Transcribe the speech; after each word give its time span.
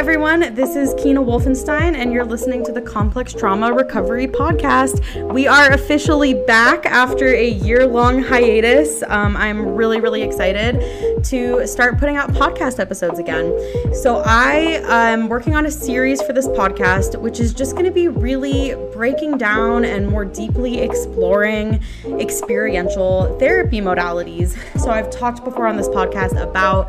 everyone. 0.00 0.54
This 0.54 0.76
is 0.76 0.94
Kina 0.94 1.20
Wolfenstein, 1.20 1.94
and 1.94 2.10
you're 2.10 2.24
listening 2.24 2.64
to 2.64 2.72
the 2.72 2.80
Complex 2.80 3.34
Trauma 3.34 3.70
Recovery 3.70 4.26
Podcast. 4.26 5.30
We 5.30 5.46
are 5.46 5.70
officially 5.72 6.32
back 6.46 6.86
after 6.86 7.26
a 7.26 7.46
year 7.46 7.86
long 7.86 8.22
hiatus. 8.22 9.02
Um, 9.08 9.36
I'm 9.36 9.60
really, 9.60 10.00
really 10.00 10.22
excited 10.22 10.80
to 11.24 11.66
start 11.66 11.98
putting 11.98 12.16
out 12.16 12.30
podcast 12.30 12.78
episodes 12.78 13.18
again. 13.18 13.54
So, 13.92 14.22
I 14.24 14.80
am 14.88 15.28
working 15.28 15.54
on 15.54 15.66
a 15.66 15.70
series 15.70 16.22
for 16.22 16.32
this 16.32 16.48
podcast, 16.48 17.20
which 17.20 17.38
is 17.38 17.52
just 17.52 17.72
going 17.72 17.84
to 17.84 17.92
be 17.92 18.08
really 18.08 18.74
breaking 18.94 19.36
down 19.36 19.84
and 19.84 20.08
more 20.08 20.24
deeply 20.24 20.78
exploring 20.78 21.82
experiential 22.18 23.38
therapy 23.38 23.82
modalities. 23.82 24.56
So, 24.80 24.88
I've 24.88 25.10
talked 25.10 25.44
before 25.44 25.66
on 25.66 25.76
this 25.76 25.88
podcast 25.88 26.40
about 26.40 26.88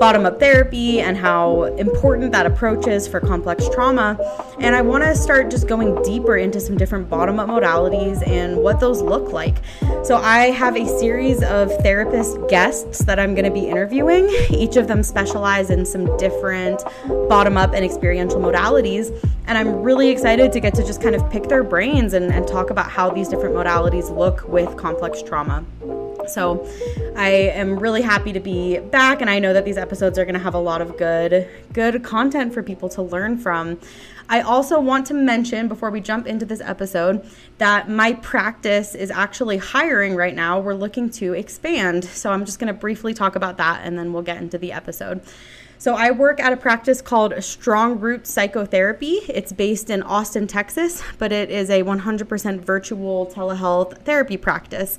bottom 0.00 0.24
up 0.24 0.40
therapy 0.40 0.98
and 0.98 1.14
how 1.14 1.64
important 1.76 2.32
that 2.32 2.46
approach 2.46 2.86
is 2.86 3.06
for 3.06 3.20
complex 3.20 3.68
trauma. 3.68 4.18
And 4.58 4.74
I 4.74 4.80
want 4.80 5.04
to 5.04 5.14
start 5.14 5.50
just 5.50 5.68
going 5.68 6.02
deeper 6.02 6.38
into 6.38 6.58
some 6.58 6.78
different 6.78 7.10
bottom 7.10 7.38
up 7.38 7.50
modalities 7.50 8.26
and 8.26 8.56
what 8.56 8.80
those 8.80 9.02
look 9.02 9.30
like. 9.30 9.58
So 10.02 10.16
I 10.16 10.46
have 10.52 10.74
a 10.74 10.86
series 10.98 11.42
of 11.42 11.70
therapist 11.82 12.38
guests 12.48 13.00
that 13.00 13.18
I'm 13.18 13.34
going 13.34 13.44
to 13.44 13.50
be 13.50 13.68
interviewing. 13.68 14.30
Each 14.48 14.76
of 14.76 14.88
them 14.88 15.02
specialize 15.02 15.68
in 15.68 15.84
some 15.84 16.16
different 16.16 16.82
bottom 17.28 17.58
up 17.58 17.74
and 17.74 17.84
experiential 17.84 18.40
modalities. 18.40 19.14
And 19.48 19.58
I'm 19.58 19.82
really 19.82 20.08
excited 20.08 20.50
to 20.52 20.60
get 20.60 20.74
to 20.76 20.86
just 20.86 21.02
kind 21.02 21.14
of 21.14 21.28
pick 21.30 21.44
their 21.44 21.62
brains 21.62 22.14
and, 22.14 22.32
and 22.32 22.48
talk 22.48 22.70
about 22.70 22.90
how 22.90 23.10
these 23.10 23.28
different 23.28 23.54
modalities 23.54 24.10
look 24.16 24.48
with 24.48 24.78
complex 24.78 25.20
trauma. 25.22 25.62
So 26.28 26.66
I 27.16 27.28
am 27.28 27.78
really 27.78 28.02
happy 28.02 28.32
to 28.32 28.40
be 28.40 28.78
back 28.78 29.20
and 29.20 29.28
I 29.28 29.38
know 29.38 29.52
that 29.52 29.64
these 29.64 29.76
episodes 29.76 29.89
are 29.92 30.24
going 30.24 30.34
to 30.34 30.38
have 30.38 30.54
a 30.54 30.58
lot 30.58 30.80
of 30.80 30.96
good 30.96 31.48
good 31.72 32.02
content 32.02 32.54
for 32.54 32.62
people 32.62 32.88
to 32.90 33.02
learn 33.02 33.36
from. 33.36 33.78
I 34.28 34.42
also 34.42 34.78
want 34.80 35.06
to 35.06 35.14
mention 35.14 35.66
before 35.66 35.90
we 35.90 36.00
jump 36.00 36.28
into 36.28 36.46
this 36.46 36.60
episode 36.60 37.28
that 37.58 37.90
my 37.90 38.12
practice 38.12 38.94
is 38.94 39.10
actually 39.10 39.56
hiring 39.56 40.14
right 40.14 40.34
now. 40.34 40.60
We're 40.60 40.74
looking 40.74 41.10
to 41.10 41.32
expand. 41.32 42.04
So 42.04 42.30
I'm 42.30 42.44
just 42.44 42.60
going 42.60 42.72
to 42.72 42.78
briefly 42.78 43.12
talk 43.12 43.34
about 43.34 43.56
that 43.56 43.80
and 43.82 43.98
then 43.98 44.12
we'll 44.12 44.22
get 44.22 44.36
into 44.36 44.56
the 44.56 44.70
episode. 44.70 45.20
So 45.80 45.94
I 45.94 46.10
work 46.10 46.40
at 46.40 46.52
a 46.52 46.58
practice 46.58 47.00
called 47.00 47.32
Strong 47.42 48.00
Roots 48.00 48.30
Psychotherapy. 48.30 49.20
It's 49.30 49.50
based 49.50 49.88
in 49.88 50.02
Austin, 50.02 50.46
Texas, 50.46 51.02
but 51.16 51.32
it 51.32 51.50
is 51.50 51.70
a 51.70 51.82
100% 51.82 52.60
virtual 52.60 53.26
telehealth 53.26 53.96
therapy 54.02 54.36
practice. 54.36 54.98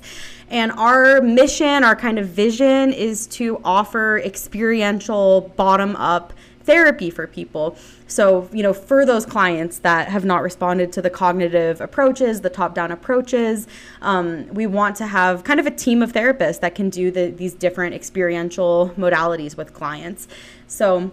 And 0.50 0.72
our 0.72 1.20
mission, 1.20 1.84
our 1.84 1.94
kind 1.94 2.18
of 2.18 2.26
vision 2.26 2.92
is 2.92 3.28
to 3.28 3.60
offer 3.64 4.18
experiential 4.18 5.52
bottom 5.54 5.94
up 5.94 6.32
therapy 6.64 7.10
for 7.10 7.26
people. 7.26 7.76
So, 8.06 8.48
you 8.52 8.62
know, 8.62 8.72
for 8.72 9.06
those 9.06 9.24
clients 9.24 9.78
that 9.78 10.08
have 10.08 10.24
not 10.24 10.42
responded 10.42 10.92
to 10.92 11.02
the 11.02 11.10
cognitive 11.10 11.80
approaches, 11.80 12.40
the 12.40 12.50
top 12.50 12.74
down 12.74 12.92
approaches, 12.92 13.66
um, 14.00 14.46
we 14.48 14.66
want 14.66 14.96
to 14.96 15.06
have 15.06 15.44
kind 15.44 15.58
of 15.58 15.66
a 15.66 15.70
team 15.70 16.02
of 16.02 16.12
therapists 16.12 16.60
that 16.60 16.74
can 16.74 16.90
do 16.90 17.10
the, 17.10 17.30
these 17.30 17.54
different 17.54 17.94
experiential 17.94 18.92
modalities 18.96 19.56
with 19.56 19.72
clients. 19.72 20.28
So, 20.72 21.10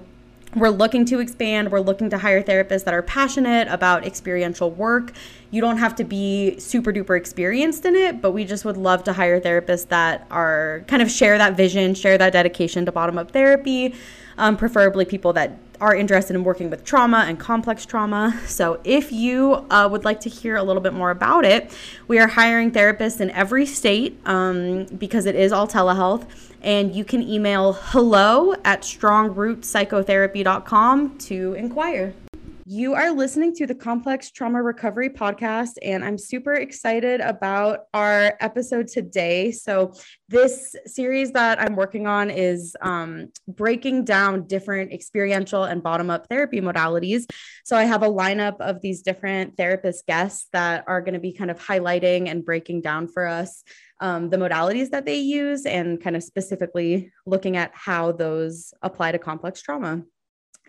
we're 0.56 0.70
looking 0.70 1.06
to 1.06 1.20
expand. 1.20 1.72
We're 1.72 1.82
looking 1.82 2.10
to 2.10 2.18
hire 2.18 2.42
therapists 2.42 2.86
that 2.86 2.94
are 2.94 3.04
passionate 3.04 3.68
about 3.68 4.04
experiential 4.04 4.72
work. 4.72 5.12
You 5.52 5.62
don't 5.62 5.78
have 5.78 5.96
to 5.98 6.04
be 6.04 6.58
super 6.60 6.92
duper 6.92 7.16
experienced 7.16 7.86
in 7.86 7.94
it, 7.94 8.20
but 8.20 8.32
we 8.32 8.46
just 8.46 8.66
would 8.66 8.78
love 8.78 9.04
to 9.04 9.14
hire 9.14 9.40
therapists 9.40 9.90
that 9.90 10.26
are 10.32 10.84
kind 10.88 11.04
of 11.04 11.12
share 11.12 11.38
that 11.38 11.56
vision, 11.56 11.94
share 11.94 12.18
that 12.18 12.34
dedication 12.34 12.86
to 12.86 12.92
bottom 12.92 13.20
up 13.20 13.32
therapy, 13.32 13.94
um, 14.40 14.58
preferably 14.58 15.06
people 15.06 15.34
that 15.34 15.52
are 15.82 15.96
interested 15.96 16.36
in 16.36 16.44
working 16.44 16.70
with 16.70 16.84
trauma 16.84 17.26
and 17.28 17.40
complex 17.40 17.84
trauma. 17.86 18.40
So, 18.46 18.80
if 18.84 19.12
you 19.12 19.66
uh, 19.70 19.88
would 19.92 20.06
like 20.06 20.20
to 20.22 20.30
hear 20.30 20.56
a 20.56 20.64
little 20.64 20.82
bit 20.82 20.94
more 20.94 21.12
about 21.12 21.46
it, 21.46 21.72
we 22.08 22.18
are 22.20 22.28
hiring 22.28 22.72
therapists 22.72 23.22
in 23.22 23.30
every 23.32 23.66
state 23.66 24.20
um, 24.26 24.86
because 24.86 25.26
it 25.26 25.36
is 25.36 25.52
all 25.52 25.68
telehealth. 25.68 26.26
And 26.62 26.94
you 26.94 27.06
can 27.06 27.22
email 27.22 27.72
hello 27.74 28.54
at 28.66 28.82
strongrootspsychotherapy.com 28.82 31.18
to 31.18 31.54
inquire. 31.54 32.14
You 32.72 32.94
are 32.94 33.12
listening 33.12 33.56
to 33.56 33.66
the 33.66 33.74
Complex 33.74 34.30
Trauma 34.30 34.62
Recovery 34.62 35.10
Podcast, 35.10 35.72
and 35.82 36.06
I'm 36.06 36.20
super 36.20 36.54
excited 36.54 37.20
about 37.20 37.86
our 37.96 38.38
episode 38.42 38.88
today. 38.88 39.52
So, 39.52 39.94
this 40.28 40.76
series 40.86 41.32
that 41.32 41.60
I'm 41.60 41.76
working 41.76 42.06
on 42.06 42.30
is 42.30 42.76
um, 42.80 43.32
breaking 43.48 44.06
down 44.06 44.46
different 44.46 44.94
experiential 44.94 45.64
and 45.64 45.82
bottom 45.82 46.12
up 46.12 46.28
therapy 46.30 46.62
modalities. 46.62 47.24
So, 47.66 47.76
I 47.76 47.86
have 47.86 48.04
a 48.04 48.08
lineup 48.08 48.58
of 48.60 48.82
these 48.82 49.02
different 49.02 49.58
therapist 49.58 50.06
guests 50.06 50.48
that 50.54 50.84
are 50.86 51.02
going 51.02 51.16
to 51.16 51.20
be 51.20 51.34
kind 51.34 51.50
of 51.50 51.60
highlighting 51.60 52.30
and 52.30 52.46
breaking 52.46 52.82
down 52.82 53.08
for 53.08 53.26
us 53.26 53.64
um, 54.00 54.30
the 54.30 54.38
modalities 54.38 54.92
that 54.92 55.08
they 55.08 55.18
use 55.18 55.66
and 55.66 56.00
kind 56.00 56.16
of 56.16 56.22
specifically 56.22 57.12
looking 57.26 57.58
at 57.58 57.72
how 57.74 58.12
those 58.12 58.76
apply 58.84 59.14
to 59.14 59.18
complex 59.18 59.60
trauma. 59.60 60.04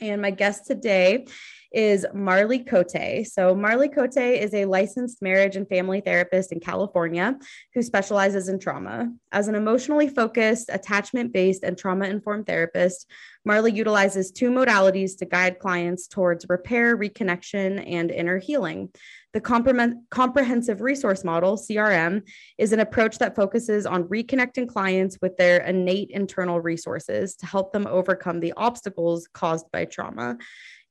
And 0.01 0.23
my 0.23 0.31
guest 0.31 0.67
today 0.67 1.27
is 1.73 2.07
Marley 2.13 2.61
Cote. 2.61 3.27
So, 3.27 3.55
Marley 3.55 3.89
Cote 3.89 4.17
is 4.17 4.55
a 4.55 4.65
licensed 4.65 5.23
marriage 5.23 5.57
and 5.57 5.69
family 5.69 6.01
therapist 6.01 6.53
in 6.53 6.61
California 6.61 7.39
who 7.75 7.83
specializes 7.83 8.49
in 8.49 8.59
trauma. 8.59 9.13
As 9.33 9.49
an 9.49 9.55
emotionally 9.55 10.09
focused, 10.09 10.71
attachment 10.73 11.33
based, 11.33 11.63
and 11.63 11.77
trauma 11.79 12.07
informed 12.07 12.47
therapist, 12.47 13.07
Marley 13.45 13.73
utilizes 13.73 14.31
two 14.31 14.51
modalities 14.51 15.17
to 15.19 15.25
guide 15.25 15.59
clients 15.59 16.07
towards 16.07 16.47
repair, 16.49 16.97
reconnection, 16.97 17.83
and 17.91 18.11
inner 18.11 18.39
healing. 18.39 18.91
The 19.33 19.41
comprehensive 19.41 20.81
resource 20.81 21.23
model, 21.23 21.57
CRM, 21.57 22.23
is 22.59 22.73
an 22.73 22.81
approach 22.81 23.19
that 23.19 23.37
focuses 23.37 23.87
on 23.87 24.05
reconnecting 24.05 24.69
clients 24.69 25.19
with 25.23 25.37
their 25.37 25.61
innate 25.61 26.11
internal 26.11 26.61
resources 26.61 27.37
to 27.37 27.47
help 27.47 27.73
them 27.73 27.87
overcome 27.87 28.41
the 28.41 28.53
obstacles 28.57 29.29
caused 29.33 29.71
by 29.71 29.85
trauma. 29.85 30.37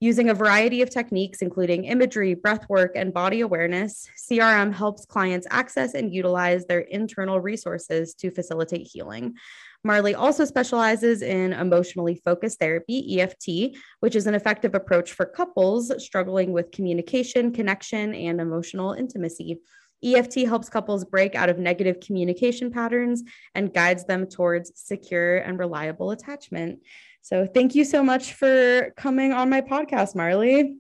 Using 0.02 0.30
a 0.30 0.34
variety 0.34 0.82
of 0.82 0.90
techniques, 0.90 1.42
including 1.42 1.84
imagery, 1.84 2.34
breathwork, 2.34 2.92
and 2.96 3.14
body 3.14 3.42
awareness, 3.42 4.10
CRM 4.18 4.74
helps 4.74 5.06
clients 5.06 5.46
access 5.52 5.94
and 5.94 6.14
utilize 6.14 6.66
their 6.66 6.80
internal 6.80 7.42
resources 7.42 8.14
to 8.14 8.32
facilitate 8.32 8.88
healing. 8.88 9.36
Marley 9.84 10.16
also 10.16 10.46
specializes 10.46 11.22
in 11.22 11.52
emotionally 11.52 12.22
focused 12.24 12.60
therapy, 12.60 13.20
EFT, 13.20 13.78
which 14.00 14.16
is 14.16 14.26
an 14.26 14.36
effective 14.36 14.74
approach 14.74 15.12
for 15.12 15.26
couples 15.26 15.92
struggling 16.02 16.54
with 16.54 16.72
communication, 16.72 17.52
connection, 17.52 18.16
and 18.16 18.40
emotional 18.40 18.94
intimacy. 18.94 19.60
EFT 20.02 20.46
helps 20.48 20.70
couples 20.70 21.04
break 21.04 21.36
out 21.36 21.50
of 21.50 21.60
negative 21.60 22.00
communication 22.00 22.72
patterns 22.72 23.24
and 23.54 23.74
guides 23.74 24.06
them 24.06 24.28
towards 24.28 24.72
secure 24.76 25.40
and 25.40 25.60
reliable 25.60 26.12
attachment. 26.12 26.80
So, 27.22 27.46
thank 27.46 27.76
you 27.76 27.86
so 27.86 28.04
much 28.04 28.34
for 28.34 28.92
coming 28.98 29.34
on 29.34 29.50
my 29.50 29.62
podcast, 29.62 30.16
Marley. 30.16 30.80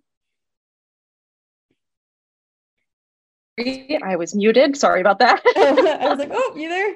I 4.04 4.16
was 4.16 4.36
muted. 4.36 4.78
Sorry 4.78 5.02
about 5.02 5.20
that. 5.20 5.42
I 5.56 6.08
was 6.10 6.20
like, 6.20 6.32
oh, 6.32 6.56
you 6.56 6.70
there? 6.70 6.96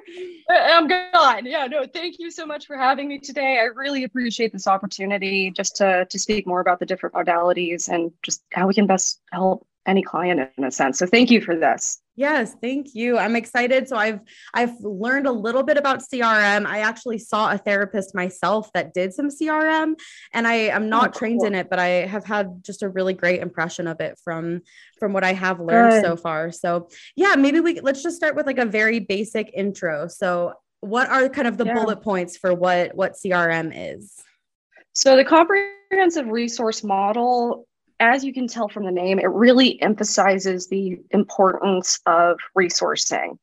Uh, 0.50 0.78
I'm 0.78 0.88
gone. 0.88 1.46
Yeah, 1.46 1.68
no, 1.68 1.86
thank 1.86 2.16
you 2.20 2.32
so 2.32 2.46
much 2.46 2.66
for 2.66 2.78
having 2.78 3.08
me 3.08 3.20
today. 3.20 3.60
I 3.60 3.66
really 3.66 4.04
appreciate 4.04 4.54
this 4.54 4.68
opportunity 4.68 5.52
just 5.52 5.76
to, 5.78 6.06
to 6.06 6.20
speak 6.20 6.48
more 6.48 6.62
about 6.62 6.80
the 6.80 6.86
different 6.86 7.16
modalities 7.16 7.90
and 7.90 8.12
just 8.24 8.44
how 8.54 8.68
we 8.68 8.74
can 8.74 8.88
best 8.88 9.22
help 9.32 9.68
any 9.86 10.02
client 10.02 10.50
in 10.58 10.64
a 10.64 10.72
sense. 10.72 11.00
So 11.00 11.06
thank 11.06 11.30
you 11.30 11.42
for 11.42 11.56
this. 11.56 12.00
Yes, 12.16 12.56
thank 12.62 12.94
you. 12.94 13.18
I'm 13.18 13.36
excited. 13.36 13.88
So 13.88 13.98
I've 13.98 14.20
I've 14.54 14.80
learned 14.82 15.26
a 15.26 15.32
little 15.32 15.64
bit 15.64 15.78
about 15.78 16.02
CRM. 16.02 16.68
I 16.68 16.80
actually 16.80 17.18
saw 17.18 17.52
a 17.52 17.58
therapist 17.58 18.14
myself 18.14 18.72
that 18.74 18.94
did 18.94 19.14
some 19.14 19.30
CRM 19.30 19.96
and 20.32 20.48
I 20.48 20.54
am 20.54 20.90
not 20.90 21.02
oh, 21.02 21.12
cool. 21.12 21.20
trained 21.20 21.44
in 21.44 21.56
it, 21.56 21.72
but 21.72 21.80
I 21.80 22.06
have 22.06 22.24
had 22.24 22.64
just 22.64 22.84
a 22.84 22.90
really 22.90 23.14
great 23.14 23.42
impression 23.42 23.88
of 23.88 24.00
it 24.00 24.20
from 24.24 24.62
from 25.00 25.12
what 25.12 25.24
I 25.24 25.34
have 25.34 25.60
learned 25.60 26.04
Good. 26.04 26.06
so 26.06 26.16
far. 26.16 26.52
So, 26.52 26.90
yeah, 27.16 27.36
maybe 27.36 27.60
we 27.60 27.80
let's 27.80 28.04
just 28.04 28.16
start 28.16 28.36
with 28.36 28.46
like 28.46 28.60
a 28.60 28.66
very 28.66 29.00
basic 29.00 29.52
intro. 29.54 30.08
So, 30.08 30.54
what 30.82 31.10
are 31.10 31.28
kind 31.30 31.48
of 31.48 31.58
the 31.58 31.66
yeah. 31.66 31.74
bullet 31.74 32.02
points 32.02 32.38
for 32.38 32.54
what 32.54 32.96
what 32.96 33.14
CRM 33.14 33.72
is? 33.74 34.14
So, 34.94 35.18
the 35.18 35.26
comprehensive 35.26 36.28
resource 36.28 36.84
model 36.84 37.66
as 38.00 38.24
you 38.24 38.34
can 38.34 38.48
tell 38.48 38.70
from 38.70 38.86
the 38.86 38.92
name, 38.92 39.20
it 39.20 39.30
really 39.30 39.82
emphasizes 39.82 40.68
the 40.68 41.00
importance 41.12 42.00
of 42.06 42.40
resourcing. 42.58 43.38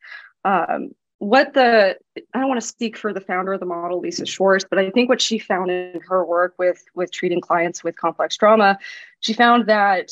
Um, 0.45 0.91
what 1.19 1.53
the 1.53 1.97
I 2.35 2.39
don't 2.39 2.49
want 2.49 2.61
to 2.61 2.67
speak 2.67 2.97
for 2.97 3.13
the 3.13 3.21
founder 3.21 3.53
of 3.53 3.61
the 3.61 3.67
model, 3.67 4.01
Lisa 4.01 4.25
Schwartz, 4.25 4.65
but 4.69 4.79
I 4.79 4.91
think 4.91 5.11
what 5.11 5.21
she 5.21 5.39
found 5.39 5.71
in 5.71 6.01
her 6.09 6.25
work 6.25 6.55
with 6.59 6.83
with 6.95 7.13
treating 7.13 7.43
clients 7.43 7.85
with 7.85 7.97
complex 7.97 8.37
trauma, 8.37 8.79
she 9.21 9.35
found 9.35 9.67
that 9.67 10.11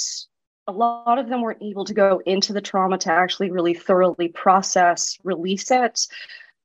a 0.67 0.73
lot 0.73 1.19
of 1.19 1.31
them 1.31 1.41
weren't 1.41 1.63
able 1.63 1.87
to 1.87 1.95
go 1.95 2.21
into 2.27 2.53
the 2.53 2.61
trauma 2.61 2.99
to 2.99 3.11
actually 3.11 3.51
really 3.51 3.73
thoroughly 3.73 4.29
process, 4.29 5.19
release 5.25 5.71
it. 5.71 6.07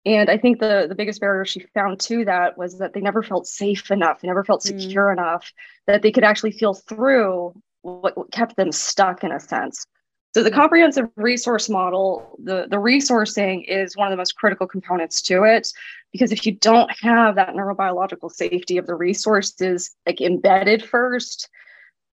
And 0.05 0.29
I 0.29 0.37
think 0.37 0.59
the, 0.59 0.85
the 0.87 0.95
biggest 0.95 1.21
barrier 1.21 1.45
she 1.45 1.61
found 1.73 1.99
to 2.01 2.25
that 2.25 2.57
was 2.57 2.77
that 2.79 2.93
they 2.93 2.99
never 2.99 3.23
felt 3.23 3.47
safe 3.47 3.89
enough, 3.89 4.21
they 4.21 4.27
never 4.27 4.43
felt 4.43 4.61
mm. 4.61 4.81
secure 4.81 5.07
mm. 5.07 5.13
enough 5.13 5.51
that 5.87 6.01
they 6.01 6.11
could 6.11 6.23
actually 6.23 6.51
feel 6.51 6.73
through 6.73 7.53
what, 7.81 8.17
what 8.17 8.31
kept 8.31 8.55
them 8.55 8.71
stuck 8.71 9.23
in 9.23 9.31
a 9.31 9.39
sense. 9.39 9.85
So 10.33 10.41
the 10.41 10.51
comprehensive 10.51 11.09
resource 11.15 11.69
model, 11.69 12.37
the, 12.43 12.65
the 12.67 12.77
resourcing 12.77 13.65
is 13.67 13.95
one 13.95 14.07
of 14.07 14.11
the 14.11 14.17
most 14.17 14.35
critical 14.35 14.65
components 14.65 15.21
to 15.23 15.43
it. 15.43 15.71
Because 16.11 16.31
if 16.31 16.45
you 16.45 16.53
don't 16.53 16.89
have 17.01 17.35
that 17.35 17.49
neurobiological 17.49 18.31
safety 18.31 18.77
of 18.77 18.87
the 18.87 18.95
resources 18.95 19.95
like 20.07 20.21
embedded 20.21 20.83
first, 20.83 21.49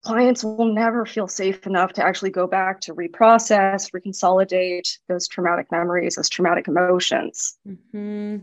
clients 0.05 0.43
will 0.43 0.73
never 0.73 1.05
feel 1.05 1.29
safe 1.29 1.67
enough 1.67 1.93
to 1.95 2.05
actually 2.05 2.31
go 2.31 2.47
back 2.47 2.81
to 2.81 2.95
reprocess, 2.95 3.91
reconsolidate 3.93 4.99
those 5.09 5.29
traumatic 5.29 5.67
memories, 5.71 6.17
those 6.17 6.29
traumatic 6.29 6.69
emotions. 6.69 7.59
Mm-hmm. 7.67 8.39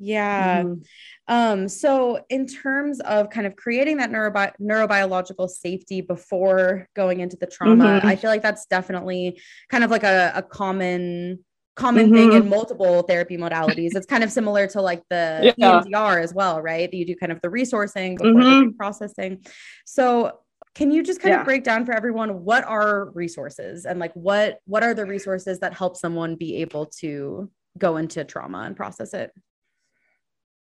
Yeah. 0.00 0.62
Mm-hmm. 0.62 0.80
Um, 1.28 1.68
so 1.68 2.24
in 2.28 2.46
terms 2.46 2.98
of 3.00 3.30
kind 3.30 3.46
of 3.46 3.54
creating 3.54 3.98
that 3.98 4.10
neurobi- 4.10 4.52
neurobiological 4.60 5.48
safety 5.48 6.00
before 6.00 6.88
going 6.96 7.20
into 7.20 7.36
the 7.36 7.46
trauma, 7.46 7.84
mm-hmm. 7.84 8.06
I 8.06 8.16
feel 8.16 8.30
like 8.30 8.42
that's 8.42 8.66
definitely 8.66 9.40
kind 9.68 9.84
of 9.84 9.90
like 9.90 10.02
a, 10.02 10.32
a 10.34 10.42
common 10.42 11.44
common 11.76 12.06
mm-hmm. 12.06 12.14
thing 12.14 12.32
in 12.32 12.48
multiple 12.48 13.02
therapy 13.02 13.36
modalities. 13.36 13.90
It's 13.94 14.06
kind 14.06 14.24
of 14.24 14.32
similar 14.32 14.66
to 14.68 14.82
like 14.82 15.02
the 15.08 15.54
yeah. 15.56 15.80
EMDR 15.80 16.22
as 16.22 16.34
well, 16.34 16.60
right? 16.60 16.92
You 16.92 17.06
do 17.06 17.14
kind 17.14 17.30
of 17.30 17.40
the 17.42 17.48
resourcing 17.48 18.18
before 18.18 18.42
mm-hmm. 18.42 18.66
the 18.68 18.74
processing. 18.76 19.44
So 19.86 20.40
can 20.74 20.90
you 20.90 21.02
just 21.02 21.20
kind 21.20 21.32
yeah. 21.32 21.40
of 21.40 21.44
break 21.44 21.64
down 21.64 21.84
for 21.84 21.92
everyone 21.92 22.44
what 22.44 22.64
are 22.64 23.10
resources 23.10 23.84
and 23.86 23.98
like 23.98 24.12
what 24.14 24.58
what 24.66 24.82
are 24.82 24.94
the 24.94 25.04
resources 25.04 25.58
that 25.60 25.74
help 25.74 25.96
someone 25.96 26.36
be 26.36 26.56
able 26.56 26.86
to 26.86 27.50
go 27.78 27.96
into 27.96 28.24
trauma 28.24 28.62
and 28.62 28.76
process 28.76 29.14
it? 29.14 29.32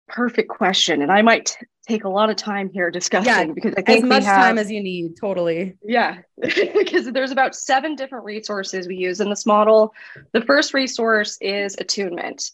perfect 0.09 0.49
question 0.49 1.03
and 1.03 1.11
i 1.11 1.21
might 1.21 1.47
t- 1.47 1.67
take 1.87 2.05
a 2.05 2.09
lot 2.09 2.31
of 2.31 2.37
time 2.37 2.71
here 2.73 2.93
discussing 2.93 3.49
yeah, 3.49 3.53
because 3.53 3.75
i 3.77 3.83
think 3.83 4.05
as 4.05 4.09
much 4.09 4.23
have, 4.23 4.41
time 4.41 4.57
as 4.57 4.71
you 4.71 4.81
need 4.81 5.17
totally 5.21 5.77
yeah 5.85 6.19
because 6.41 7.11
there's 7.11 7.33
about 7.33 7.57
seven 7.57 7.97
different 7.97 8.25
resources 8.25 8.87
we 8.87 8.95
use 8.95 9.21
in 9.21 9.29
this 9.29 9.45
model 9.45 9.93
the 10.33 10.41
first 10.43 10.75
resource 10.75 11.37
is 11.41 11.75
attunement 11.81 12.53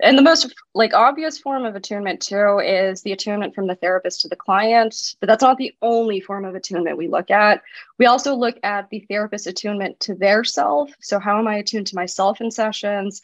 and 0.00 0.16
the 0.16 0.22
most 0.22 0.54
like 0.74 0.94
obvious 0.94 1.38
form 1.38 1.64
of 1.64 1.76
attunement 1.76 2.20
too 2.20 2.60
is 2.60 3.02
the 3.02 3.12
attunement 3.12 3.54
from 3.54 3.66
the 3.66 3.74
therapist 3.74 4.22
to 4.22 4.28
the 4.28 4.36
client 4.36 5.16
but 5.20 5.26
that's 5.26 5.42
not 5.42 5.58
the 5.58 5.74
only 5.82 6.20
form 6.20 6.44
of 6.44 6.54
attunement 6.54 6.96
we 6.96 7.08
look 7.08 7.30
at. 7.30 7.62
We 7.98 8.06
also 8.06 8.34
look 8.34 8.58
at 8.62 8.88
the 8.90 9.00
therapist 9.00 9.46
attunement 9.46 10.00
to 10.00 10.14
their 10.14 10.44
self. 10.44 10.90
So 11.00 11.18
how 11.18 11.38
am 11.38 11.48
i 11.48 11.56
attuned 11.56 11.88
to 11.88 11.96
myself 11.96 12.40
in 12.40 12.50
sessions? 12.50 13.20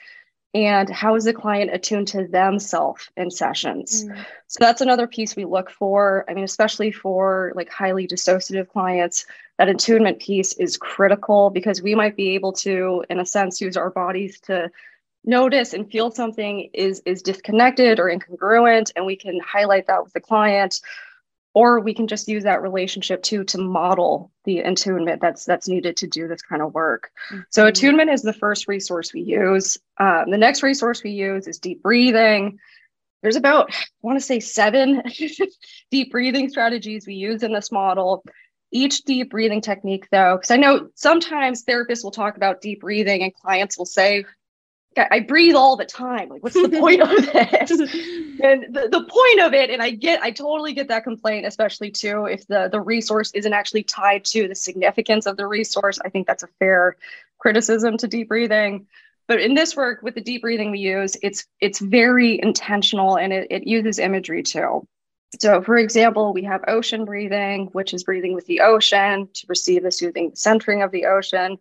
And 0.54 0.88
how 0.88 1.14
is 1.14 1.24
the 1.24 1.34
client 1.34 1.70
attuned 1.72 2.08
to 2.08 2.26
themselves 2.26 3.10
in 3.16 3.30
sessions? 3.30 4.04
Mm. 4.04 4.24
so 4.46 4.56
that's 4.60 4.80
another 4.80 5.06
piece 5.06 5.36
we 5.36 5.44
look 5.44 5.70
for. 5.70 6.26
I 6.28 6.34
mean 6.34 6.44
especially 6.44 6.92
for 6.92 7.52
like 7.54 7.70
highly 7.70 8.06
dissociative 8.06 8.68
clients 8.68 9.24
that 9.58 9.68
attunement 9.68 10.20
piece 10.20 10.52
is 10.54 10.76
critical 10.76 11.50
because 11.50 11.82
we 11.82 11.94
might 11.94 12.16
be 12.16 12.30
able 12.34 12.52
to 12.52 13.04
in 13.08 13.20
a 13.20 13.26
sense 13.26 13.60
use 13.60 13.76
our 13.76 13.90
bodies 13.90 14.38
to 14.40 14.70
notice 15.24 15.74
and 15.74 15.90
feel 15.90 16.10
something 16.10 16.70
is 16.72 17.02
is 17.04 17.22
disconnected 17.22 17.98
or 17.98 18.06
incongruent 18.06 18.92
and 18.96 19.04
we 19.04 19.16
can 19.16 19.40
highlight 19.40 19.86
that 19.86 20.02
with 20.02 20.12
the 20.12 20.20
client 20.20 20.80
or 21.54 21.80
we 21.80 21.94
can 21.94 22.06
just 22.06 22.28
use 22.28 22.44
that 22.44 22.62
relationship 22.62 23.22
too 23.22 23.42
to 23.42 23.58
model 23.58 24.30
the 24.44 24.60
attunement 24.60 25.20
that's 25.20 25.44
that's 25.44 25.68
needed 25.68 25.96
to 25.96 26.06
do 26.06 26.28
this 26.28 26.42
kind 26.42 26.62
of 26.62 26.72
work. 26.74 27.10
Mm-hmm. 27.30 27.42
so 27.50 27.66
attunement 27.66 28.10
is 28.10 28.22
the 28.22 28.32
first 28.32 28.68
resource 28.68 29.12
we 29.12 29.22
use. 29.22 29.78
Um, 29.98 30.30
the 30.30 30.38
next 30.38 30.62
resource 30.62 31.02
we 31.02 31.10
use 31.10 31.48
is 31.48 31.58
deep 31.58 31.82
breathing. 31.82 32.58
There's 33.22 33.36
about 33.36 33.72
i 33.72 33.84
want 34.02 34.18
to 34.18 34.24
say 34.24 34.40
seven 34.40 35.02
deep 35.90 36.12
breathing 36.12 36.48
strategies 36.48 37.06
we 37.06 37.14
use 37.14 37.42
in 37.42 37.52
this 37.52 37.72
model. 37.72 38.22
Each 38.70 39.02
deep 39.02 39.30
breathing 39.30 39.62
technique 39.62 40.08
though 40.12 40.36
because 40.36 40.50
i 40.50 40.56
know 40.56 40.90
sometimes 40.94 41.64
therapists 41.64 42.04
will 42.04 42.10
talk 42.10 42.36
about 42.36 42.60
deep 42.60 42.82
breathing 42.82 43.22
and 43.22 43.34
clients 43.34 43.78
will 43.78 43.86
say 43.86 44.26
I 45.10 45.20
breathe 45.20 45.54
all 45.54 45.76
the 45.76 45.84
time. 45.84 46.28
Like, 46.28 46.42
what's 46.42 46.54
the 46.54 46.68
point 46.68 47.00
of 47.02 47.08
this? 47.32 47.70
and 47.70 48.74
the, 48.74 48.88
the 48.90 49.04
point 49.08 49.40
of 49.40 49.54
it, 49.54 49.70
and 49.70 49.82
I 49.82 49.90
get, 49.90 50.22
I 50.22 50.30
totally 50.30 50.72
get 50.72 50.88
that 50.88 51.04
complaint, 51.04 51.46
especially 51.46 51.90
too, 51.90 52.26
if 52.26 52.46
the, 52.46 52.68
the 52.70 52.80
resource 52.80 53.30
isn't 53.34 53.52
actually 53.52 53.84
tied 53.84 54.24
to 54.26 54.48
the 54.48 54.54
significance 54.54 55.26
of 55.26 55.36
the 55.36 55.46
resource. 55.46 55.98
I 56.04 56.08
think 56.08 56.26
that's 56.26 56.42
a 56.42 56.48
fair 56.58 56.96
criticism 57.38 57.96
to 57.98 58.08
deep 58.08 58.28
breathing. 58.28 58.86
But 59.26 59.40
in 59.40 59.54
this 59.54 59.76
work 59.76 60.02
with 60.02 60.14
the 60.14 60.22
deep 60.22 60.42
breathing 60.42 60.70
we 60.70 60.78
use, 60.78 61.16
it's 61.22 61.46
it's 61.60 61.80
very 61.80 62.40
intentional 62.42 63.18
and 63.18 63.32
it, 63.32 63.46
it 63.50 63.66
uses 63.66 63.98
imagery 63.98 64.42
too. 64.42 64.86
So, 65.38 65.60
for 65.60 65.76
example, 65.76 66.32
we 66.32 66.44
have 66.44 66.64
ocean 66.66 67.04
breathing, 67.04 67.66
which 67.72 67.92
is 67.92 68.04
breathing 68.04 68.32
with 68.34 68.46
the 68.46 68.60
ocean 68.60 69.28
to 69.34 69.46
receive 69.46 69.82
the 69.82 69.92
soothing 69.92 70.32
centering 70.34 70.82
of 70.82 70.90
the 70.90 71.04
ocean 71.04 71.58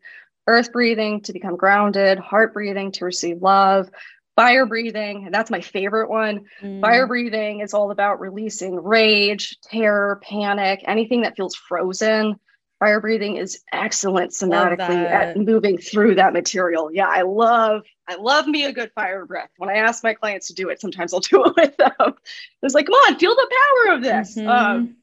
earth 0.47 0.71
breathing 0.71 1.21
to 1.21 1.33
become 1.33 1.55
grounded, 1.57 2.17
heart 2.17 2.53
breathing 2.53 2.91
to 2.94 3.05
receive 3.05 3.41
love, 3.41 3.89
fire 4.38 4.65
breathing. 4.65 5.25
And 5.25 5.33
that's 5.33 5.51
my 5.51 5.59
favorite 5.59 6.09
one. 6.09 6.45
Mm. 6.61 6.79
Fire 6.79 7.07
breathing 7.07 7.59
is 7.59 7.73
all 7.73 7.91
about 7.91 8.21
releasing 8.21 8.75
rage, 8.75 9.57
terror, 9.63 10.21
panic, 10.23 10.83
anything 10.85 11.21
that 11.21 11.35
feels 11.35 11.55
frozen. 11.55 12.35
Fire 12.79 13.01
breathing 13.01 13.38
is 13.38 13.63
excellent 13.73 14.31
somatically 14.31 15.03
at 15.03 15.35
moving 15.35 15.79
through 15.79 16.13
that 16.15 16.31
material. 16.31 16.91
Yeah, 16.94 17.07
I 17.07 17.23
love, 17.23 17.81
I 18.07 18.15
love 18.15 18.47
me 18.47 18.65
a 18.65 18.71
good 18.71 18.91
fire 18.94 19.25
breath. 19.25 19.49
When 19.57 19.71
I 19.71 19.77
ask 19.77 20.03
my 20.03 20.13
clients 20.13 20.47
to 20.47 20.53
do 20.53 20.69
it, 20.69 20.79
sometimes 20.79 21.11
I'll 21.11 21.19
do 21.31 21.44
it 21.45 21.55
with 21.55 21.77
them. 21.77 22.13
It's 22.61 22.75
like, 22.75 22.85
come 22.85 22.94
on, 22.94 23.17
feel 23.17 23.33
the 23.33 23.51
power 23.51 23.95
of 23.95 24.03
this. 24.03 24.38
Mm-hmm. 24.38 24.47
Um, 24.47 24.97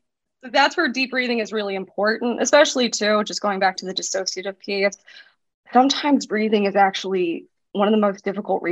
that's 0.52 0.76
where 0.76 0.88
deep 0.88 1.10
breathing 1.10 1.40
is 1.40 1.52
really 1.52 1.74
important, 1.74 2.40
especially 2.40 2.90
too, 2.90 3.24
just 3.24 3.40
going 3.40 3.58
back 3.58 3.78
to 3.78 3.86
the 3.86 3.94
dissociative 3.94 4.58
piece 4.60 4.96
sometimes 5.72 6.26
breathing 6.26 6.64
is 6.64 6.76
actually 6.76 7.46
one 7.74 7.88
of 7.88 7.92
the 7.92 7.98
most 7.98 8.24
difficult 8.24 8.62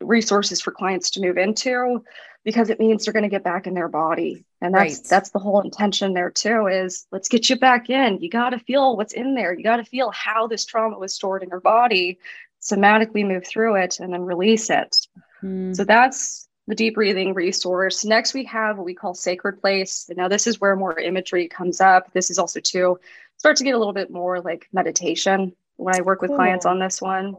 resources 0.00 0.60
for 0.60 0.70
clients 0.70 1.10
to 1.10 1.20
move 1.20 1.38
into 1.38 2.04
because 2.44 2.68
it 2.68 2.78
means 2.78 3.04
they're 3.04 3.14
going 3.14 3.22
to 3.22 3.30
get 3.30 3.42
back 3.42 3.66
in 3.66 3.72
their 3.72 3.88
body. 3.88 4.44
And 4.60 4.74
that's 4.74 4.98
right. 4.98 5.06
that's 5.08 5.30
the 5.30 5.38
whole 5.38 5.62
intention 5.62 6.12
there 6.12 6.30
too 6.30 6.66
is 6.66 7.06
let's 7.10 7.28
get 7.28 7.48
you 7.48 7.56
back 7.56 7.88
in. 7.88 8.20
You 8.20 8.28
got 8.28 8.50
to 8.50 8.58
feel 8.58 8.98
what's 8.98 9.14
in 9.14 9.34
there. 9.34 9.54
You 9.54 9.64
got 9.64 9.78
to 9.78 9.84
feel 9.84 10.10
how 10.10 10.46
this 10.46 10.66
trauma 10.66 10.98
was 10.98 11.14
stored 11.14 11.42
in 11.42 11.48
your 11.48 11.60
body 11.60 12.18
somatically 12.60 13.26
move 13.26 13.46
through 13.46 13.76
it 13.76 13.98
and 13.98 14.12
then 14.12 14.22
release 14.22 14.70
it. 14.70 14.94
Mm. 15.42 15.74
so 15.76 15.84
that's 15.84 16.48
the 16.66 16.74
deep 16.74 16.94
breathing 16.94 17.34
resource. 17.34 18.04
Next 18.04 18.34
we 18.34 18.44
have 18.44 18.76
what 18.76 18.86
we 18.86 18.94
call 18.94 19.14
sacred 19.14 19.60
place. 19.60 20.06
And 20.08 20.18
now 20.18 20.28
this 20.28 20.46
is 20.46 20.60
where 20.60 20.76
more 20.76 20.98
imagery 20.98 21.48
comes 21.48 21.80
up. 21.80 22.12
This 22.12 22.30
is 22.30 22.38
also 22.38 22.60
to 22.60 22.98
start 23.38 23.56
to 23.56 23.64
get 23.64 23.74
a 23.74 23.78
little 23.78 23.92
bit 23.94 24.10
more 24.10 24.40
like 24.40 24.68
meditation 24.72 25.54
when 25.76 25.94
I 25.96 26.02
work 26.02 26.22
with 26.22 26.30
cool. 26.30 26.36
clients 26.36 26.66
on 26.66 26.78
this 26.78 27.00
one. 27.00 27.36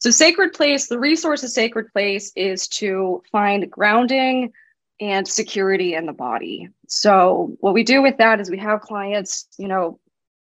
So, 0.00 0.10
sacred 0.10 0.52
place, 0.52 0.86
the 0.86 0.98
resource 0.98 1.42
of 1.42 1.50
sacred 1.50 1.92
place 1.92 2.32
is 2.36 2.68
to 2.68 3.22
find 3.32 3.70
grounding 3.70 4.52
and 5.00 5.26
security 5.26 5.94
in 5.94 6.06
the 6.06 6.12
body. 6.12 6.68
So, 6.86 7.56
what 7.60 7.74
we 7.74 7.82
do 7.82 8.02
with 8.02 8.18
that 8.18 8.40
is 8.40 8.50
we 8.50 8.58
have 8.58 8.80
clients, 8.80 9.48
you 9.58 9.68
know, 9.68 9.98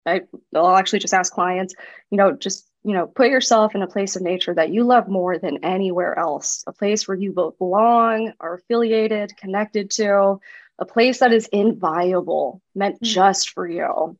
I, 0.05 0.21
will 0.51 0.75
actually 0.75 0.99
just 0.99 1.13
ask 1.13 1.33
clients, 1.33 1.75
you 2.09 2.17
know, 2.17 2.31
just, 2.31 2.67
you 2.83 2.93
know, 2.93 3.07
put 3.07 3.29
yourself 3.29 3.75
in 3.75 3.81
a 3.81 3.87
place 3.87 4.15
of 4.15 4.21
nature 4.21 4.53
that 4.53 4.71
you 4.71 4.83
love 4.83 5.07
more 5.07 5.37
than 5.37 5.63
anywhere 5.63 6.17
else, 6.17 6.63
a 6.65 6.73
place 6.73 7.07
where 7.07 7.17
you 7.17 7.31
both 7.31 7.57
belong, 7.57 8.33
are 8.39 8.55
affiliated, 8.55 9.35
connected 9.37 9.91
to, 9.91 10.39
a 10.79 10.85
place 10.85 11.19
that 11.19 11.31
is 11.31 11.47
inviolable, 11.51 12.61
meant 12.73 12.95
mm-hmm. 12.95 13.05
just 13.05 13.51
for 13.51 13.69
you. 13.69 14.17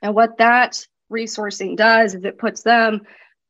And 0.00 0.14
what 0.14 0.38
that 0.38 0.86
resourcing 1.14 1.76
does 1.76 2.14
is 2.14 2.24
it 2.24 2.38
puts 2.38 2.62
them 2.62 3.02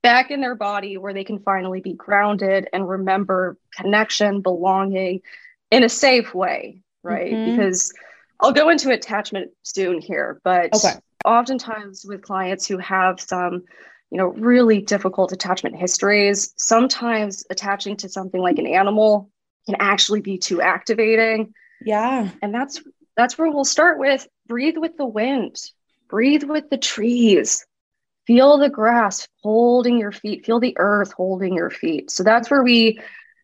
back 0.03 0.31
in 0.31 0.43
their 0.43 0.55
body 0.55 0.99
where 0.99 1.15
they 1.15 1.25
can 1.25 1.39
finally 1.39 1.81
be 1.81 1.95
grounded 1.95 2.69
and 2.73 2.87
remember 2.87 3.57
connection, 3.75 4.43
belonging 4.43 5.23
in 5.71 5.83
a 5.83 5.89
safe 5.89 6.35
way, 6.35 6.83
right? 7.03 7.33
Mm-hmm. 7.33 7.57
Because 7.57 7.93
I'll 8.39 8.53
go 8.53 8.69
into 8.69 8.91
attachment 8.91 9.51
soon 9.63 10.01
here, 10.01 10.41
but 10.45 10.75
okay. 10.75 11.01
oftentimes 11.25 12.05
with 12.05 12.21
clients 12.21 12.67
who 12.67 12.77
have 12.79 13.19
some, 13.19 13.65
you 14.11 14.19
know, 14.19 14.27
really 14.27 14.83
difficult 14.83 15.33
attachment 15.33 15.77
histories, 15.77 16.53
sometimes 16.59 17.45
attaching 17.49 17.97
to 17.97 18.09
something 18.09 18.43
like 18.43 18.59
an 18.59 18.67
animal 18.67 19.31
can 19.65 19.77
actually 19.81 20.21
be 20.21 20.37
too 20.37 20.61
activating. 20.61 21.55
Yeah. 21.83 22.29
And 22.43 22.53
that's 22.55 22.83
that's 23.17 23.39
where 23.39 23.51
we'll 23.51 23.65
start 23.65 23.99
with 23.99 24.27
breathe 24.47 24.77
with 24.77 24.99
the 24.99 25.07
wind 25.07 25.57
breathe 26.09 26.45
with 26.45 26.69
the 26.71 26.79
trees 26.79 27.65
feel 28.27 28.59
the 28.59 28.69
grass 28.69 29.29
holding 29.43 29.99
your 29.99 30.13
feet 30.13 30.45
feel 30.45 30.61
the 30.61 30.77
earth 30.79 31.13
holding 31.13 31.55
your 31.55 31.71
feet 31.71 32.11
so 32.11 32.23
that's 32.23 32.51
where 32.51 32.63
we 32.63 32.99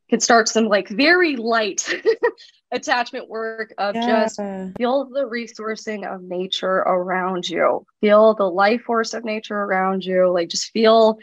can 0.09 0.21
start 0.21 0.49
some 0.49 0.67
like 0.67 0.89
very 0.89 1.37
light 1.37 1.89
attachment 2.73 3.29
work 3.29 3.75
of 3.79 3.95
yeah. 3.95 4.25
just 4.25 4.41
feel 4.77 5.05
the 5.07 5.29
resourcing 5.29 6.07
of 6.13 6.23
nature 6.23 6.79
around 6.79 7.49
you 7.49 7.85
feel 8.01 8.35
the 8.35 8.45
life 8.45 8.83
force 8.83 9.13
of 9.13 9.25
nature 9.25 9.57
around 9.57 10.05
you 10.05 10.31
like 10.31 10.49
just 10.49 10.71
feel 10.71 11.19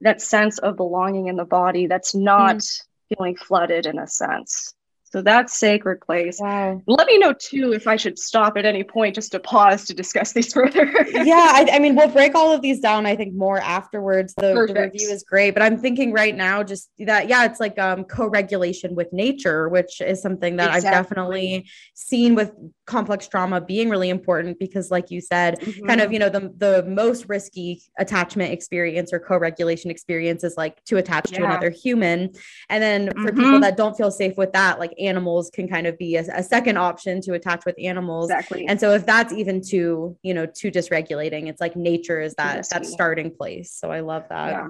that 0.00 0.20
sense 0.20 0.58
of 0.58 0.76
belonging 0.76 1.26
in 1.26 1.36
the 1.36 1.44
body 1.44 1.86
that's 1.86 2.14
not 2.14 2.56
mm. 2.56 2.82
feeling 3.08 3.36
flooded 3.36 3.86
in 3.86 3.98
a 3.98 4.06
sense. 4.06 4.74
So 5.12 5.22
that's 5.22 5.58
sacred 5.58 6.00
place. 6.00 6.38
Wow. 6.40 6.80
Let 6.86 7.08
me 7.08 7.18
know 7.18 7.32
too 7.32 7.72
if 7.72 7.88
I 7.88 7.96
should 7.96 8.16
stop 8.16 8.56
at 8.56 8.64
any 8.64 8.84
point 8.84 9.16
just 9.16 9.32
to 9.32 9.40
pause 9.40 9.84
to 9.86 9.94
discuss 9.94 10.32
these 10.32 10.52
further. 10.52 10.88
yeah, 11.10 11.50
I, 11.52 11.68
I, 11.72 11.78
mean, 11.80 11.96
we'll 11.96 12.08
break 12.08 12.36
all 12.36 12.52
of 12.52 12.62
these 12.62 12.78
down. 12.78 13.06
I 13.06 13.16
think 13.16 13.34
more 13.34 13.58
afterwards. 13.58 14.34
The, 14.34 14.54
the, 14.68 14.80
review 14.80 15.10
is 15.10 15.24
great, 15.24 15.54
but 15.54 15.62
I'm 15.62 15.78
thinking 15.78 16.12
right 16.12 16.34
now 16.34 16.62
just 16.62 16.90
that 17.00 17.28
yeah, 17.28 17.44
it's 17.44 17.58
like 17.58 17.76
um, 17.78 18.04
co-regulation 18.04 18.94
with 18.94 19.12
nature, 19.12 19.68
which 19.68 20.00
is 20.00 20.22
something 20.22 20.56
that 20.56 20.74
exactly. 20.74 20.88
I've 20.88 21.04
definitely 21.04 21.68
seen 21.94 22.36
with 22.36 22.52
complex 22.86 23.26
trauma 23.26 23.60
being 23.60 23.88
really 23.88 24.10
important 24.10 24.60
because, 24.60 24.92
like 24.92 25.10
you 25.10 25.20
said, 25.20 25.58
mm-hmm. 25.58 25.86
kind 25.86 26.00
of 26.00 26.06
mm-hmm. 26.06 26.12
you 26.12 26.18
know 26.20 26.28
the 26.28 26.52
the 26.56 26.84
most 26.88 27.28
risky 27.28 27.82
attachment 27.98 28.52
experience 28.52 29.12
or 29.12 29.18
co-regulation 29.18 29.90
experience 29.90 30.44
is 30.44 30.56
like 30.56 30.84
to 30.84 30.98
attach 30.98 31.32
yeah. 31.32 31.38
to 31.38 31.44
another 31.46 31.70
human, 31.70 32.30
and 32.68 32.80
then 32.80 33.08
for 33.08 33.32
mm-hmm. 33.32 33.40
people 33.40 33.60
that 33.60 33.76
don't 33.76 33.96
feel 33.96 34.12
safe 34.12 34.36
with 34.36 34.52
that, 34.52 34.78
like 34.78 34.92
animals 35.00 35.50
can 35.50 35.68
kind 35.68 35.86
of 35.86 35.98
be 35.98 36.16
a, 36.16 36.24
a, 36.34 36.42
second 36.42 36.76
option 36.76 37.20
to 37.22 37.34
attach 37.34 37.64
with 37.64 37.74
animals. 37.78 38.30
Exactly. 38.30 38.66
And 38.66 38.78
so 38.78 38.92
if 38.92 39.06
that's 39.06 39.32
even 39.32 39.60
too, 39.60 40.16
you 40.22 40.34
know, 40.34 40.46
too 40.46 40.70
dysregulating, 40.70 41.48
it's 41.48 41.60
like 41.60 41.76
nature 41.76 42.20
is 42.20 42.34
that 42.34 42.68
that 42.70 42.86
starting 42.86 43.34
place. 43.34 43.72
So 43.72 43.90
I 43.90 44.00
love 44.00 44.24
that. 44.28 44.50
Yeah. 44.50 44.68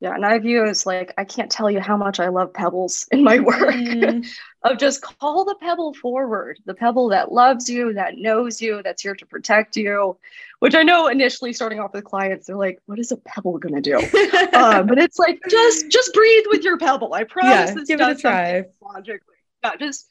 Yeah, 0.00 0.14
and 0.14 0.24
I 0.24 0.38
view 0.38 0.64
it 0.64 0.68
as 0.68 0.86
like 0.86 1.12
I 1.18 1.24
can't 1.24 1.50
tell 1.50 1.70
you 1.70 1.78
how 1.78 1.96
much 1.96 2.20
I 2.20 2.28
love 2.28 2.54
pebbles 2.54 3.06
in 3.12 3.22
my 3.22 3.38
work. 3.38 3.74
Mm. 3.74 4.26
of 4.62 4.78
just 4.78 5.02
call 5.02 5.44
the 5.44 5.54
pebble 5.54 5.94
forward, 5.94 6.58
the 6.66 6.74
pebble 6.74 7.08
that 7.10 7.32
loves 7.32 7.68
you, 7.68 7.94
that 7.94 8.18
knows 8.18 8.60
you, 8.60 8.82
that's 8.82 9.02
here 9.02 9.14
to 9.14 9.26
protect 9.26 9.76
you. 9.76 10.18
Which 10.58 10.74
I 10.74 10.82
know 10.82 11.08
initially 11.08 11.52
starting 11.52 11.80
off 11.80 11.94
with 11.94 12.04
clients, 12.04 12.46
they're 12.46 12.56
like, 12.56 12.78
"What 12.86 12.98
is 12.98 13.12
a 13.12 13.16
pebble 13.18 13.58
gonna 13.58 13.80
do?" 13.80 13.96
uh, 14.52 14.82
but 14.82 14.98
it's 14.98 15.18
like 15.18 15.40
just 15.48 15.90
just 15.90 16.12
breathe 16.14 16.44
with 16.48 16.64
your 16.64 16.78
pebble. 16.78 17.12
I 17.12 17.24
promise. 17.24 17.74
Yeah, 17.76 17.84
give 17.86 18.00
it 18.00 18.08
a 18.08 18.14
try. 18.14 18.64
Logically, 18.82 19.29
just 19.78 20.06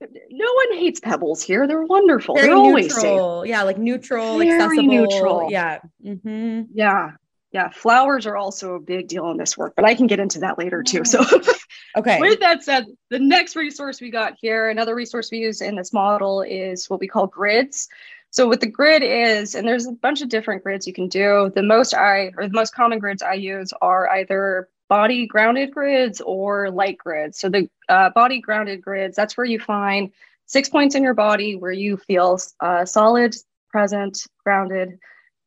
no 0.00 0.52
one 0.52 0.78
hates 0.78 1.00
pebbles 1.00 1.42
here. 1.42 1.66
They're 1.66 1.84
wonderful. 1.84 2.34
Very 2.34 2.48
They're 2.48 2.56
always 2.56 2.94
neutral. 2.94 3.42
Safe. 3.42 3.48
Yeah, 3.48 3.62
like 3.62 3.78
neutral, 3.78 4.38
Very 4.38 4.52
accessible. 4.52 4.82
Neutral. 4.82 5.50
Yeah. 5.50 5.78
Mm-hmm. 6.04 6.62
Yeah. 6.72 7.12
Yeah. 7.52 7.70
Flowers 7.70 8.26
are 8.26 8.36
also 8.36 8.74
a 8.74 8.80
big 8.80 9.08
deal 9.08 9.30
in 9.30 9.36
this 9.36 9.56
work, 9.56 9.74
but 9.76 9.84
I 9.84 9.94
can 9.94 10.06
get 10.06 10.18
into 10.18 10.40
that 10.40 10.58
later 10.58 10.82
too. 10.82 11.04
So, 11.04 11.24
okay. 11.96 12.18
With 12.20 12.40
that 12.40 12.64
said, 12.64 12.86
the 13.10 13.20
next 13.20 13.54
resource 13.56 14.00
we 14.00 14.10
got 14.10 14.34
here, 14.40 14.68
another 14.68 14.94
resource 14.94 15.30
we 15.30 15.38
use 15.38 15.60
in 15.60 15.76
this 15.76 15.92
model 15.92 16.42
is 16.42 16.90
what 16.90 17.00
we 17.00 17.06
call 17.06 17.26
grids. 17.26 17.88
So 18.30 18.48
what 18.48 18.60
the 18.60 18.66
grid 18.66 19.04
is, 19.04 19.54
and 19.54 19.66
there's 19.66 19.86
a 19.86 19.92
bunch 19.92 20.20
of 20.20 20.28
different 20.28 20.64
grids 20.64 20.88
you 20.88 20.92
can 20.92 21.06
do. 21.06 21.52
The 21.54 21.62
most 21.62 21.94
I 21.94 22.32
or 22.36 22.48
the 22.48 22.52
most 22.52 22.74
common 22.74 22.98
grids 22.98 23.22
I 23.22 23.34
use 23.34 23.72
are 23.80 24.10
either 24.10 24.68
body 24.94 25.26
grounded 25.26 25.72
grids 25.72 26.20
or 26.20 26.70
light 26.70 26.96
grids. 26.96 27.36
So 27.40 27.48
the 27.48 27.68
uh, 27.88 28.10
body 28.10 28.40
grounded 28.40 28.80
grids, 28.80 29.16
that's 29.16 29.36
where 29.36 29.44
you 29.44 29.58
find 29.58 30.12
six 30.46 30.68
points 30.68 30.94
in 30.94 31.02
your 31.02 31.14
body 31.14 31.56
where 31.56 31.72
you 31.72 31.96
feel 31.96 32.38
uh, 32.60 32.84
solid, 32.84 33.34
present, 33.70 34.24
grounded. 34.44 35.00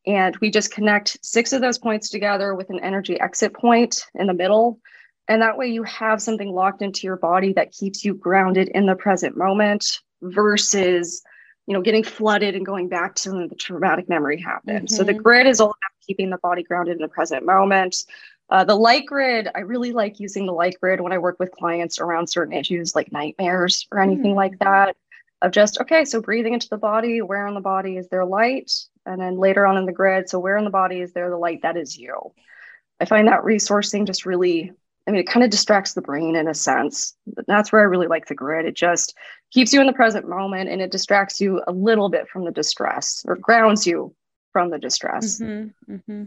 And 0.06 0.36
we 0.42 0.52
just 0.52 0.74
connect 0.74 1.18
six 1.24 1.54
of 1.54 1.62
those 1.62 1.78
points 1.78 2.10
together 2.10 2.56
with 2.56 2.70
an 2.70 2.82
energy 2.82 3.18
exit 3.22 3.54
point 3.54 4.06
in 4.16 4.28
the 4.28 4.34
middle. 4.34 4.82
And 5.30 5.42
that 5.42 5.58
way 5.58 5.68
you 5.68 5.84
have 5.84 6.22
something 6.22 6.52
locked 6.54 6.82
into 6.82 7.08
your 7.08 7.16
body 7.16 7.54
that 7.54 7.72
keeps 7.72 8.04
you 8.04 8.16
grounded 8.16 8.68
in 8.76 8.86
the 8.86 8.96
present 8.96 9.38
moment 9.38 10.02
versus 10.22 11.24
you 11.68 11.74
know 11.74 11.82
getting 11.82 12.04
flooded 12.04 12.54
and 12.54 12.66
going 12.66 12.90
back 12.90 13.16
to 13.16 13.32
when 13.32 13.48
the 13.48 13.56
traumatic 13.56 14.10
memory 14.10 14.42
happened. 14.42 14.88
Mm-hmm. 14.88 14.96
So 14.96 15.06
the 15.06 15.14
mm-hmm. 15.14 15.22
grid 15.22 15.48
is 15.48 15.62
all 15.62 15.68
about 15.70 16.06
keeping 16.06 16.32
the 16.32 16.38
body 16.38 16.64
grounded 16.64 16.98
in 16.98 17.02
the 17.02 17.08
present 17.08 17.46
moment. 17.46 18.04
Uh, 18.50 18.64
the 18.64 18.76
light 18.76 19.06
grid, 19.06 19.50
I 19.54 19.60
really 19.60 19.92
like 19.92 20.20
using 20.20 20.46
the 20.46 20.54
light 20.54 20.76
grid 20.80 21.02
when 21.02 21.12
I 21.12 21.18
work 21.18 21.38
with 21.40 21.52
clients 21.52 22.00
around 22.00 22.28
certain 22.28 22.54
issues 22.54 22.96
like 22.96 23.12
nightmares 23.12 23.88
or 23.92 24.00
anything 24.00 24.34
mm. 24.34 24.38
like 24.38 24.58
that. 24.60 24.96
Of 25.44 25.52
just, 25.52 25.80
okay, 25.82 26.04
so 26.04 26.20
breathing 26.20 26.54
into 26.54 26.70
the 26.70 26.78
body, 26.78 27.22
where 27.22 27.46
in 27.46 27.54
the 27.54 27.62
body 27.62 27.98
is 27.98 28.08
there 28.08 28.26
light? 28.26 28.72
And 29.06 29.22
then 29.22 29.38
later 29.38 29.68
on 29.68 29.78
in 29.78 29.86
the 29.86 29.92
grid, 29.92 30.28
so 30.28 30.40
where 30.40 30.58
in 30.58 30.64
the 30.64 30.72
body 30.72 31.00
is 31.00 31.14
there 31.14 31.30
the 31.30 31.38
light 31.38 31.62
that 31.62 31.78
is 31.78 31.96
you? 31.96 32.34
I 33.00 33.06
find 33.06 33.28
that 33.28 33.44
resourcing 33.44 34.08
just 34.08 34.26
really, 34.26 34.72
I 35.08 35.12
mean, 35.12 35.20
it 35.20 35.28
kind 35.28 35.44
of 35.44 35.52
distracts 35.52 35.94
the 35.94 36.02
brain 36.02 36.36
in 36.36 36.48
a 36.48 36.56
sense. 36.56 37.14
That's 37.46 37.72
where 37.72 37.82
I 37.82 37.86
really 37.86 38.08
like 38.08 38.26
the 38.26 38.34
grid. 38.34 38.66
It 38.66 38.76
just 38.76 39.16
keeps 39.52 39.72
you 39.72 39.80
in 39.80 39.86
the 39.86 39.94
present 39.94 40.28
moment 40.28 40.70
and 40.70 40.82
it 40.82 40.92
distracts 40.92 41.40
you 41.40 41.62
a 41.68 41.72
little 41.72 42.10
bit 42.10 42.28
from 42.30 42.44
the 42.44 42.52
distress 42.52 43.24
or 43.28 43.36
grounds 43.36 43.86
you 43.86 44.16
from 44.54 44.72
the 44.72 44.80
distress. 44.80 45.40
Mm-hmm, 45.40 45.94
mm-hmm. 45.94 46.24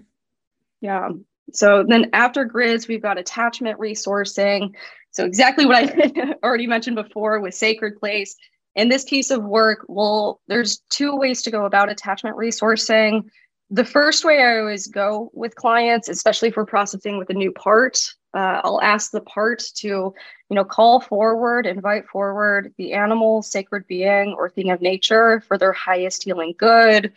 Yeah. 0.80 1.08
So 1.52 1.84
then 1.86 2.10
after 2.12 2.44
grids, 2.44 2.88
we've 2.88 3.02
got 3.02 3.18
attachment 3.18 3.78
resourcing. 3.78 4.74
So 5.10 5.24
exactly 5.24 5.66
what 5.66 5.76
I 5.76 6.34
already 6.42 6.66
mentioned 6.66 6.96
before 6.96 7.40
with 7.40 7.54
Sacred 7.54 7.98
Place. 7.98 8.36
In 8.76 8.88
this 8.88 9.04
piece 9.04 9.30
of 9.30 9.42
work, 9.42 9.84
well, 9.88 10.40
there's 10.46 10.82
two 10.90 11.16
ways 11.16 11.42
to 11.42 11.50
go 11.50 11.64
about 11.64 11.90
attachment 11.90 12.36
resourcing. 12.36 13.24
The 13.70 13.84
first 13.84 14.24
way 14.24 14.42
I 14.42 14.58
always 14.58 14.86
go 14.86 15.30
with 15.34 15.56
clients, 15.56 16.08
especially 16.08 16.50
for 16.50 16.64
processing 16.64 17.18
with 17.18 17.30
a 17.30 17.34
new 17.34 17.52
part, 17.52 17.98
uh, 18.32 18.60
I'll 18.62 18.80
ask 18.80 19.10
the 19.10 19.20
part 19.22 19.64
to, 19.76 19.88
you 19.88 20.14
know, 20.50 20.64
call 20.64 21.00
forward, 21.00 21.66
invite 21.66 22.06
forward 22.06 22.72
the 22.78 22.92
animal, 22.92 23.42
sacred 23.42 23.86
being, 23.88 24.34
or 24.38 24.48
thing 24.48 24.70
of 24.70 24.80
nature 24.80 25.40
for 25.40 25.58
their 25.58 25.72
highest 25.72 26.22
healing 26.22 26.54
good 26.56 27.12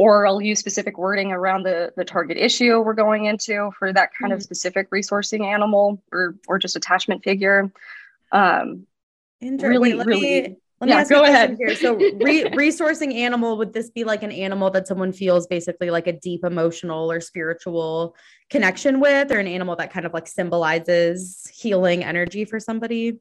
or 0.00 0.26
I'll 0.26 0.40
use 0.40 0.58
specific 0.58 0.96
wording 0.96 1.30
around 1.30 1.64
the, 1.64 1.92
the 1.94 2.06
target 2.06 2.38
issue 2.38 2.80
we're 2.80 2.94
going 2.94 3.26
into 3.26 3.70
for 3.78 3.92
that 3.92 4.14
kind 4.18 4.32
mm-hmm. 4.32 4.38
of 4.38 4.42
specific 4.42 4.90
resourcing 4.90 5.44
animal 5.44 6.02
or 6.10 6.36
or 6.48 6.58
just 6.58 6.74
attachment 6.74 7.22
figure. 7.22 7.70
Um, 8.32 8.86
really, 9.42 9.92
Wait, 9.92 10.06
really. 10.06 10.20
Me, 10.22 10.56
let 10.80 10.88
yeah, 10.88 10.94
me 10.94 11.00
ask 11.02 11.10
go 11.10 11.22
ahead. 11.24 11.58
Here. 11.58 11.74
So, 11.76 11.96
re- 11.96 12.44
resourcing 12.44 13.12
animal 13.12 13.58
would 13.58 13.74
this 13.74 13.90
be 13.90 14.04
like 14.04 14.22
an 14.22 14.32
animal 14.32 14.70
that 14.70 14.88
someone 14.88 15.12
feels 15.12 15.46
basically 15.46 15.90
like 15.90 16.06
a 16.06 16.12
deep 16.12 16.46
emotional 16.46 17.12
or 17.12 17.20
spiritual 17.20 18.16
connection 18.48 19.00
with, 19.00 19.30
or 19.30 19.38
an 19.38 19.46
animal 19.46 19.76
that 19.76 19.92
kind 19.92 20.06
of 20.06 20.14
like 20.14 20.28
symbolizes 20.28 21.46
healing 21.54 22.04
energy 22.04 22.46
for 22.46 22.58
somebody? 22.58 23.18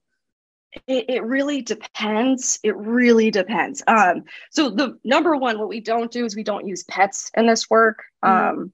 It, 0.88 1.06
it, 1.10 1.24
really 1.24 1.62
depends. 1.62 2.60
It 2.64 2.76
really 2.78 3.32
depends. 3.32 3.82
Um, 3.88 4.24
so 4.52 4.70
the 4.70 5.00
number 5.04 5.36
one, 5.36 5.58
what 5.58 5.68
we 5.68 5.80
don't 5.82 6.12
do 6.12 6.26
is 6.26 6.36
we 6.36 6.44
don't 6.44 6.68
use 6.68 6.84
pets 6.84 7.32
in 7.36 7.48
this 7.48 7.70
work. 7.70 8.04
Mm-hmm. 8.24 8.60
Um, 8.60 8.74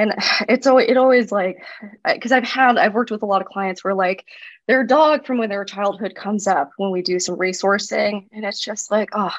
and 0.00 0.14
it's 0.48 0.66
always 0.66 0.88
it 0.88 0.96
always 0.96 1.30
like 1.30 1.62
because 2.04 2.32
I've 2.32 2.44
had 2.44 2.78
I've 2.78 2.94
worked 2.94 3.10
with 3.10 3.22
a 3.22 3.26
lot 3.26 3.42
of 3.42 3.48
clients 3.48 3.84
where 3.84 3.94
like 3.94 4.24
their 4.66 4.84
dog 4.84 5.26
from 5.26 5.38
when 5.38 5.50
their 5.50 5.64
childhood 5.64 6.14
comes 6.14 6.46
up 6.46 6.70
when 6.76 6.90
we 6.90 7.02
do 7.02 7.18
some 7.18 7.36
resourcing, 7.36 8.26
and 8.32 8.44
it's 8.44 8.60
just 8.60 8.90
like 8.90 9.10
oh, 9.12 9.34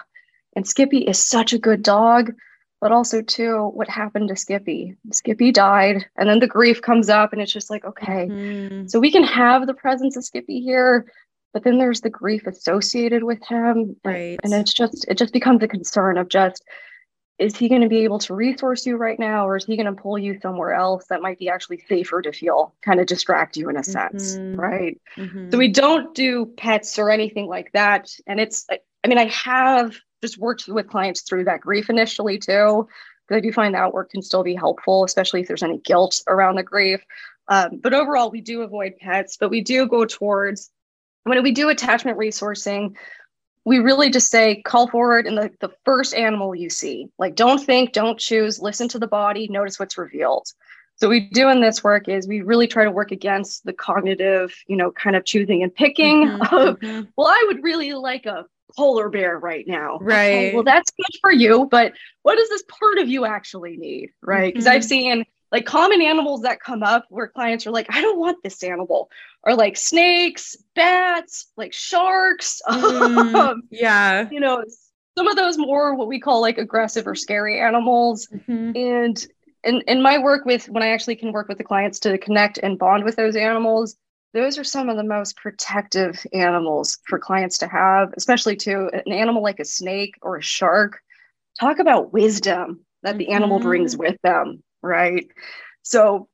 and 0.55 0.67
Skippy 0.67 1.00
is 1.00 1.24
such 1.24 1.53
a 1.53 1.60
good 1.60 1.83
dog, 1.83 2.33
but 2.79 2.91
also 2.91 3.21
too 3.21 3.71
what 3.74 3.89
happened 3.89 4.29
to 4.29 4.36
Skippy? 4.36 4.95
Skippy 5.12 5.51
died, 5.51 6.05
and 6.17 6.29
then 6.29 6.39
the 6.39 6.48
grief 6.48 6.81
comes 6.81 7.10
up, 7.10 7.33
and 7.33 7.41
it's 7.41 7.53
just 7.53 7.69
like 7.69 7.86
okay, 7.86 8.27
mm-hmm. 8.29 8.88
so 8.88 9.00
we 9.00 9.12
can 9.12 9.24
have 9.24 9.67
the 9.67 9.74
presence 9.74 10.15
of 10.15 10.24
Skippy 10.24 10.62
here, 10.62 11.05
but 11.53 11.63
then 11.63 11.77
there's 11.77 12.01
the 12.01 12.10
grief 12.10 12.48
associated 12.48 13.24
with 13.24 13.39
him 13.48 13.96
right 14.03 14.39
and 14.43 14.53
it's 14.53 14.74
just 14.74 15.05
it 15.08 15.17
just 15.17 15.34
becomes 15.34 15.62
a 15.63 15.67
concern 15.67 16.17
of 16.17 16.29
just 16.29 16.63
is 17.41 17.58
he 17.58 17.67
going 17.67 17.81
to 17.81 17.89
be 17.89 18.03
able 18.03 18.20
to 18.20 18.36
resource 18.36 18.86
you 18.86 18.98
right 18.98 19.17
now 19.17 19.48
or 19.48 19.58
is 19.58 19.65
he 19.65 19.75
going 19.75 19.88
to 19.88 20.00
pull 20.00 20.17
you 20.17 20.39
somewhere 20.41 20.74
else 20.74 21.05
that 21.10 21.24
might 21.24 21.39
be 21.39 21.50
actually 21.50 21.84
safer 21.89 22.22
to 22.22 22.31
feel 22.31 22.74
kind 22.84 23.00
of 23.00 23.08
distract 23.08 23.58
you 23.58 23.67
in 23.67 23.77
a 23.77 23.84
sense 23.84 24.36
mm-hmm. 24.36 24.60
right 24.60 25.01
mm-hmm. 25.17 25.50
so 25.50 25.58
we 25.58 25.67
don't 25.67 26.13
do 26.13 26.46
pets 26.58 27.00
or 27.00 27.10
anything 27.10 27.48
like 27.48 27.72
that 27.72 28.10
and 28.27 28.39
it's 28.39 28.67
i 28.70 29.08
mean 29.08 29.17
i 29.17 29.25
have 29.25 29.96
just 30.22 30.38
worked 30.38 30.67
with 30.67 30.88
clients 30.88 31.22
through 31.22 31.43
that 31.43 31.62
grief 31.62 31.89
initially 31.89 32.38
too 32.38 32.88
because 33.27 33.38
i 33.38 33.39
do 33.39 33.51
find 33.51 33.74
that 33.74 33.93
work 33.93 34.12
can 34.12 34.22
still 34.22 34.43
be 34.43 34.55
helpful 34.55 35.03
especially 35.03 35.41
if 35.41 35.48
there's 35.48 35.63
any 35.63 35.79
guilt 35.79 36.22
around 36.27 36.55
the 36.55 36.63
grief 36.63 37.01
um, 37.48 37.79
but 37.81 37.93
overall 37.93 38.29
we 38.29 38.39
do 38.39 38.62
avoid 38.62 38.93
pets 39.00 39.36
but 39.36 39.50
we 39.50 39.62
do 39.62 39.88
go 39.88 40.05
towards 40.05 40.70
when 41.23 41.41
we 41.43 41.51
do 41.51 41.69
attachment 41.69 42.17
resourcing, 42.17 42.95
we 43.63 43.79
really 43.79 44.09
just 44.09 44.31
say 44.31 44.61
call 44.63 44.87
forward 44.87 45.27
in 45.27 45.35
the, 45.35 45.51
the 45.59 45.69
first 45.85 46.15
animal 46.15 46.55
you 46.55 46.69
see. 46.69 47.07
Like 47.19 47.35
don't 47.35 47.59
think, 47.59 47.93
don't 47.93 48.19
choose, 48.19 48.59
listen 48.59 48.87
to 48.89 48.99
the 48.99 49.07
body, 49.07 49.47
notice 49.47 49.79
what's 49.79 49.97
revealed. 49.97 50.47
So 50.95 51.09
we 51.09 51.29
do 51.31 51.49
in 51.49 51.61
this 51.61 51.83
work 51.83 52.07
is 52.07 52.27
we 52.27 52.41
really 52.41 52.67
try 52.67 52.83
to 52.83 52.91
work 52.91 53.11
against 53.11 53.65
the 53.65 53.73
cognitive, 53.73 54.53
you 54.67 54.75
know, 54.75 54.91
kind 54.91 55.15
of 55.15 55.25
choosing 55.25 55.63
and 55.63 55.73
picking 55.73 56.27
mm-hmm, 56.27 56.41
of, 56.55 56.79
mm-hmm. 56.79 57.09
well, 57.15 57.27
I 57.27 57.43
would 57.47 57.63
really 57.63 57.93
like 57.93 58.25
a 58.25 58.45
polar 58.75 59.09
bear 59.09 59.37
right 59.37 59.67
now. 59.67 59.97
Right. 59.99 60.29
Okay, 60.29 60.53
well, 60.53 60.63
that's 60.63 60.91
good 60.91 61.19
for 61.21 61.31
you, 61.31 61.67
but 61.69 61.93
what 62.23 62.37
does 62.37 62.49
this 62.49 62.63
part 62.67 62.99
of 62.99 63.09
you 63.09 63.25
actually 63.25 63.77
need? 63.77 64.11
Right. 64.21 64.53
Because 64.53 64.65
mm-hmm. 64.65 64.75
I've 64.75 64.85
seen 64.85 65.25
like 65.51 65.65
common 65.65 66.01
animals 66.01 66.43
that 66.43 66.61
come 66.61 66.83
up 66.83 67.05
where 67.09 67.27
clients 67.27 67.67
are 67.67 67.71
like, 67.71 67.87
I 67.89 68.01
don't 68.01 68.19
want 68.19 68.37
this 68.43 68.63
animal, 68.63 69.09
or 69.43 69.55
like 69.55 69.77
snakes, 69.77 70.55
bats, 70.75 71.51
like 71.57 71.74
sharks. 71.74 72.62
Mm, 72.71 73.36
um, 73.36 73.63
yeah. 73.71 74.27
You 74.31 74.39
know, 74.39 74.63
some 75.17 75.27
of 75.27 75.36
those 75.36 75.57
more 75.57 75.95
what 75.95 76.07
we 76.07 76.19
call 76.19 76.41
like 76.41 76.57
aggressive 76.57 77.07
or 77.07 77.15
scary 77.15 77.60
animals. 77.60 78.27
Mm-hmm. 78.27 78.71
And 78.75 79.27
in, 79.63 79.81
in 79.88 80.01
my 80.01 80.17
work 80.17 80.45
with 80.45 80.69
when 80.69 80.83
I 80.83 80.89
actually 80.89 81.15
can 81.15 81.31
work 81.31 81.48
with 81.48 81.57
the 81.57 81.63
clients 81.63 82.00
to 82.00 82.17
connect 82.17 82.57
and 82.60 82.79
bond 82.79 83.03
with 83.03 83.15
those 83.15 83.36
animals, 83.36 83.95
those 84.33 84.57
are 84.57 84.63
some 84.63 84.89
of 84.89 84.98
the 84.98 85.03
most 85.03 85.36
protective 85.36 86.25
animals 86.33 87.00
for 87.05 87.19
clients 87.19 87.57
to 87.60 87.67
have, 87.67 88.13
especially 88.15 88.55
to 88.57 88.89
an 89.05 89.12
animal 89.12 89.43
like 89.43 89.60
a 89.60 89.65
snake 89.65 90.15
or 90.21 90.38
a 90.38 90.41
shark. 90.41 91.00
Talk 91.60 91.79
about 91.79 92.13
wisdom 92.13 92.86
that 93.03 93.17
the 93.17 93.25
mm-hmm. 93.25 93.33
animal 93.33 93.60
brings 93.60 93.98
with 93.98 94.15
them, 94.24 94.63
right? 94.81 95.27
So 95.83 96.29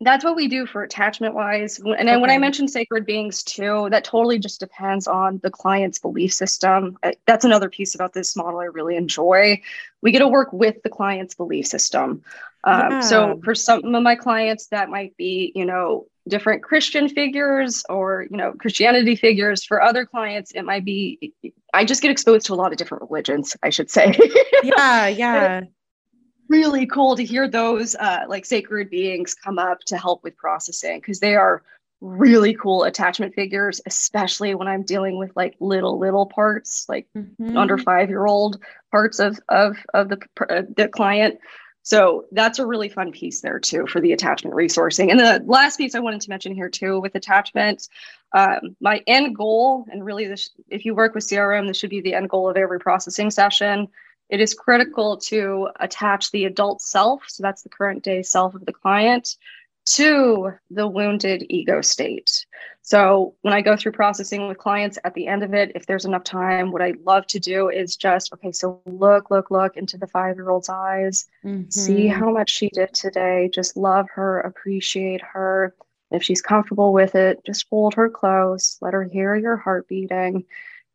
that's 0.00 0.24
what 0.24 0.36
we 0.36 0.46
do 0.46 0.64
for 0.64 0.84
attachment 0.84 1.34
wise. 1.34 1.78
And 1.80 1.86
then 1.86 2.08
okay. 2.08 2.16
when 2.18 2.30
I 2.30 2.38
mentioned 2.38 2.70
sacred 2.70 3.04
beings 3.04 3.42
too, 3.42 3.88
that 3.90 4.04
totally 4.04 4.38
just 4.38 4.60
depends 4.60 5.08
on 5.08 5.40
the 5.42 5.50
client's 5.50 5.98
belief 5.98 6.32
system. 6.32 6.96
That's 7.26 7.44
another 7.44 7.68
piece 7.68 7.96
about 7.96 8.12
this 8.12 8.36
model 8.36 8.60
I 8.60 8.66
really 8.66 8.94
enjoy. 8.94 9.60
We 10.00 10.12
get 10.12 10.20
to 10.20 10.28
work 10.28 10.52
with 10.52 10.80
the 10.84 10.88
client's 10.88 11.34
belief 11.34 11.66
system. 11.66 12.22
Um, 12.62 12.90
yeah. 12.90 13.00
So 13.00 13.40
for 13.42 13.56
some 13.56 13.94
of 13.94 14.02
my 14.02 14.14
clients, 14.14 14.68
that 14.68 14.88
might 14.88 15.16
be, 15.16 15.52
you 15.56 15.64
know, 15.64 16.06
different 16.28 16.62
Christian 16.62 17.08
figures 17.08 17.82
or, 17.88 18.26
you 18.30 18.36
know, 18.36 18.52
Christianity 18.52 19.16
figures. 19.16 19.64
For 19.64 19.82
other 19.82 20.06
clients, 20.06 20.52
it 20.52 20.62
might 20.62 20.84
be, 20.84 21.32
I 21.74 21.84
just 21.84 22.02
get 22.02 22.12
exposed 22.12 22.46
to 22.46 22.54
a 22.54 22.56
lot 22.56 22.70
of 22.70 22.78
different 22.78 23.02
religions, 23.10 23.56
I 23.64 23.70
should 23.70 23.90
say. 23.90 24.14
yeah, 24.62 25.08
yeah 25.08 25.62
really 26.48 26.86
cool 26.86 27.16
to 27.16 27.24
hear 27.24 27.48
those 27.48 27.94
uh, 27.96 28.24
like 28.28 28.44
sacred 28.44 28.90
beings 28.90 29.34
come 29.34 29.58
up 29.58 29.80
to 29.86 29.96
help 29.96 30.22
with 30.22 30.36
processing 30.36 31.00
because 31.00 31.20
they 31.20 31.34
are 31.34 31.62
really 32.00 32.54
cool 32.54 32.84
attachment 32.84 33.34
figures, 33.34 33.80
especially 33.86 34.54
when 34.54 34.68
I'm 34.68 34.82
dealing 34.82 35.18
with 35.18 35.32
like 35.34 35.56
little 35.60 35.98
little 35.98 36.26
parts, 36.26 36.86
like 36.88 37.06
mm-hmm. 37.16 37.56
under 37.56 37.76
five 37.76 38.08
year 38.08 38.26
old 38.26 38.62
parts 38.90 39.18
of 39.18 39.38
of 39.48 39.76
of 39.94 40.08
the 40.08 40.18
uh, 40.48 40.62
the 40.76 40.88
client. 40.88 41.38
So 41.82 42.26
that's 42.32 42.58
a 42.58 42.66
really 42.66 42.90
fun 42.90 43.12
piece 43.12 43.40
there 43.40 43.58
too 43.58 43.86
for 43.86 44.00
the 44.00 44.12
attachment 44.12 44.54
resourcing. 44.54 45.10
And 45.10 45.18
the 45.18 45.42
last 45.46 45.78
piece 45.78 45.94
I 45.94 46.00
wanted 46.00 46.20
to 46.20 46.30
mention 46.30 46.54
here 46.54 46.68
too 46.68 47.00
with 47.00 47.14
attachment, 47.14 47.88
um, 48.34 48.76
my 48.80 49.02
end 49.06 49.34
goal, 49.34 49.86
and 49.90 50.04
really 50.04 50.26
this, 50.26 50.50
if 50.68 50.84
you 50.84 50.94
work 50.94 51.14
with 51.14 51.24
CRM, 51.24 51.66
this 51.66 51.78
should 51.78 51.88
be 51.88 52.02
the 52.02 52.14
end 52.14 52.28
goal 52.28 52.50
of 52.50 52.58
every 52.58 52.78
processing 52.78 53.30
session 53.30 53.88
it 54.28 54.40
is 54.40 54.54
critical 54.54 55.16
to 55.16 55.68
attach 55.80 56.30
the 56.30 56.44
adult 56.44 56.82
self, 56.82 57.22
so 57.28 57.42
that's 57.42 57.62
the 57.62 57.68
current 57.68 58.02
day 58.02 58.22
self 58.22 58.54
of 58.54 58.66
the 58.66 58.72
client, 58.72 59.36
to 59.86 60.52
the 60.70 60.86
wounded 60.86 61.46
ego 61.48 61.80
state. 61.80 62.44
So 62.82 63.34
when 63.40 63.54
I 63.54 63.62
go 63.62 63.74
through 63.74 63.92
processing 63.92 64.46
with 64.46 64.58
clients 64.58 64.98
at 65.04 65.14
the 65.14 65.26
end 65.26 65.42
of 65.42 65.54
it, 65.54 65.72
if 65.74 65.86
there's 65.86 66.04
enough 66.04 66.24
time, 66.24 66.72
what 66.72 66.82
I 66.82 66.94
love 67.04 67.26
to 67.28 67.38
do 67.38 67.70
is 67.70 67.96
just, 67.96 68.32
okay, 68.34 68.52
so 68.52 68.82
look, 68.84 69.30
look, 69.30 69.50
look 69.50 69.76
into 69.76 69.96
the 69.96 70.06
five 70.06 70.36
year 70.36 70.50
old's 70.50 70.68
eyes, 70.68 71.26
mm-hmm. 71.44 71.70
see 71.70 72.06
how 72.06 72.30
much 72.30 72.50
she 72.50 72.68
did 72.68 72.92
today, 72.92 73.50
just 73.52 73.76
love 73.76 74.06
her, 74.14 74.40
appreciate 74.40 75.22
her. 75.22 75.74
If 76.10 76.22
she's 76.22 76.40
comfortable 76.42 76.92
with 76.92 77.14
it, 77.14 77.44
just 77.44 77.66
hold 77.70 77.94
her 77.94 78.08
close, 78.08 78.78
let 78.80 78.94
her 78.94 79.04
hear 79.04 79.36
your 79.36 79.56
heart 79.56 79.88
beating 79.88 80.44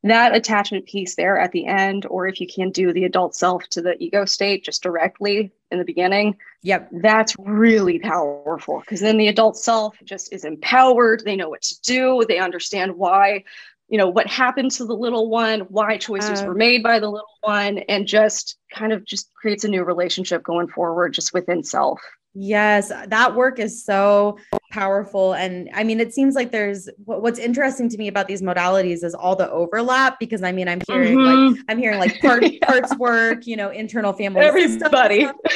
that 0.03 0.35
attachment 0.35 0.85
piece 0.85 1.15
there 1.15 1.37
at 1.37 1.51
the 1.51 1.65
end, 1.65 2.05
or 2.07 2.27
if 2.27 2.41
you 2.41 2.47
can't 2.47 2.73
do 2.73 2.91
the 2.91 3.05
adult 3.05 3.35
self 3.35 3.67
to 3.69 3.81
the 3.81 4.01
ego 4.03 4.25
state 4.25 4.63
just 4.63 4.83
directly 4.83 5.51
in 5.71 5.77
the 5.77 5.85
beginning, 5.85 6.35
yep, 6.61 6.89
that's 6.91 7.35
really 7.39 7.99
powerful 7.99 8.81
because 8.81 8.99
then 8.99 9.17
the 9.17 9.29
adult 9.29 9.57
self 9.57 9.95
just 10.03 10.33
is 10.33 10.43
empowered. 10.43 11.23
They 11.23 11.37
know 11.37 11.49
what 11.49 11.61
to 11.63 11.81
do, 11.81 12.25
they 12.27 12.39
understand 12.39 12.97
why, 12.97 13.45
you 13.87 13.97
know, 13.97 14.09
what 14.09 14.27
happened 14.27 14.71
to 14.71 14.85
the 14.85 14.95
little 14.95 15.29
one, 15.29 15.61
why 15.61 15.97
choices 15.97 16.41
uh, 16.41 16.45
were 16.47 16.55
made 16.55 16.83
by 16.83 16.99
the 16.99 17.09
little 17.09 17.37
one, 17.41 17.79
and 17.79 18.05
just 18.05 18.57
kind 18.73 18.91
of 18.91 19.05
just 19.05 19.33
creates 19.33 19.63
a 19.63 19.69
new 19.69 19.83
relationship 19.83 20.43
going 20.43 20.67
forward 20.67 21.13
just 21.13 21.33
within 21.33 21.63
self. 21.63 22.01
Yes, 22.35 22.89
that 22.89 23.35
work 23.35 23.59
is 23.59 23.83
so 23.83 24.39
powerful. 24.71 25.33
And 25.33 25.69
I 25.73 25.83
mean, 25.83 25.99
it 25.99 26.13
seems 26.13 26.33
like 26.33 26.51
there's 26.51 26.89
what's 27.05 27.37
interesting 27.37 27.89
to 27.89 27.97
me 27.97 28.07
about 28.07 28.27
these 28.27 28.41
modalities 28.41 29.03
is 29.03 29.13
all 29.13 29.35
the 29.35 29.49
overlap 29.51 30.19
because 30.19 30.41
I 30.41 30.51
mean, 30.51 30.67
I'm 30.67 30.81
hearing 30.87 31.17
mm-hmm. 31.17 31.55
like, 31.55 31.65
I'm 31.69 31.77
hearing 31.77 31.99
like 31.99 32.19
part, 32.21 32.43
yeah. 32.43 32.65
parts 32.65 32.95
work, 32.97 33.45
you 33.45 33.55
know, 33.55 33.69
internal 33.69 34.13
family. 34.13 34.41
Everybody. 34.41 35.25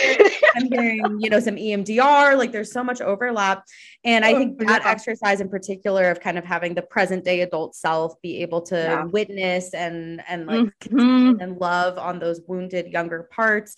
I'm 0.56 0.72
hearing, 0.72 1.20
you 1.20 1.30
know, 1.30 1.40
some 1.40 1.56
EMDR, 1.56 2.38
like 2.38 2.52
there's 2.52 2.72
so 2.72 2.84
much 2.84 3.02
overlap. 3.02 3.64
And 4.04 4.26
I 4.26 4.34
oh, 4.34 4.38
think 4.38 4.60
that 4.60 4.86
exercise 4.86 5.42
in 5.42 5.50
particular 5.50 6.10
of 6.10 6.20
kind 6.20 6.38
of 6.38 6.46
having 6.46 6.74
the 6.74 6.82
present 6.82 7.24
day 7.24 7.42
adult 7.42 7.76
self 7.76 8.22
be 8.22 8.42
able 8.42 8.62
to 8.64 8.76
yeah. 8.76 9.04
witness 9.06 9.74
and, 9.74 10.22
and 10.28 10.48
like 10.48 10.80
mm-hmm. 10.80 11.40
and 11.42 11.58
love 11.58 11.98
on 11.98 12.20
those 12.20 12.42
wounded 12.48 12.88
younger 12.88 13.30
parts. 13.32 13.76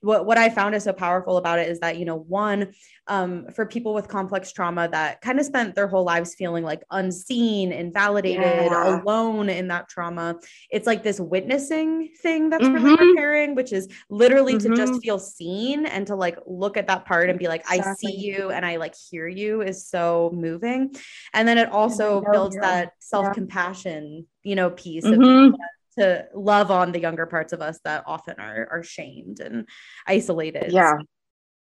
What, 0.00 0.26
what 0.26 0.38
I 0.38 0.48
found 0.48 0.74
is 0.74 0.84
so 0.84 0.92
powerful 0.92 1.36
about 1.36 1.58
it 1.58 1.68
is 1.68 1.80
that, 1.80 1.96
you 1.96 2.04
know, 2.04 2.16
one, 2.16 2.72
um, 3.08 3.46
for 3.54 3.66
people 3.66 3.94
with 3.94 4.08
complex 4.08 4.52
trauma 4.52 4.88
that 4.88 5.20
kind 5.20 5.40
of 5.40 5.46
spent 5.46 5.74
their 5.74 5.88
whole 5.88 6.04
lives 6.04 6.34
feeling 6.34 6.62
like 6.62 6.82
unseen, 6.90 7.72
invalidated, 7.72 8.42
yeah. 8.42 9.00
alone 9.02 9.48
in 9.48 9.68
that 9.68 9.88
trauma. 9.88 10.36
It's 10.70 10.86
like 10.86 11.02
this 11.02 11.18
witnessing 11.18 12.10
thing 12.20 12.48
that's 12.50 12.64
mm-hmm. 12.64 12.84
really 12.84 13.08
repairing, 13.08 13.54
which 13.54 13.72
is 13.72 13.88
literally 14.08 14.54
mm-hmm. 14.54 14.70
to 14.70 14.76
just 14.76 14.92
mm-hmm. 14.92 15.00
feel 15.00 15.18
seen 15.18 15.86
and 15.86 16.06
to 16.06 16.14
like 16.14 16.38
look 16.46 16.76
at 16.76 16.86
that 16.86 17.04
part 17.04 17.28
and 17.28 17.38
be 17.38 17.48
like, 17.48 17.62
exactly. 17.62 17.90
I 17.90 17.94
see 17.94 18.16
you 18.18 18.50
and 18.50 18.64
I 18.64 18.76
like 18.76 18.94
hear 19.10 19.26
you 19.26 19.62
is 19.62 19.88
so 19.88 20.30
moving. 20.32 20.94
And 21.34 21.46
then 21.48 21.58
it 21.58 21.70
also 21.70 22.22
builds 22.32 22.56
that 22.56 22.92
self 23.00 23.34
compassion, 23.34 24.26
yeah. 24.42 24.48
you 24.48 24.54
know, 24.54 24.70
piece 24.70 25.04
mm-hmm. 25.04 25.54
of 25.54 25.60
to 25.98 26.26
love 26.34 26.70
on 26.70 26.92
the 26.92 27.00
younger 27.00 27.26
parts 27.26 27.52
of 27.52 27.60
us 27.60 27.78
that 27.84 28.04
often 28.06 28.36
are 28.38 28.66
are 28.70 28.82
shamed 28.82 29.40
and 29.40 29.68
isolated. 30.06 30.72
Yeah 30.72 30.98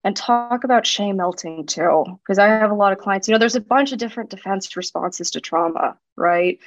and 0.05 0.15
talk 0.15 0.65
about 0.65 0.87
shame 0.87 1.17
melting 1.17 1.67
too 1.67 2.05
because 2.23 2.39
i 2.39 2.47
have 2.47 2.71
a 2.71 2.75
lot 2.75 2.93
of 2.93 2.99
clients 2.99 3.27
you 3.27 3.33
know 3.33 3.39
there's 3.39 3.57
a 3.57 3.61
bunch 3.61 3.91
of 3.91 3.99
different 3.99 4.31
defense 4.31 4.77
responses 4.77 5.31
to 5.31 5.41
trauma 5.41 5.97
right 6.17 6.59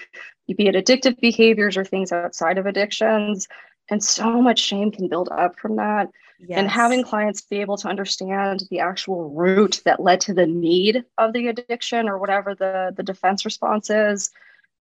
you 0.48 0.56
be 0.56 0.68
it 0.68 0.76
addictive 0.76 1.20
behaviors 1.22 1.78
or 1.78 1.86
things 1.86 2.12
outside 2.12 2.58
of 2.58 2.66
addictions 2.66 3.48
and 3.90 4.04
so 4.04 4.42
much 4.42 4.60
shame 4.60 4.92
can 4.92 5.08
build 5.08 5.30
up 5.32 5.58
from 5.58 5.78
that 5.78 6.10
yes. 6.40 6.60
and 6.60 6.70
having 6.70 7.04
clients 7.04 7.42
be 7.42 7.62
able 7.62 7.78
to 7.78 7.88
understand 7.88 8.64
the 8.70 8.80
actual 8.80 9.30
root 9.30 9.82
that 9.86 10.02
led 10.02 10.20
to 10.20 10.34
the 10.34 10.48
need 10.48 11.06
of 11.18 11.32
the 11.34 11.48
addiction 11.48 12.10
or 12.10 12.18
whatever 12.18 12.56
the 12.56 12.92
the 12.98 13.04
defense 13.04 13.46
response 13.46 13.90
is 13.90 14.32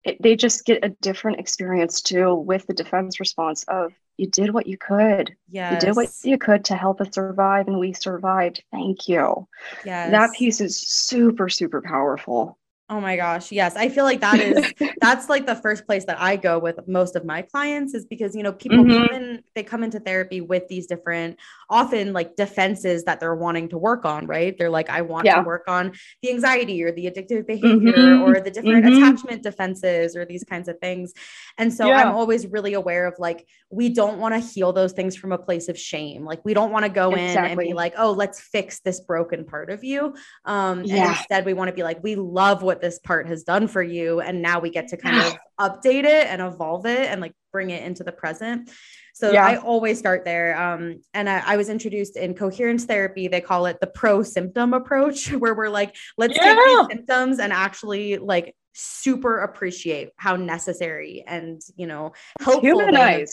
it, 0.04 0.20
they 0.20 0.34
just 0.34 0.64
get 0.64 0.84
a 0.84 0.88
different 0.88 1.38
experience 1.38 2.00
too 2.00 2.34
with 2.34 2.66
the 2.66 2.74
defense 2.74 3.20
response 3.20 3.64
of 3.68 3.92
you 4.20 4.26
did 4.26 4.52
what 4.52 4.66
you 4.66 4.76
could. 4.76 5.34
Yeah. 5.48 5.74
You 5.74 5.80
did 5.80 5.96
what 5.96 6.10
you 6.22 6.36
could 6.36 6.66
to 6.66 6.76
help 6.76 7.00
us 7.00 7.14
survive 7.14 7.68
and 7.68 7.78
we 7.78 7.94
survived. 7.94 8.62
Thank 8.70 9.08
you. 9.08 9.48
Yeah. 9.84 10.10
That 10.10 10.34
piece 10.34 10.60
is 10.60 10.76
super, 10.76 11.48
super 11.48 11.80
powerful. 11.80 12.58
Oh 12.90 13.00
my 13.00 13.14
gosh. 13.14 13.52
Yes. 13.52 13.76
I 13.76 13.88
feel 13.88 14.02
like 14.02 14.20
that 14.20 14.40
is 14.40 14.74
that's 15.00 15.28
like 15.28 15.46
the 15.46 15.54
first 15.54 15.86
place 15.86 16.04
that 16.06 16.20
I 16.20 16.34
go 16.34 16.58
with 16.58 16.76
most 16.88 17.14
of 17.14 17.24
my 17.24 17.40
clients 17.42 17.94
is 17.94 18.04
because 18.04 18.34
you 18.34 18.42
know 18.42 18.52
people 18.52 18.78
mm-hmm. 18.78 19.06
come 19.06 19.16
in 19.16 19.44
they 19.54 19.62
come 19.62 19.84
into 19.84 20.00
therapy 20.00 20.40
with 20.40 20.66
these 20.66 20.88
different 20.88 21.38
often 21.70 22.12
like 22.12 22.34
defenses 22.34 23.04
that 23.04 23.20
they're 23.20 23.36
wanting 23.36 23.68
to 23.68 23.78
work 23.78 24.04
on, 24.04 24.26
right? 24.26 24.58
They're 24.58 24.70
like 24.70 24.90
I 24.90 25.02
want 25.02 25.24
yeah. 25.24 25.36
to 25.36 25.42
work 25.42 25.68
on 25.68 25.92
the 26.22 26.30
anxiety 26.30 26.82
or 26.82 26.90
the 26.90 27.06
addictive 27.06 27.46
behavior 27.46 27.92
mm-hmm. 27.92 28.22
or 28.22 28.40
the 28.40 28.50
different 28.50 28.84
mm-hmm. 28.84 29.04
attachment 29.04 29.44
defenses 29.44 30.16
or 30.16 30.24
these 30.24 30.42
kinds 30.42 30.68
of 30.68 30.76
things. 30.80 31.12
And 31.58 31.72
so 31.72 31.86
yeah. 31.86 32.02
I'm 32.02 32.12
always 32.16 32.48
really 32.48 32.74
aware 32.74 33.06
of 33.06 33.14
like 33.20 33.46
we 33.70 33.90
don't 33.90 34.18
want 34.18 34.34
to 34.34 34.40
heal 34.40 34.72
those 34.72 34.92
things 34.92 35.14
from 35.14 35.30
a 35.30 35.38
place 35.38 35.68
of 35.68 35.78
shame. 35.78 36.24
Like 36.24 36.44
we 36.44 36.54
don't 36.54 36.72
want 36.72 36.86
to 36.86 36.90
go 36.90 37.12
exactly. 37.12 37.52
in 37.52 37.58
and 37.58 37.68
be 37.68 37.72
like, 37.72 37.94
"Oh, 37.96 38.10
let's 38.10 38.40
fix 38.40 38.80
this 38.80 38.98
broken 38.98 39.44
part 39.44 39.70
of 39.70 39.84
you." 39.84 40.14
Um 40.44 40.82
yeah. 40.82 40.96
and 40.96 41.10
instead 41.10 41.46
we 41.46 41.52
want 41.52 41.68
to 41.68 41.74
be 41.74 41.84
like, 41.84 42.02
"We 42.02 42.16
love 42.16 42.62
what 42.62 42.79
this 42.80 42.98
part 42.98 43.26
has 43.28 43.42
done 43.44 43.68
for 43.68 43.82
you 43.82 44.20
and 44.20 44.42
now 44.42 44.60
we 44.60 44.70
get 44.70 44.88
to 44.88 44.96
kind 44.96 45.16
of 45.18 45.36
update 45.60 46.04
it 46.04 46.26
and 46.26 46.40
evolve 46.40 46.86
it 46.86 47.10
and 47.10 47.20
like 47.20 47.32
bring 47.52 47.70
it 47.70 47.82
into 47.82 48.04
the 48.04 48.12
present. 48.12 48.70
So 49.14 49.32
yeah. 49.32 49.44
i 49.44 49.56
always 49.56 49.98
start 49.98 50.24
there 50.24 50.58
um, 50.58 51.02
and 51.12 51.28
I, 51.28 51.42
I, 51.44 51.56
was 51.56 51.68
introduced 51.68 52.16
in 52.16 52.34
coherence 52.34 52.84
therapy. 52.84 53.28
They 53.28 53.40
call 53.40 53.66
it 53.66 53.78
the 53.80 53.86
pro 53.86 54.22
symptom 54.22 54.72
approach 54.72 55.30
where 55.32 55.54
we're 55.54 55.68
like 55.68 55.94
let's 56.16 56.36
yeah. 56.36 56.54
take 56.54 56.64
these 56.64 56.86
symptoms 56.96 57.38
and 57.38 57.52
actually 57.52 58.16
like 58.16 58.54
super 58.72 59.40
appreciate 59.40 60.10
how 60.16 60.36
necessary 60.36 61.24
and 61.26 61.60
you 61.76 61.86
know 61.86 62.12
helpful 62.40 62.80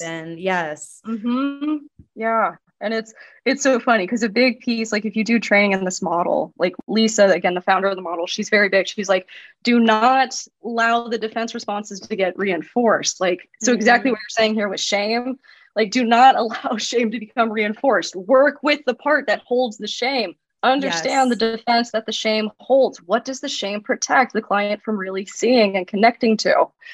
and 0.01 0.39
yes. 0.39 1.01
Mm-hmm. 1.05 1.85
yeah 2.15 2.55
and 2.81 2.93
it's 2.93 3.13
it's 3.45 3.63
so 3.63 3.79
funny 3.79 4.05
because 4.05 4.23
a 4.23 4.29
big 4.29 4.59
piece 4.59 4.91
like 4.91 5.05
if 5.05 5.15
you 5.15 5.23
do 5.23 5.39
training 5.39 5.71
in 5.73 5.83
this 5.83 6.01
model 6.01 6.53
like 6.57 6.75
lisa 6.87 7.27
again 7.27 7.53
the 7.53 7.61
founder 7.61 7.87
of 7.87 7.95
the 7.95 8.01
model 8.01 8.27
she's 8.27 8.49
very 8.49 8.69
big 8.69 8.87
she's 8.87 9.09
like 9.09 9.27
do 9.63 9.79
not 9.79 10.35
allow 10.63 11.07
the 11.07 11.17
defense 11.17 11.53
responses 11.53 11.99
to 11.99 12.15
get 12.15 12.37
reinforced 12.37 13.19
like 13.19 13.49
so 13.61 13.71
mm-hmm. 13.71 13.77
exactly 13.77 14.11
what 14.11 14.19
you're 14.19 14.29
saying 14.29 14.53
here 14.53 14.69
with 14.69 14.79
shame 14.79 15.37
like 15.75 15.91
do 15.91 16.03
not 16.03 16.35
allow 16.39 16.77
shame 16.77 17.11
to 17.11 17.19
become 17.19 17.51
reinforced 17.51 18.15
work 18.15 18.59
with 18.63 18.81
the 18.85 18.95
part 18.95 19.27
that 19.27 19.41
holds 19.45 19.77
the 19.77 19.87
shame 19.87 20.33
understand 20.63 21.29
yes. 21.29 21.37
the 21.37 21.57
defense 21.57 21.91
that 21.91 22.05
the 22.05 22.11
shame 22.11 22.49
holds 22.59 22.97
what 23.03 23.23
does 23.23 23.39
the 23.39 23.49
shame 23.49 23.79
protect 23.79 24.33
the 24.33 24.41
client 24.41 24.81
from 24.81 24.97
really 24.97 25.25
seeing 25.25 25.77
and 25.77 25.87
connecting 25.87 26.35
to 26.35 26.49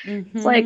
mm-hmm. 0.05 0.37
it's 0.37 0.45
like 0.45 0.65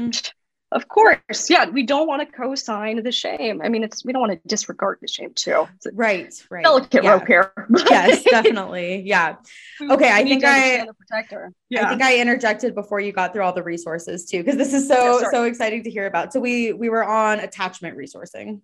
Of 0.71 0.87
course. 0.89 1.49
Yeah. 1.49 1.69
We 1.69 1.83
don't 1.83 2.07
want 2.07 2.27
to 2.27 2.37
co-sign 2.37 3.01
the 3.01 3.11
shame. 3.11 3.61
I 3.63 3.69
mean, 3.69 3.83
it's 3.83 4.03
we 4.03 4.11
don't 4.11 4.21
want 4.21 4.33
to 4.33 4.47
disregard 4.47 4.99
the 5.01 5.07
shame 5.07 5.33
too. 5.33 5.67
right. 5.93 6.33
Right. 6.49 6.63
Delicate 6.63 7.03
yeah. 7.03 7.11
rope 7.11 7.27
here. 7.27 7.53
yes, 7.89 8.23
definitely. 8.23 9.01
Yeah. 9.05 9.37
Okay. 9.81 10.11
I 10.11 10.23
think 10.23 10.43
I 10.43 10.85
protector. 10.97 11.53
Yeah. 11.69 11.85
I 11.85 11.89
think 11.89 12.01
I 12.01 12.19
interjected 12.19 12.75
before 12.75 12.99
you 12.99 13.13
got 13.13 13.31
through 13.33 13.43
all 13.43 13.53
the 13.53 13.63
resources 13.63 14.25
too, 14.25 14.43
because 14.43 14.57
this 14.57 14.73
is 14.73 14.87
so 14.87 15.21
yeah, 15.21 15.29
so 15.31 15.43
exciting 15.45 15.83
to 15.83 15.89
hear 15.89 16.05
about. 16.05 16.33
So 16.33 16.39
we 16.41 16.73
we 16.73 16.89
were 16.89 17.03
on 17.03 17.39
attachment 17.39 17.97
resourcing. 17.97 18.61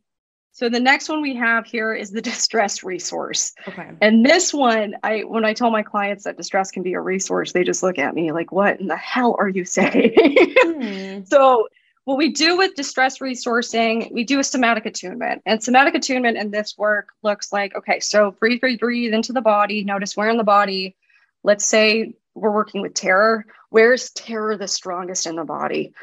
So 0.55 0.69
the 0.69 0.79
next 0.79 1.09
one 1.09 1.23
we 1.23 1.35
have 1.35 1.65
here 1.65 1.95
is 1.95 2.11
the 2.11 2.21
distress 2.21 2.83
resource. 2.83 3.53
Okay. 3.67 3.89
And 4.01 4.23
this 4.23 4.53
one, 4.53 4.95
I 5.01 5.21
when 5.21 5.45
I 5.45 5.53
tell 5.53 5.71
my 5.71 5.81
clients 5.81 6.25
that 6.25 6.37
distress 6.37 6.69
can 6.69 6.83
be 6.83 6.93
a 6.93 6.99
resource, 6.99 7.53
they 7.53 7.63
just 7.63 7.81
look 7.81 7.97
at 7.97 8.13
me 8.13 8.31
like, 8.31 8.51
"What 8.51 8.79
in 8.79 8.87
the 8.87 8.95
hell 8.95 9.35
are 9.39 9.49
you 9.49 9.65
saying?" 9.65 10.13
Hmm. 10.63 11.23
so 11.25 11.67
what 12.05 12.17
we 12.17 12.31
do 12.31 12.57
with 12.57 12.75
distress 12.75 13.19
resourcing, 13.19 14.11
we 14.11 14.23
do 14.23 14.39
a 14.39 14.43
somatic 14.43 14.85
attunement. 14.85 15.41
And 15.45 15.63
somatic 15.63 15.95
attunement 15.95 16.37
in 16.37 16.51
this 16.51 16.77
work 16.77 17.09
looks 17.21 17.53
like 17.53 17.75
okay, 17.75 17.99
so 17.99 18.31
breathe, 18.31 18.59
breathe, 18.59 18.79
breathe 18.79 19.13
into 19.13 19.33
the 19.33 19.41
body. 19.41 19.83
Notice 19.83 20.17
where 20.17 20.29
in 20.29 20.37
the 20.37 20.43
body. 20.43 20.95
Let's 21.43 21.65
say 21.65 22.13
we're 22.35 22.51
working 22.51 22.81
with 22.81 22.93
terror. 22.93 23.45
Where's 23.69 24.09
terror 24.11 24.57
the 24.57 24.67
strongest 24.67 25.27
in 25.27 25.35
the 25.35 25.45
body? 25.45 25.93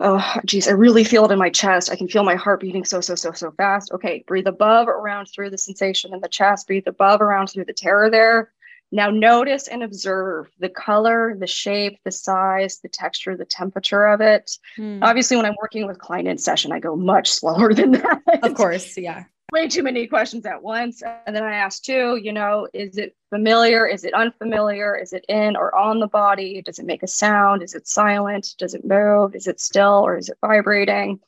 Oh, 0.00 0.40
geez, 0.44 0.66
I 0.66 0.72
really 0.72 1.04
feel 1.04 1.24
it 1.24 1.30
in 1.30 1.38
my 1.38 1.50
chest. 1.50 1.90
I 1.90 1.96
can 1.96 2.08
feel 2.08 2.24
my 2.24 2.34
heart 2.34 2.60
beating 2.60 2.84
so, 2.84 3.00
so, 3.00 3.14
so, 3.14 3.32
so 3.32 3.52
fast. 3.52 3.92
Okay, 3.92 4.24
breathe 4.26 4.48
above, 4.48 4.88
around 4.88 5.26
through 5.26 5.50
the 5.50 5.58
sensation 5.58 6.12
in 6.12 6.20
the 6.20 6.28
chest. 6.28 6.66
Breathe 6.66 6.88
above, 6.88 7.20
around 7.20 7.46
through 7.46 7.66
the 7.66 7.72
terror 7.72 8.10
there. 8.10 8.50
Now 8.94 9.10
notice 9.10 9.66
and 9.66 9.82
observe 9.82 10.48
the 10.60 10.68
color, 10.68 11.34
the 11.36 11.48
shape, 11.48 11.98
the 12.04 12.12
size, 12.12 12.78
the 12.78 12.88
texture, 12.88 13.36
the 13.36 13.44
temperature 13.44 14.06
of 14.06 14.20
it. 14.20 14.56
Hmm. 14.76 15.00
Obviously, 15.02 15.36
when 15.36 15.46
I'm 15.46 15.56
working 15.60 15.84
with 15.84 15.98
client 15.98 16.28
in 16.28 16.38
session, 16.38 16.70
I 16.70 16.78
go 16.78 16.94
much 16.94 17.32
slower 17.40 17.74
than 17.74 17.90
that. 17.90 18.22
Of 18.44 18.54
course, 18.54 18.96
yeah. 18.96 19.24
Way 19.52 19.66
too 19.66 19.82
many 19.82 20.06
questions 20.06 20.46
at 20.46 20.62
once. 20.62 21.02
And 21.26 21.34
then 21.34 21.42
I 21.42 21.56
ask 21.56 21.82
too, 21.82 22.20
you 22.22 22.32
know, 22.32 22.68
is 22.72 22.96
it 22.96 23.16
familiar? 23.30 23.84
Is 23.84 24.04
it 24.04 24.14
unfamiliar? 24.14 24.96
Is 24.96 25.12
it 25.12 25.24
in 25.28 25.56
or 25.56 25.74
on 25.74 25.98
the 25.98 26.06
body? 26.06 26.62
Does 26.62 26.78
it 26.78 26.86
make 26.86 27.02
a 27.02 27.08
sound? 27.08 27.64
Is 27.64 27.74
it 27.74 27.88
silent? 27.88 28.54
Does 28.58 28.74
it 28.74 28.84
move? 28.84 29.34
Is 29.34 29.48
it 29.48 29.58
still 29.58 30.06
or 30.06 30.16
is 30.16 30.28
it 30.28 30.38
vibrating? 30.40 31.18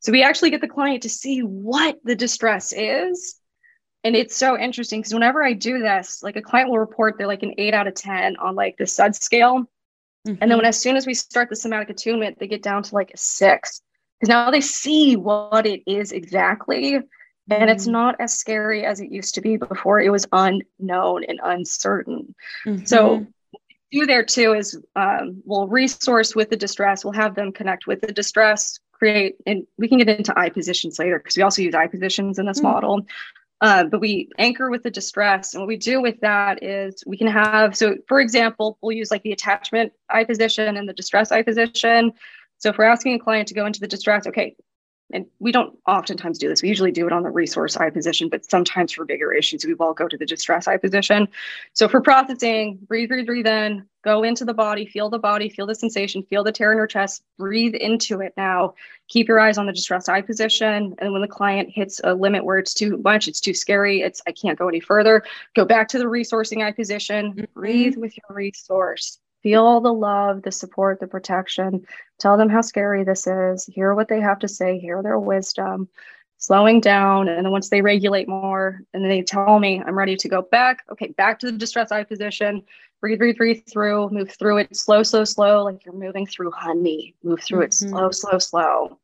So 0.00 0.12
we 0.12 0.22
actually 0.22 0.50
get 0.50 0.60
the 0.60 0.68
client 0.68 1.02
to 1.04 1.08
see 1.08 1.40
what 1.40 1.96
the 2.04 2.14
distress 2.14 2.74
is 2.76 3.40
and 4.06 4.14
it's 4.14 4.36
so 4.36 4.56
interesting 4.56 5.00
because 5.00 5.12
whenever 5.12 5.42
I 5.42 5.52
do 5.52 5.80
this, 5.80 6.22
like 6.22 6.36
a 6.36 6.42
client 6.42 6.70
will 6.70 6.78
report 6.78 7.16
they're 7.18 7.26
like 7.26 7.42
an 7.42 7.54
eight 7.58 7.74
out 7.74 7.88
of 7.88 7.94
10 7.94 8.36
on 8.36 8.54
like 8.54 8.76
the 8.76 8.86
SUD 8.86 9.16
scale. 9.16 9.62
Mm-hmm. 9.62 10.28
And 10.30 10.38
then 10.38 10.48
mm-hmm. 10.50 10.58
when 10.58 10.66
as 10.66 10.80
soon 10.80 10.94
as 10.94 11.08
we 11.08 11.14
start 11.14 11.50
the 11.50 11.56
somatic 11.56 11.90
attunement, 11.90 12.38
they 12.38 12.46
get 12.46 12.62
down 12.62 12.84
to 12.84 12.94
like 12.94 13.10
a 13.12 13.16
six 13.16 13.82
because 14.20 14.28
now 14.28 14.52
they 14.52 14.60
see 14.60 15.16
what 15.16 15.66
it 15.66 15.82
is 15.88 16.12
exactly. 16.12 16.92
Mm-hmm. 16.92 17.52
And 17.52 17.68
it's 17.68 17.82
mm-hmm. 17.82 17.94
not 17.94 18.16
as 18.20 18.38
scary 18.38 18.86
as 18.86 19.00
it 19.00 19.10
used 19.10 19.34
to 19.34 19.40
be 19.40 19.56
before 19.56 20.00
it 20.00 20.10
was 20.10 20.24
unknown 20.30 21.24
and 21.24 21.40
uncertain. 21.42 22.32
Mm-hmm. 22.64 22.84
So 22.84 23.26
do 23.90 24.06
there 24.06 24.24
too 24.24 24.52
is 24.52 24.80
um, 24.94 25.42
we'll 25.44 25.66
resource 25.66 26.36
with 26.36 26.50
the 26.50 26.56
distress, 26.56 27.04
we'll 27.04 27.12
have 27.14 27.34
them 27.34 27.50
connect 27.50 27.88
with 27.88 28.02
the 28.02 28.12
distress, 28.12 28.78
create, 28.92 29.34
and 29.46 29.66
we 29.78 29.88
can 29.88 29.98
get 29.98 30.08
into 30.08 30.38
eye 30.38 30.50
positions 30.50 31.00
later 31.00 31.18
because 31.18 31.36
we 31.36 31.42
also 31.42 31.62
use 31.62 31.74
eye 31.74 31.88
positions 31.88 32.38
in 32.38 32.46
this 32.46 32.58
mm-hmm. 32.58 32.68
model. 32.68 33.06
Uh, 33.60 33.84
but 33.84 34.00
we 34.00 34.28
anchor 34.38 34.70
with 34.70 34.82
the 34.82 34.90
distress. 34.90 35.54
And 35.54 35.62
what 35.62 35.68
we 35.68 35.78
do 35.78 36.02
with 36.02 36.20
that 36.20 36.62
is 36.62 37.02
we 37.06 37.16
can 37.16 37.26
have, 37.26 37.76
so 37.76 37.96
for 38.06 38.20
example, 38.20 38.78
we'll 38.82 38.96
use 38.96 39.10
like 39.10 39.22
the 39.22 39.32
attachment 39.32 39.92
eye 40.10 40.24
position 40.24 40.76
and 40.76 40.88
the 40.88 40.92
distress 40.92 41.32
eye 41.32 41.42
position. 41.42 42.12
So 42.58 42.70
if 42.70 42.78
we're 42.78 42.84
asking 42.84 43.14
a 43.14 43.18
client 43.18 43.48
to 43.48 43.54
go 43.54 43.66
into 43.66 43.80
the 43.80 43.88
distress, 43.88 44.26
okay, 44.26 44.56
and 45.12 45.26
we 45.38 45.52
don't 45.52 45.78
oftentimes 45.86 46.38
do 46.38 46.48
this. 46.48 46.62
We 46.62 46.68
usually 46.68 46.90
do 46.90 47.06
it 47.06 47.12
on 47.12 47.22
the 47.22 47.30
resource 47.30 47.76
eye 47.76 47.90
position, 47.90 48.28
but 48.28 48.48
sometimes 48.50 48.92
for 48.92 49.04
bigger 49.04 49.32
issues, 49.32 49.64
we 49.64 49.74
will 49.74 49.94
go 49.94 50.08
to 50.08 50.16
the 50.16 50.26
distress 50.26 50.66
eye 50.66 50.78
position. 50.78 51.28
So 51.74 51.88
for 51.88 52.00
processing, 52.00 52.78
breathe, 52.88 53.08
breathe, 53.08 53.26
breathe 53.26 53.46
in, 53.46 53.86
go 54.02 54.24
into 54.24 54.44
the 54.44 54.54
body, 54.54 54.84
feel 54.84 55.08
the 55.08 55.18
body, 55.18 55.48
feel 55.48 55.66
the 55.66 55.74
sensation, 55.74 56.24
feel 56.24 56.42
the 56.42 56.52
tear 56.52 56.72
in 56.72 56.78
your 56.78 56.88
chest, 56.88 57.22
breathe 57.38 57.74
into 57.74 58.20
it 58.20 58.32
now. 58.36 58.74
Keep 59.08 59.28
your 59.28 59.38
eyes 59.38 59.58
on 59.58 59.66
the 59.66 59.72
distress 59.72 60.08
eye 60.08 60.22
position. 60.22 60.94
And 60.98 61.12
when 61.12 61.22
the 61.22 61.28
client 61.28 61.70
hits 61.70 62.00
a 62.02 62.14
limit 62.14 62.44
where 62.44 62.58
it's 62.58 62.74
too 62.74 62.96
much, 62.98 63.28
it's 63.28 63.40
too 63.40 63.54
scary, 63.54 64.00
it's 64.00 64.20
I 64.26 64.32
can't 64.32 64.58
go 64.58 64.68
any 64.68 64.80
further, 64.80 65.22
go 65.54 65.64
back 65.64 65.86
to 65.88 65.98
the 65.98 66.04
resourcing 66.04 66.64
eye 66.64 66.72
position, 66.72 67.32
mm-hmm. 67.32 67.44
breathe 67.54 67.96
with 67.96 68.16
your 68.16 68.36
resource 68.36 69.20
feel 69.46 69.80
the 69.80 69.92
love, 69.92 70.42
the 70.42 70.50
support, 70.50 70.98
the 70.98 71.06
protection. 71.06 71.86
Tell 72.18 72.36
them 72.36 72.48
how 72.48 72.62
scary 72.62 73.04
this 73.04 73.28
is. 73.28 73.64
Hear 73.66 73.94
what 73.94 74.08
they 74.08 74.20
have 74.20 74.40
to 74.40 74.48
say. 74.48 74.76
Hear 74.76 75.04
their 75.04 75.20
wisdom. 75.20 75.88
Slowing 76.38 76.80
down, 76.80 77.28
and 77.28 77.46
then 77.46 77.52
once 77.52 77.68
they 77.68 77.80
regulate 77.80 78.26
more, 78.26 78.80
and 78.92 79.04
then 79.04 79.08
they 79.08 79.22
tell 79.22 79.60
me 79.60 79.80
I'm 79.86 79.96
ready 79.96 80.16
to 80.16 80.28
go 80.28 80.42
back. 80.42 80.82
Okay, 80.90 81.14
back 81.16 81.38
to 81.38 81.46
the 81.46 81.56
distress 81.56 81.92
eye 81.92 82.02
position. 82.02 82.64
Breathe, 83.00 83.18
breathe, 83.18 83.36
breathe 83.36 83.62
through. 83.70 84.10
Move 84.10 84.32
through 84.32 84.58
it 84.58 84.76
slow, 84.76 85.04
slow, 85.04 85.22
slow, 85.22 85.62
like 85.62 85.84
you're 85.84 85.94
moving 85.94 86.26
through 86.26 86.50
honey. 86.50 87.14
Move 87.22 87.40
through 87.40 87.60
mm-hmm. 87.60 87.66
it 87.66 87.90
slow, 87.92 88.10
slow, 88.10 88.38
slow. 88.40 88.98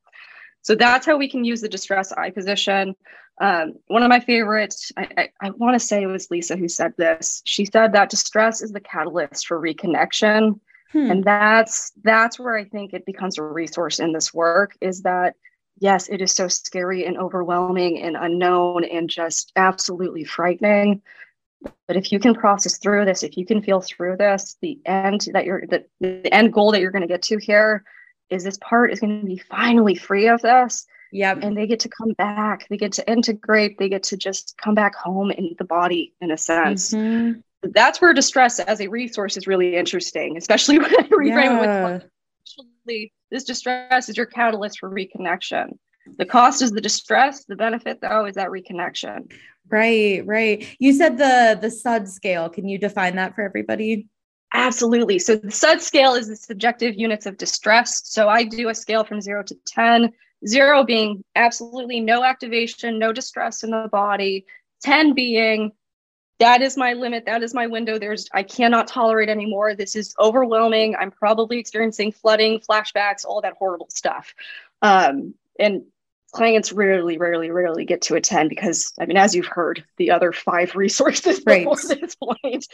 So 0.63 0.75
that's 0.75 1.07
how 1.07 1.17
we 1.17 1.31
can 1.31 1.45
use 1.45 1.61
the 1.61 1.69
distress 1.69 2.11
eye 2.11 2.31
position. 2.31 2.97
Um, 3.43 3.75
one 3.89 4.05
of 4.05 4.09
my 4.09 4.21
favorites, 4.21 4.93
I, 4.97 5.09
I, 5.19 5.29
I 5.43 5.51
want 5.51 5.75
to 5.75 5.85
say 5.85 6.01
it 6.01 6.07
was 6.07 6.31
Lisa 6.31 6.57
who 6.57 6.69
said 6.69 6.95
this. 6.97 7.43
She 7.45 7.65
said 7.65 7.93
that 7.93 8.09
distress 8.09 8.63
is 8.63 8.71
the 8.71 8.79
catalyst 8.79 9.49
for 9.49 9.61
reconnection. 9.61 10.61
Hmm. 10.93 11.11
And 11.11 11.25
that's 11.25 11.91
that's 12.05 12.39
where 12.39 12.57
I 12.57 12.65
think 12.65 12.93
it 12.93 13.05
becomes 13.05 13.39
a 13.39 13.43
resource 13.43 13.99
in 13.99 14.13
this 14.13 14.33
work 14.33 14.77
is 14.81 15.03
that 15.03 15.35
yes, 15.81 16.09
it 16.09 16.23
is 16.23 16.31
so 16.31 16.47
scary 16.47 17.05
and 17.05 17.19
overwhelming 17.19 18.01
and 18.01 18.17
unknown 18.17 18.85
and 18.85 19.11
just 19.11 19.51
absolutely 19.57 20.23
frightening. 20.23 21.03
But 21.89 21.97
if 21.97 22.13
you 22.13 22.21
can 22.21 22.35
process 22.35 22.79
through 22.79 23.07
this, 23.07 23.25
if 23.25 23.37
you 23.37 23.45
can 23.45 23.61
feel 23.61 23.81
through 23.81 24.19
this, 24.19 24.57
the 24.63 24.79
end 24.87 25.27
that 25.33 25.47
you're 25.47 25.67
the, 25.67 25.85
the 25.99 26.33
end 26.33 26.53
goal 26.53 26.71
that 26.71 26.81
you're 26.81 26.93
going 26.93 27.03
to 27.03 27.09
get 27.09 27.23
to 27.23 27.39
here 27.39 27.83
is 28.31 28.45
this 28.45 28.59
part 28.59 28.93
is 28.93 29.01
going 29.01 29.21
to 29.21 29.27
be 29.27 29.43
finally 29.51 29.97
free 29.97 30.29
of 30.29 30.41
this 30.43 30.87
Yep. 31.13 31.39
And 31.43 31.57
they 31.57 31.67
get 31.67 31.81
to 31.81 31.89
come 31.89 32.13
back. 32.15 32.67
They 32.69 32.79
get 32.79 32.93
to 32.93 33.11
integrate. 33.11 33.79
They 33.79 33.89
get 33.89 34.03
to 34.05 34.17
just 34.17 34.57
come 34.57 34.75
back 34.75 34.95
home 34.95 35.31
in 35.31 35.55
the 35.59 35.65
body 35.65 36.15
in 36.21 36.31
a 36.31 36.39
sense. 36.39 36.93
Mm-hmm. 36.93 37.41
That's 37.71 38.01
where 38.01 38.13
distress 38.13 38.59
as 38.59 38.81
a 38.81 38.89
resource 38.89 39.37
is 39.37 39.47
really 39.47 39.77
interesting, 39.77 40.37
especially 40.37 40.79
when 40.81 40.93
I 40.93 41.03
reframe 41.09 41.63
yeah. 41.63 41.89
it 41.89 41.93
with 41.93 42.05
actually 42.43 43.13
this 43.31 43.45
distress 43.45 44.09
is 44.09 44.17
your 44.17 44.27
catalyst 44.27 44.81
for 44.81 44.91
reconnection. 44.91 45.77
The 46.19 46.27
cost 46.27 46.63
is 46.63 46.73
the 46.73 46.81
distress. 46.81 47.45
The 47.45 47.57
benefit 47.57 48.01
though 48.01 48.27
is 48.27 48.35
that 48.35 48.49
reconnection. 48.49 49.31
Right, 49.69 50.27
right. 50.27 50.67
You 50.79 50.93
said 50.95 51.19
the 51.19 51.59
the 51.61 51.71
SUD 51.71 52.09
scale. 52.09 52.49
Can 52.49 52.67
you 52.69 52.79
define 52.79 53.17
that 53.17 53.35
for 53.35 53.43
everybody? 53.43 54.09
Absolutely. 54.55 55.19
So 55.19 55.37
the 55.37 55.51
SUD 55.51 55.81
scale 55.81 56.15
is 56.15 56.29
the 56.29 56.37
subjective 56.37 56.95
units 56.95 57.27
of 57.27 57.39
distress. 57.39 58.03
So 58.09 58.29
I 58.29 58.45
do 58.45 58.69
a 58.69 58.75
scale 58.75 59.05
from 59.05 59.21
zero 59.21 59.43
to 59.45 59.55
10. 59.67 60.13
Zero 60.47 60.85
being 60.85 61.25
absolutely 61.37 62.01
no 62.01 62.25
activation, 62.25 62.99
no 62.99 63.13
distress 63.13 63.63
in 63.63 63.71
the 63.71 63.89
body. 63.91 64.45
10 64.83 65.15
being 65.15 65.73
that 66.43 66.61
is 66.61 66.77
my 66.77 66.95
limit. 66.95 67.27
That 67.27 67.45
is 67.45 67.55
my 67.55 67.69
window. 67.69 68.01
There's, 68.01 68.29
I 68.35 68.43
cannot 68.43 68.89
tolerate 68.89 69.29
anymore. 69.29 69.77
This 69.77 69.95
is 69.95 70.13
overwhelming. 70.19 70.97
I'm 70.97 71.13
probably 71.13 71.59
experiencing 71.59 72.11
flooding, 72.11 72.59
flashbacks, 72.59 73.25
all 73.25 73.43
that 73.43 73.55
horrible 73.61 73.87
stuff. 73.91 74.35
Um, 74.81 75.35
and 75.61 75.85
clients 76.33 76.73
rarely, 76.73 77.19
rarely, 77.19 77.51
rarely 77.51 77.85
get 77.85 78.01
to 78.03 78.15
attend 78.15 78.49
because, 78.49 78.93
I 78.99 79.05
mean, 79.07 79.19
as 79.19 79.35
you've 79.35 79.47
heard, 79.47 79.85
the 79.99 80.11
other 80.11 80.33
five 80.33 80.75
resources 80.75 81.43
right. 81.47 81.65
before 81.65 81.77
this 81.95 82.15
point, 82.17 82.67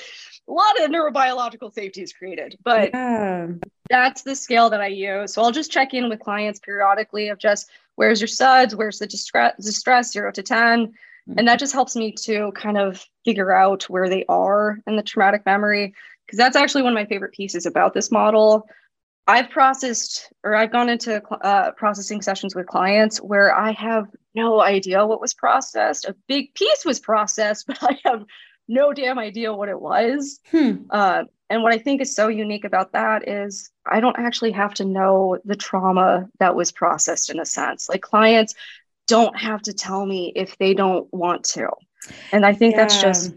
a 0.48 0.52
lot 0.52 0.80
of 0.80 0.90
neurobiological 0.90 1.74
safety 1.74 2.02
is 2.02 2.12
created. 2.12 2.56
But 2.62 2.90
yeah. 2.94 3.48
that's 3.90 4.22
the 4.22 4.36
scale 4.36 4.70
that 4.70 4.80
I 4.80 4.86
use. 4.86 5.34
So 5.34 5.42
I'll 5.42 5.52
just 5.52 5.72
check 5.72 5.92
in 5.92 6.08
with 6.08 6.20
clients 6.20 6.60
periodically 6.60 7.28
of 7.28 7.38
just 7.38 7.68
where's 7.96 8.20
your 8.20 8.28
SUDS, 8.28 8.76
where's 8.76 9.00
the 9.00 9.06
distress, 9.06 9.54
distress 9.56 10.12
zero 10.12 10.30
to 10.32 10.42
10. 10.42 10.86
Mm-hmm. 10.86 11.34
And 11.36 11.48
that 11.48 11.58
just 11.58 11.72
helps 11.72 11.96
me 11.96 12.12
to 12.22 12.52
kind 12.52 12.78
of 12.78 13.04
figure 13.24 13.52
out 13.52 13.82
where 13.90 14.08
they 14.08 14.24
are 14.28 14.78
in 14.86 14.96
the 14.96 15.02
traumatic 15.02 15.44
memory. 15.44 15.94
Because 16.26 16.38
that's 16.38 16.56
actually 16.56 16.82
one 16.82 16.92
of 16.92 16.96
my 16.96 17.06
favorite 17.06 17.32
pieces 17.32 17.66
about 17.66 17.94
this 17.94 18.10
model 18.10 18.68
I've 19.28 19.50
processed 19.50 20.32
or 20.42 20.54
I've 20.54 20.72
gone 20.72 20.88
into 20.88 21.22
uh, 21.30 21.72
processing 21.72 22.22
sessions 22.22 22.54
with 22.54 22.66
clients 22.66 23.18
where 23.18 23.54
I 23.54 23.72
have 23.72 24.06
no 24.34 24.60
idea 24.60 25.06
what 25.06 25.20
was 25.20 25.34
processed. 25.34 26.06
A 26.06 26.16
big 26.26 26.54
piece 26.54 26.84
was 26.86 26.98
processed, 26.98 27.66
but 27.68 27.78
I 27.82 27.98
have 28.06 28.24
no 28.68 28.92
damn 28.92 29.18
idea 29.18 29.52
what 29.52 29.68
it 29.68 29.80
was. 29.80 30.40
Hmm. 30.50 30.76
Uh, 30.90 31.24
and 31.50 31.62
what 31.62 31.72
I 31.72 31.78
think 31.78 32.00
is 32.00 32.14
so 32.14 32.28
unique 32.28 32.64
about 32.64 32.92
that 32.92 33.28
is 33.28 33.70
I 33.86 34.00
don't 34.00 34.18
actually 34.18 34.52
have 34.52 34.74
to 34.74 34.84
know 34.84 35.38
the 35.44 35.56
trauma 35.56 36.28
that 36.38 36.54
was 36.54 36.72
processed 36.72 37.30
in 37.30 37.38
a 37.38 37.46
sense. 37.46 37.88
Like 37.88 38.02
clients 38.02 38.54
don't 39.06 39.36
have 39.38 39.62
to 39.62 39.72
tell 39.72 40.04
me 40.04 40.32
if 40.36 40.56
they 40.58 40.74
don't 40.74 41.06
want 41.12 41.44
to. 41.44 41.68
And 42.32 42.46
I 42.46 42.54
think 42.54 42.74
yeah. 42.74 42.82
that's 42.82 43.00
just 43.00 43.34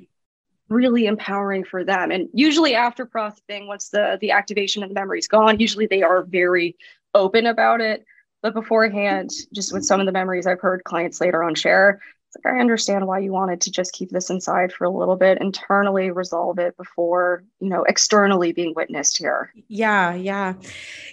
really 0.71 1.05
empowering 1.05 1.63
for 1.65 1.83
them. 1.83 2.11
And 2.11 2.29
usually 2.33 2.75
after 2.75 3.05
processing, 3.05 3.67
once 3.67 3.89
the 3.89 4.17
the 4.21 4.31
activation 4.31 4.83
of 4.83 4.89
the 4.89 4.95
memory 4.95 5.19
is 5.19 5.27
gone, 5.27 5.59
usually 5.59 5.87
they 5.87 6.03
are 6.03 6.23
very 6.23 6.75
open 7.13 7.45
about 7.45 7.81
it. 7.81 8.05
but 8.41 8.53
beforehand, 8.53 9.29
just 9.53 9.73
with 9.73 9.85
some 9.85 9.99
of 9.99 10.05
the 10.05 10.11
memories 10.11 10.47
I've 10.47 10.59
heard 10.61 10.83
clients 10.83 11.21
later 11.21 11.43
on 11.43 11.55
share, 11.55 12.01
it's 12.27 12.37
like 12.43 12.55
I 12.55 12.59
understand 12.59 13.07
why 13.07 13.19
you 13.19 13.31
wanted 13.31 13.61
to 13.61 13.71
just 13.71 13.93
keep 13.93 14.09
this 14.09 14.29
inside 14.29 14.71
for 14.73 14.85
a 14.85 14.89
little 14.89 15.15
bit, 15.17 15.39
internally 15.41 16.11
resolve 16.11 16.57
it 16.59 16.75
before, 16.77 17.43
you 17.59 17.69
know, 17.69 17.83
externally 17.83 18.51
being 18.53 18.73
witnessed 18.75 19.17
here. 19.17 19.53
Yeah, 19.67 20.15
yeah. 20.15 20.53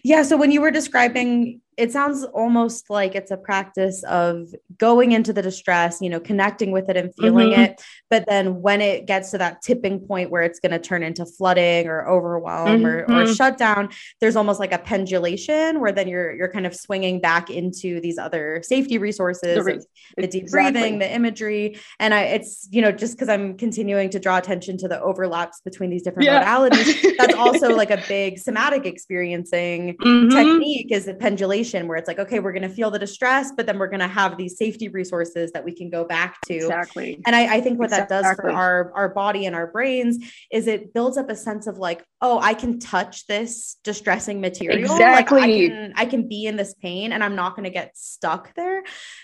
Yeah. 0.04 0.22
So 0.22 0.36
when 0.36 0.52
you 0.52 0.60
were 0.60 0.70
describing 0.70 1.60
it 1.78 1.92
sounds 1.92 2.24
almost 2.24 2.90
like 2.90 3.14
it's 3.14 3.30
a 3.30 3.36
practice 3.36 4.02
of 4.02 4.48
going 4.78 5.12
into 5.12 5.32
the 5.32 5.42
distress, 5.42 6.02
you 6.02 6.10
know, 6.10 6.18
connecting 6.18 6.72
with 6.72 6.88
it 6.88 6.96
and 6.96 7.14
feeling 7.14 7.50
mm-hmm. 7.50 7.60
it. 7.60 7.82
But 8.10 8.24
then 8.26 8.62
when 8.62 8.80
it 8.80 9.06
gets 9.06 9.30
to 9.30 9.38
that 9.38 9.62
tipping 9.62 10.00
point 10.00 10.32
where 10.32 10.42
it's 10.42 10.58
going 10.58 10.72
to 10.72 10.80
turn 10.80 11.04
into 11.04 11.24
flooding 11.24 11.86
or 11.86 12.08
overwhelm 12.08 12.80
mm-hmm. 12.80 12.84
or, 12.84 13.02
or 13.02 13.06
mm-hmm. 13.06 13.32
shutdown, 13.32 13.90
there's 14.20 14.34
almost 14.34 14.58
like 14.58 14.72
a 14.72 14.78
pendulation 14.78 15.80
where 15.80 15.92
then 15.92 16.08
you're 16.08 16.34
you're 16.34 16.50
kind 16.50 16.66
of 16.66 16.74
swinging 16.74 17.20
back 17.20 17.48
into 17.48 18.00
these 18.00 18.18
other 18.18 18.60
safety 18.64 18.98
resources, 18.98 19.54
the, 19.54 19.62
re- 19.62 19.80
the 20.16 20.26
deep 20.26 20.42
exactly. 20.42 20.72
breathing, 20.72 20.98
the 20.98 21.14
imagery. 21.14 21.78
And 22.00 22.12
I 22.12 22.22
it's, 22.22 22.68
you 22.72 22.82
know, 22.82 22.90
just 22.90 23.14
because 23.14 23.28
I'm 23.28 23.56
continuing 23.56 24.10
to 24.10 24.18
draw 24.18 24.36
attention 24.36 24.78
to 24.78 24.88
the 24.88 25.00
overlaps 25.00 25.60
between 25.60 25.90
these 25.90 26.02
different 26.02 26.26
yeah. 26.26 26.44
modalities, 26.44 27.16
that's 27.18 27.34
also 27.36 27.68
like 27.76 27.92
a 27.92 28.02
big 28.08 28.40
somatic 28.40 28.84
experiencing 28.84 29.96
mm-hmm. 29.96 30.36
technique 30.36 30.90
is 30.90 31.04
the 31.04 31.14
pendulation 31.14 31.67
where 31.74 31.96
it's 31.96 32.08
like, 32.08 32.18
okay, 32.18 32.38
we're 32.38 32.52
going 32.52 32.62
to 32.62 32.68
feel 32.68 32.90
the 32.90 32.98
distress, 32.98 33.52
but 33.56 33.66
then 33.66 33.78
we're 33.78 33.88
going 33.88 34.00
to 34.00 34.08
have 34.08 34.36
these 34.36 34.56
safety 34.56 34.88
resources 34.88 35.52
that 35.52 35.64
we 35.64 35.72
can 35.72 35.90
go 35.90 36.04
back 36.04 36.40
to. 36.46 36.54
Exactly. 36.54 37.20
And 37.26 37.34
I, 37.34 37.56
I 37.56 37.60
think 37.60 37.78
what 37.78 37.86
exactly. 37.86 38.16
that 38.16 38.22
does 38.22 38.36
for 38.36 38.50
our, 38.50 38.92
our 38.94 39.08
body 39.08 39.46
and 39.46 39.54
our 39.54 39.66
brains 39.66 40.18
is 40.50 40.66
it 40.66 40.94
builds 40.94 41.16
up 41.16 41.30
a 41.30 41.36
sense 41.36 41.66
of 41.66 41.78
like, 41.78 42.04
oh, 42.20 42.40
I 42.40 42.54
can 42.54 42.80
touch 42.80 43.26
this 43.26 43.76
distressing 43.84 44.40
material. 44.40 44.92
Exactly. 44.92 45.40
Like 45.40 45.48
I 45.48 45.68
can, 45.68 45.92
I 45.96 46.04
can 46.06 46.28
be 46.28 46.46
in 46.46 46.56
this 46.56 46.74
pain 46.74 47.12
and 47.12 47.22
I'm 47.22 47.36
not 47.36 47.54
going 47.54 47.64
to 47.64 47.70
get 47.70 47.96
stuck 47.96 48.54
there. 48.54 48.82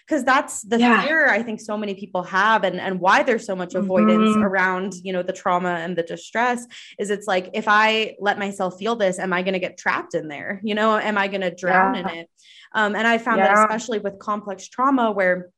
Cause 0.08 0.22
that's 0.24 0.62
the 0.62 0.78
yeah. 0.78 1.02
fear 1.02 1.28
I 1.28 1.42
think 1.42 1.60
so 1.60 1.76
many 1.76 1.94
people 1.94 2.22
have 2.24 2.62
and, 2.64 2.80
and 2.80 3.00
why 3.00 3.22
there's 3.22 3.46
so 3.46 3.56
much 3.56 3.74
avoidance 3.74 4.30
mm-hmm. 4.30 4.42
around, 4.42 4.94
you 5.02 5.12
know, 5.12 5.22
the 5.22 5.32
trauma 5.32 5.70
and 5.70 5.96
the 5.96 6.02
distress 6.02 6.66
is 6.98 7.10
it's 7.10 7.26
like, 7.26 7.50
if 7.54 7.64
I 7.66 8.16
let 8.20 8.38
myself 8.38 8.78
feel 8.78 8.96
this, 8.96 9.18
am 9.18 9.32
I 9.32 9.42
going 9.42 9.54
to 9.54 9.58
get 9.58 9.76
trapped 9.76 10.14
in 10.14 10.28
there? 10.28 10.60
You 10.62 10.74
know, 10.74 10.96
am 10.96 11.18
I 11.18 11.28
going 11.28 11.40
to 11.40 11.54
drown 11.54 11.94
yeah. 11.94 12.00
in 12.00 12.18
it? 12.18 12.30
Um, 12.72 12.94
and 12.96 13.06
I 13.06 13.18
found 13.18 13.38
yeah. 13.38 13.54
that 13.54 13.64
especially 13.64 13.98
with 13.98 14.18
complex 14.18 14.68
trauma, 14.68 15.12
where 15.12 15.50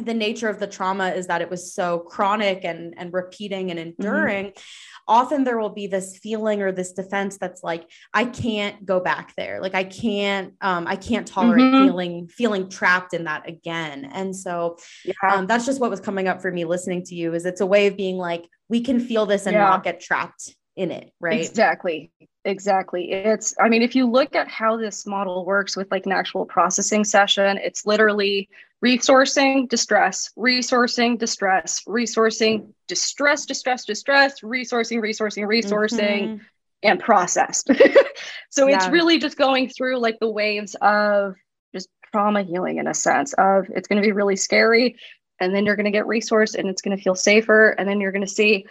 the 0.00 0.14
nature 0.14 0.48
of 0.48 0.60
the 0.60 0.66
trauma 0.66 1.08
is 1.08 1.26
that 1.26 1.42
it 1.42 1.50
was 1.50 1.74
so 1.74 1.98
chronic 1.98 2.64
and 2.64 2.94
and 2.96 3.12
repeating 3.12 3.70
and 3.70 3.80
mm-hmm. 3.80 3.88
enduring. 4.00 4.46
Mm-hmm. 4.46 4.62
Often 5.10 5.44
there 5.44 5.58
will 5.58 5.70
be 5.70 5.86
this 5.86 6.18
feeling 6.18 6.60
or 6.60 6.70
this 6.70 6.92
defense 6.92 7.38
that's 7.38 7.64
like, 7.64 7.88
I 8.12 8.26
can't 8.26 8.84
go 8.84 9.00
back 9.00 9.32
there. 9.36 9.58
Like 9.62 9.74
I 9.74 9.84
can't, 9.84 10.52
um, 10.60 10.86
I 10.86 10.96
can't 10.96 11.26
tolerate 11.26 11.62
mm-hmm. 11.62 11.86
feeling 11.86 12.28
feeling 12.28 12.68
trapped 12.68 13.14
in 13.14 13.24
that 13.24 13.48
again. 13.48 14.04
And 14.04 14.36
so 14.36 14.76
yeah. 15.06 15.14
um, 15.32 15.46
that's 15.46 15.64
just 15.64 15.80
what 15.80 15.90
was 15.90 16.00
coming 16.00 16.28
up 16.28 16.42
for 16.42 16.52
me 16.52 16.66
listening 16.66 17.04
to 17.04 17.14
you. 17.14 17.32
Is 17.32 17.46
it's 17.46 17.62
a 17.62 17.66
way 17.66 17.86
of 17.86 17.96
being 17.96 18.18
like, 18.18 18.46
we 18.68 18.82
can 18.82 19.00
feel 19.00 19.24
this 19.24 19.46
and 19.46 19.54
yeah. 19.54 19.64
not 19.64 19.82
get 19.82 19.98
trapped 19.98 20.54
in 20.78 20.92
it, 20.92 21.12
right? 21.20 21.40
Exactly. 21.40 22.10
Exactly. 22.44 23.10
It's, 23.10 23.54
I 23.60 23.68
mean, 23.68 23.82
if 23.82 23.94
you 23.94 24.08
look 24.08 24.34
at 24.34 24.48
how 24.48 24.76
this 24.76 25.06
model 25.06 25.44
works 25.44 25.76
with 25.76 25.90
like 25.90 26.06
an 26.06 26.12
actual 26.12 26.46
processing 26.46 27.04
session, 27.04 27.58
it's 27.58 27.84
literally 27.84 28.48
resourcing, 28.82 29.68
distress, 29.68 30.30
resourcing, 30.38 31.18
distress, 31.18 31.82
resourcing, 31.86 32.72
distress, 32.86 33.44
distress, 33.44 33.84
distress, 33.84 34.40
resourcing, 34.40 35.00
resourcing, 35.02 35.46
resourcing, 35.46 36.22
mm-hmm. 36.22 36.44
and 36.84 37.00
processed. 37.00 37.68
so 38.50 38.68
yeah. 38.68 38.76
it's 38.76 38.88
really 38.88 39.18
just 39.18 39.36
going 39.36 39.68
through 39.68 39.98
like 39.98 40.18
the 40.20 40.30
waves 40.30 40.76
of 40.80 41.34
just 41.74 41.88
trauma 42.12 42.44
healing 42.44 42.78
in 42.78 42.86
a 42.86 42.94
sense 42.94 43.34
of 43.34 43.66
it's 43.74 43.88
going 43.88 44.00
to 44.00 44.06
be 44.06 44.12
really 44.12 44.36
scary. 44.36 44.96
And 45.40 45.54
then 45.54 45.66
you're 45.66 45.76
going 45.76 45.84
to 45.84 45.90
get 45.90 46.06
resourced 46.06 46.54
and 46.54 46.68
it's 46.68 46.82
going 46.82 46.96
to 46.96 47.02
feel 47.02 47.14
safer. 47.14 47.70
And 47.70 47.88
then 47.88 48.00
you're 48.00 48.12
going 48.12 48.26
to 48.26 48.32
see, 48.32 48.64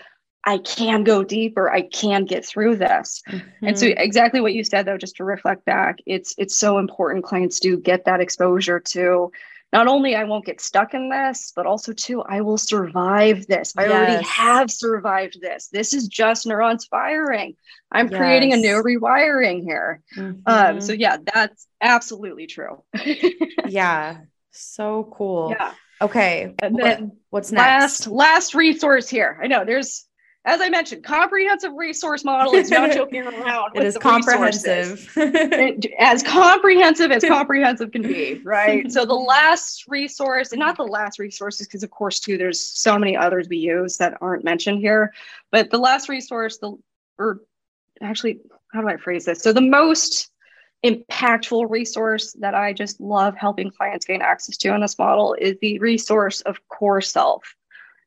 I 0.47 0.59
can 0.59 1.03
go 1.03 1.25
deeper. 1.25 1.69
I 1.69 1.81
can 1.81 2.23
get 2.23 2.45
through 2.45 2.77
this. 2.77 3.21
Mm-hmm. 3.27 3.65
And 3.65 3.77
so 3.77 3.85
mm-hmm. 3.85 3.99
exactly 3.99 4.39
what 4.39 4.53
you 4.53 4.63
said 4.63 4.85
though, 4.85 4.97
just 4.97 5.17
to 5.17 5.25
reflect 5.25 5.65
back, 5.65 5.99
it's 6.05 6.33
it's 6.37 6.55
so 6.55 6.77
important 6.77 7.25
clients 7.25 7.59
do 7.59 7.77
get 7.77 8.05
that 8.05 8.21
exposure 8.21 8.79
to 8.79 9.31
not 9.73 9.87
only 9.87 10.15
I 10.15 10.23
won't 10.23 10.45
get 10.45 10.61
stuck 10.61 10.93
in 10.93 11.09
this, 11.09 11.51
but 11.53 11.65
also 11.65 11.91
too, 11.91 12.21
I 12.21 12.39
will 12.39 12.57
survive 12.57 13.45
this. 13.47 13.73
I 13.75 13.83
yes. 13.83 13.91
already 13.91 14.25
have 14.25 14.71
survived 14.71 15.41
this. 15.41 15.67
This 15.67 15.93
is 15.93 16.07
just 16.07 16.47
neurons 16.47 16.85
firing. 16.85 17.57
I'm 17.91 18.07
yes. 18.07 18.17
creating 18.17 18.53
a 18.53 18.57
new 18.57 18.81
rewiring 18.81 19.63
here. 19.63 20.01
Mm-hmm. 20.15 20.39
Um, 20.45 20.79
so 20.79 20.93
yeah, 20.93 21.17
that's 21.33 21.67
absolutely 21.81 22.47
true. 22.47 22.83
yeah. 23.67 24.19
So 24.51 25.13
cool. 25.13 25.53
Yeah. 25.59 25.73
Okay. 26.01 26.55
And 26.59 26.79
then 26.79 27.17
what's 27.31 27.51
next? 27.51 28.07
Last 28.07 28.07
last 28.07 28.55
resource 28.55 29.09
here. 29.09 29.37
I 29.43 29.47
know 29.47 29.65
there's 29.65 30.07
as 30.45 30.61
I 30.61 30.69
mentioned, 30.69 31.03
comprehensive 31.03 31.73
resource 31.73 32.23
model 32.23 32.53
is 32.53 32.71
not 32.71 32.91
joking 32.93 33.23
around. 33.23 33.75
it 33.75 33.83
is 33.83 33.97
comprehensive. 33.97 35.11
as 35.99 36.23
comprehensive 36.23 37.11
as 37.11 37.23
comprehensive 37.23 37.91
can 37.91 38.01
be, 38.01 38.35
right? 38.45 38.89
so 38.89 39.05
the 39.05 39.13
last 39.13 39.85
resource, 39.87 40.53
and 40.53 40.59
not 40.59 40.77
the 40.77 40.83
last 40.83 41.19
resources, 41.19 41.67
because 41.67 41.83
of 41.83 41.91
course, 41.91 42.19
too, 42.19 42.37
there's 42.37 42.59
so 42.59 42.97
many 42.97 43.17
others 43.17 43.47
we 43.49 43.57
use 43.57 43.97
that 43.97 44.17
aren't 44.21 44.45
mentioned 44.45 44.79
here. 44.79 45.13
But 45.51 45.69
the 45.69 45.79
last 45.79 46.07
resource, 46.07 46.57
the 46.59 46.77
or 47.19 47.41
actually, 48.01 48.39
how 48.71 48.81
do 48.81 48.87
I 48.87 48.97
phrase 48.97 49.25
this? 49.25 49.41
So 49.41 49.51
the 49.51 49.61
most 49.61 50.31
impactful 50.85 51.69
resource 51.69 52.33
that 52.39 52.55
I 52.55 52.71
just 52.71 53.01
love 53.01 53.35
helping 53.35 53.71
clients 53.71 54.05
gain 54.05 54.21
access 54.21 54.55
to 54.57 54.73
in 54.73 54.81
this 54.81 54.97
model 54.97 55.35
is 55.37 55.57
the 55.61 55.79
resource 55.79 56.41
of 56.41 56.65
core 56.69 57.01
self. 57.01 57.56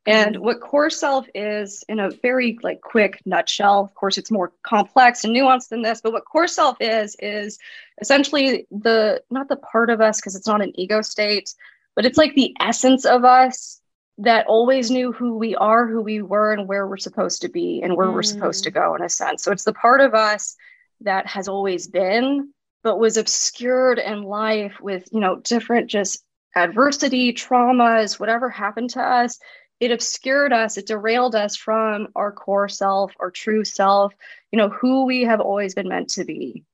And 0.06 0.36
mm-hmm. 0.36 0.44
what 0.44 0.60
core 0.60 0.90
self 0.90 1.26
is 1.34 1.84
in 1.88 2.00
a 2.00 2.10
very 2.10 2.58
like 2.62 2.80
quick 2.80 3.20
nutshell, 3.26 3.80
of 3.80 3.94
course 3.94 4.16
it's 4.16 4.30
more 4.30 4.52
complex 4.62 5.24
and 5.24 5.34
nuanced 5.34 5.68
than 5.68 5.82
this, 5.82 6.00
but 6.00 6.12
what 6.12 6.24
core 6.24 6.48
self 6.48 6.76
is 6.80 7.16
is 7.20 7.58
essentially 8.00 8.66
the 8.70 9.22
not 9.30 9.48
the 9.48 9.56
part 9.56 9.90
of 9.90 10.00
us 10.00 10.20
because 10.20 10.34
it's 10.34 10.46
not 10.46 10.62
an 10.62 10.72
ego 10.78 11.02
state, 11.02 11.54
but 11.94 12.06
it's 12.06 12.18
like 12.18 12.34
the 12.34 12.56
essence 12.60 13.04
of 13.04 13.24
us 13.24 13.80
that 14.18 14.46
always 14.46 14.90
knew 14.90 15.12
who 15.12 15.36
we 15.36 15.54
are, 15.56 15.86
who 15.86 16.00
we 16.00 16.20
were 16.22 16.52
and 16.52 16.68
where 16.68 16.86
we're 16.86 16.96
supposed 16.96 17.42
to 17.42 17.48
be 17.48 17.80
and 17.82 17.96
where 17.96 18.06
mm. 18.06 18.14
we're 18.14 18.22
supposed 18.22 18.64
to 18.64 18.70
mm. 18.70 18.74
go 18.74 18.94
in 18.94 19.02
a 19.02 19.08
sense. 19.08 19.42
So 19.42 19.52
it's 19.52 19.64
the 19.64 19.72
part 19.72 20.00
of 20.00 20.14
us 20.14 20.56
that 21.02 21.26
has 21.26 21.48
always 21.48 21.86
been 21.88 22.52
but 22.82 22.98
was 22.98 23.16
obscured 23.16 23.98
in 23.98 24.22
life 24.22 24.80
with, 24.80 25.06
you 25.12 25.20
know, 25.20 25.36
different 25.36 25.90
just 25.90 26.24
adversity, 26.56 27.32
traumas, 27.32 28.18
whatever 28.18 28.48
happened 28.48 28.90
to 28.90 29.02
us 29.02 29.38
it 29.80 29.90
obscured 29.90 30.52
us 30.52 30.76
it 30.76 30.86
derailed 30.86 31.34
us 31.34 31.56
from 31.56 32.08
our 32.14 32.30
core 32.30 32.68
self 32.68 33.12
our 33.18 33.30
true 33.30 33.64
self 33.64 34.14
you 34.52 34.56
know 34.56 34.68
who 34.68 35.04
we 35.04 35.22
have 35.22 35.40
always 35.40 35.74
been 35.74 35.88
meant 35.88 36.08
to 36.10 36.24
be. 36.24 36.64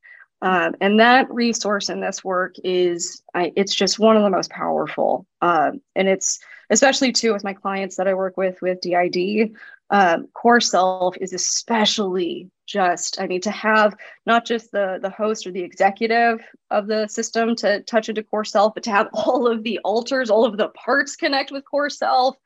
Um, 0.42 0.74
and 0.82 1.00
that 1.00 1.30
resource 1.30 1.88
in 1.88 2.00
this 2.00 2.22
work 2.22 2.56
is 2.62 3.22
I, 3.34 3.52
it's 3.56 3.74
just 3.74 3.98
one 3.98 4.16
of 4.16 4.22
the 4.22 4.30
most 4.30 4.50
powerful. 4.50 5.26
Um, 5.40 5.80
and 5.94 6.08
it's 6.08 6.38
especially 6.68 7.10
too 7.10 7.32
with 7.32 7.44
my 7.44 7.52
clients 7.52 7.96
that 7.96 8.08
i 8.08 8.14
work 8.14 8.36
with 8.36 8.60
with 8.60 8.80
DID 8.80 9.52
um, 9.90 10.26
core 10.34 10.60
self 10.60 11.16
is 11.20 11.32
especially 11.32 12.50
just 12.66 13.20
i 13.20 13.26
mean 13.28 13.40
to 13.40 13.52
have 13.52 13.96
not 14.26 14.44
just 14.44 14.72
the 14.72 14.98
the 15.00 15.10
host 15.10 15.46
or 15.46 15.52
the 15.52 15.62
executive 15.62 16.40
of 16.72 16.88
the 16.88 17.06
system 17.06 17.54
to 17.54 17.80
touch 17.82 18.08
into 18.08 18.24
core 18.24 18.44
self 18.44 18.74
but 18.74 18.82
to 18.82 18.90
have 18.90 19.08
all 19.12 19.46
of 19.46 19.62
the 19.62 19.78
alters 19.84 20.28
all 20.28 20.44
of 20.44 20.56
the 20.56 20.68
parts 20.70 21.14
connect 21.14 21.52
with 21.52 21.64
core 21.64 21.88
self 21.88 22.36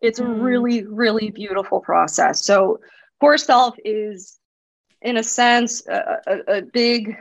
it's 0.00 0.18
a 0.18 0.24
mm. 0.24 0.42
really, 0.42 0.84
really 0.84 1.30
beautiful 1.30 1.80
process. 1.80 2.44
So, 2.44 2.80
core 3.20 3.38
self 3.38 3.76
is, 3.84 4.38
in 5.02 5.16
a 5.16 5.22
sense, 5.22 5.86
a, 5.86 6.18
a, 6.26 6.58
a 6.58 6.62
big 6.62 7.16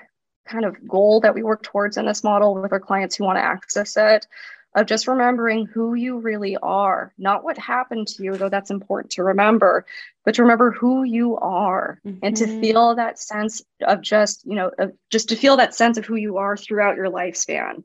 kind 0.48 0.66
of 0.66 0.88
goal 0.88 1.20
that 1.22 1.36
we 1.36 1.44
work 1.44 1.64
towards 1.64 1.98
in 1.98 2.06
this 2.06 2.24
model 2.24 2.56
with 2.56 2.72
our 2.72 2.80
clients 2.80 3.16
who 3.16 3.26
want 3.26 3.38
to 3.38 3.44
access 3.44 3.98
it 3.98 4.28
of 4.76 4.86
just 4.86 5.08
remembering 5.08 5.66
who 5.66 5.96
you 5.96 6.20
really 6.20 6.56
are, 6.58 7.12
not 7.18 7.44
what 7.44 7.58
happened 7.58 8.08
to 8.08 8.24
you, 8.24 8.38
though 8.38 8.50
that's 8.50 8.70
important 8.70 9.12
to 9.12 9.24
remember, 9.24 9.86
but 10.24 10.36
to 10.36 10.44
remember 10.44 10.72
who 10.72 11.04
you 11.04 11.36
are 11.38 12.00
mm-hmm. 12.06 12.20
and 12.22 12.38
to 12.38 12.46
mm-hmm. 12.46 12.62
feel 12.62 12.96
that 12.96 13.18
sense 13.18 13.64
of 13.82 14.02
just, 14.02 14.46
you 14.46 14.54
know, 14.54 14.72
of 14.78 14.94
just 15.10 15.30
to 15.30 15.36
feel 15.36 15.58
that 15.58 15.74
sense 15.74 15.98
of 15.98 16.06
who 16.06 16.16
you 16.16 16.38
are 16.38 16.56
throughout 16.56 16.96
your 16.96 17.10
lifespan 17.10 17.84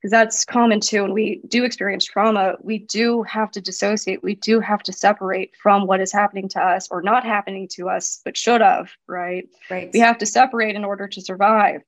because 0.00 0.12
that's 0.12 0.44
common 0.44 0.80
too. 0.80 1.02
When 1.02 1.12
we 1.12 1.40
do 1.48 1.64
experience 1.64 2.04
trauma, 2.04 2.54
we 2.62 2.78
do 2.78 3.22
have 3.24 3.50
to 3.52 3.60
dissociate. 3.60 4.22
We 4.22 4.36
do 4.36 4.60
have 4.60 4.82
to 4.84 4.92
separate 4.92 5.56
from 5.60 5.86
what 5.86 6.00
is 6.00 6.12
happening 6.12 6.48
to 6.50 6.60
us 6.60 6.88
or 6.90 7.02
not 7.02 7.24
happening 7.24 7.66
to 7.72 7.88
us, 7.88 8.20
but 8.24 8.36
should 8.36 8.60
have, 8.60 8.90
right? 9.08 9.48
Right. 9.68 9.90
We 9.92 9.98
have 9.98 10.18
to 10.18 10.26
separate 10.26 10.76
in 10.76 10.84
order 10.84 11.08
to 11.08 11.20
survive. 11.20 11.82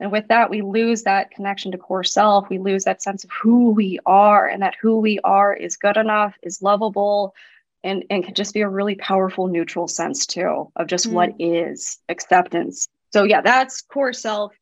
And 0.00 0.12
with 0.12 0.28
that, 0.28 0.50
we 0.50 0.62
lose 0.62 1.02
that 1.02 1.30
connection 1.30 1.72
to 1.72 1.78
core 1.78 2.04
self. 2.04 2.48
We 2.48 2.58
lose 2.58 2.84
that 2.84 3.02
sense 3.02 3.24
of 3.24 3.30
who 3.30 3.70
we 3.70 3.98
are 4.06 4.46
and 4.46 4.62
that 4.62 4.76
who 4.80 4.98
we 4.98 5.18
are 5.20 5.54
is 5.54 5.76
good 5.76 5.96
enough, 5.96 6.36
is 6.42 6.62
lovable, 6.62 7.34
and, 7.84 8.04
and 8.10 8.24
can 8.24 8.34
just 8.34 8.54
be 8.54 8.62
a 8.62 8.68
really 8.68 8.94
powerful 8.96 9.46
neutral 9.46 9.88
sense 9.88 10.26
too 10.26 10.70
of 10.76 10.86
just 10.86 11.08
mm. 11.08 11.12
what 11.12 11.34
is 11.38 11.98
acceptance. 12.08 12.88
So, 13.12 13.24
yeah, 13.24 13.40
that's 13.40 13.82
core 13.82 14.12
self 14.12 14.52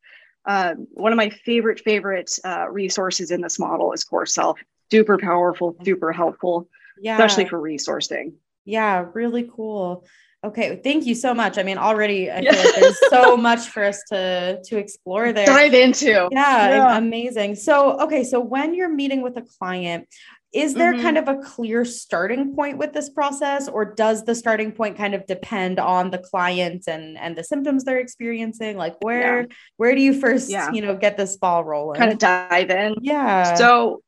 Um, 0.46 0.86
one 0.92 1.12
of 1.12 1.16
my 1.16 1.30
favorite, 1.30 1.80
favorite 1.80 2.38
uh, 2.44 2.66
resources 2.70 3.30
in 3.30 3.40
this 3.40 3.58
model 3.58 3.92
is 3.92 4.04
Core 4.04 4.26
Self. 4.26 4.58
Super 4.90 5.18
powerful, 5.18 5.76
super 5.84 6.12
helpful, 6.12 6.68
yeah. 7.00 7.14
especially 7.14 7.46
for 7.46 7.58
resourcing. 7.58 8.34
Yeah, 8.64 9.06
really 9.12 9.48
cool. 9.54 10.06
Okay, 10.44 10.78
thank 10.84 11.06
you 11.06 11.14
so 11.14 11.32
much. 11.32 11.56
I 11.56 11.62
mean, 11.62 11.78
already 11.78 12.30
I 12.30 12.42
feel 12.42 12.52
like 12.52 12.74
there's 12.74 13.00
so 13.08 13.36
much 13.36 13.68
for 13.68 13.82
us 13.82 14.02
to 14.10 14.60
to 14.62 14.76
explore 14.76 15.32
there. 15.32 15.46
Dive 15.46 15.72
into. 15.72 16.28
Yeah, 16.30 16.68
yeah, 16.68 16.98
amazing. 16.98 17.54
So, 17.54 17.98
okay, 18.02 18.24
so 18.24 18.40
when 18.40 18.74
you're 18.74 18.90
meeting 18.90 19.22
with 19.22 19.38
a 19.38 19.42
client, 19.58 20.06
is 20.52 20.74
there 20.74 20.92
mm-hmm. 20.92 21.02
kind 21.02 21.18
of 21.18 21.28
a 21.28 21.36
clear 21.38 21.84
starting 21.84 22.54
point 22.54 22.78
with 22.78 22.92
this 22.92 23.08
process 23.08 23.68
or 23.68 23.84
does 23.84 24.24
the 24.24 24.34
starting 24.34 24.70
point 24.70 24.96
kind 24.96 25.14
of 25.14 25.26
depend 25.26 25.80
on 25.80 26.10
the 26.10 26.18
client 26.18 26.84
and 26.86 27.18
and 27.18 27.36
the 27.36 27.42
symptoms 27.42 27.84
they're 27.84 27.98
experiencing? 27.98 28.76
Like 28.76 28.96
where 29.00 29.40
yeah. 29.40 29.46
where 29.78 29.94
do 29.94 30.00
you 30.00 30.18
first, 30.20 30.50
yeah. 30.50 30.70
you 30.72 30.82
know, 30.82 30.94
get 30.94 31.16
this 31.16 31.36
ball 31.38 31.64
rolling? 31.64 31.98
Kind 31.98 32.12
of 32.12 32.18
dive 32.18 32.70
in. 32.70 32.94
Yeah. 33.00 33.54
So 33.54 34.02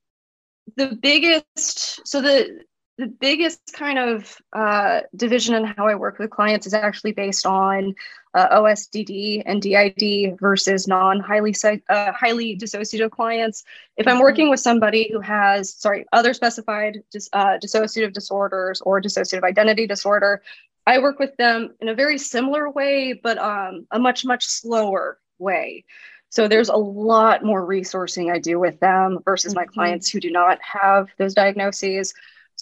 the 0.76 0.96
biggest 1.00 2.06
so 2.06 2.20
the 2.20 2.60
the 2.98 3.06
biggest 3.06 3.72
kind 3.74 3.98
of 3.98 4.36
uh, 4.54 5.00
division 5.14 5.54
in 5.54 5.64
how 5.64 5.86
I 5.86 5.94
work 5.94 6.18
with 6.18 6.30
clients 6.30 6.66
is 6.66 6.72
actually 6.72 7.12
based 7.12 7.44
on 7.44 7.94
uh, 8.34 8.60
OSDD 8.60 9.42
and 9.44 9.60
DID 9.60 10.38
versus 10.40 10.88
non 10.88 11.20
highly 11.20 11.54
uh, 11.64 12.12
highly 12.12 12.56
dissociative 12.56 13.10
clients. 13.10 13.64
If 13.96 14.06
I'm 14.06 14.14
mm-hmm. 14.14 14.22
working 14.22 14.50
with 14.50 14.60
somebody 14.60 15.10
who 15.12 15.20
has 15.20 15.74
sorry 15.74 16.06
other 16.12 16.32
specified 16.32 17.02
dis- 17.10 17.28
uh, 17.32 17.58
dissociative 17.62 18.12
disorders 18.12 18.80
or 18.80 19.00
dissociative 19.00 19.42
identity 19.42 19.86
disorder, 19.86 20.42
I 20.86 20.98
work 20.98 21.18
with 21.18 21.36
them 21.36 21.74
in 21.80 21.88
a 21.88 21.94
very 21.94 22.16
similar 22.18 22.70
way, 22.70 23.12
but 23.22 23.36
um, 23.38 23.86
a 23.90 23.98
much 23.98 24.24
much 24.24 24.46
slower 24.46 25.18
way. 25.38 25.84
So 26.30 26.48
there's 26.48 26.68
a 26.68 26.76
lot 26.76 27.44
more 27.44 27.66
resourcing 27.66 28.32
I 28.32 28.38
do 28.38 28.58
with 28.58 28.80
them 28.80 29.18
versus 29.24 29.52
mm-hmm. 29.52 29.60
my 29.60 29.66
clients 29.66 30.08
who 30.08 30.20
do 30.20 30.30
not 30.30 30.58
have 30.62 31.08
those 31.18 31.34
diagnoses. 31.34 32.14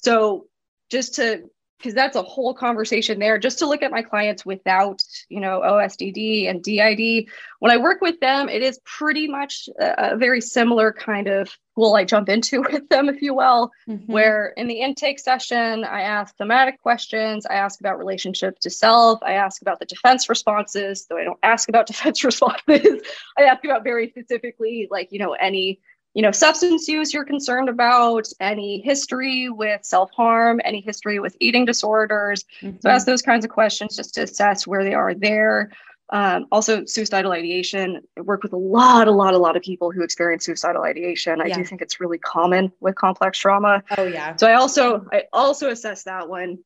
So 0.05 0.47
just 0.91 1.15
to 1.17 1.45
because 1.79 1.95
that's 1.95 2.17
a 2.17 2.23
whole 2.23 2.55
conversation 2.55 3.19
there 3.19 3.39
just 3.39 3.59
to 3.59 3.67
look 3.67 3.83
at 3.83 3.91
my 3.91 4.01
clients 4.01 4.47
without 4.47 5.03
you 5.29 5.41
know 5.41 5.61
osdd 5.61 6.49
and 6.49 6.63
did 6.63 7.29
when 7.59 7.71
i 7.71 7.77
work 7.77 8.01
with 8.01 8.19
them 8.21 8.49
it 8.49 8.63
is 8.63 8.81
pretty 8.85 9.29
much 9.29 9.69
a, 9.79 10.13
a 10.13 10.17
very 10.17 10.41
similar 10.41 10.93
kind 10.93 11.27
of 11.27 11.51
pool 11.75 11.95
i 11.95 12.05
jump 12.05 12.29
into 12.29 12.63
with 12.73 12.89
them 12.89 13.09
if 13.09 13.21
you 13.21 13.35
will 13.35 13.71
mm-hmm. 13.89 14.11
where 14.11 14.55
in 14.57 14.67
the 14.67 14.81
intake 14.81 15.19
session 15.19 15.85
i 15.85 16.01
ask 16.01 16.35
thematic 16.37 16.81
questions 16.81 17.45
i 17.47 17.55
ask 17.55 17.81
about 17.81 17.99
relationship 17.99 18.59
to 18.61 18.71
self 18.71 19.19
i 19.23 19.33
ask 19.33 19.61
about 19.61 19.79
the 19.79 19.87
defense 19.87 20.29
responses 20.29 21.07
though 21.07 21.19
i 21.19 21.25
don't 21.25 21.41
ask 21.43 21.69
about 21.69 21.87
defense 21.95 22.25
responses 22.25 23.03
i 23.39 23.43
ask 23.43 23.65
about 23.65 23.85
very 23.85 24.09
specifically 24.09 24.89
like 24.91 25.09
you 25.11 25.19
know 25.19 25.33
any 25.33 25.81
you 26.15 26.23
know, 26.23 26.31
substance 26.31 26.87
use 26.89 27.13
you're 27.13 27.25
concerned 27.25 27.69
about, 27.69 28.29
any 28.41 28.81
history 28.81 29.51
with 29.51 29.85
self 29.85 30.11
harm, 30.13 30.61
any 30.65 30.81
history 30.81 31.19
with 31.19 31.37
eating 31.41 31.65
disorders. 31.65 32.45
Mm-hmm. 32.63 32.77
So 32.81 32.89
ask 32.89 33.05
those 33.05 33.23
kinds 33.23 33.45
of 33.45 33.51
questions 33.51 33.97
just 33.97 34.15
to 34.15 34.23
assess 34.23 34.67
where 34.67 34.85
they 34.85 34.95
are 34.95 35.13
there. 35.15 35.71
Um, 36.11 36.47
also, 36.53 36.85
suicidal 36.85 37.33
ideation. 37.33 38.01
I 38.17 38.21
work 38.21 38.43
with 38.43 38.53
a 38.53 38.59
lot, 38.59 39.09
a 39.09 39.11
lot, 39.11 39.35
a 39.35 39.39
lot 39.39 39.57
of 39.57 39.63
people 39.63 39.91
who 39.91 40.03
experience 40.03 40.45
suicidal 40.45 40.85
ideation. 40.85 41.41
I 41.41 41.47
yeah. 41.47 41.57
do 41.57 41.65
think 41.65 41.83
it's 41.83 41.99
really 41.99 42.19
common 42.19 42.71
with 42.81 42.95
complex 42.95 43.39
trauma. 43.39 43.83
Oh 43.99 44.05
yeah. 44.05 44.37
So 44.37 44.47
I 44.47 44.55
also 44.55 45.07
I 45.13 45.25
also 45.33 45.71
assess 45.71 46.05
that 46.05 46.29
one. 46.29 46.59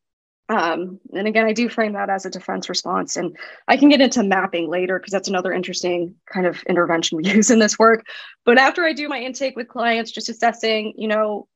Um, 0.49 0.99
and 1.13 1.29
again, 1.29 1.45
I 1.45 1.53
do 1.53 1.69
frame 1.69 1.93
that 1.93 2.09
as 2.09 2.25
a 2.25 2.31
defense 2.31 2.69
response. 2.69 3.17
And 3.17 3.37
I 3.67 3.77
can 3.77 3.91
get 3.91 4.01
into 4.01 4.23
mapping 4.23 4.71
later 4.71 4.99
because 4.99 5.13
that's 5.13 5.29
another 5.29 5.53
interesting 5.53 6.15
kind 6.33 6.47
of 6.47 6.63
intervention 6.63 7.17
we 7.17 7.25
use 7.31 7.51
in 7.51 7.59
this 7.59 7.79
work. 7.79 8.07
But 8.45 8.59
after 8.59 8.85
I 8.85 8.93
do 8.93 9.09
my 9.09 9.21
intake 9.21 9.57
with 9.57 9.69
clients, 9.69 10.11
just 10.11 10.29
assessing, 10.29 10.95
you 10.97 11.09
know, 11.09 11.49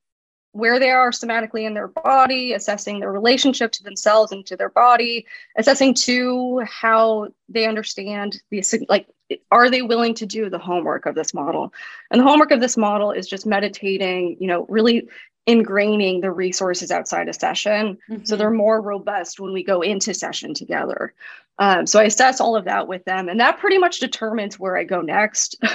where 0.53 0.79
they 0.79 0.91
are 0.91 1.11
somatically 1.11 1.65
in 1.67 1.73
their 1.73 1.89
body, 1.89 2.53
assessing 2.53 3.01
their 3.01 3.11
relationship 3.11 3.73
to 3.73 3.83
themselves 3.83 4.33
and 4.33 4.45
to 4.45 4.55
their 4.55 4.69
body, 4.69 5.27
assessing 5.57 5.95
to 5.95 6.61
how 6.67 7.29
they 7.49 7.67
understand 7.67 8.41
the 8.51 8.63
like 8.91 9.09
are 9.51 9.71
they 9.71 9.81
willing 9.81 10.15
to 10.15 10.27
do 10.27 10.51
the 10.51 10.59
homework 10.59 11.07
of 11.07 11.15
this 11.15 11.33
model? 11.33 11.73
And 12.11 12.21
the 12.21 12.25
homework 12.25 12.51
of 12.51 12.61
this 12.61 12.77
model 12.77 13.13
is 13.13 13.27
just 13.27 13.47
meditating, 13.47 14.37
you 14.39 14.47
know, 14.47 14.67
really 14.69 15.09
ingraining 15.49 16.21
the 16.21 16.31
resources 16.31 16.91
outside 16.91 17.29
a 17.29 17.33
session. 17.33 17.99
Mm-hmm. 18.09 18.25
so 18.25 18.37
they're 18.37 18.51
more 18.51 18.81
robust 18.81 19.41
when 19.41 19.53
we 19.53 19.65
go 19.65 19.81
into 19.83 20.15
session 20.15 20.55
together. 20.55 21.15
Um, 21.59 21.87
so 21.87 22.01
i 22.01 22.05
assess 22.05 22.41
all 22.41 22.57
of 22.57 22.65
that 22.65 22.89
with 22.89 23.05
them 23.05 23.29
and 23.29 23.39
that 23.41 23.59
pretty 23.59 23.77
much 23.79 24.01
determines 24.01 24.59
where 24.59 24.77
i 24.77 24.85
go 24.85 25.01
next. 25.01 25.57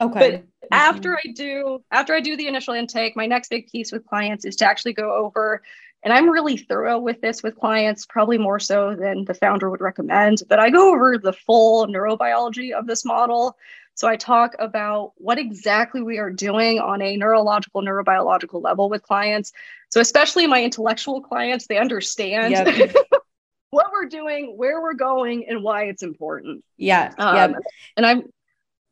Okay. 0.00 0.20
But 0.20 0.32
mm-hmm. 0.32 0.66
after 0.72 1.16
i 1.16 1.32
do 1.34 1.82
after 1.90 2.14
i 2.14 2.20
do 2.20 2.36
the 2.36 2.48
initial 2.48 2.74
intake 2.74 3.16
my 3.16 3.26
next 3.26 3.48
big 3.48 3.68
piece 3.68 3.92
with 3.92 4.06
clients 4.06 4.44
is 4.44 4.56
to 4.56 4.66
actually 4.66 4.92
go 4.92 5.14
over 5.14 5.62
and 6.02 6.12
i'm 6.12 6.28
really 6.28 6.56
thorough 6.56 6.98
with 6.98 7.20
this 7.20 7.42
with 7.42 7.56
clients 7.56 8.06
probably 8.06 8.38
more 8.38 8.58
so 8.58 8.94
than 8.94 9.24
the 9.24 9.34
founder 9.34 9.70
would 9.70 9.80
recommend 9.80 10.42
but 10.48 10.58
i 10.58 10.70
go 10.70 10.92
over 10.92 11.18
the 11.18 11.32
full 11.32 11.86
neurobiology 11.86 12.72
of 12.72 12.86
this 12.86 13.04
model 13.04 13.56
so 13.98 14.06
I 14.06 14.14
talk 14.14 14.54
about 14.60 15.10
what 15.16 15.38
exactly 15.38 16.02
we 16.02 16.18
are 16.18 16.30
doing 16.30 16.78
on 16.78 17.02
a 17.02 17.16
neurological, 17.16 17.82
neurobiological 17.82 18.62
level 18.62 18.88
with 18.88 19.02
clients. 19.02 19.52
So 19.88 20.00
especially 20.00 20.46
my 20.46 20.62
intellectual 20.62 21.20
clients, 21.20 21.66
they 21.66 21.78
understand 21.78 22.52
yep. 22.52 22.94
what 23.70 23.86
we're 23.92 24.06
doing, 24.06 24.54
where 24.56 24.80
we're 24.80 24.94
going, 24.94 25.48
and 25.48 25.64
why 25.64 25.86
it's 25.86 26.04
important. 26.04 26.64
Yeah. 26.76 27.12
Um, 27.18 27.36
yep. 27.36 27.60
And 27.96 28.06
I'm 28.06 28.22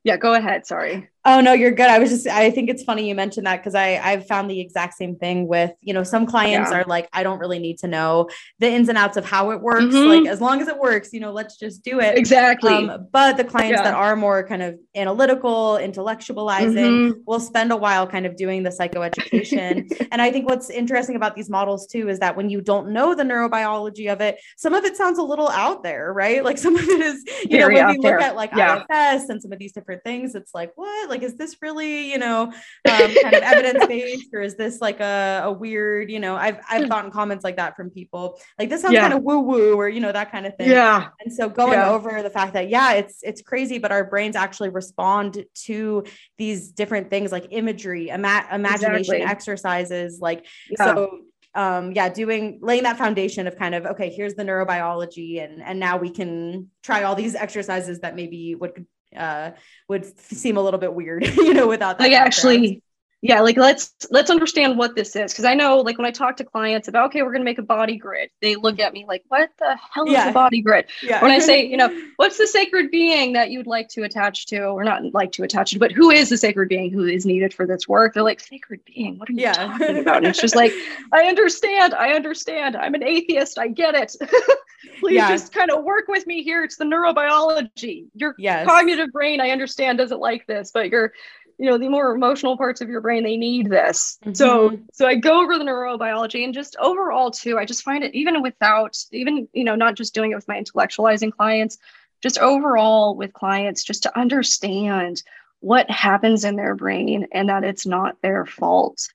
yeah, 0.02 0.16
go 0.16 0.34
ahead. 0.34 0.66
Sorry. 0.66 1.08
Oh 1.28 1.40
no, 1.40 1.52
you're 1.52 1.72
good. 1.72 1.88
I 1.88 1.98
was 1.98 2.08
just 2.08 2.28
I 2.28 2.52
think 2.52 2.70
it's 2.70 2.84
funny 2.84 3.08
you 3.08 3.14
mentioned 3.16 3.46
that 3.48 3.56
because 3.56 3.74
I 3.74 3.96
I've 3.96 4.28
found 4.28 4.48
the 4.48 4.60
exact 4.60 4.94
same 4.94 5.16
thing 5.16 5.48
with, 5.48 5.72
you 5.80 5.92
know, 5.92 6.04
some 6.04 6.24
clients 6.24 6.70
yeah. 6.70 6.78
are 6.78 6.84
like, 6.84 7.08
I 7.12 7.24
don't 7.24 7.40
really 7.40 7.58
need 7.58 7.78
to 7.80 7.88
know 7.88 8.28
the 8.60 8.70
ins 8.70 8.88
and 8.88 8.96
outs 8.96 9.16
of 9.16 9.24
how 9.24 9.50
it 9.50 9.60
works. 9.60 9.86
Mm-hmm. 9.86 10.24
Like 10.24 10.32
as 10.32 10.40
long 10.40 10.62
as 10.62 10.68
it 10.68 10.78
works, 10.78 11.12
you 11.12 11.18
know, 11.18 11.32
let's 11.32 11.58
just 11.58 11.82
do 11.82 11.98
it. 11.98 12.16
Exactly. 12.16 12.72
Um, 12.72 13.08
but 13.10 13.36
the 13.36 13.42
clients 13.42 13.78
yeah. 13.78 13.82
that 13.82 13.94
are 13.94 14.14
more 14.14 14.46
kind 14.46 14.62
of 14.62 14.78
analytical, 14.94 15.80
intellectualizing 15.82 17.10
mm-hmm. 17.10 17.20
will 17.26 17.40
spend 17.40 17.72
a 17.72 17.76
while 17.76 18.06
kind 18.06 18.24
of 18.24 18.36
doing 18.36 18.62
the 18.62 18.70
psychoeducation. 18.70 20.06
and 20.12 20.22
I 20.22 20.30
think 20.30 20.48
what's 20.48 20.70
interesting 20.70 21.16
about 21.16 21.34
these 21.34 21.50
models 21.50 21.88
too 21.88 22.08
is 22.08 22.20
that 22.20 22.36
when 22.36 22.50
you 22.50 22.60
don't 22.60 22.90
know 22.90 23.16
the 23.16 23.24
neurobiology 23.24 24.12
of 24.12 24.20
it, 24.20 24.38
some 24.56 24.74
of 24.74 24.84
it 24.84 24.96
sounds 24.96 25.18
a 25.18 25.24
little 25.24 25.48
out 25.48 25.82
there, 25.82 26.12
right? 26.12 26.44
Like 26.44 26.56
some 26.56 26.76
of 26.76 26.88
it 26.88 27.00
is, 27.00 27.24
you 27.42 27.58
Very 27.58 27.74
know, 27.74 27.86
when 27.86 27.88
we 27.88 27.96
look 27.96 28.02
there. 28.04 28.20
at 28.20 28.36
like 28.36 28.52
yeah. 28.56 28.84
IFS 28.88 29.28
and 29.28 29.42
some 29.42 29.50
of 29.50 29.58
these 29.58 29.72
different 29.72 30.04
things, 30.04 30.36
it's 30.36 30.54
like, 30.54 30.70
what? 30.76 31.10
Like 31.10 31.15
like 31.16 31.24
is 31.24 31.36
this 31.36 31.56
really 31.62 32.10
you 32.10 32.18
know 32.18 32.42
um, 32.42 32.52
kind 32.84 33.34
of 33.34 33.42
evidence 33.42 33.86
based 33.86 34.28
or 34.34 34.40
is 34.40 34.56
this 34.56 34.80
like 34.80 35.00
a, 35.00 35.42
a 35.44 35.52
weird 35.52 36.10
you 36.10 36.20
know 36.20 36.36
i've 36.36 36.58
i've 36.70 36.88
gotten 36.88 37.10
comments 37.10 37.44
like 37.44 37.56
that 37.56 37.74
from 37.76 37.90
people 37.90 38.38
like 38.58 38.68
this 38.68 38.82
sounds 38.82 38.94
yeah. 38.94 39.00
kind 39.00 39.14
of 39.14 39.22
woo 39.22 39.40
woo 39.40 39.74
or 39.74 39.88
you 39.88 40.00
know 40.00 40.12
that 40.12 40.30
kind 40.30 40.46
of 40.46 40.54
thing 40.56 40.70
yeah 40.70 41.08
and 41.20 41.32
so 41.32 41.48
going 41.48 41.72
yeah. 41.72 41.88
over 41.88 42.22
the 42.22 42.30
fact 42.30 42.52
that 42.52 42.68
yeah 42.68 42.92
it's 42.92 43.20
it's 43.22 43.42
crazy 43.42 43.78
but 43.78 43.90
our 43.90 44.04
brains 44.04 44.36
actually 44.36 44.68
respond 44.68 45.44
to 45.54 46.04
these 46.36 46.70
different 46.70 47.08
things 47.08 47.32
like 47.32 47.46
imagery 47.50 48.08
ima- 48.08 48.46
imagination 48.52 49.14
exactly. 49.14 49.22
exercises 49.22 50.20
like 50.20 50.46
yeah. 50.70 50.84
so 50.84 51.20
um, 51.56 51.92
yeah, 51.92 52.10
doing 52.10 52.58
laying 52.60 52.82
that 52.82 52.98
foundation 52.98 53.46
of 53.46 53.56
kind 53.56 53.74
of 53.74 53.86
okay, 53.86 54.10
here's 54.10 54.34
the 54.34 54.42
neurobiology, 54.44 55.42
and 55.42 55.62
and 55.62 55.80
now 55.80 55.96
we 55.96 56.10
can 56.10 56.70
try 56.82 57.02
all 57.04 57.14
these 57.14 57.34
exercises 57.46 58.00
that 58.00 58.14
maybe 58.14 58.54
would 58.54 58.86
uh, 59.16 59.52
would 59.88 60.04
seem 60.18 60.56
a 60.56 60.62
little 60.62 60.80
bit 60.80 60.94
weird, 60.94 61.26
you 61.36 61.54
know, 61.54 61.66
without 61.66 61.98
that. 61.98 62.04
Like 62.04 62.12
actually, 62.12 62.82
yeah 63.26 63.40
like 63.40 63.56
let's 63.56 63.94
let's 64.10 64.30
understand 64.30 64.78
what 64.78 64.94
this 64.94 65.16
is 65.16 65.32
because 65.32 65.44
i 65.44 65.52
know 65.52 65.80
like 65.80 65.98
when 65.98 66.06
i 66.06 66.10
talk 66.10 66.36
to 66.36 66.44
clients 66.44 66.86
about 66.86 67.06
okay 67.06 67.22
we're 67.22 67.30
going 67.30 67.40
to 67.40 67.44
make 67.44 67.58
a 67.58 67.62
body 67.62 67.96
grid 67.96 68.30
they 68.40 68.54
look 68.54 68.78
at 68.78 68.92
me 68.92 69.04
like 69.06 69.24
what 69.28 69.50
the 69.58 69.76
hell 69.92 70.08
yeah. 70.08 70.24
is 70.24 70.30
a 70.30 70.32
body 70.32 70.60
grid 70.60 70.86
yeah. 71.02 71.20
when 71.20 71.30
i 71.30 71.38
say 71.38 71.66
you 71.70 71.76
know 71.76 71.88
what's 72.16 72.38
the 72.38 72.46
sacred 72.46 72.90
being 72.90 73.32
that 73.32 73.50
you'd 73.50 73.66
like 73.66 73.88
to 73.88 74.04
attach 74.04 74.46
to 74.46 74.60
or 74.66 74.84
not 74.84 75.02
like 75.12 75.32
to 75.32 75.42
attach 75.42 75.72
to 75.72 75.78
but 75.78 75.90
who 75.90 76.10
is 76.10 76.28
the 76.28 76.36
sacred 76.36 76.68
being 76.68 76.90
who 76.90 77.04
is 77.04 77.26
needed 77.26 77.52
for 77.52 77.66
this 77.66 77.88
work 77.88 78.14
they're 78.14 78.22
like 78.22 78.40
sacred 78.40 78.80
being 78.84 79.18
what 79.18 79.28
are 79.28 79.32
you 79.32 79.40
yeah. 79.40 79.52
talking 79.54 79.98
about 79.98 80.18
and 80.18 80.26
it's 80.26 80.40
just 80.40 80.54
like 80.54 80.72
i 81.12 81.24
understand 81.24 81.94
i 81.94 82.12
understand 82.12 82.76
i'm 82.76 82.94
an 82.94 83.02
atheist 83.02 83.58
i 83.58 83.66
get 83.66 83.94
it 83.94 84.14
please 85.00 85.20
just 85.22 85.52
kind 85.52 85.70
of 85.70 85.82
work 85.82 86.06
with 86.06 86.26
me 86.26 86.42
here 86.42 86.62
it's 86.62 86.76
the 86.76 86.84
neurobiology 86.84 88.06
your 88.14 88.34
yes. 88.38 88.66
cognitive 88.66 89.10
brain 89.10 89.40
i 89.40 89.50
understand 89.50 89.98
doesn't 89.98 90.20
like 90.20 90.46
this 90.46 90.70
but 90.70 90.90
your 90.90 91.12
you 91.58 91.70
know 91.70 91.78
the 91.78 91.88
more 91.88 92.14
emotional 92.14 92.56
parts 92.56 92.80
of 92.80 92.88
your 92.88 93.00
brain 93.00 93.22
they 93.22 93.36
need 93.36 93.70
this 93.70 94.18
mm-hmm. 94.22 94.34
so 94.34 94.78
so 94.92 95.06
i 95.06 95.14
go 95.14 95.42
over 95.42 95.58
the 95.58 95.64
neurobiology 95.64 96.44
and 96.44 96.54
just 96.54 96.76
overall 96.78 97.30
too 97.30 97.58
i 97.58 97.64
just 97.64 97.82
find 97.82 98.04
it 98.04 98.14
even 98.14 98.42
without 98.42 98.96
even 99.12 99.48
you 99.52 99.64
know 99.64 99.74
not 99.74 99.94
just 99.94 100.14
doing 100.14 100.32
it 100.32 100.34
with 100.34 100.48
my 100.48 100.60
intellectualizing 100.60 101.32
clients 101.32 101.78
just 102.22 102.38
overall 102.38 103.14
with 103.14 103.32
clients 103.32 103.84
just 103.84 104.02
to 104.02 104.18
understand 104.18 105.22
what 105.60 105.90
happens 105.90 106.44
in 106.44 106.56
their 106.56 106.74
brain 106.74 107.26
and 107.32 107.48
that 107.48 107.64
it's 107.64 107.86
not 107.86 108.20
their 108.22 108.44
fault 108.44 109.08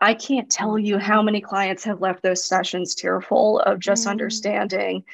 i 0.00 0.14
can't 0.14 0.50
tell 0.50 0.78
you 0.78 0.98
how 0.98 1.22
many 1.22 1.40
clients 1.40 1.84
have 1.84 2.00
left 2.00 2.22
those 2.22 2.44
sessions 2.44 2.94
tearful 2.94 3.60
of 3.60 3.78
just 3.78 4.02
mm-hmm. 4.02 4.10
understanding 4.10 5.04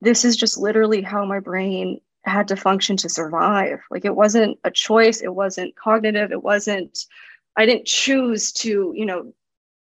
this 0.00 0.24
is 0.24 0.36
just 0.36 0.58
literally 0.58 1.00
how 1.00 1.24
my 1.24 1.38
brain 1.38 2.00
had 2.24 2.48
to 2.48 2.56
function 2.56 2.96
to 2.98 3.08
survive. 3.08 3.80
Like 3.90 4.04
it 4.04 4.14
wasn't 4.14 4.58
a 4.64 4.70
choice, 4.70 5.20
it 5.20 5.34
wasn't 5.34 5.76
cognitive, 5.76 6.32
it 6.32 6.42
wasn't, 6.42 7.06
I 7.56 7.66
didn't 7.66 7.86
choose 7.86 8.52
to, 8.52 8.92
you 8.94 9.06
know, 9.06 9.32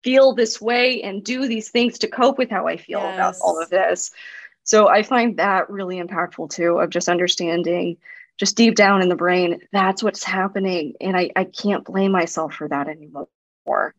feel 0.03 0.33
this 0.36 0.61
way 0.61 1.01
and 1.01 1.23
do 1.23 1.47
these 1.47 1.69
things 1.69 1.99
to 1.99 2.07
cope 2.07 2.38
with 2.38 2.49
how 2.49 2.67
I 2.67 2.77
feel 2.77 2.99
yes. 2.99 3.15
about 3.15 3.36
all 3.41 3.61
of 3.61 3.69
this. 3.69 4.11
So 4.63 4.88
I 4.88 5.03
find 5.03 5.38
that 5.38 5.69
really 5.69 6.01
impactful 6.01 6.51
too, 6.51 6.79
of 6.79 6.89
just 6.89 7.09
understanding 7.09 7.97
just 8.38 8.57
deep 8.57 8.75
down 8.75 9.01
in 9.01 9.09
the 9.09 9.15
brain, 9.15 9.61
that's 9.71 10.03
what's 10.03 10.23
happening. 10.23 10.93
And 10.99 11.15
I, 11.15 11.29
I 11.36 11.45
can't 11.45 11.86
blame 11.86 12.11
myself 12.11 12.53
for 12.53 12.67
that 12.67 12.89
anymore. 12.89 13.29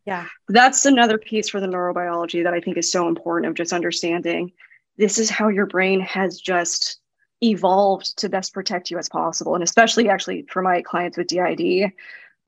Yeah. 0.05 0.27
That's 0.47 0.85
another 0.85 1.17
piece 1.17 1.49
for 1.49 1.59
the 1.59 1.67
neurobiology 1.67 2.43
that 2.43 2.53
I 2.53 2.61
think 2.61 2.77
is 2.77 2.91
so 2.91 3.07
important 3.07 3.49
of 3.49 3.55
just 3.55 3.73
understanding 3.73 4.51
this 4.97 5.17
is 5.17 5.29
how 5.29 5.49
your 5.49 5.65
brain 5.65 5.99
has 6.01 6.39
just 6.39 6.99
evolved 7.41 8.17
to 8.17 8.29
best 8.29 8.53
protect 8.53 8.89
you 8.89 8.97
as 8.97 9.09
possible. 9.09 9.53
And 9.53 9.63
especially 9.63 10.09
actually 10.09 10.45
for 10.49 10.61
my 10.61 10.81
clients 10.81 11.17
with 11.17 11.27
DID, 11.27 11.91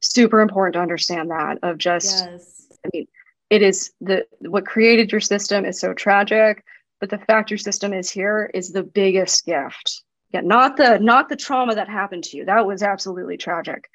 super 0.01 0.39
important 0.41 0.73
to 0.73 0.81
understand 0.81 1.29
that 1.31 1.59
of 1.63 1.77
just, 1.77 2.25
yes. 2.25 2.67
I 2.85 2.89
mean, 2.93 3.07
it 3.49 3.61
is 3.61 3.91
the 3.99 4.25
what 4.41 4.65
created 4.65 5.11
your 5.11 5.21
system 5.21 5.65
is 5.65 5.79
so 5.79 5.93
tragic, 5.93 6.63
but 6.99 7.09
the 7.09 7.17
fact 7.17 7.49
your 7.51 7.57
system 7.57 7.93
is 7.93 8.09
here 8.09 8.51
is 8.53 8.71
the 8.71 8.83
biggest 8.83 9.45
gift. 9.45 10.03
Yeah, 10.31 10.41
not 10.41 10.77
the 10.77 10.99
not 10.99 11.29
the 11.29 11.35
trauma 11.35 11.73
that 11.73 11.89
happened 11.89 12.23
to 12.25 12.37
you. 12.37 12.45
That 12.45 12.67
was 12.67 12.83
absolutely 12.83 13.37
tragic 13.37 13.89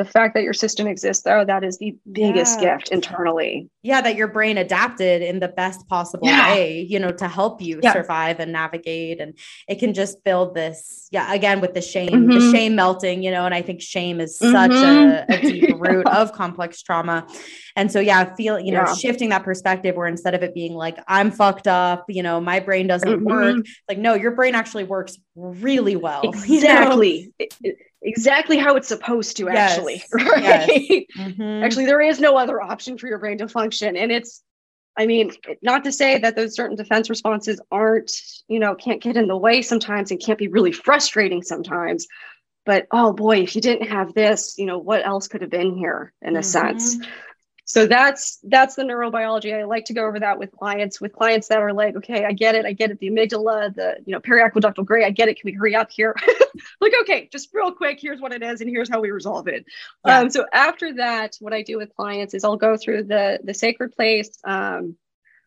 the 0.00 0.04
fact 0.06 0.32
that 0.32 0.42
your 0.42 0.54
system 0.54 0.86
exists 0.86 1.24
though 1.24 1.44
that 1.44 1.62
is 1.62 1.76
the 1.76 1.94
biggest 2.10 2.58
yeah. 2.58 2.78
gift 2.78 2.88
internally 2.88 3.68
yeah 3.82 4.00
that 4.00 4.16
your 4.16 4.28
brain 4.28 4.56
adapted 4.56 5.20
in 5.20 5.40
the 5.40 5.48
best 5.48 5.86
possible 5.88 6.26
yeah. 6.26 6.54
way 6.54 6.80
you 6.88 6.98
know 6.98 7.10
to 7.10 7.28
help 7.28 7.60
you 7.60 7.78
yeah. 7.82 7.92
survive 7.92 8.40
and 8.40 8.50
navigate 8.50 9.20
and 9.20 9.36
it 9.68 9.78
can 9.78 9.92
just 9.92 10.24
build 10.24 10.54
this 10.54 11.06
yeah 11.10 11.34
again 11.34 11.60
with 11.60 11.74
the 11.74 11.82
shame 11.82 12.08
mm-hmm. 12.08 12.30
the 12.30 12.50
shame 12.50 12.74
melting 12.74 13.22
you 13.22 13.30
know 13.30 13.44
and 13.44 13.54
i 13.54 13.60
think 13.60 13.82
shame 13.82 14.22
is 14.22 14.38
mm-hmm. 14.38 14.52
such 14.52 14.70
a, 14.70 15.26
a 15.28 15.40
deep 15.42 15.76
root 15.78 16.06
of 16.06 16.32
complex 16.40 16.80
trauma 16.80 17.26
and 17.76 17.92
so 17.92 18.00
yeah 18.00 18.34
feel 18.36 18.58
you 18.58 18.72
know 18.72 18.86
shifting 18.94 19.28
that 19.28 19.44
perspective 19.44 19.96
where 19.96 20.08
instead 20.08 20.34
of 20.34 20.42
it 20.42 20.54
being 20.54 20.72
like 20.72 20.96
i'm 21.08 21.30
fucked 21.30 21.68
up 21.68 22.06
you 22.08 22.22
know 22.22 22.40
my 22.40 22.58
brain 22.58 22.86
doesn't 22.86 23.20
mm-hmm. 23.20 23.26
work 23.26 23.66
like 23.86 23.98
no 23.98 24.14
your 24.14 24.30
brain 24.30 24.54
actually 24.54 24.84
works 24.84 25.18
really 25.36 25.94
well 25.94 26.22
exactly 26.24 27.30
you 27.38 27.46
know? 27.64 27.72
Exactly 28.02 28.56
how 28.56 28.76
it's 28.76 28.88
supposed 28.88 29.36
to 29.36 29.48
actually 29.48 30.02
yes. 30.18 30.26
right 30.26 30.42
yes. 30.42 31.04
Mm-hmm. 31.18 31.64
actually 31.64 31.86
there 31.86 32.00
is 32.00 32.20
no 32.20 32.36
other 32.36 32.60
option 32.60 32.96
for 32.96 33.08
your 33.08 33.18
brain 33.18 33.38
to 33.38 33.48
function 33.48 33.96
and 33.96 34.10
it's 34.10 34.42
i 34.96 35.06
mean 35.06 35.32
not 35.62 35.84
to 35.84 35.92
say 35.92 36.18
that 36.18 36.34
those 36.34 36.54
certain 36.54 36.76
defense 36.76 37.10
responses 37.10 37.60
aren't 37.70 38.12
you 38.48 38.58
know 38.58 38.74
can't 38.74 39.02
get 39.02 39.16
in 39.16 39.28
the 39.28 39.36
way 39.36 39.60
sometimes 39.60 40.10
and 40.10 40.20
can't 40.20 40.38
be 40.38 40.48
really 40.48 40.72
frustrating 40.72 41.42
sometimes 41.42 42.06
but 42.64 42.86
oh 42.90 43.12
boy 43.12 43.38
if 43.38 43.54
you 43.54 43.60
didn't 43.60 43.88
have 43.88 44.14
this 44.14 44.54
you 44.56 44.66
know 44.66 44.78
what 44.78 45.04
else 45.04 45.28
could 45.28 45.42
have 45.42 45.50
been 45.50 45.76
here 45.76 46.12
in 46.22 46.36
a 46.36 46.40
mm-hmm. 46.40 46.42
sense 46.42 46.96
so 47.70 47.86
that's 47.86 48.40
that's 48.42 48.74
the 48.74 48.82
neurobiology. 48.82 49.56
I 49.56 49.62
like 49.62 49.84
to 49.84 49.92
go 49.92 50.04
over 50.04 50.18
that 50.18 50.40
with 50.40 50.50
clients 50.50 51.00
with 51.00 51.12
clients 51.12 51.46
that 51.46 51.58
are 51.58 51.72
like 51.72 51.94
okay 51.94 52.24
i 52.24 52.32
get 52.32 52.56
it. 52.56 52.66
I 52.66 52.72
get 52.72 52.90
it. 52.90 52.98
The 52.98 53.08
amygdala 53.08 53.72
the 53.76 53.96
you 54.04 54.12
know 54.12 54.18
periaqueductal 54.18 54.84
gray 54.84 55.04
i 55.04 55.10
get 55.10 55.28
it. 55.28 55.40
Can 55.40 55.42
we 55.44 55.52
hurry 55.52 55.76
up 55.76 55.88
here? 55.90 56.16
Like 56.80 56.92
okay 57.02 57.28
just 57.30 57.50
real 57.54 57.70
quick 57.72 58.00
here's 58.00 58.20
what 58.20 58.32
it 58.32 58.42
is 58.42 58.60
and 58.60 58.68
here's 58.68 58.90
how 58.90 59.00
we 59.00 59.12
resolve 59.12 59.46
it. 59.46 59.64
Yeah. 60.04 60.18
um, 60.18 60.30
so 60.30 60.46
after 60.52 60.94
that 60.94 61.36
what 61.38 61.52
i 61.52 61.62
do 61.62 61.78
with 61.78 61.94
clients 61.94 62.34
is 62.34 62.42
i'll 62.42 62.56
go 62.56 62.76
through 62.76 63.04
the 63.04 63.38
the 63.44 63.54
sacred 63.54 63.92
place 63.92 64.36
um, 64.44 64.96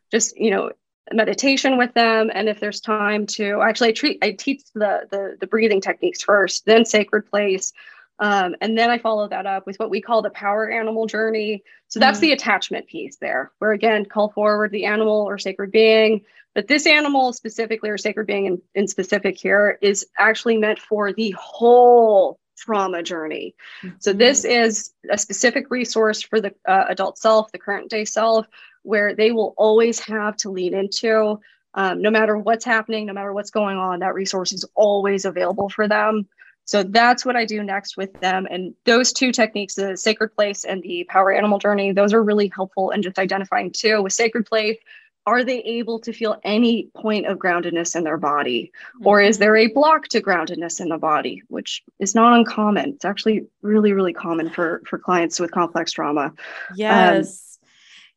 just 0.09 0.37
you 0.37 0.49
know 0.49 0.71
meditation 1.11 1.77
with 1.77 1.93
them. 1.93 2.31
And 2.33 2.47
if 2.47 2.61
there's 2.61 2.79
time 2.79 3.25
to 3.37 3.61
actually 3.61 3.89
i 3.89 3.91
treat 3.91 4.19
i 4.23 4.31
teach 4.31 4.61
the 4.73 5.07
the, 5.11 5.37
the 5.41 5.47
breathing 5.47 5.81
techniques 5.81 6.23
first 6.23 6.65
then 6.65 6.85
sacred 6.85 7.29
place 7.29 7.73
um, 8.19 8.55
and 8.61 8.77
then 8.77 8.89
I 8.89 8.99
follow 8.99 9.27
that 9.27 9.45
up 9.45 9.65
with 9.65 9.77
what 9.77 9.89
we 9.89 10.01
call 10.01 10.21
the 10.21 10.29
power 10.29 10.69
animal 10.69 11.07
journey. 11.07 11.63
So 11.87 11.99
that's 11.99 12.19
mm. 12.19 12.21
the 12.21 12.31
attachment 12.33 12.87
piece 12.87 13.17
there, 13.17 13.51
where 13.59 13.71
again, 13.71 14.05
call 14.05 14.29
forward 14.29 14.71
the 14.71 14.85
animal 14.85 15.27
or 15.27 15.37
sacred 15.37 15.71
being. 15.71 16.21
But 16.55 16.67
this 16.67 16.85
animal 16.85 17.33
specifically, 17.33 17.89
or 17.89 17.97
sacred 17.97 18.27
being 18.27 18.45
in, 18.45 18.61
in 18.75 18.87
specific 18.87 19.37
here, 19.37 19.79
is 19.81 20.05
actually 20.17 20.57
meant 20.57 20.79
for 20.79 21.11
the 21.11 21.31
whole 21.31 22.39
trauma 22.55 23.01
journey. 23.01 23.55
Mm-hmm. 23.81 23.95
So 23.99 24.13
this 24.13 24.45
is 24.45 24.91
a 25.09 25.17
specific 25.17 25.71
resource 25.71 26.21
for 26.21 26.39
the 26.39 26.53
uh, 26.67 26.85
adult 26.89 27.17
self, 27.17 27.51
the 27.51 27.57
current 27.57 27.89
day 27.89 28.05
self, 28.05 28.45
where 28.83 29.15
they 29.15 29.31
will 29.31 29.55
always 29.57 29.99
have 30.01 30.37
to 30.37 30.51
lean 30.51 30.75
into. 30.75 31.39
Um, 31.73 32.03
no 32.03 32.11
matter 32.11 32.37
what's 32.37 32.65
happening, 32.65 33.07
no 33.07 33.13
matter 33.13 33.33
what's 33.33 33.49
going 33.49 33.77
on, 33.77 33.99
that 33.99 34.13
resource 34.13 34.53
is 34.53 34.63
always 34.75 35.25
available 35.25 35.69
for 35.69 35.87
them. 35.87 36.27
So 36.65 36.83
that's 36.83 37.25
what 37.25 37.35
I 37.35 37.45
do 37.45 37.61
next 37.63 37.97
with 37.97 38.13
them. 38.21 38.47
And 38.49 38.73
those 38.85 39.11
two 39.11 39.31
techniques, 39.31 39.75
the 39.75 39.97
sacred 39.97 40.33
place 40.35 40.63
and 40.63 40.81
the 40.81 41.05
power 41.09 41.31
animal 41.31 41.59
journey, 41.59 41.91
those 41.91 42.13
are 42.13 42.23
really 42.23 42.51
helpful 42.53 42.91
in 42.91 43.01
just 43.01 43.19
identifying 43.19 43.71
too. 43.71 44.01
With 44.01 44.13
sacred 44.13 44.45
place, 44.45 44.77
are 45.25 45.43
they 45.43 45.59
able 45.59 45.99
to 45.99 46.11
feel 46.11 46.39
any 46.43 46.89
point 46.95 47.27
of 47.27 47.37
groundedness 47.37 47.95
in 47.95 48.03
their 48.03 48.17
body? 48.17 48.71
Mm-hmm. 48.95 49.07
Or 49.07 49.21
is 49.21 49.37
there 49.37 49.55
a 49.55 49.67
block 49.67 50.07
to 50.09 50.21
groundedness 50.21 50.81
in 50.81 50.89
the 50.89 50.97
body, 50.97 51.43
which 51.47 51.83
is 51.99 52.13
not 52.13 52.37
uncommon? 52.37 52.89
It's 52.91 53.05
actually 53.05 53.45
really, 53.61 53.93
really 53.93 54.13
common 54.13 54.49
for, 54.49 54.81
for 54.85 54.97
clients 54.97 55.39
with 55.39 55.51
complex 55.51 55.91
trauma. 55.93 56.33
Yes. 56.75 57.27
Um, 57.27 57.52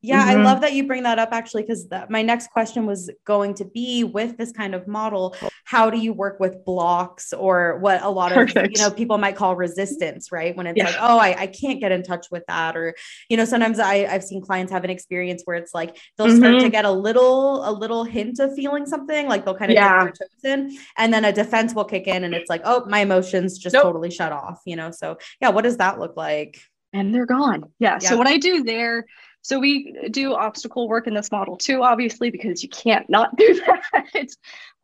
yeah, 0.02 0.28
mm-hmm. 0.28 0.40
I 0.40 0.44
love 0.44 0.60
that 0.60 0.72
you 0.72 0.86
bring 0.86 1.02
that 1.04 1.18
up 1.18 1.30
actually, 1.32 1.62
because 1.62 1.88
my 2.08 2.22
next 2.22 2.50
question 2.50 2.86
was 2.86 3.10
going 3.24 3.54
to 3.54 3.64
be 3.64 4.04
with 4.04 4.36
this 4.36 4.52
kind 4.52 4.74
of 4.74 4.86
model, 4.86 5.34
how 5.64 5.90
do 5.90 5.98
you 5.98 6.12
work 6.12 6.38
with 6.38 6.64
blocks 6.64 7.32
or 7.32 7.78
what 7.78 8.02
a 8.02 8.08
lot 8.08 8.30
of 8.30 8.54
you 8.54 8.78
know 8.78 8.90
people 8.90 9.18
might 9.18 9.36
call 9.36 9.56
resistance, 9.56 10.30
right? 10.30 10.56
When 10.56 10.66
it's 10.66 10.76
yeah. 10.76 10.84
like, 10.84 10.96
oh, 11.00 11.18
I, 11.18 11.40
I 11.40 11.46
can't 11.48 11.80
get 11.80 11.92
in 11.92 12.02
touch 12.02 12.26
with 12.30 12.44
that. 12.46 12.76
Or, 12.76 12.94
you 13.28 13.36
know, 13.36 13.44
sometimes 13.44 13.78
I, 13.78 14.06
I've 14.08 14.22
seen 14.22 14.42
clients 14.42 14.70
have 14.70 14.84
an 14.84 14.90
experience 14.90 15.42
where 15.44 15.56
it's 15.56 15.74
like 15.74 15.96
they'll 16.16 16.28
mm-hmm. 16.28 16.38
start 16.38 16.60
to 16.60 16.68
get 16.68 16.84
a 16.84 16.90
little, 16.90 17.68
a 17.68 17.72
little 17.72 18.04
hint 18.04 18.38
of 18.38 18.54
feeling 18.54 18.86
something, 18.86 19.26
like 19.26 19.44
they'll 19.44 19.56
kind 19.56 19.72
of 19.72 19.74
yeah. 19.74 20.04
get 20.04 20.18
their 20.18 20.28
toes 20.28 20.44
in, 20.44 20.78
and 20.98 21.12
then 21.12 21.24
a 21.24 21.32
defense 21.32 21.74
will 21.74 21.84
kick 21.84 22.06
in 22.06 22.22
and 22.22 22.34
it's 22.34 22.50
like, 22.50 22.62
oh, 22.64 22.84
my 22.86 23.00
emotions 23.00 23.58
just 23.58 23.72
nope. 23.72 23.82
totally 23.82 24.10
shut 24.10 24.30
off, 24.30 24.60
you 24.66 24.76
know. 24.76 24.90
So 24.90 25.18
yeah, 25.40 25.48
what 25.48 25.64
does 25.64 25.78
that 25.78 25.98
look 25.98 26.16
like? 26.16 26.60
And 26.92 27.14
they're 27.14 27.26
gone. 27.26 27.64
Yeah. 27.78 27.98
yeah. 28.00 28.08
So 28.08 28.16
what 28.16 28.26
I 28.26 28.38
do 28.38 28.62
there 28.62 29.04
so 29.46 29.60
we 29.60 29.94
do 30.10 30.34
obstacle 30.34 30.88
work 30.88 31.06
in 31.06 31.14
this 31.14 31.30
model 31.30 31.56
too, 31.56 31.84
obviously, 31.84 32.30
because 32.30 32.64
you 32.64 32.68
can't 32.68 33.08
not 33.08 33.36
do 33.36 33.54
that. 33.94 34.28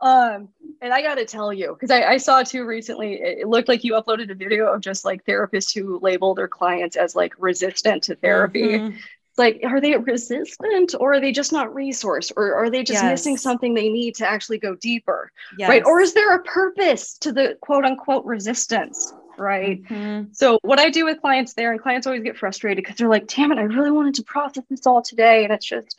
um, 0.00 0.50
and 0.80 0.94
I 0.94 1.02
got 1.02 1.16
to 1.16 1.24
tell 1.24 1.52
you, 1.52 1.72
because 1.72 1.90
I, 1.90 2.12
I, 2.12 2.16
saw 2.18 2.44
too 2.44 2.64
recently, 2.64 3.14
it 3.14 3.48
looked 3.48 3.66
like 3.66 3.82
you 3.82 3.94
uploaded 3.94 4.30
a 4.30 4.36
video 4.36 4.72
of 4.72 4.80
just 4.80 5.04
like 5.04 5.24
therapists 5.24 5.74
who 5.74 5.98
label 5.98 6.36
their 6.36 6.46
clients 6.46 6.94
as 6.94 7.16
like 7.16 7.34
resistant 7.38 8.04
to 8.04 8.14
therapy. 8.14 8.78
Mm-hmm. 8.78 8.96
Like, 9.36 9.62
are 9.64 9.80
they 9.80 9.96
resistant 9.96 10.94
or 11.00 11.14
are 11.14 11.20
they 11.20 11.32
just 11.32 11.52
not 11.52 11.74
resourced 11.74 12.30
or 12.36 12.54
are 12.54 12.70
they 12.70 12.84
just 12.84 13.02
yes. 13.02 13.10
missing 13.10 13.36
something 13.36 13.74
they 13.74 13.88
need 13.88 14.14
to 14.16 14.30
actually 14.30 14.58
go 14.58 14.76
deeper? 14.76 15.32
Yes. 15.58 15.70
Right. 15.70 15.82
Or 15.84 16.00
is 16.00 16.14
there 16.14 16.36
a 16.36 16.42
purpose 16.44 17.18
to 17.18 17.32
the 17.32 17.58
quote 17.62 17.84
unquote 17.84 18.24
resistance? 18.24 19.12
Right? 19.42 19.82
Mm-hmm. 19.84 20.32
So 20.32 20.58
what 20.62 20.78
I 20.78 20.88
do 20.88 21.04
with 21.04 21.20
clients 21.20 21.54
there, 21.54 21.72
and 21.72 21.80
clients 21.80 22.06
always 22.06 22.22
get 22.22 22.38
frustrated 22.38 22.82
because 22.82 22.96
they're 22.96 23.08
like, 23.08 23.26
damn 23.26 23.52
it, 23.52 23.58
I 23.58 23.62
really 23.62 23.90
wanted 23.90 24.14
to 24.14 24.22
process 24.22 24.64
this 24.70 24.86
all 24.86 25.02
today. 25.02 25.44
And 25.44 25.52
it's 25.52 25.66
just, 25.66 25.98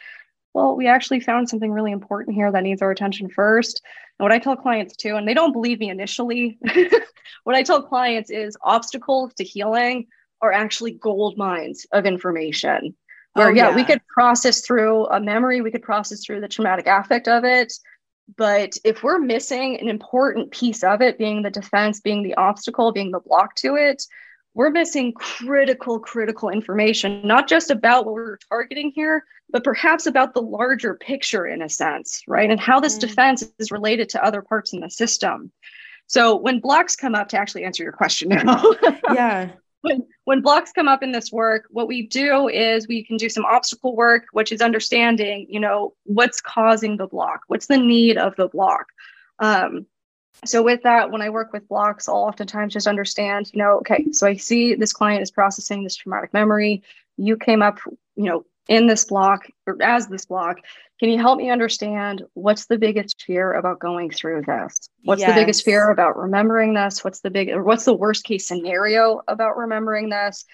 well, 0.54 0.76
we 0.76 0.88
actually 0.88 1.20
found 1.20 1.50
something 1.50 1.72
really 1.72 1.92
important 1.92 2.36
here 2.36 2.52
that 2.52 2.64
needs 2.64 2.82
our 2.82 2.92
attention 2.92 3.30
first. 3.30 3.82
And 4.18 4.26
what 4.26 4.32
I 4.32 4.40
tell 4.40 4.56
clients 4.56 4.96
too, 4.96 5.16
and 5.16 5.28
they 5.28 5.34
don't 5.34 5.54
believe 5.54 5.80
me 5.80 5.90
initially, 5.90 6.58
what 7.44 7.56
I 7.56 7.64
tell 7.64 7.84
clients 7.84 8.32
is 8.32 8.58
obstacles 8.62 9.34
to 9.36 9.44
healing 9.44 10.08
are 10.42 10.52
actually 10.52 10.92
gold 10.92 11.38
mines 11.38 11.86
of 11.92 12.06
information. 12.06 12.96
Where, 13.34 13.48
oh, 13.48 13.50
yeah, 13.50 13.70
yeah, 13.70 13.76
we 13.76 13.84
could 13.84 14.02
process 14.08 14.62
through 14.62 15.08
a 15.08 15.20
memory, 15.20 15.62
we 15.62 15.72
could 15.72 15.82
process 15.82 16.24
through 16.24 16.42
the 16.42 16.48
traumatic 16.48 16.86
affect 16.86 17.28
of 17.28 17.44
it, 17.44 17.74
but 18.38 18.78
if 18.84 19.04
we're 19.04 19.20
missing 19.20 19.80
an 19.80 19.90
important 19.90 20.52
piece 20.52 20.84
of 20.84 21.02
it, 21.02 21.18
being 21.18 21.42
the 21.42 21.50
defense, 21.50 22.00
being 22.00 22.24
the 22.24 22.36
obstacle, 22.36 22.92
being 22.92 23.12
the 23.12 23.20
block 23.20 23.56
to 23.56 23.76
it, 23.76 24.04
we're 24.54 24.70
missing 24.70 25.14
critical, 25.14 26.00
critical 26.00 26.50
information, 26.50 27.26
not 27.26 27.50
just 27.50 27.72
about 27.72 28.06
what 28.06 28.14
we're 28.14 28.38
targeting 28.50 28.92
here, 28.94 29.24
but 29.50 29.64
perhaps 29.64 30.06
about 30.06 30.34
the 30.34 30.42
larger 30.42 30.94
picture 30.96 31.46
in 31.46 31.62
a 31.62 31.70
sense, 31.70 32.22
right? 32.28 32.50
And 32.50 32.60
how 32.60 32.80
this 32.80 32.98
mm. 32.98 33.02
defense 33.02 33.44
is 33.60 33.72
related 33.72 34.10
to 34.10 34.24
other 34.24 34.42
parts 34.42 34.74
in 34.74 34.80
the 34.80 34.90
system. 34.90 35.52
So 36.08 36.36
when 36.36 36.60
blocks 36.60 36.96
come 36.96 37.16
up 37.16 37.30
to 37.30 37.38
actually 37.38 37.64
answer 37.64 37.84
your 37.84 37.94
question 37.94 38.30
now. 38.30 38.64
yeah 39.14 39.50
when 39.84 40.04
when 40.24 40.42
blocks 40.42 40.72
come 40.72 40.88
up 40.88 41.04
in 41.04 41.12
this 41.12 41.32
work 41.32 41.66
what 41.70 41.88
we 41.88 42.08
do 42.08 42.48
is 42.48 42.88
we 42.88 43.04
can 43.04 43.18
do 43.18 43.30
some 43.30 43.46
obstacle 43.46 43.96
work 43.96 44.24
which 44.32 44.52
is 44.52 44.62
understanding 44.62 45.46
you 45.50 45.60
know 45.60 45.94
what's 46.06 46.42
causing 46.42 46.98
the 46.98 47.08
block 47.08 47.42
what's 47.48 47.68
the 47.68 47.78
need 47.78 48.18
of 48.18 48.36
the 48.36 48.48
block. 48.48 48.88
Um, 49.40 49.86
so 50.46 50.64
with 50.64 50.82
that 50.84 51.12
when 51.12 51.22
i 51.22 51.30
work 51.30 51.54
with 51.54 51.68
blocks 51.68 52.08
i'll 52.08 52.16
oftentimes 52.16 52.74
just 52.74 52.88
understand 52.88 53.52
you 53.54 53.60
know 53.60 53.78
okay 53.78 54.12
so 54.12 54.26
i 54.26 54.36
see 54.36 54.74
this 54.74 54.94
client 54.94 55.22
is 55.22 55.32
processing 55.32 55.84
this 55.84 55.96
traumatic 55.96 56.34
memory. 56.34 56.82
You 57.18 57.38
came 57.38 57.62
up 57.62 57.80
you 58.16 58.24
know 58.24 58.46
in 58.68 58.88
this 58.88 59.06
block 59.06 59.46
or 59.68 59.82
as 59.82 60.08
this 60.08 60.26
block 60.26 60.60
can 61.04 61.10
you 61.10 61.18
help 61.18 61.38
me 61.38 61.50
understand 61.50 62.24
what's 62.34 62.68
the 62.68 62.78
biggest 62.78 63.22
fear 63.22 63.52
about 63.52 63.80
going 63.80 64.10
through 64.10 64.44
this? 64.44 64.90
What's 65.04 65.20
yes. 65.20 65.32
the 65.32 65.42
biggest 65.42 65.66
fear 65.66 65.90
about 65.90 66.18
remembering 66.18 66.74
this? 66.74 67.04
What's 67.04 67.20
the 67.20 67.30
big 67.30 67.50
or 67.50 67.62
what's 67.62 67.84
the 67.84 67.94
worst 67.94 68.24
case 68.24 68.48
scenario 68.48 69.22
about 69.28 69.58
remembering 69.58 70.10
this? 70.10 70.46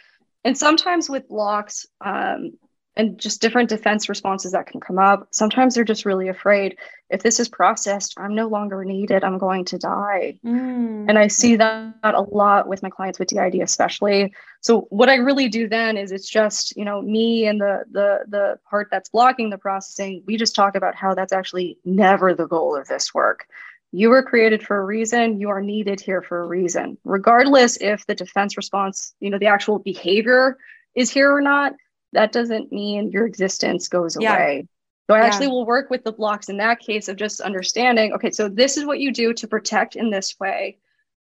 And 0.44 0.58
sometimes 0.58 1.08
with 1.08 1.28
blocks 1.28 1.86
um, 2.04 2.54
and 3.00 3.18
just 3.18 3.42
different 3.42 3.70
defense 3.70 4.10
responses 4.10 4.52
that 4.52 4.68
can 4.68 4.82
come 4.82 5.00
up. 5.00 5.26
Sometimes 5.32 5.74
they're 5.74 5.86
just 5.86 6.06
really 6.06 6.28
afraid 6.28 6.78
if 7.10 7.24
this 7.24 7.40
is 7.40 7.48
processed, 7.48 8.14
I'm 8.18 8.36
no 8.36 8.50
longer 8.50 8.84
needed, 8.84 9.24
I'm 9.24 9.38
going 9.38 9.64
to 9.66 9.78
die. 9.78 10.38
Mm. 10.46 11.06
And 11.08 11.18
I 11.18 11.28
see 11.28 11.56
that 11.56 11.94
a 12.04 12.22
lot 12.22 12.68
with 12.68 12.84
my 12.84 12.90
clients 12.90 13.18
with 13.18 13.30
DID 13.30 13.62
especially. 13.62 14.34
So 14.60 14.82
what 14.90 15.08
I 15.08 15.16
really 15.16 15.48
do 15.48 15.70
then 15.70 15.96
is 15.96 16.12
it's 16.12 16.30
just, 16.30 16.76
you 16.76 16.84
know, 16.84 17.02
me 17.02 17.48
and 17.48 17.62
the 17.62 17.86
the 17.90 18.26
the 18.28 18.60
part 18.70 18.90
that's 18.92 19.08
blocking 19.08 19.50
the 19.50 19.58
processing, 19.58 20.22
we 20.28 20.36
just 20.36 20.54
talk 20.54 20.76
about 20.76 20.94
how 20.94 21.16
that's 21.16 21.32
actually 21.32 21.78
never 21.86 22.34
the 22.34 22.48
goal 22.48 22.76
of 22.76 22.90
this 22.90 23.14
work. 23.14 23.48
You 23.94 24.10
were 24.10 24.24
created 24.24 24.62
for 24.62 24.76
a 24.76 24.86
reason, 24.86 25.40
you 25.40 25.50
are 25.50 25.62
needed 25.62 26.02
here 26.02 26.22
for 26.22 26.42
a 26.42 26.48
reason. 26.48 26.98
Regardless 27.06 27.78
if 27.78 28.06
the 28.08 28.14
defense 28.14 28.58
response, 28.58 29.16
you 29.22 29.30
know, 29.30 29.40
the 29.40 29.48
actual 29.48 29.80
behavior 29.80 30.58
is 30.96 31.10
here 31.10 31.34
or 31.34 31.40
not, 31.40 31.74
that 32.14 32.32
doesn't 32.32 32.72
mean 32.72 33.12
your 33.12 33.26
existence 33.26 33.88
goes 33.88 34.18
yeah. 34.20 34.36
away. 34.36 34.68
So 35.10 35.16
I 35.16 35.20
yeah. 35.20 35.26
actually 35.26 35.48
will 35.48 35.66
work 35.66 35.90
with 35.90 36.04
the 36.04 36.12
blocks 36.12 36.50
in 36.50 36.58
that 36.58 36.80
case 36.80 37.08
of 37.08 37.16
just 37.16 37.42
understanding, 37.42 38.14
okay, 38.14 38.30
so 38.30 38.48
this 38.48 38.78
is 38.78 38.86
what 38.86 39.00
you 39.00 39.12
do 39.12 39.34
to 39.34 39.48
protect 39.48 39.96
in 39.96 40.12
this 40.12 40.40
way. 40.40 40.78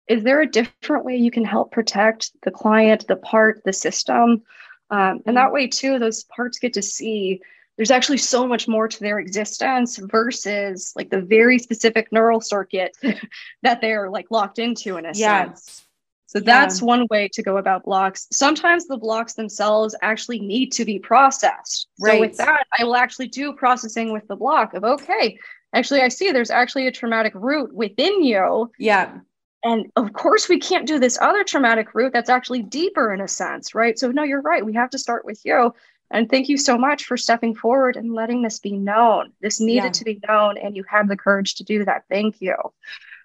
Is 0.07 0.22
there 0.22 0.43
a 0.43 0.47
different 0.47 1.05
way 1.05 1.16
you 1.16 1.31
can 1.31 1.45
help 1.45 1.72
protect 1.72 2.31
the 2.43 2.51
client, 2.51 3.07
the 3.07 3.16
part, 3.16 3.62
the 3.64 3.72
system? 3.72 4.43
Um, 4.91 5.22
and 5.24 5.37
that 5.37 5.47
mm-hmm. 5.47 5.55
way, 5.55 5.66
too, 5.68 5.99
those 5.99 6.24
parts 6.24 6.59
get 6.59 6.74
to 6.74 6.83
see 6.83 7.41
there's 7.81 7.91
actually 7.91 8.18
so 8.18 8.47
much 8.47 8.68
more 8.68 8.87
to 8.87 9.01
their 9.01 9.18
existence 9.18 9.97
versus 9.97 10.93
like 10.97 11.09
the 11.09 11.22
very 11.22 11.59
specific 11.59 12.12
neural 12.12 12.43
circuit 12.43 12.95
that 13.62 13.81
they're 13.81 14.11
like 14.11 14.26
locked 14.31 14.59
into 14.59 14.99
in 14.99 15.07
a 15.07 15.12
yeah. 15.14 15.47
sense. 15.47 15.87
So 16.31 16.39
yeah. 16.39 16.45
that's 16.45 16.81
one 16.81 17.09
way 17.11 17.28
to 17.33 17.43
go 17.43 17.57
about 17.57 17.83
blocks. 17.83 18.28
Sometimes 18.31 18.87
the 18.87 18.97
blocks 18.97 19.35
themselves 19.35 19.97
actually 20.01 20.39
need 20.39 20.70
to 20.74 20.85
be 20.85 20.97
processed. 20.97 21.89
Right. 21.99 22.14
So 22.14 22.20
with 22.20 22.37
that, 22.37 22.68
I 22.78 22.85
will 22.85 22.95
actually 22.95 23.26
do 23.26 23.53
processing 23.53 24.12
with 24.12 24.28
the 24.28 24.37
block 24.37 24.72
of 24.74 24.85
okay, 24.85 25.37
actually 25.72 26.03
I 26.03 26.09
see 26.09 26.31
there's 26.31 26.53
actually 26.53 26.87
a 26.87 26.93
traumatic 26.93 27.33
root 27.35 27.74
within 27.74 28.22
you. 28.22 28.70
Yeah. 28.78 29.18
And 29.64 29.91
of 29.97 30.12
course 30.12 30.49
we 30.49 30.61
can't 30.61 30.87
do 30.87 31.01
this 31.01 31.18
other 31.20 31.43
traumatic 31.43 31.97
root 31.97 32.12
that's 32.12 32.31
actually 32.31 32.62
deeper 32.62 33.12
in 33.12 33.20
a 33.20 33.26
sense, 33.26 33.74
right? 33.74 33.99
So 33.99 34.12
no, 34.12 34.22
you're 34.22 34.41
right. 34.41 34.64
We 34.64 34.74
have 34.74 34.91
to 34.91 34.99
start 34.99 35.24
with 35.24 35.45
you. 35.45 35.74
And 36.12 36.31
thank 36.31 36.49
you 36.49 36.59
so 36.59 36.78
much 36.78 37.07
for 37.07 37.16
stepping 37.16 37.57
forward 37.57 37.97
and 37.97 38.14
letting 38.14 38.43
this 38.43 38.61
be 38.61 38.78
known. 38.78 39.33
This 39.41 39.59
needed 39.59 39.87
yeah. 39.87 39.91
to 39.91 40.05
be 40.05 40.20
known 40.28 40.59
and 40.59 40.76
you 40.76 40.85
had 40.85 41.09
the 41.09 41.16
courage 41.16 41.57
to 41.57 41.64
do 41.64 41.85
that. 41.87 42.05
Thank 42.09 42.41
you. 42.41 42.55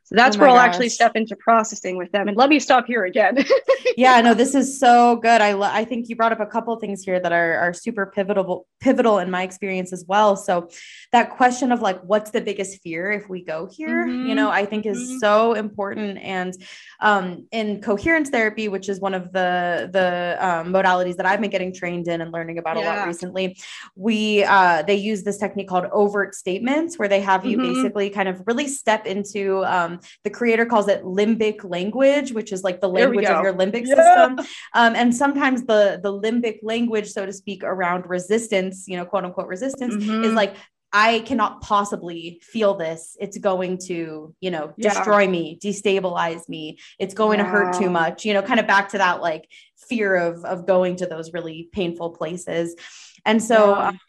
So 0.06 0.14
that's 0.16 0.38
oh 0.38 0.42
where 0.42 0.50
I'll 0.50 0.56
gosh. 0.56 0.68
actually 0.68 0.90
step 0.90 1.16
into 1.16 1.36
processing 1.36 1.98
with 1.98 2.12
them. 2.12 2.28
And 2.28 2.38
let 2.38 2.48
me 2.48 2.60
stop 2.60 2.86
here 2.86 3.06
again. 3.06 3.44
yeah, 3.98 4.22
no, 4.22 4.36
this 4.36 4.54
is 4.54 4.80
so 4.80 5.16
good. 5.16 5.42
I 5.42 5.54
lo- 5.54 5.72
I 5.72 5.84
think 5.84 6.10
you 6.10 6.16
brought 6.16 6.32
up 6.32 6.40
a 6.40 6.46
couple 6.46 6.76
things 6.76 7.02
here 7.02 7.20
that 7.20 7.32
are 7.32 7.56
are 7.56 7.74
super 7.74 8.06
pivotal 8.06 8.68
pivotal 8.80 9.18
in 9.18 9.32
my 9.32 9.42
experience 9.42 9.92
as 9.92 10.06
well. 10.08 10.38
So 10.38 10.70
that 11.12 11.32
question 11.32 11.72
of 11.72 11.82
like 11.82 12.00
what's 12.04 12.30
the 12.30 12.40
biggest 12.42 12.84
fear 12.84 13.12
if 13.12 13.28
we 13.30 13.44
go 13.44 13.68
here, 13.72 14.06
mm-hmm. 14.06 14.28
you 14.28 14.36
know, 14.36 14.52
I 14.52 14.66
think 14.66 14.86
is 14.86 15.00
mm-hmm. 15.00 15.18
so 15.18 15.54
important. 15.54 16.20
And 16.20 16.54
um, 17.00 17.48
in 17.52 17.82
coherence 17.82 18.30
therapy, 18.30 18.68
which 18.68 18.90
is 18.90 19.00
one 19.00 19.16
of 19.16 19.32
the 19.32 19.90
the 19.92 20.38
um, 20.40 20.72
modalities 20.72 21.16
that 21.16 21.26
I've 21.26 21.42
been 21.42 21.50
getting 21.50 21.74
trained 21.74 22.08
in 22.08 22.22
and 22.22 22.32
learning 22.32 22.60
about 22.60 22.78
yeah. 22.78 22.84
a 22.84 22.86
lot 22.98 23.08
recently, 23.08 23.58
we 23.96 24.44
uh, 24.44 24.84
they 24.84 24.96
use 24.96 25.24
this 25.24 25.40
technique 25.40 25.68
called 25.68 25.86
overt 25.92 26.36
statements, 26.36 27.00
where 27.00 27.08
they 27.08 27.22
have 27.22 27.44
you 27.44 27.58
mm-hmm. 27.58 27.74
basically 27.74 28.12
kind 28.12 28.30
of 28.30 28.44
really 28.46 28.68
step 28.68 29.08
into 29.08 29.66
um, 29.66 29.95
the 30.24 30.30
creator 30.30 30.66
calls 30.66 30.88
it 30.88 31.04
limbic 31.04 31.64
language, 31.64 32.32
which 32.32 32.52
is 32.52 32.64
like 32.64 32.82
the 32.82 32.90
language 32.90 33.26
of 33.26 33.44
your 33.44 33.54
limbic 33.54 33.86
yeah. 33.86 33.96
system. 33.96 34.46
Um, 34.74 34.96
and 34.96 35.16
sometimes 35.16 35.66
the 35.66 36.00
the 36.02 36.12
limbic 36.12 36.60
language, 36.64 37.12
so 37.12 37.26
to 37.26 37.34
speak, 37.34 37.64
around 37.64 38.08
resistance, 38.08 38.86
you 38.88 38.98
know, 38.98 39.06
quote 39.06 39.26
unquote 39.26 39.48
resistance, 39.48 39.96
mm-hmm. 39.96 40.24
is 40.24 40.34
like 40.34 40.56
I 40.98 41.20
cannot 41.20 41.62
possibly 41.62 42.42
feel 42.42 42.76
this. 42.76 43.18
It's 43.20 43.38
going 43.38 43.80
to, 43.88 44.34
you 44.40 44.52
know, 44.52 44.74
destroy 44.80 45.24
yeah. 45.24 45.30
me, 45.30 45.60
destabilize 45.62 46.48
me. 46.48 46.80
It's 47.00 47.14
going 47.14 47.40
to 47.40 47.44
hurt 47.44 47.78
too 47.78 47.90
much. 47.90 48.24
You 48.24 48.34
know, 48.34 48.42
kind 48.42 48.62
of 48.62 48.68
back 48.68 48.90
to 48.90 49.00
that 49.00 49.22
like 49.22 49.46
fear 49.90 50.16
of 50.16 50.46
of 50.46 50.66
going 50.66 50.96
to 50.98 51.06
those 51.06 51.34
really 51.34 51.70
painful 51.74 52.12
places. 52.12 52.76
And 53.26 53.44
so 53.44 53.72
yeah. 53.72 53.88
um, 53.90 54.00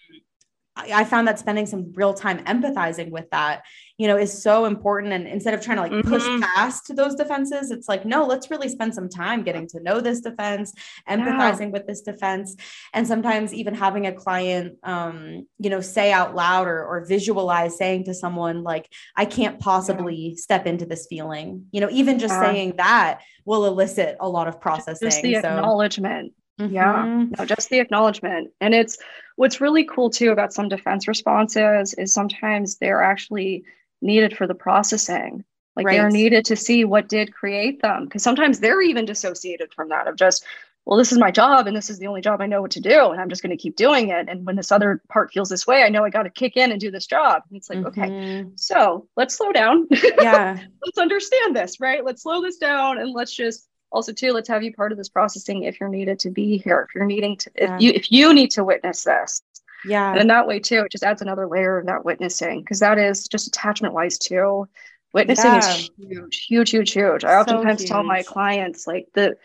I 0.76 1.04
found 1.04 1.26
that 1.26 1.38
spending 1.38 1.64
some 1.64 1.92
real 1.94 2.12
time 2.12 2.44
empathizing 2.44 3.10
with 3.10 3.30
that, 3.30 3.62
you 3.96 4.06
know, 4.06 4.18
is 4.18 4.42
so 4.42 4.66
important. 4.66 5.14
And 5.14 5.26
instead 5.26 5.54
of 5.54 5.62
trying 5.62 5.78
to 5.78 5.82
like 5.82 5.92
mm-hmm. 5.92 6.08
push 6.08 6.22
past 6.54 6.94
those 6.94 7.14
defenses, 7.14 7.70
it's 7.70 7.88
like, 7.88 8.04
no, 8.04 8.26
let's 8.26 8.50
really 8.50 8.68
spend 8.68 8.94
some 8.94 9.08
time 9.08 9.42
getting 9.42 9.66
to 9.68 9.80
know 9.80 10.00
this 10.02 10.20
defense, 10.20 10.74
empathizing 11.08 11.60
yeah. 11.60 11.68
with 11.68 11.86
this 11.86 12.02
defense. 12.02 12.56
And 12.92 13.06
sometimes 13.06 13.54
even 13.54 13.74
having 13.74 14.06
a 14.06 14.12
client, 14.12 14.76
um, 14.82 15.46
you 15.58 15.70
know, 15.70 15.80
say 15.80 16.12
out 16.12 16.34
loud 16.34 16.68
or, 16.68 16.84
or 16.84 17.06
visualize 17.06 17.78
saying 17.78 18.04
to 18.04 18.14
someone, 18.14 18.62
like, 18.62 18.86
I 19.16 19.24
can't 19.24 19.58
possibly 19.58 20.14
yeah. 20.14 20.34
step 20.36 20.66
into 20.66 20.84
this 20.84 21.06
feeling, 21.08 21.66
you 21.72 21.80
know, 21.80 21.88
even 21.90 22.18
just 22.18 22.34
yeah. 22.34 22.42
saying 22.42 22.74
that 22.76 23.20
will 23.46 23.64
elicit 23.64 24.16
a 24.20 24.28
lot 24.28 24.46
of 24.46 24.60
processing. 24.60 25.08
Just 25.08 25.22
the 25.22 25.34
so, 25.34 25.38
acknowledgement. 25.38 26.34
Mm-hmm. 26.60 26.74
Yeah, 26.74 27.26
no, 27.38 27.44
just 27.44 27.68
the 27.68 27.80
acknowledgement. 27.80 28.50
And 28.62 28.74
it's 28.74 28.96
what's 29.36 29.60
really 29.60 29.84
cool 29.84 30.10
too 30.10 30.30
about 30.30 30.52
some 30.52 30.68
defense 30.68 31.06
responses 31.06 31.94
is 31.94 32.12
sometimes 32.12 32.76
they're 32.76 33.02
actually 33.02 33.64
needed 34.02 34.36
for 34.36 34.46
the 34.46 34.54
processing. 34.54 35.44
Like 35.76 35.86
right. 35.86 35.98
they're 35.98 36.10
needed 36.10 36.46
to 36.46 36.56
see 36.56 36.84
what 36.84 37.08
did 37.08 37.34
create 37.34 37.82
them. 37.82 38.04
Because 38.04 38.22
sometimes 38.22 38.60
they're 38.60 38.82
even 38.82 39.04
dissociated 39.04 39.74
from 39.74 39.90
that 39.90 40.08
of 40.08 40.16
just, 40.16 40.42
well, 40.86 40.98
this 40.98 41.12
is 41.12 41.18
my 41.18 41.30
job 41.30 41.66
and 41.66 41.76
this 41.76 41.90
is 41.90 41.98
the 41.98 42.06
only 42.06 42.22
job 42.22 42.40
I 42.40 42.46
know 42.46 42.62
what 42.62 42.70
to 42.72 42.80
do. 42.80 43.10
And 43.10 43.20
I'm 43.20 43.28
just 43.28 43.42
going 43.42 43.54
to 43.54 43.62
keep 43.62 43.76
doing 43.76 44.08
it. 44.08 44.26
And 44.28 44.46
when 44.46 44.56
this 44.56 44.72
other 44.72 45.02
part 45.10 45.32
feels 45.32 45.50
this 45.50 45.66
way, 45.66 45.82
I 45.82 45.90
know 45.90 46.02
I 46.02 46.10
got 46.10 46.22
to 46.22 46.30
kick 46.30 46.56
in 46.56 46.72
and 46.72 46.80
do 46.80 46.90
this 46.90 47.06
job. 47.06 47.42
And 47.48 47.58
it's 47.58 47.68
like, 47.68 47.80
mm-hmm. 47.80 48.00
okay, 48.00 48.46
so 48.54 49.06
let's 49.16 49.36
slow 49.36 49.52
down. 49.52 49.86
Yeah. 50.18 50.58
let's 50.84 50.98
understand 50.98 51.54
this, 51.54 51.78
right? 51.78 52.04
Let's 52.04 52.22
slow 52.22 52.40
this 52.40 52.56
down 52.56 52.98
and 52.98 53.12
let's 53.12 53.34
just 53.34 53.68
also 53.90 54.12
too 54.12 54.32
let's 54.32 54.48
have 54.48 54.62
you 54.62 54.72
part 54.72 54.92
of 54.92 54.98
this 54.98 55.08
processing 55.08 55.64
if 55.64 55.80
you're 55.80 55.88
needed 55.88 56.18
to 56.18 56.30
be 56.30 56.58
here 56.58 56.86
if 56.88 56.94
you're 56.94 57.06
needing 57.06 57.36
to 57.36 57.50
if 57.54 57.70
yeah. 57.70 57.78
you 57.78 57.92
if 57.94 58.12
you 58.12 58.32
need 58.34 58.50
to 58.50 58.64
witness 58.64 59.04
this 59.04 59.42
yeah 59.84 60.10
and 60.10 60.20
in 60.20 60.26
that 60.26 60.46
way 60.46 60.58
too 60.58 60.80
it 60.80 60.92
just 60.92 61.04
adds 61.04 61.22
another 61.22 61.46
layer 61.46 61.78
of 61.78 61.86
that 61.86 62.04
witnessing 62.04 62.60
because 62.60 62.80
that 62.80 62.98
is 62.98 63.28
just 63.28 63.46
attachment 63.46 63.94
wise 63.94 64.18
too 64.18 64.68
witnessing 65.12 65.52
yeah. 65.52 65.58
is 65.58 65.90
huge 65.96 66.46
huge 66.46 66.70
huge 66.70 66.92
huge 66.92 67.24
i 67.24 67.34
oftentimes 67.34 67.80
huge. 67.80 67.90
tell 67.90 68.02
my 68.02 68.22
clients 68.22 68.86
like 68.86 69.06
the 69.14 69.36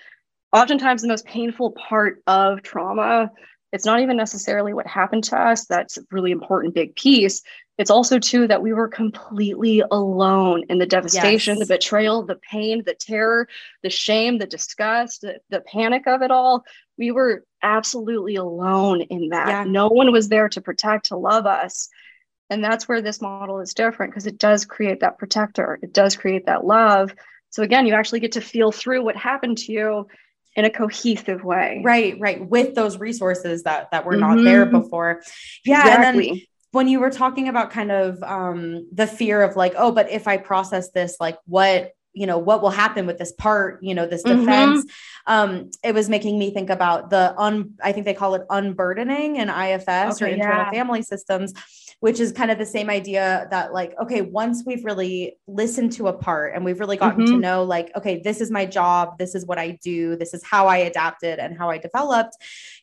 oftentimes 0.51 1.01
the 1.01 1.07
most 1.07 1.25
painful 1.25 1.71
part 1.71 2.21
of 2.27 2.61
trauma 2.61 3.31
it's 3.72 3.86
not 3.86 4.01
even 4.01 4.17
necessarily 4.17 4.74
what 4.74 4.88
happened 4.88 5.24
to 5.24 5.38
us 5.38 5.65
that's 5.65 5.97
a 5.97 6.01
really 6.11 6.32
important 6.32 6.74
big 6.74 6.95
piece 6.95 7.41
it's 7.82 7.89
also 7.89 8.19
too 8.19 8.45
that 8.45 8.61
we 8.61 8.74
were 8.74 8.88
completely 8.88 9.82
alone 9.89 10.65
in 10.69 10.78
the 10.78 10.86
devastation, 10.86 11.57
yes. 11.57 11.67
the 11.67 11.74
betrayal, 11.74 12.24
the 12.24 12.36
pain, 12.36 12.84
the 12.86 12.93
terror, 12.93 13.47
the 13.82 13.89
shame, 13.89 14.38
the 14.38 14.45
disgust, 14.45 15.22
the, 15.22 15.39
the 15.49 15.61
panic 15.61 16.05
of 16.05 16.22
it 16.22 16.30
all. 16.30 16.63
We 16.99 17.09
were 17.09 17.43
absolutely 17.63 18.36
alone 18.36 19.01
in 19.01 19.30
that. 19.30 19.47
Yeah. 19.47 19.63
No 19.63 19.88
one 19.88 20.11
was 20.11 20.30
there 20.30 20.47
to 20.49 20.61
protect, 20.61 21.07
to 21.07 21.17
love 21.17 21.47
us. 21.47 21.89
And 22.51 22.63
that's 22.63 22.88
where 22.88 23.01
this 23.01 23.19
model 23.19 23.61
is 23.61 23.74
different 23.74 24.11
because 24.11 24.28
it 24.28 24.38
does 24.38 24.63
create 24.63 24.99
that 24.99 25.17
protector. 25.17 25.80
It 25.82 25.91
does 25.91 26.15
create 26.15 26.45
that 26.45 26.63
love. 26.63 27.11
So 27.49 27.63
again, 27.63 27.88
you 27.88 27.95
actually 27.95 28.19
get 28.19 28.34
to 28.34 28.41
feel 28.41 28.72
through 28.72 29.03
what 29.03 29.15
happened 29.15 29.57
to 29.57 29.72
you 29.72 30.07
in 30.56 30.66
a 30.66 30.70
cohesive 30.70 31.43
way. 31.43 31.82
Right, 31.84 32.18
right. 32.20 32.47
With 32.47 32.76
those 32.76 32.97
resources 32.97 33.64
that 33.64 33.91
that 33.91 34.06
were 34.06 34.14
mm-hmm. 34.14 34.36
not 34.36 34.43
there 34.43 34.66
before. 34.66 35.22
Yeah. 35.64 35.82
Exactly. 35.82 36.30
And 36.30 36.38
then 36.38 36.47
when 36.72 36.88
you 36.88 36.99
were 36.99 37.10
talking 37.10 37.49
about 37.49 37.72
kind 37.72 37.91
of 37.91 38.22
um, 38.24 38.88
the 38.91 39.08
fear 39.08 39.41
of 39.41 39.56
like, 39.56 39.74
oh, 39.78 39.91
but 39.91 40.10
if 40.10 40.28
I 40.28 40.38
process 40.38 40.91
this, 40.91 41.18
like 41.20 41.38
what 41.45 41.91
you 42.14 42.28
know 42.28 42.38
what 42.38 42.62
will 42.62 42.70
happen 42.70 43.05
with 43.05 43.18
this 43.18 43.32
part 43.34 43.82
you 43.82 43.95
know 43.95 44.05
this 44.05 44.24
mm-hmm. 44.24 44.39
defense 44.39 44.86
mm-hmm. 44.86 45.34
um 45.34 45.72
it 45.84 45.93
was 45.93 46.09
making 46.09 46.38
me 46.38 46.51
think 46.51 46.70
about 46.70 47.09
the 47.09 47.34
un 47.38 47.72
i 47.84 47.91
think 47.91 48.05
they 48.05 48.14
call 48.14 48.36
it 48.36 48.43
unburdening 48.49 49.38
in 49.38 49.49
ifs 49.49 49.88
okay, 49.88 50.26
or 50.26 50.28
internal 50.28 50.64
yeah. 50.64 50.72
family 50.72 51.01
systems 51.01 51.53
which 52.01 52.20
is 52.20 52.32
kind 52.32 52.49
of 52.49 52.57
the 52.57 52.66
same 52.66 52.89
idea 52.89 53.47
that 53.51 53.74
like 53.74 53.93
okay 54.01 54.22
once 54.22 54.64
we've 54.66 54.84
really 54.84 55.38
listened 55.47 55.91
to 55.91 56.07
a 56.07 56.14
part 56.14 56.53
and 56.53 56.66
we've 56.66 56.80
really 56.80 56.97
gotten 56.97 57.24
mm-hmm. 57.24 57.36
to 57.36 57.39
know 57.39 57.64
like 57.64 57.91
okay 57.95 58.22
this 58.24 58.41
is 58.41 58.51
my 58.51 58.66
job 58.66 59.18
this 59.18 59.36
is 59.36 59.45
what 59.45 59.57
i 59.57 59.78
do 59.84 60.16
this 60.16 60.34
is 60.34 60.43
how 60.43 60.68
i 60.68 60.78
adapted 60.78 61.39
and 61.39 61.57
how 61.57 61.70
i 61.70 61.78
developed 61.78 62.36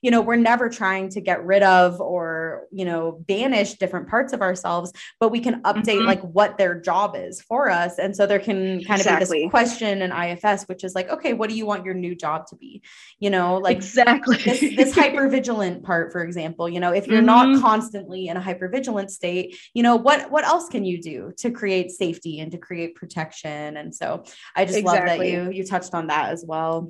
you 0.02 0.10
know 0.10 0.20
we're 0.20 0.36
never 0.36 0.68
trying 0.68 1.08
to 1.08 1.20
get 1.20 1.44
rid 1.44 1.62
of 1.62 2.00
or 2.00 2.66
you 2.70 2.84
know 2.84 3.12
banish 3.26 3.74
different 3.74 4.08
parts 4.08 4.32
of 4.32 4.40
ourselves 4.40 4.92
but 5.20 5.30
we 5.30 5.40
can 5.40 5.60
update 5.62 5.98
mm-hmm. 5.98 6.06
like 6.06 6.22
what 6.22 6.56
their 6.56 6.80
job 6.80 7.16
is 7.16 7.42
for 7.42 7.68
us 7.68 7.98
and 7.98 8.14
so 8.16 8.26
there 8.26 8.38
can 8.38 8.82
kind 8.84 9.00
exactly. 9.00 9.14
of 9.14 9.17
exactly. 9.22 9.44
this 9.44 9.50
question 9.50 10.02
in 10.02 10.12
IFS, 10.12 10.64
which 10.64 10.84
is 10.84 10.94
like, 10.94 11.08
okay, 11.10 11.32
what 11.32 11.50
do 11.50 11.56
you 11.56 11.66
want 11.66 11.84
your 11.84 11.94
new 11.94 12.14
job 12.14 12.46
to 12.48 12.56
be? 12.56 12.82
You 13.18 13.30
know, 13.30 13.56
like 13.58 13.76
exactly 13.76 14.36
this, 14.36 14.60
this 14.60 14.94
hyper 14.94 15.28
vigilant 15.28 15.82
part, 15.84 16.12
for 16.12 16.22
example, 16.22 16.68
you 16.68 16.80
know, 16.80 16.92
if 16.92 17.06
you're 17.06 17.18
mm-hmm. 17.18 17.52
not 17.52 17.60
constantly 17.60 18.28
in 18.28 18.36
a 18.36 18.40
hyper 18.40 18.68
vigilant 18.68 19.10
state, 19.10 19.56
you 19.74 19.82
know, 19.82 19.96
what 19.96 20.30
what 20.30 20.44
else 20.44 20.68
can 20.68 20.84
you 20.84 21.00
do 21.00 21.32
to 21.38 21.50
create 21.50 21.90
safety 21.90 22.40
and 22.40 22.52
to 22.52 22.58
create 22.58 22.94
protection? 22.94 23.76
And 23.76 23.94
so 23.94 24.24
I 24.54 24.64
just 24.64 24.78
exactly. 24.78 25.08
love 25.08 25.18
that 25.18 25.26
you 25.26 25.50
you 25.50 25.64
touched 25.64 25.94
on 25.94 26.08
that 26.08 26.30
as 26.30 26.44
well. 26.46 26.88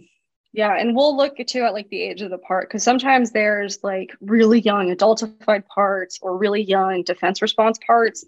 Yeah, 0.53 0.75
and 0.75 0.97
we'll 0.97 1.17
look 1.17 1.39
at 1.41 1.49
too 1.49 1.63
at 1.63 1.75
like 1.75 1.89
the 1.91 2.01
age 2.01 2.23
of 2.23 2.31
the 2.31 2.39
part 2.39 2.69
because 2.69 2.83
sometimes 2.83 3.33
there's 3.33 3.79
like 3.83 4.15
really 4.21 4.61
young 4.61 4.95
adultified 4.95 5.67
parts 5.67 6.19
or 6.23 6.39
really 6.39 6.63
young 6.63 7.03
defense 7.03 7.43
response 7.43 7.79
parts. 7.87 8.25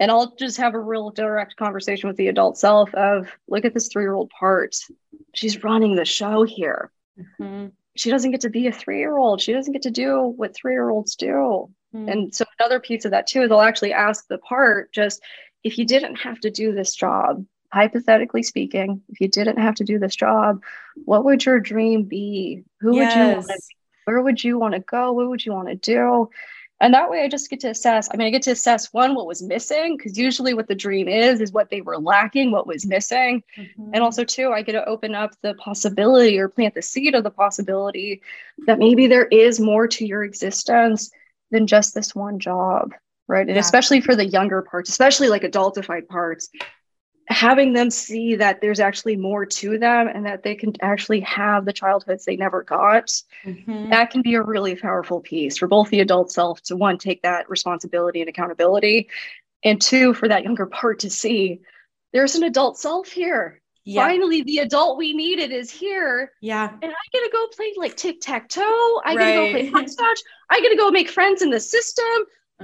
And 0.00 0.10
I'll 0.10 0.34
just 0.36 0.56
have 0.58 0.74
a 0.74 0.80
real 0.80 1.10
direct 1.10 1.56
conversation 1.56 2.08
with 2.08 2.16
the 2.16 2.28
adult 2.28 2.56
self 2.56 2.94
of 2.94 3.28
look 3.48 3.64
at 3.64 3.74
this 3.74 3.88
three 3.88 4.04
year 4.04 4.14
old 4.14 4.30
part. 4.30 4.76
She's 5.34 5.64
running 5.64 5.96
the 5.96 6.04
show 6.04 6.44
here. 6.44 6.90
Mm-hmm. 7.40 7.68
She 7.96 8.10
doesn't 8.10 8.30
get 8.30 8.42
to 8.42 8.50
be 8.50 8.68
a 8.68 8.72
three 8.72 8.98
year 8.98 9.16
old. 9.16 9.40
She 9.40 9.52
doesn't 9.52 9.72
get 9.72 9.82
to 9.82 9.90
do 9.90 10.22
what 10.36 10.54
three 10.54 10.72
year 10.72 10.88
olds 10.88 11.16
do. 11.16 11.68
Mm-hmm. 11.94 12.08
And 12.08 12.34
so 12.34 12.44
another 12.60 12.80
piece 12.80 13.04
of 13.04 13.10
that 13.10 13.26
too 13.26 13.42
is 13.42 13.50
I'll 13.50 13.60
actually 13.60 13.92
ask 13.92 14.26
the 14.28 14.38
part 14.38 14.92
just 14.92 15.22
if 15.64 15.78
you 15.78 15.84
didn't 15.84 16.16
have 16.16 16.38
to 16.40 16.50
do 16.50 16.72
this 16.72 16.94
job, 16.94 17.44
hypothetically 17.72 18.42
speaking, 18.42 19.02
if 19.08 19.20
you 19.20 19.28
didn't 19.28 19.58
have 19.58 19.74
to 19.76 19.84
do 19.84 19.98
this 19.98 20.14
job, 20.14 20.62
what 21.04 21.24
would 21.24 21.44
your 21.44 21.60
dream 21.60 22.04
be? 22.04 22.62
Who 22.80 22.96
yes. 22.96 23.14
would 23.14 23.20
you 23.20 23.32
want 23.32 23.46
to 23.46 23.52
be? 23.52 23.76
Where 24.04 24.22
would 24.22 24.44
you 24.44 24.58
want 24.58 24.74
to 24.74 24.80
go? 24.80 25.12
What 25.12 25.28
would 25.28 25.44
you 25.44 25.52
want 25.52 25.68
to 25.68 25.74
do? 25.74 26.30
And 26.80 26.94
that 26.94 27.10
way 27.10 27.22
I 27.22 27.28
just 27.28 27.50
get 27.50 27.60
to 27.60 27.70
assess. 27.70 28.08
I 28.12 28.16
mean, 28.16 28.28
I 28.28 28.30
get 28.30 28.42
to 28.42 28.52
assess 28.52 28.92
one, 28.92 29.14
what 29.14 29.26
was 29.26 29.42
missing, 29.42 29.96
because 29.96 30.16
usually 30.16 30.54
what 30.54 30.68
the 30.68 30.74
dream 30.74 31.08
is, 31.08 31.40
is 31.40 31.52
what 31.52 31.70
they 31.70 31.80
were 31.80 31.98
lacking, 31.98 32.52
what 32.52 32.68
was 32.68 32.86
missing. 32.86 33.42
Mm-hmm. 33.56 33.90
And 33.94 34.02
also, 34.02 34.22
two, 34.22 34.52
I 34.52 34.62
get 34.62 34.72
to 34.72 34.84
open 34.84 35.14
up 35.14 35.32
the 35.42 35.54
possibility 35.54 36.38
or 36.38 36.48
plant 36.48 36.74
the 36.74 36.82
seed 36.82 37.14
of 37.14 37.24
the 37.24 37.30
possibility 37.30 38.22
that 38.66 38.78
maybe 38.78 39.08
there 39.08 39.26
is 39.26 39.58
more 39.58 39.88
to 39.88 40.06
your 40.06 40.22
existence 40.22 41.10
than 41.50 41.66
just 41.66 41.94
this 41.94 42.14
one 42.14 42.38
job. 42.38 42.92
Right. 43.26 43.46
And 43.46 43.56
yeah. 43.56 43.60
especially 43.60 44.00
for 44.00 44.16
the 44.16 44.24
younger 44.24 44.62
parts, 44.62 44.88
especially 44.88 45.28
like 45.28 45.42
adultified 45.42 46.08
parts, 46.08 46.48
having 47.28 47.74
them 47.74 47.90
see 47.90 48.36
that 48.36 48.60
there's 48.60 48.80
actually 48.80 49.16
more 49.16 49.44
to 49.44 49.78
them 49.78 50.08
and 50.08 50.24
that 50.24 50.42
they 50.42 50.54
can 50.54 50.72
actually 50.80 51.20
have 51.20 51.64
the 51.64 51.72
childhoods 51.72 52.24
they 52.24 52.36
never 52.36 52.62
got 52.62 53.06
mm-hmm. 53.44 53.90
that 53.90 54.10
can 54.10 54.22
be 54.22 54.34
a 54.34 54.42
really 54.42 54.74
powerful 54.74 55.20
piece 55.20 55.58
for 55.58 55.68
both 55.68 55.90
the 55.90 56.00
adult 56.00 56.32
self 56.32 56.60
to 56.62 56.74
one 56.74 56.96
take 56.96 57.22
that 57.22 57.48
responsibility 57.50 58.20
and 58.20 58.30
accountability 58.30 59.08
and 59.62 59.80
two 59.80 60.14
for 60.14 60.28
that 60.28 60.42
younger 60.42 60.66
part 60.66 61.00
to 61.00 61.10
see 61.10 61.60
there's 62.12 62.34
an 62.34 62.44
adult 62.44 62.78
self 62.78 63.08
here 63.08 63.60
yeah. 63.84 64.06
finally 64.06 64.42
the 64.42 64.58
adult 64.58 64.96
we 64.96 65.12
needed 65.12 65.50
is 65.50 65.70
here 65.70 66.32
yeah 66.40 66.70
and 66.82 66.90
i 66.90 67.08
get 67.12 67.20
to 67.20 67.30
go 67.30 67.46
play 67.54 67.72
like 67.76 67.94
tic-tac-toe 67.94 69.00
i 69.04 69.14
right. 69.14 69.18
get 69.18 69.26
to 69.26 69.34
go 69.34 69.50
play 69.50 69.66
hopscotch 69.66 70.20
i 70.48 70.60
get 70.60 70.70
to 70.70 70.76
go 70.76 70.90
make 70.90 71.10
friends 71.10 71.42
in 71.42 71.50
the 71.50 71.60
system 71.60 72.04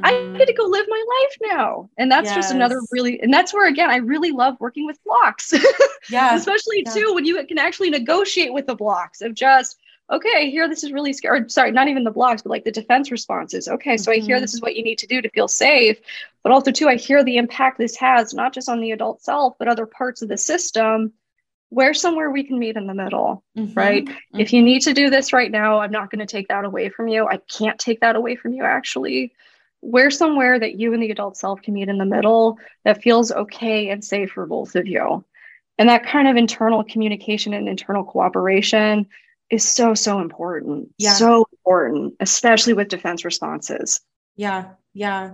I 0.03 0.13
mm-hmm. 0.13 0.37
get 0.37 0.49
to 0.49 0.53
go 0.55 0.65
live 0.65 0.87
my 0.89 1.05
life 1.09 1.53
now. 1.53 1.89
And 1.99 2.11
that's 2.11 2.27
yes. 2.27 2.37
just 2.37 2.53
another 2.53 2.81
really, 2.91 3.21
and 3.21 3.33
that's 3.33 3.55
where, 3.55 3.69
again, 3.69 3.91
I 3.91 3.97
really 3.97 4.33
love 4.33 4.57
working 4.59 4.87
with 4.87 5.03
blocks. 5.05 5.53
yeah. 6.11 6.35
Especially 6.35 6.83
yeah. 6.85 6.93
too, 6.93 7.15
when 7.15 7.25
you 7.25 7.45
can 7.47 7.59
actually 7.59 7.91
negotiate 7.91 8.53
with 8.53 8.67
the 8.67 8.75
blocks 8.75 9.21
of 9.21 9.35
just, 9.35 9.79
okay, 10.11 10.51
here, 10.51 10.69
this 10.69 10.83
is 10.83 10.93
really 10.93 11.13
scary. 11.13 11.49
Sorry, 11.49 11.71
not 11.71 11.87
even 11.87 12.03
the 12.03 12.11
blocks, 12.11 12.43
but 12.43 12.51
like 12.51 12.65
the 12.65 12.73
defense 12.73 13.13
responses. 13.13 13.69
Okay, 13.69 13.97
so 13.97 14.11
mm-hmm. 14.11 14.21
I 14.21 14.25
hear 14.25 14.37
mm-hmm. 14.37 14.43
this 14.43 14.55
is 14.55 14.61
what 14.61 14.75
you 14.75 14.83
need 14.83 14.99
to 14.99 15.07
do 15.07 15.23
to 15.23 15.31
feel 15.31 15.49
safe. 15.49 16.01
But 16.43 16.51
also, 16.51 16.73
too, 16.73 16.89
I 16.89 16.97
hear 16.97 17.23
the 17.23 17.37
impact 17.37 17.79
this 17.79 17.97
has, 17.97 18.35
not 18.35 18.53
just 18.53 18.69
on 18.69 18.81
the 18.81 18.91
adult 18.91 19.23
self, 19.23 19.55
but 19.59 19.69
other 19.69 19.87
parts 19.87 20.23
of 20.23 20.29
the 20.29 20.39
system. 20.39 21.13
Where 21.71 21.95
somewhere 21.95 22.31
we 22.31 22.45
can 22.45 22.59
meet 22.61 22.77
in 22.77 22.87
the 22.87 22.95
middle, 22.95 23.43
mm-hmm. 23.57 23.75
right? 23.75 24.05
Mm-hmm. 24.05 24.39
If 24.39 24.53
you 24.53 24.63
need 24.63 24.83
to 24.83 24.93
do 24.93 25.11
this 25.11 25.33
right 25.33 25.51
now, 25.51 25.81
I'm 25.81 25.91
not 25.91 26.09
going 26.09 26.21
to 26.21 26.27
take 26.27 26.47
that 26.49 26.65
away 26.65 26.89
from 26.89 27.09
you. 27.09 27.27
I 27.27 27.39
can't 27.39 27.79
take 27.81 28.01
that 28.01 28.15
away 28.15 28.37
from 28.37 28.53
you, 28.53 28.63
actually 28.63 29.33
where 29.85 30.11
somewhere 30.11 30.59
that 30.59 30.79
you 30.79 30.95
and 30.95 31.03
the 31.03 31.11
adult 31.11 31.37
self 31.37 31.61
can 31.63 31.75
meet 31.75 31.89
in 31.89 31.99
the 31.99 32.05
middle 32.05 32.59
that 32.85 33.03
feels 33.03 33.31
okay 33.31 33.91
and 33.91 34.05
safe 34.05 34.31
for 34.31 34.47
both 34.47 34.75
of 34.77 34.87
you. 34.87 35.25
And 35.79 35.89
that 35.89 36.07
kind 36.07 36.27
of 36.29 36.37
internal 36.37 36.85
communication 36.85 37.53
and 37.53 37.69
internal 37.69 38.05
cooperation 38.05 39.07
is 39.51 39.69
so, 39.69 39.95
so 39.95 40.21
important. 40.21 40.89
Yeah. 40.99 41.13
So 41.13 41.47
important, 41.53 42.15
especially 42.21 42.73
with 42.73 42.89
defense 42.89 43.25
responses. 43.25 44.01
Yeah. 44.37 44.71
Yeah. 44.95 45.33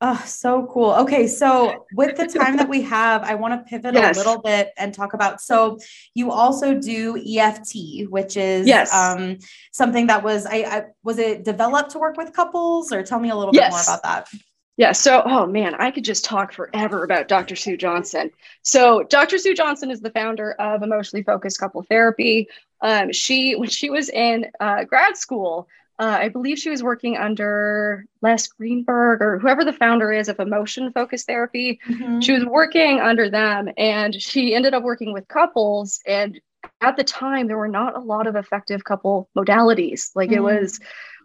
Oh, 0.00 0.22
so 0.24 0.68
cool. 0.72 0.92
Okay, 0.92 1.26
so 1.26 1.86
with 1.92 2.16
the 2.16 2.26
time 2.26 2.56
that 2.56 2.68
we 2.68 2.82
have, 2.82 3.24
I 3.24 3.34
want 3.34 3.54
to 3.54 3.68
pivot 3.68 3.94
yes. 3.94 4.14
a 4.14 4.18
little 4.18 4.40
bit 4.40 4.70
and 4.76 4.94
talk 4.94 5.12
about. 5.12 5.40
So 5.40 5.78
you 6.14 6.30
also 6.30 6.72
do 6.74 7.16
EFT, 7.16 8.08
which 8.08 8.36
is 8.36 8.66
yes. 8.66 8.94
um, 8.94 9.38
something 9.72 10.06
that 10.06 10.22
was 10.22 10.46
I, 10.46 10.56
I 10.56 10.82
was 11.02 11.18
it 11.18 11.42
developed 11.42 11.90
to 11.92 11.98
work 11.98 12.16
with 12.16 12.32
couples, 12.32 12.92
or 12.92 13.02
tell 13.02 13.18
me 13.18 13.30
a 13.30 13.34
little 13.34 13.52
yes. 13.52 13.70
bit 13.70 13.72
more 13.72 13.96
about 13.96 14.02
that. 14.04 14.40
Yeah. 14.76 14.92
So, 14.92 15.22
oh 15.24 15.44
man, 15.44 15.74
I 15.74 15.90
could 15.90 16.04
just 16.04 16.24
talk 16.24 16.52
forever 16.52 17.02
about 17.02 17.26
Dr. 17.26 17.56
Sue 17.56 17.76
Johnson. 17.76 18.30
So, 18.62 19.02
Dr. 19.02 19.36
Sue 19.36 19.52
Johnson 19.52 19.90
is 19.90 20.00
the 20.00 20.10
founder 20.10 20.52
of 20.52 20.84
Emotionally 20.84 21.24
Focused 21.24 21.58
Couple 21.58 21.82
Therapy. 21.82 22.48
Um, 22.80 23.12
she, 23.12 23.56
when 23.56 23.68
she 23.68 23.90
was 23.90 24.08
in 24.08 24.46
uh, 24.60 24.84
grad 24.84 25.16
school, 25.16 25.66
uh, 25.98 26.18
I 26.20 26.28
believe 26.28 26.58
she 26.58 26.70
was 26.70 26.82
working 26.82 27.16
under 27.16 28.06
Les 28.22 28.46
Greenberg 28.46 29.20
or 29.20 29.38
whoever 29.38 29.64
the 29.64 29.72
founder 29.72 30.12
is 30.12 30.28
of 30.28 30.38
emotion 30.38 30.92
focused 30.92 31.26
therapy. 31.26 31.80
Mm-hmm. 31.88 32.20
She 32.20 32.32
was 32.32 32.44
working 32.44 33.00
under 33.00 33.28
them 33.28 33.68
and 33.76 34.20
she 34.20 34.54
ended 34.54 34.74
up 34.74 34.84
working 34.84 35.12
with 35.12 35.26
couples. 35.26 36.00
And 36.06 36.40
at 36.80 36.96
the 36.96 37.04
time, 37.04 37.48
there 37.48 37.58
were 37.58 37.68
not 37.68 37.96
a 37.96 38.00
lot 38.00 38.28
of 38.28 38.36
effective 38.36 38.84
couple 38.84 39.28
modalities. 39.36 40.10
Like 40.14 40.30
mm-hmm. 40.30 40.38
it 40.38 40.42
was, 40.42 40.78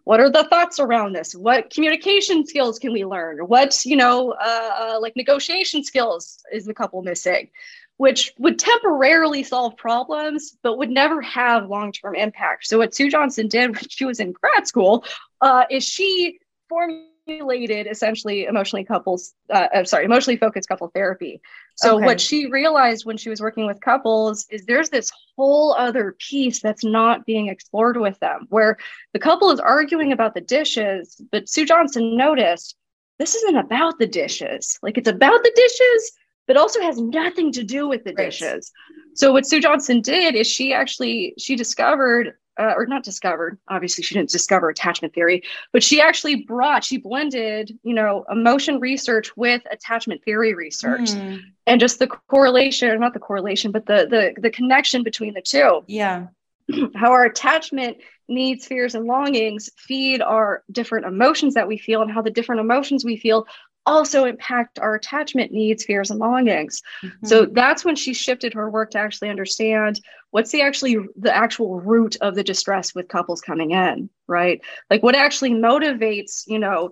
what 0.06 0.20
are 0.20 0.30
the 0.30 0.44
thoughts 0.46 0.80
around 0.80 1.14
this? 1.14 1.34
What 1.36 1.70
communication 1.70 2.46
skills 2.46 2.80
can 2.80 2.92
we 2.92 3.06
learn? 3.06 3.40
What, 3.40 3.86
you 3.86 3.96
know, 3.96 4.32
uh, 4.32 4.72
uh, 4.80 5.00
like 5.00 5.16
negotiation 5.16 5.84
skills 5.84 6.44
is 6.52 6.66
the 6.66 6.74
couple 6.74 7.02
missing? 7.04 7.50
Which 7.98 8.34
would 8.38 8.60
temporarily 8.60 9.44
solve 9.44 9.78
problems, 9.78 10.58
but 10.64 10.78
would 10.78 10.90
never 10.90 11.22
have 11.22 11.70
long 11.70 11.92
term 11.92 12.16
impact. 12.16 12.66
So, 12.66 12.78
what 12.78 12.94
Sue 12.94 13.10
Johnson 13.10 13.48
did 13.48 13.76
when 13.76 13.88
she 13.90 14.06
was 14.06 14.20
in 14.20 14.32
grad 14.32 14.68
school 14.68 15.06
uh, 15.42 15.66
is 15.70 15.84
she 15.84 16.40
formulated 16.70 17.88
essentially 17.88 18.46
emotionally 18.46 18.84
couples, 18.84 19.34
uh, 19.50 19.68
I'm 19.74 19.86
sorry, 19.86 20.06
emotionally 20.06 20.38
focused 20.38 20.68
couple 20.68 20.88
therapy. 20.90 21.40
So, 21.76 21.98
okay. 21.98 22.06
what 22.06 22.20
she 22.20 22.48
realized 22.48 23.06
when 23.06 23.18
she 23.18 23.30
was 23.30 23.42
working 23.42 23.66
with 23.66 23.80
couples 23.80 24.48
is 24.50 24.66
there's 24.66 24.90
this 24.90 25.12
whole 25.38 25.74
other 25.74 26.16
piece 26.20 26.62
that's 26.62 26.84
not 26.84 27.26
being 27.26 27.48
explored 27.48 27.98
with 27.98 28.20
them, 28.20 28.48
where 28.50 28.78
the 29.14 29.20
couple 29.20 29.52
is 29.52 29.60
arguing 29.60 30.12
about 30.12 30.34
the 30.34 30.42
dishes, 30.42 31.22
but 31.32 31.48
Sue 31.48 31.66
Johnson 31.66 32.18
noticed 32.18 32.76
this 33.20 33.36
isn't 33.36 33.58
about 33.58 34.00
the 34.00 34.08
dishes. 34.08 34.80
Like, 34.82 34.98
it's 34.98 35.08
about 35.08 35.44
the 35.44 35.52
dishes 35.56 36.12
but 36.48 36.58
also 36.58 36.82
has 36.82 36.98
nothing 36.98 37.52
to 37.54 37.64
do 37.64 37.88
with 37.88 38.04
the 38.04 38.14
right. 38.14 38.32
dishes. 38.32 38.72
So 39.16 39.32
what 39.32 39.46
Sue 39.46 39.62
Johnson 39.62 40.02
did 40.02 40.36
is 40.36 40.48
she 40.48 40.74
actually 40.74 41.34
she 41.38 41.56
discovered 41.56 42.34
uh, 42.60 42.74
or 42.76 42.86
not 42.86 43.04
discovered 43.04 43.58
obviously 43.68 44.04
she 44.04 44.14
didn't 44.14 44.30
discover 44.30 44.70
attachment 44.70 45.14
theory 45.14 45.42
but 45.72 45.84
she 45.84 46.00
actually 46.00 46.36
brought 46.36 46.84
she 46.84 46.98
blended 46.98 47.78
you 47.82 47.94
know 47.96 48.26
emotion 48.30 48.80
research 48.80 49.36
with 49.36 49.62
attachment 49.72 50.24
theory 50.24 50.54
research 50.54 51.12
mm. 51.12 51.42
and 51.66 51.80
just 51.80 51.98
the 51.98 52.06
correlation 52.06 53.00
not 53.00 53.14
the 53.14 53.20
correlation 53.20 53.72
but 53.72 53.86
the 53.88 54.06
the 54.08 54.40
the 54.40 54.52
connection 54.52 55.02
between 55.04 55.34
the 55.34 55.42
two 55.42 55.82
yeah 55.88 56.28
how 56.96 57.12
our 57.12 57.26
attachment 57.26 57.98
needs 58.30 58.66
fears 58.66 58.96
and 58.96 59.06
longings 59.06 59.70
feed 59.78 60.22
our 60.22 60.64
different 60.72 61.06
emotions 61.06 61.56
that 61.56 61.68
we 61.68 61.78
feel 61.78 62.02
and 62.02 62.12
how 62.12 62.22
the 62.22 62.30
different 62.30 62.62
emotions 62.62 63.04
we 63.04 63.18
feel 63.18 63.48
also 63.86 64.26
impact 64.26 64.80
our 64.80 64.96
attachment 64.96 65.52
needs, 65.52 65.84
fears, 65.84 66.12
and 66.12 66.20
longings. 66.20 66.82
Mm-hmm. 67.04 67.28
So 67.28 67.46
that's 67.46 67.84
when 67.84 67.96
she 67.96 68.14
shifted 68.14 68.54
her 68.54 68.70
work 68.70 68.92
to 68.92 69.00
actually 69.00 69.30
understand 69.30 70.00
what's 70.32 70.52
the 70.52 70.62
actually 70.62 70.98
the 71.18 71.36
actual 71.36 71.80
root 71.80 72.18
of 72.22 72.36
the 72.36 72.44
distress 72.44 72.96
with 72.96 73.08
couples 73.08 73.42
coming 73.42 73.72
in, 73.72 74.10
right? 74.28 74.62
Like 74.90 75.04
what 75.04 75.16
actually 75.16 75.52
motivates, 75.52 76.44
you 76.48 76.60
know, 76.60 76.92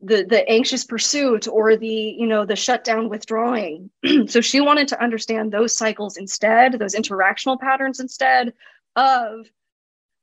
the 0.00 0.24
the 0.24 0.48
anxious 0.48 0.84
pursuit 0.84 1.48
or 1.48 1.76
the 1.76 1.86
you 1.86 2.26
know 2.26 2.44
the 2.44 2.54
shutdown 2.54 3.08
withdrawing 3.08 3.90
so 4.28 4.40
she 4.40 4.60
wanted 4.60 4.86
to 4.86 5.02
understand 5.02 5.50
those 5.50 5.74
cycles 5.74 6.16
instead 6.16 6.78
those 6.78 6.94
interactional 6.94 7.58
patterns 7.58 7.98
instead 7.98 8.52
of 8.94 9.46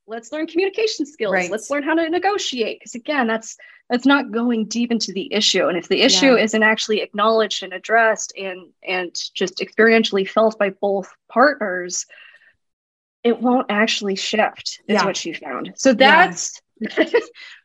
let's 0.07 0.31
learn 0.31 0.47
communication 0.47 1.05
skills 1.05 1.33
right. 1.33 1.51
let's 1.51 1.69
learn 1.69 1.83
how 1.83 1.93
to 1.93 2.09
negotiate 2.09 2.79
because 2.79 2.95
again 2.95 3.27
that's 3.27 3.57
that's 3.89 4.05
not 4.05 4.31
going 4.31 4.65
deep 4.65 4.91
into 4.91 5.11
the 5.11 5.31
issue 5.33 5.67
and 5.67 5.77
if 5.77 5.87
the 5.87 6.01
issue 6.01 6.35
yeah. 6.35 6.43
isn't 6.43 6.63
actually 6.63 7.01
acknowledged 7.01 7.63
and 7.63 7.73
addressed 7.73 8.33
and 8.37 8.69
and 8.87 9.15
just 9.33 9.57
experientially 9.57 10.27
felt 10.27 10.57
by 10.59 10.69
both 10.69 11.11
partners 11.29 12.05
it 13.23 13.41
won't 13.41 13.65
actually 13.69 14.15
shift 14.15 14.81
is 14.87 14.95
yeah. 14.95 15.05
what 15.05 15.17
she 15.17 15.33
found 15.33 15.71
so 15.75 15.93
that's 15.93 16.53
yeah. 16.53 16.61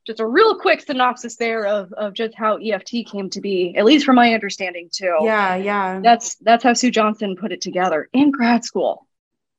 just 0.06 0.20
a 0.20 0.26
real 0.26 0.58
quick 0.58 0.80
synopsis 0.80 1.36
there 1.36 1.66
of, 1.66 1.92
of 1.92 2.14
just 2.14 2.34
how 2.34 2.56
EFT 2.56 3.06
came 3.06 3.28
to 3.30 3.40
be, 3.40 3.74
at 3.76 3.84
least 3.84 4.06
from 4.06 4.16
my 4.16 4.34
understanding 4.34 4.88
too. 4.92 5.18
Yeah, 5.22 5.56
yeah. 5.56 6.00
That's 6.02 6.36
that's 6.36 6.62
how 6.62 6.74
Sue 6.74 6.90
Johnson 6.90 7.36
put 7.36 7.52
it 7.52 7.60
together 7.60 8.08
in 8.12 8.30
grad 8.30 8.64
school. 8.64 9.06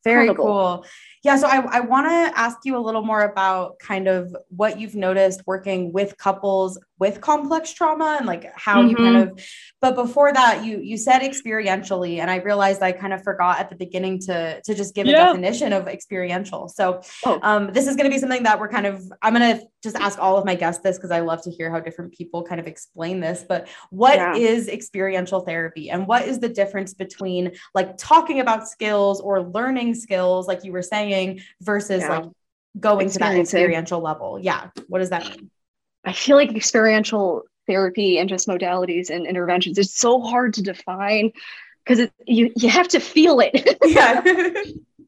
Very 0.03 0.27
Incredible. 0.27 0.45
cool. 0.45 0.85
Yeah, 1.23 1.35
so 1.35 1.47
I, 1.47 1.77
I 1.77 1.79
want 1.81 2.07
to 2.07 2.39
ask 2.39 2.59
you 2.63 2.75
a 2.75 2.79
little 2.79 3.03
more 3.03 3.21
about 3.21 3.77
kind 3.77 4.07
of 4.07 4.35
what 4.49 4.79
you've 4.79 4.95
noticed 4.95 5.41
working 5.45 5.93
with 5.93 6.17
couples 6.17 6.79
with 7.01 7.19
complex 7.19 7.73
trauma 7.73 8.15
and 8.19 8.27
like 8.27 8.45
how 8.55 8.79
mm-hmm. 8.79 8.89
you 8.89 8.95
kind 8.95 9.15
mm-hmm. 9.15 9.31
of 9.31 9.45
but 9.81 9.95
before 9.95 10.31
that 10.31 10.63
you 10.63 10.77
you 10.77 10.95
said 10.95 11.21
experientially 11.21 12.19
and 12.19 12.29
i 12.29 12.35
realized 12.35 12.83
i 12.83 12.91
kind 12.91 13.11
of 13.11 13.23
forgot 13.23 13.59
at 13.59 13.71
the 13.71 13.75
beginning 13.75 14.19
to 14.19 14.61
to 14.61 14.75
just 14.75 14.93
give 14.93 15.07
yeah. 15.07 15.23
a 15.23 15.25
definition 15.25 15.73
of 15.73 15.87
experiential 15.87 16.69
so 16.69 17.01
oh. 17.25 17.39
um, 17.41 17.73
this 17.73 17.87
is 17.87 17.95
going 17.95 18.07
to 18.07 18.13
be 18.13 18.19
something 18.19 18.43
that 18.43 18.59
we're 18.59 18.69
kind 18.69 18.85
of 18.85 19.11
i'm 19.23 19.33
going 19.33 19.57
to 19.57 19.65
just 19.81 19.95
ask 19.95 20.19
all 20.19 20.37
of 20.37 20.45
my 20.45 20.53
guests 20.53 20.83
this 20.83 20.97
because 20.97 21.09
i 21.09 21.21
love 21.21 21.41
to 21.41 21.49
hear 21.49 21.71
how 21.71 21.79
different 21.79 22.13
people 22.13 22.43
kind 22.43 22.61
of 22.61 22.67
explain 22.67 23.19
this 23.19 23.43
but 23.49 23.67
what 23.89 24.17
yeah. 24.17 24.35
is 24.35 24.67
experiential 24.67 25.39
therapy 25.39 25.89
and 25.89 26.05
what 26.05 26.27
is 26.27 26.37
the 26.37 26.49
difference 26.49 26.93
between 26.93 27.51
like 27.73 27.97
talking 27.97 28.39
about 28.41 28.67
skills 28.67 29.19
or 29.19 29.41
learning 29.41 29.95
skills 29.95 30.47
like 30.47 30.63
you 30.63 30.71
were 30.71 30.83
saying 30.83 31.41
versus 31.61 32.03
yeah. 32.03 32.19
like 32.19 32.29
going 32.79 33.09
to 33.09 33.17
that 33.17 33.35
experiential 33.35 33.99
level 34.01 34.39
yeah 34.39 34.69
what 34.87 34.99
does 34.99 35.09
that 35.09 35.27
mean 35.27 35.49
I 36.05 36.13
feel 36.13 36.35
like 36.35 36.55
experiential 36.55 37.43
therapy 37.67 38.17
and 38.17 38.27
just 38.27 38.47
modalities 38.47 39.09
and 39.09 39.25
interventions, 39.25 39.77
it's 39.77 39.95
so 39.95 40.21
hard 40.21 40.53
to 40.55 40.61
define 40.61 41.31
because 41.83 42.09
you 42.27 42.51
you 42.55 42.69
have 42.69 42.87
to 42.89 42.99
feel 42.99 43.39
it. 43.39 43.77
Yeah. 43.85 44.21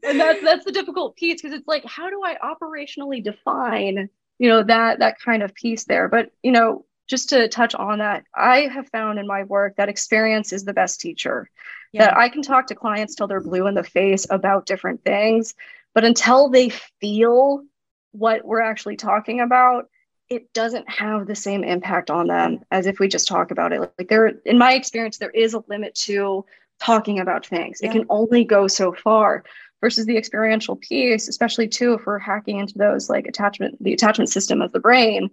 and 0.04 0.20
that's 0.20 0.41
that's 0.41 0.66
the 0.66 0.72
difficult 0.72 1.16
piece 1.16 1.41
because 1.41 1.56
it's 1.58 1.68
like 1.68 1.86
how 1.86 2.10
do 2.10 2.22
I 2.24 2.38
operationally 2.44 3.24
define 3.24 4.10
you 4.39 4.50
know 4.50 4.64
that 4.64 5.00
that 5.00 5.20
kind 5.20 5.41
of 5.44 5.54
piece 5.54 5.86
there 5.86 6.08
but 6.10 6.32
you 6.41 6.52
know 6.52 6.86
just 7.08 7.30
to 7.30 7.48
touch 7.48 7.76
on 7.76 8.00
that 8.00 8.26
I 8.36 8.62
have 8.62 8.89
found 8.89 9.20
in 9.20 9.28
my 9.28 9.44
work 9.44 9.76
that 9.78 9.89
experience 9.89 10.52
is 10.52 10.64
the 10.64 10.74
best 10.74 11.00
teacher 11.00 11.50
yeah. 11.91 12.06
that 12.06 12.18
I 12.18 12.30
can 12.30 12.41
talk 12.41 12.68
to 12.68 12.76
clients 12.76 13.16
till 13.16 13.28
they're 13.28 13.39
blue 13.39 13.68
in 13.68 13.76
the 13.76 13.84
face 13.84 14.28
about 14.30 14.66
different 14.66 15.04
things 15.04 15.54
but 15.94 16.04
until 16.04 16.50
they 16.50 16.70
feel 17.00 17.64
what 18.12 18.44
we're 18.46 18.62
actually 18.62 18.98
talking 18.98 19.39
about 19.39 19.86
it 20.30 20.52
doesn't 20.54 20.90
have 20.90 21.28
the 21.28 21.36
same 21.36 21.64
impact 21.64 22.10
on 22.10 22.28
them 22.28 22.60
as 22.72 22.88
if 22.88 23.00
we 23.00 23.08
just 23.08 23.28
talk 23.28 23.52
about 23.52 23.74
it. 23.74 23.80
Like 23.80 24.08
there, 24.10 24.28
in 24.46 24.58
my 24.58 24.74
experience, 24.74 25.18
there 25.18 25.30
is 25.30 25.54
a 25.54 25.64
limit 25.68 25.96
to 25.96 26.46
talking 26.80 27.20
about 27.20 27.46
things. 27.46 27.80
Yeah. 27.82 27.90
It 27.90 27.92
can 27.94 28.06
only 28.10 28.44
go 28.44 28.68
so 28.68 28.94
far 28.94 29.44
versus 29.82 30.06
the 30.06 30.18
experiential 30.18 30.78
piece, 30.78 31.28
especially 31.28 31.68
too, 31.68 31.94
if 31.94 32.06
we're 32.06 32.20
hacking 32.20 32.60
into 32.60 32.78
those 32.78 33.10
like 33.10 33.28
attachment, 33.28 33.82
the 33.84 33.94
attachment 33.94 34.30
system 34.30 34.62
of 34.62 34.72
the 34.72 34.80
brain. 34.80 35.30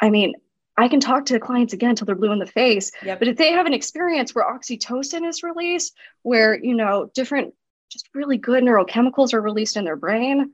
I 0.00 0.10
mean, 0.10 0.34
I 0.76 0.88
can 0.88 1.00
talk 1.00 1.26
to 1.26 1.38
clients 1.38 1.72
again 1.72 1.90
until 1.90 2.06
they're 2.06 2.14
blue 2.14 2.32
in 2.32 2.38
the 2.38 2.46
face. 2.46 2.90
Yep. 3.04 3.18
But 3.18 3.28
if 3.28 3.36
they 3.36 3.52
have 3.52 3.66
an 3.66 3.74
experience 3.74 4.34
where 4.34 4.44
oxytocin 4.44 5.28
is 5.28 5.42
released, 5.42 5.96
where, 6.22 6.58
you 6.62 6.74
know, 6.74 7.10
different, 7.14 7.54
just 7.90 8.08
really 8.14 8.38
good 8.38 8.64
neurochemicals 8.64 9.34
are 9.34 9.40
released 9.40 9.76
in 9.76 9.84
their 9.84 9.96
brain, 9.96 10.52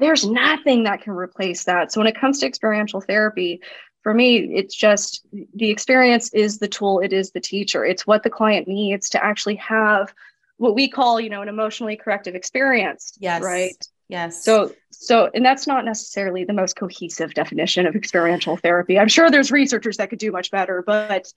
there's 0.00 0.26
nothing 0.26 0.84
that 0.84 1.02
can 1.02 1.12
replace 1.12 1.64
that. 1.64 1.92
So 1.92 2.00
when 2.00 2.06
it 2.08 2.18
comes 2.18 2.40
to 2.40 2.46
experiential 2.46 3.00
therapy, 3.00 3.60
for 4.02 4.14
me, 4.14 4.38
it's 4.56 4.74
just 4.74 5.26
the 5.54 5.70
experience 5.70 6.32
is 6.32 6.58
the 6.58 6.68
tool, 6.68 7.00
it 7.00 7.12
is 7.12 7.32
the 7.32 7.40
teacher. 7.40 7.84
It's 7.84 8.06
what 8.06 8.22
the 8.22 8.30
client 8.30 8.66
needs 8.66 9.10
to 9.10 9.22
actually 9.22 9.56
have 9.56 10.12
what 10.56 10.74
we 10.74 10.88
call, 10.88 11.20
you 11.20 11.30
know, 11.30 11.42
an 11.42 11.48
emotionally 11.48 11.96
corrective 11.96 12.34
experience. 12.34 13.12
Yes. 13.18 13.42
Right. 13.42 13.76
Yes. 14.08 14.42
So, 14.42 14.74
so, 14.90 15.30
and 15.32 15.44
that's 15.44 15.66
not 15.66 15.84
necessarily 15.84 16.44
the 16.44 16.52
most 16.52 16.76
cohesive 16.76 17.32
definition 17.32 17.86
of 17.86 17.94
experiential 17.94 18.56
therapy. 18.56 18.98
I'm 18.98 19.08
sure 19.08 19.30
there's 19.30 19.52
researchers 19.52 19.98
that 19.98 20.10
could 20.10 20.18
do 20.18 20.32
much 20.32 20.50
better, 20.50 20.82
but 20.84 21.32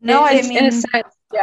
no, 0.00 0.22
I 0.22 0.42
mean, 0.42 0.58
in 0.58 0.66
a 0.66 0.72
sense, 0.72 1.08
yeah, 1.32 1.42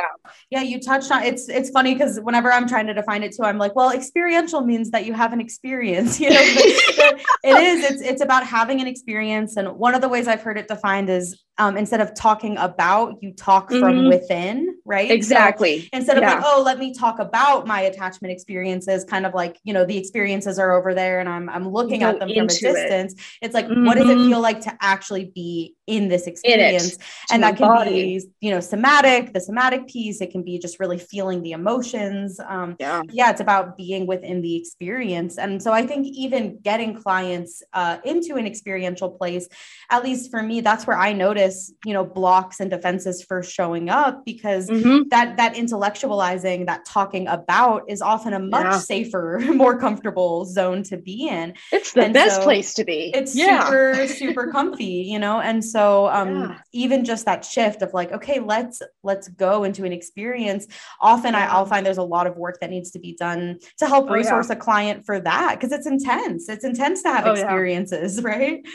yeah. 0.50 0.62
You 0.62 0.80
touched 0.80 1.12
on 1.12 1.24
it's. 1.24 1.48
It's 1.48 1.70
funny 1.70 1.94
because 1.94 2.20
whenever 2.20 2.52
I'm 2.52 2.68
trying 2.68 2.88
to 2.88 2.94
define 2.94 3.24
it 3.24 3.36
too, 3.36 3.44
I'm 3.44 3.58
like, 3.58 3.76
well, 3.76 3.92
experiential 3.92 4.62
means 4.62 4.92
that 4.92 5.06
you 5.06 5.14
have 5.14 5.34
an 5.34 5.40
experience. 5.40 6.20
You 6.26 6.32
know, 6.32 6.40
it 6.40 7.18
is. 7.44 7.92
It's 7.92 8.02
it's 8.02 8.22
about 8.22 8.46
having 8.48 8.82
an 8.82 8.88
experience, 8.88 9.58
and 9.58 9.78
one 9.78 9.94
of 9.94 10.02
the 10.02 10.10
ways 10.10 10.28
I've 10.28 10.42
heard 10.42 10.58
it 10.58 10.68
defined 10.68 11.10
is 11.10 11.44
um, 11.58 11.78
instead 11.78 12.02
of 12.02 12.14
talking 12.14 12.58
about, 12.58 13.18
you 13.22 13.32
talk 13.32 13.70
mm-hmm. 13.70 13.80
from 13.80 14.10
within, 14.10 14.78
right? 14.84 15.10
Exactly. 15.10 15.82
So 15.82 15.88
instead 15.94 16.18
of 16.18 16.24
yeah. 16.24 16.36
like, 16.36 16.44
oh, 16.46 16.62
let 16.66 16.80
me 16.80 16.94
talk 16.94 17.20
about 17.20 17.66
my 17.66 17.82
attachment 17.82 18.34
experiences, 18.34 19.06
kind 19.06 19.26
of 19.26 19.34
like, 19.34 19.58
you 19.64 19.74
know, 19.74 19.86
the 19.86 19.98
experiences 19.98 20.60
are 20.60 20.74
over 20.74 20.94
there 20.94 21.22
and 21.22 21.30
I'm 21.30 21.50
I'm 21.50 21.70
looking 21.70 22.04
at 22.04 22.20
them 22.20 22.28
from 22.28 22.46
a 22.46 22.48
distance. 22.48 23.14
It. 23.14 23.20
It's 23.42 23.54
like, 23.54 23.68
mm-hmm. 23.68 23.86
what 23.86 23.96
does 23.96 24.10
it 24.10 24.18
mm-hmm. 24.18 24.30
feel 24.30 24.42
like 24.42 24.62
to 24.62 24.78
actually 24.82 25.32
be 25.34 25.76
in 25.88 26.10
this 26.10 26.28
experience? 26.28 26.96
In 26.96 27.00
and 27.32 27.44
that 27.44 27.56
can 27.56 27.68
body. 27.68 28.20
be, 28.20 28.26
you 28.42 28.52
know, 28.52 28.60
somatic, 28.60 29.32
the 29.32 29.40
somatic 29.40 29.88
piece. 29.88 30.20
It 30.20 30.32
can 30.32 30.44
be 30.44 30.60
just 30.60 30.78
really 30.82 31.00
feeling 31.00 31.42
the 31.42 31.54
emotions. 31.54 32.38
Um, 32.46 32.76
yeah. 32.82 33.02
yeah, 33.12 33.32
it's 33.32 33.42
about 33.42 33.78
being 33.78 34.08
within 34.08 34.42
the 34.42 34.58
experience. 34.58 35.38
And 35.38 35.64
so 35.64 35.72
I 35.72 35.88
think 35.88 36.06
even 36.08 36.60
getting 36.60 37.02
clients 37.02 37.64
uh, 37.72 38.00
into 38.04 38.36
an 38.36 38.46
experiential 38.46 39.10
place, 39.10 39.48
at 39.90 40.04
least 40.04 40.32
for 40.32 40.44
me, 40.44 40.60
that's 40.60 40.86
where 40.86 40.98
I 40.98 41.14
notice 41.14 41.45
notice 41.46 41.74
you 41.86 41.94
know 41.94 42.06
blocks 42.06 42.60
and 42.60 42.70
defenses 42.70 43.24
first 43.24 43.52
showing 43.52 43.90
up 43.90 44.26
because 44.26 44.70
mm-hmm. 44.70 45.08
that 45.10 45.38
that 45.38 45.56
intellectualizing 45.56 46.66
that 46.66 46.86
talking 46.86 47.28
about 47.28 47.84
is 47.88 48.02
often 48.02 48.34
a 48.34 48.40
much 48.40 48.64
yeah. 48.64 48.78
safer 48.78 49.40
more 49.54 49.78
comfortable 49.78 50.46
zone 50.46 50.84
to 50.84 50.98
be 50.98 51.28
in 51.28 51.54
it's 51.72 51.94
the 51.94 52.04
and 52.04 52.14
best 52.14 52.38
so 52.38 52.44
place 52.44 52.74
to 52.74 52.84
be 52.84 53.12
it's 53.14 53.36
yeah. 53.36 53.64
super 53.66 54.08
super 54.08 54.48
comfy 54.52 55.06
you 55.08 55.20
know 55.20 55.40
and 55.40 55.64
so 55.64 56.08
um 56.10 56.36
yeah. 56.36 56.58
even 56.74 57.06
just 57.06 57.26
that 57.26 57.44
shift 57.46 57.82
of 57.82 57.94
like 57.94 58.12
okay 58.12 58.40
let's 58.40 58.82
let's 59.04 59.28
go 59.30 59.64
into 59.64 59.86
an 59.86 59.94
experience 59.94 60.68
often 61.00 61.36
I, 61.36 61.46
i'll 61.46 61.66
find 61.66 61.86
there's 61.86 61.98
a 61.98 62.04
lot 62.04 62.28
of 62.28 62.36
work 62.38 62.60
that 62.62 62.70
needs 62.70 62.92
to 62.92 63.00
be 63.00 63.16
done 63.16 63.60
to 63.80 63.88
help 63.88 64.10
oh, 64.10 64.14
resource 64.14 64.50
a 64.50 64.56
client 64.56 65.06
for 65.06 65.20
that 65.20 65.56
because 65.56 65.72
it's 65.72 65.88
intense 65.88 66.50
it's 66.50 66.66
intense 66.66 67.04
to 67.04 67.10
have 67.10 67.28
oh, 67.28 67.34
experiences 67.34 68.22
right 68.24 68.66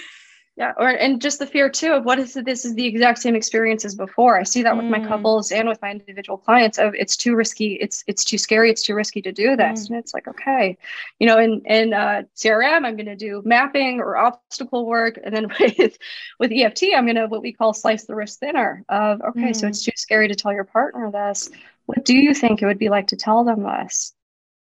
yeah 0.60 0.74
or 0.76 0.88
and 0.88 1.22
just 1.22 1.38
the 1.38 1.46
fear 1.46 1.70
too 1.70 1.92
of 1.92 2.04
what 2.04 2.18
is 2.18 2.34
this 2.34 2.66
is 2.66 2.74
the 2.74 2.86
exact 2.86 3.18
same 3.18 3.34
experience 3.34 3.84
as 3.84 3.94
before 3.94 4.38
i 4.38 4.42
see 4.42 4.62
that 4.62 4.74
mm. 4.74 4.76
with 4.76 4.86
my 4.86 5.00
mm. 5.00 5.08
couples 5.08 5.50
and 5.50 5.66
with 5.66 5.80
my 5.80 5.90
individual 5.90 6.36
clients 6.36 6.78
of 6.78 6.94
it's 6.94 7.16
too 7.16 7.34
risky 7.34 7.74
it's 7.80 8.04
it's 8.06 8.22
too 8.22 8.36
scary 8.36 8.70
it's 8.70 8.82
too 8.82 8.94
risky 8.94 9.22
to 9.22 9.32
do 9.32 9.56
this 9.56 9.86
mm. 9.86 9.90
and 9.90 9.98
it's 9.98 10.12
like 10.12 10.28
okay 10.28 10.76
you 11.18 11.26
know 11.26 11.38
in 11.38 11.62
in 11.64 11.94
uh, 11.94 12.22
crm 12.36 12.84
i'm 12.84 12.94
going 12.94 13.06
to 13.06 13.16
do 13.16 13.42
mapping 13.44 14.00
or 14.00 14.18
obstacle 14.18 14.86
work 14.86 15.18
and 15.24 15.34
then 15.34 15.48
with 15.60 15.98
with 16.38 16.52
eft 16.52 16.84
i'm 16.94 17.06
going 17.06 17.16
to 17.16 17.26
what 17.26 17.40
we 17.40 17.52
call 17.52 17.72
slice 17.72 18.04
the 18.04 18.14
risk 18.14 18.38
thinner 18.38 18.84
of 18.90 19.20
okay 19.22 19.50
mm. 19.50 19.56
so 19.56 19.66
it's 19.66 19.82
too 19.82 19.92
scary 19.96 20.28
to 20.28 20.34
tell 20.34 20.52
your 20.52 20.64
partner 20.64 21.10
this 21.10 21.50
what 21.86 22.04
do 22.04 22.14
you 22.14 22.34
think 22.34 22.62
it 22.62 22.66
would 22.66 22.78
be 22.78 22.88
like 22.88 23.08
to 23.08 23.16
tell 23.16 23.42
them 23.42 23.64
this. 23.64 24.14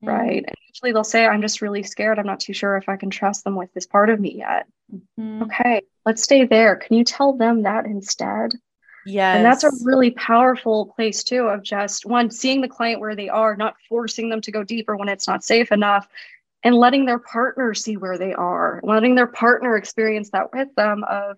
Right 0.06 0.44
and 0.46 0.56
usually 0.68 0.92
they'll 0.92 1.04
say 1.04 1.26
i'm 1.26 1.42
just 1.42 1.62
really 1.62 1.84
scared 1.84 2.20
i'm 2.20 2.26
not 2.26 2.40
too 2.40 2.54
sure 2.54 2.78
if 2.78 2.88
i 2.90 2.96
can 2.96 3.10
trust 3.10 3.44
them 3.44 3.56
with 3.56 3.74
this 3.74 3.86
part 3.86 4.10
of 4.10 4.20
me 4.20 4.36
yet 4.38 4.68
Mm-hmm. 4.94 5.44
Okay, 5.44 5.82
let's 6.06 6.24
stay 6.24 6.46
there. 6.46 6.76
Can 6.76 6.98
you 6.98 7.04
tell 7.04 7.34
them 7.34 7.64
that 7.64 7.86
instead? 7.86 8.52
Yeah. 9.06 9.36
And 9.36 9.46
that's 9.46 9.64
a 9.64 9.72
really 9.84 10.12
powerful 10.12 10.88
place 10.96 11.24
too 11.24 11.44
of 11.48 11.62
just 11.62 12.06
one 12.06 12.32
seeing 12.32 12.62
the 12.62 12.68
client 12.68 13.00
where 13.00 13.16
they 13.16 13.30
are, 13.30 13.56
not 13.56 13.76
forcing 13.88 14.30
them 14.30 14.42
to 14.42 14.52
go 14.52 14.64
deeper 14.64 14.96
when 14.96 15.10
it's 15.10 15.28
not 15.28 15.44
safe 15.44 15.72
enough, 15.72 16.08
and 16.64 16.76
letting 16.76 17.06
their 17.06 17.20
partner 17.20 17.74
see 17.76 17.98
where 17.98 18.18
they 18.18 18.34
are, 18.34 18.80
letting 18.84 19.14
their 19.14 19.28
partner 19.28 19.78
experience 19.78 20.32
that 20.32 20.52
with 20.52 20.74
them 20.76 21.04
of, 21.04 21.38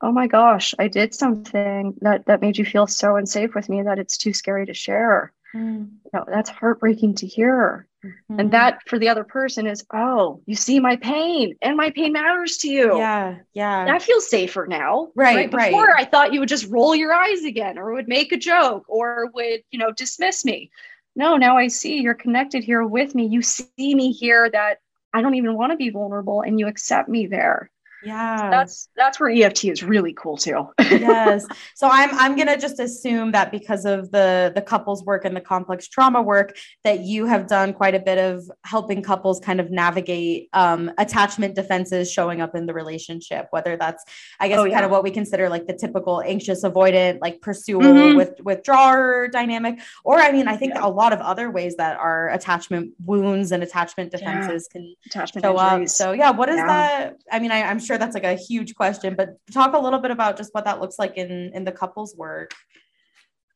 oh 0.00 0.10
my 0.10 0.26
gosh, 0.26 0.74
I 0.78 0.88
did 0.88 1.14
something 1.14 1.96
that 2.00 2.26
that 2.26 2.40
made 2.40 2.58
you 2.58 2.64
feel 2.64 2.88
so 2.88 3.16
unsafe 3.16 3.54
with 3.54 3.68
me 3.68 3.82
that 3.82 4.00
it's 4.00 4.18
too 4.18 4.32
scary 4.32 4.66
to 4.66 4.74
share. 4.74 5.32
Mm. 5.54 5.90
You 6.04 6.10
know, 6.12 6.24
that's 6.26 6.50
heartbreaking 6.50 7.14
to 7.16 7.26
hear. 7.26 7.86
Mm-hmm. 8.06 8.40
And 8.40 8.50
that 8.52 8.80
for 8.86 8.98
the 8.98 9.08
other 9.08 9.24
person 9.24 9.66
is, 9.66 9.84
oh, 9.92 10.40
you 10.46 10.54
see 10.54 10.80
my 10.80 10.96
pain 10.96 11.56
and 11.62 11.76
my 11.76 11.90
pain 11.90 12.12
matters 12.12 12.56
to 12.58 12.68
you. 12.68 12.96
Yeah. 12.98 13.36
Yeah. 13.52 13.84
That 13.84 14.02
feels 14.02 14.28
safer 14.28 14.66
now. 14.68 15.08
Right. 15.14 15.52
right? 15.52 15.70
Before 15.70 15.86
right. 15.86 16.06
I 16.06 16.08
thought 16.08 16.32
you 16.32 16.40
would 16.40 16.48
just 16.48 16.68
roll 16.68 16.94
your 16.94 17.12
eyes 17.12 17.44
again 17.44 17.78
or 17.78 17.92
would 17.92 18.08
make 18.08 18.32
a 18.32 18.36
joke 18.36 18.84
or 18.88 19.30
would, 19.34 19.62
you 19.70 19.78
know, 19.78 19.92
dismiss 19.92 20.44
me. 20.44 20.70
No, 21.14 21.36
now 21.36 21.56
I 21.56 21.68
see 21.68 22.00
you're 22.00 22.14
connected 22.14 22.62
here 22.62 22.84
with 22.84 23.14
me. 23.14 23.26
You 23.26 23.42
see 23.42 23.94
me 23.94 24.12
here 24.12 24.50
that 24.50 24.80
I 25.14 25.22
don't 25.22 25.34
even 25.34 25.54
want 25.54 25.72
to 25.72 25.76
be 25.76 25.90
vulnerable 25.90 26.42
and 26.42 26.60
you 26.60 26.66
accept 26.66 27.08
me 27.08 27.26
there 27.26 27.70
yeah 28.04 28.50
that's 28.50 28.88
that's 28.96 29.18
where 29.18 29.30
eft 29.30 29.64
is 29.64 29.82
really 29.82 30.12
cool 30.12 30.36
too 30.36 30.68
yes 30.80 31.46
so 31.74 31.88
i'm 31.90 32.10
i'm 32.18 32.36
gonna 32.36 32.56
just 32.56 32.78
assume 32.78 33.32
that 33.32 33.50
because 33.50 33.84
of 33.84 34.10
the 34.10 34.52
the 34.54 34.60
couples 34.60 35.04
work 35.04 35.24
and 35.24 35.34
the 35.34 35.40
complex 35.40 35.88
trauma 35.88 36.20
work 36.20 36.56
that 36.84 37.00
you 37.00 37.26
have 37.26 37.46
done 37.46 37.72
quite 37.72 37.94
a 37.94 37.98
bit 37.98 38.18
of 38.18 38.44
helping 38.64 39.02
couples 39.02 39.40
kind 39.40 39.60
of 39.60 39.70
navigate 39.70 40.48
um, 40.52 40.90
attachment 40.98 41.54
defenses 41.54 42.10
showing 42.10 42.40
up 42.40 42.54
in 42.54 42.66
the 42.66 42.74
relationship 42.74 43.46
whether 43.50 43.76
that's 43.76 44.04
i 44.40 44.48
guess 44.48 44.58
oh, 44.58 44.64
yeah. 44.64 44.74
kind 44.74 44.84
of 44.84 44.90
what 44.90 45.02
we 45.02 45.10
consider 45.10 45.48
like 45.48 45.66
the 45.66 45.74
typical 45.74 46.20
anxious 46.22 46.64
avoidant 46.64 47.18
like 47.20 47.40
pursuer 47.40 47.82
mm-hmm. 47.82 48.16
with 48.16 48.38
withdrawer 48.42 49.28
dynamic 49.28 49.80
or 50.04 50.18
i 50.18 50.30
mean 50.30 50.48
i 50.48 50.56
think 50.56 50.74
yeah. 50.74 50.86
a 50.86 50.88
lot 50.88 51.12
of 51.12 51.20
other 51.20 51.50
ways 51.50 51.76
that 51.76 51.98
our 51.98 52.28
attachment 52.30 52.92
wounds 53.04 53.52
and 53.52 53.62
attachment 53.62 54.10
defenses 54.10 54.68
yeah. 54.68 54.80
can 54.80 54.94
attachment 55.06 55.44
show 55.44 55.52
injuries. 55.52 55.92
up 55.92 56.06
so 56.06 56.12
yeah 56.12 56.30
what 56.30 56.48
is 56.48 56.56
that 56.56 57.16
i 57.32 57.38
mean 57.38 57.50
I, 57.50 57.62
i'm 57.62 57.80
sure 57.86 57.98
that's 57.98 58.14
like 58.14 58.24
a 58.24 58.34
huge 58.34 58.74
question, 58.74 59.14
but 59.14 59.36
talk 59.52 59.74
a 59.74 59.78
little 59.78 59.98
bit 59.98 60.10
about 60.10 60.36
just 60.36 60.52
what 60.52 60.64
that 60.64 60.80
looks 60.80 60.98
like 60.98 61.16
in 61.16 61.52
in 61.54 61.64
the 61.64 61.72
couples 61.72 62.14
work. 62.16 62.52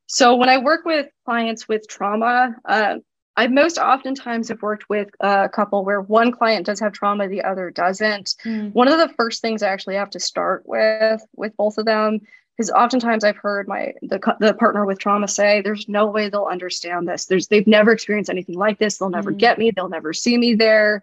So 0.06 0.34
when 0.36 0.48
I 0.48 0.58
work 0.58 0.84
with 0.84 1.06
clients 1.24 1.68
with 1.68 1.86
trauma, 1.88 2.56
uh, 2.64 2.96
I 3.36 3.46
most 3.46 3.78
oftentimes 3.78 4.48
have 4.48 4.60
worked 4.60 4.88
with 4.88 5.08
a 5.20 5.48
couple 5.48 5.84
where 5.84 6.00
one 6.00 6.32
client 6.32 6.66
does 6.66 6.80
have 6.80 6.92
trauma, 6.92 7.28
the 7.28 7.42
other 7.42 7.70
doesn't. 7.70 8.34
Mm. 8.44 8.72
One 8.72 8.88
of 8.88 8.98
the 8.98 9.14
first 9.14 9.40
things 9.40 9.62
I 9.62 9.68
actually 9.68 9.94
have 9.94 10.10
to 10.10 10.20
start 10.20 10.64
with 10.66 11.22
with 11.36 11.56
both 11.56 11.78
of 11.78 11.86
them 11.86 12.20
because 12.56 12.70
oftentimes 12.70 13.24
I've 13.24 13.38
heard 13.38 13.68
my 13.68 13.94
the 14.02 14.18
the 14.40 14.52
partner 14.52 14.84
with 14.84 14.98
trauma 14.98 15.28
say, 15.28 15.62
"There's 15.62 15.88
no 15.88 16.06
way 16.06 16.28
they'll 16.28 16.44
understand 16.44 17.08
this. 17.08 17.24
There's 17.24 17.46
they've 17.46 17.66
never 17.66 17.92
experienced 17.92 18.30
anything 18.30 18.56
like 18.56 18.78
this. 18.78 18.98
They'll 18.98 19.08
never 19.08 19.32
mm. 19.32 19.38
get 19.38 19.58
me. 19.58 19.70
They'll 19.70 19.88
never 19.88 20.12
see 20.12 20.36
me 20.36 20.54
there." 20.54 21.02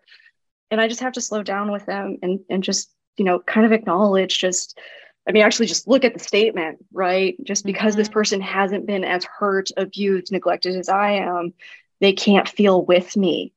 And 0.69 0.79
I 0.79 0.87
just 0.87 0.99
have 0.99 1.13
to 1.13 1.21
slow 1.21 1.41
down 1.41 1.71
with 1.71 1.85
them 1.87 2.17
and 2.21 2.41
and 2.49 2.63
just 2.63 2.91
you 3.17 3.25
know 3.25 3.39
kind 3.39 3.65
of 3.65 3.71
acknowledge 3.71 4.39
just 4.39 4.79
I 5.27 5.33
mean, 5.33 5.43
actually, 5.43 5.65
just 5.65 5.89
look 5.89 6.05
at 6.05 6.13
the 6.13 6.21
statement, 6.21 6.77
right? 6.93 7.35
Just 7.43 7.65
because 7.65 7.93
mm-hmm. 7.93 7.99
this 7.99 8.09
person 8.09 8.39
hasn't 8.39 8.85
been 8.85 9.03
as 9.03 9.25
hurt, 9.25 9.69
abused, 9.75 10.31
neglected 10.31 10.77
as 10.77 10.87
I 10.87 11.15
am, 11.15 11.53
they 11.99 12.13
can't 12.13 12.47
feel 12.47 12.85
with 12.85 13.17
me. 13.17 13.51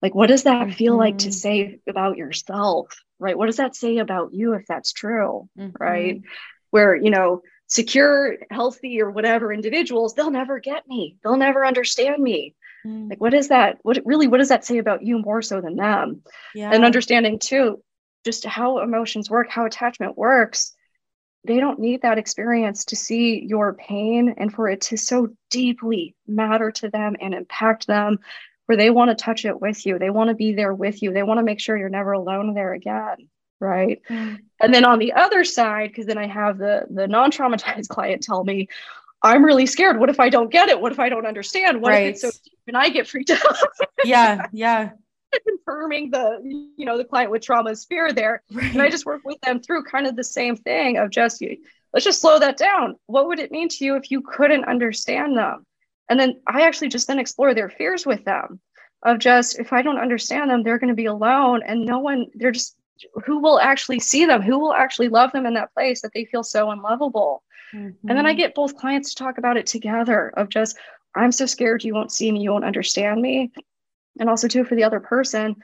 Like, 0.00 0.16
what 0.16 0.26
does 0.26 0.42
that 0.42 0.66
mm-hmm. 0.66 0.72
feel 0.72 0.96
like 0.96 1.18
to 1.18 1.28
mm-hmm. 1.28 1.32
say 1.32 1.78
about 1.88 2.16
yourself, 2.16 2.88
right? 3.20 3.38
What 3.38 3.46
does 3.46 3.58
that 3.58 3.76
say 3.76 3.98
about 3.98 4.34
you 4.34 4.54
if 4.54 4.66
that's 4.66 4.92
true, 4.92 5.48
mm-hmm. 5.56 5.76
right? 5.78 6.22
Where, 6.70 6.96
you 6.96 7.10
know, 7.10 7.42
secure, 7.68 8.38
healthy, 8.50 9.00
or 9.00 9.10
whatever 9.10 9.52
individuals, 9.52 10.14
they'll 10.14 10.30
never 10.32 10.58
get 10.58 10.88
me, 10.88 11.18
they'll 11.22 11.36
never 11.36 11.64
understand 11.64 12.20
me. 12.20 12.56
Mm. 12.84 13.10
Like, 13.10 13.20
what 13.20 13.32
is 13.32 13.48
that? 13.48 13.78
What 13.82 14.00
really, 14.04 14.26
what 14.26 14.38
does 14.38 14.48
that 14.48 14.64
say 14.64 14.78
about 14.78 15.04
you 15.04 15.18
more 15.20 15.40
so 15.40 15.60
than 15.60 15.76
them? 15.76 16.22
Yeah. 16.52 16.70
And 16.72 16.84
understanding 16.84 17.38
too, 17.38 17.80
just 18.24 18.44
how 18.44 18.78
emotions 18.78 19.30
work, 19.30 19.48
how 19.50 19.66
attachment 19.66 20.16
works 20.16 20.72
they 21.44 21.58
don't 21.58 21.80
need 21.80 22.02
that 22.02 22.18
experience 22.18 22.84
to 22.84 22.96
see 22.96 23.44
your 23.44 23.74
pain 23.74 24.34
and 24.38 24.52
for 24.52 24.68
it 24.68 24.80
to 24.80 24.96
so 24.96 25.28
deeply 25.50 26.14
matter 26.26 26.70
to 26.70 26.88
them 26.88 27.16
and 27.20 27.34
impact 27.34 27.86
them 27.86 28.18
where 28.66 28.78
they 28.78 28.90
want 28.90 29.10
to 29.10 29.24
touch 29.24 29.44
it 29.44 29.60
with 29.60 29.84
you. 29.84 29.98
They 29.98 30.10
want 30.10 30.28
to 30.28 30.34
be 30.34 30.52
there 30.52 30.72
with 30.72 31.02
you. 31.02 31.12
They 31.12 31.24
want 31.24 31.38
to 31.38 31.44
make 31.44 31.60
sure 31.60 31.76
you're 31.76 31.88
never 31.88 32.12
alone 32.12 32.54
there 32.54 32.72
again 32.72 33.28
right? 33.60 34.02
Mm. 34.10 34.40
and 34.60 34.74
then 34.74 34.84
on 34.84 34.98
the 34.98 35.12
other 35.12 35.44
side 35.44 35.90
because 35.90 36.06
then 36.06 36.18
i 36.18 36.26
have 36.26 36.58
the 36.58 36.84
the 36.90 37.06
non-traumatized 37.06 37.86
client 37.94 38.20
tell 38.20 38.42
me 38.42 38.66
i'm 39.22 39.44
really 39.44 39.66
scared. 39.66 40.00
What 40.00 40.10
if 40.10 40.18
i 40.18 40.28
don't 40.28 40.50
get 40.50 40.68
it? 40.68 40.80
What 40.80 40.90
if 40.90 40.98
i 40.98 41.08
don't 41.08 41.26
understand? 41.26 41.80
What 41.80 41.90
right. 41.90 42.08
if 42.08 42.14
it's 42.14 42.22
so 42.22 42.30
deep 42.30 42.58
and 42.66 42.76
i 42.76 42.88
get 42.88 43.06
freaked 43.06 43.30
out? 43.30 43.56
Yeah 44.04 44.46
yeah 44.52 44.90
confirming 45.46 46.10
the 46.10 46.40
you 46.76 46.84
know 46.84 46.96
the 46.96 47.04
client 47.04 47.30
with 47.30 47.42
trauma 47.42 47.62
trauma's 47.62 47.84
fear 47.84 48.12
there 48.12 48.42
right. 48.52 48.72
and 48.72 48.82
i 48.82 48.88
just 48.88 49.06
work 49.06 49.22
with 49.24 49.40
them 49.42 49.60
through 49.60 49.82
kind 49.84 50.06
of 50.06 50.16
the 50.16 50.24
same 50.24 50.56
thing 50.56 50.96
of 50.96 51.10
just 51.10 51.42
let's 51.92 52.04
just 52.04 52.20
slow 52.20 52.38
that 52.38 52.56
down 52.56 52.96
what 53.06 53.26
would 53.26 53.38
it 53.38 53.50
mean 53.50 53.68
to 53.68 53.84
you 53.84 53.96
if 53.96 54.10
you 54.10 54.22
couldn't 54.22 54.64
understand 54.64 55.36
them 55.36 55.64
and 56.08 56.18
then 56.18 56.40
i 56.46 56.62
actually 56.62 56.88
just 56.88 57.06
then 57.06 57.18
explore 57.18 57.54
their 57.54 57.68
fears 57.68 58.06
with 58.06 58.24
them 58.24 58.60
of 59.04 59.18
just 59.18 59.58
if 59.58 59.72
i 59.72 59.82
don't 59.82 59.98
understand 59.98 60.50
them 60.50 60.62
they're 60.62 60.78
going 60.78 60.88
to 60.88 60.94
be 60.94 61.06
alone 61.06 61.62
and 61.66 61.84
no 61.84 61.98
one 61.98 62.26
they're 62.34 62.52
just 62.52 62.76
who 63.24 63.40
will 63.40 63.58
actually 63.58 63.98
see 63.98 64.24
them 64.26 64.42
who 64.42 64.58
will 64.58 64.74
actually 64.74 65.08
love 65.08 65.32
them 65.32 65.46
in 65.46 65.54
that 65.54 65.72
place 65.74 66.02
that 66.02 66.12
they 66.14 66.24
feel 66.24 66.44
so 66.44 66.70
unlovable 66.70 67.42
mm-hmm. 67.74 68.08
and 68.08 68.18
then 68.18 68.26
i 68.26 68.30
mm-hmm. 68.30 68.38
get 68.38 68.54
both 68.54 68.76
clients 68.76 69.10
to 69.10 69.16
talk 69.16 69.38
about 69.38 69.56
it 69.56 69.66
together 69.66 70.28
of 70.36 70.48
just 70.48 70.76
i'm 71.14 71.32
so 71.32 71.46
scared 71.46 71.82
you 71.82 71.94
won't 71.94 72.12
see 72.12 72.30
me 72.30 72.40
you 72.40 72.50
won't 72.50 72.64
understand 72.64 73.20
me 73.20 73.50
and 74.18 74.28
also 74.28 74.48
too 74.48 74.64
for 74.64 74.74
the 74.74 74.84
other 74.84 75.00
person 75.00 75.56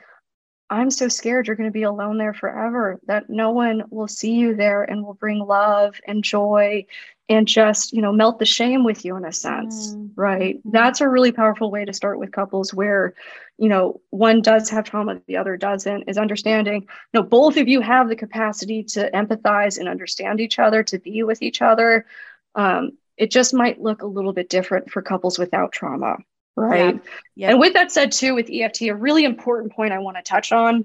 i'm 0.71 0.91
so 0.91 1.09
scared 1.09 1.47
you're 1.47 1.57
going 1.57 1.69
to 1.69 1.73
be 1.73 1.83
alone 1.83 2.19
there 2.19 2.35
forever 2.35 3.01
that 3.07 3.29
no 3.29 3.51
one 3.51 3.83
will 3.91 4.09
see 4.09 4.33
you 4.33 4.55
there 4.55 4.83
and 4.83 5.05
will 5.05 5.15
bring 5.15 5.39
love 5.39 5.99
and 6.07 6.23
joy 6.25 6.85
and 7.29 7.47
just 7.47 7.93
you 7.93 8.01
know 8.01 8.13
melt 8.13 8.39
the 8.39 8.45
shame 8.45 8.85
with 8.85 9.05
you 9.05 9.17
in 9.17 9.25
a 9.25 9.33
sense 9.33 9.95
mm. 9.95 10.11
right 10.17 10.59
mm-hmm. 10.59 10.71
that's 10.71 11.01
a 11.01 11.09
really 11.09 11.33
powerful 11.33 11.71
way 11.71 11.85
to 11.85 11.93
start 11.93 12.19
with 12.19 12.33
couples 12.33 12.73
where 12.73 13.15
you 13.59 13.69
know 13.69 14.01
one 14.11 14.41
does 14.41 14.69
have 14.71 14.85
trauma 14.85 15.21
the 15.27 15.37
other 15.37 15.57
doesn't 15.57 16.05
is 16.09 16.19
understanding 16.19 16.83
you 16.83 17.21
know 17.21 17.23
both 17.23 17.57
of 17.57 17.69
you 17.69 17.81
have 17.81 18.09
the 18.09 18.17
capacity 18.17 18.83
to 18.83 19.11
empathize 19.13 19.79
and 19.79 19.89
understand 19.89 20.41
each 20.41 20.59
other 20.59 20.83
to 20.83 20.99
be 20.99 21.23
with 21.23 21.43
each 21.43 21.63
other 21.63 22.07
um, 22.55 22.93
it 23.17 23.31
just 23.31 23.53
might 23.53 23.81
look 23.81 24.03
a 24.03 24.07
little 24.07 24.33
bit 24.33 24.49
different 24.49 24.91
for 24.91 25.03
couples 25.03 25.39
without 25.39 25.73
trauma 25.73 26.17
right? 26.59 27.01
Yeah. 27.35 27.51
And 27.51 27.61
with 27.61 27.73
that 27.75 27.93
said, 27.93 28.13
too, 28.13 28.35
with 28.35 28.51
EFT, 28.51 28.83
a 28.83 28.95
really 28.95 29.25
important 29.25 29.73
point 29.73 29.93
I 29.93 29.99
want 29.99 30.17
to 30.17 30.23
touch 30.23 30.53
on 30.53 30.85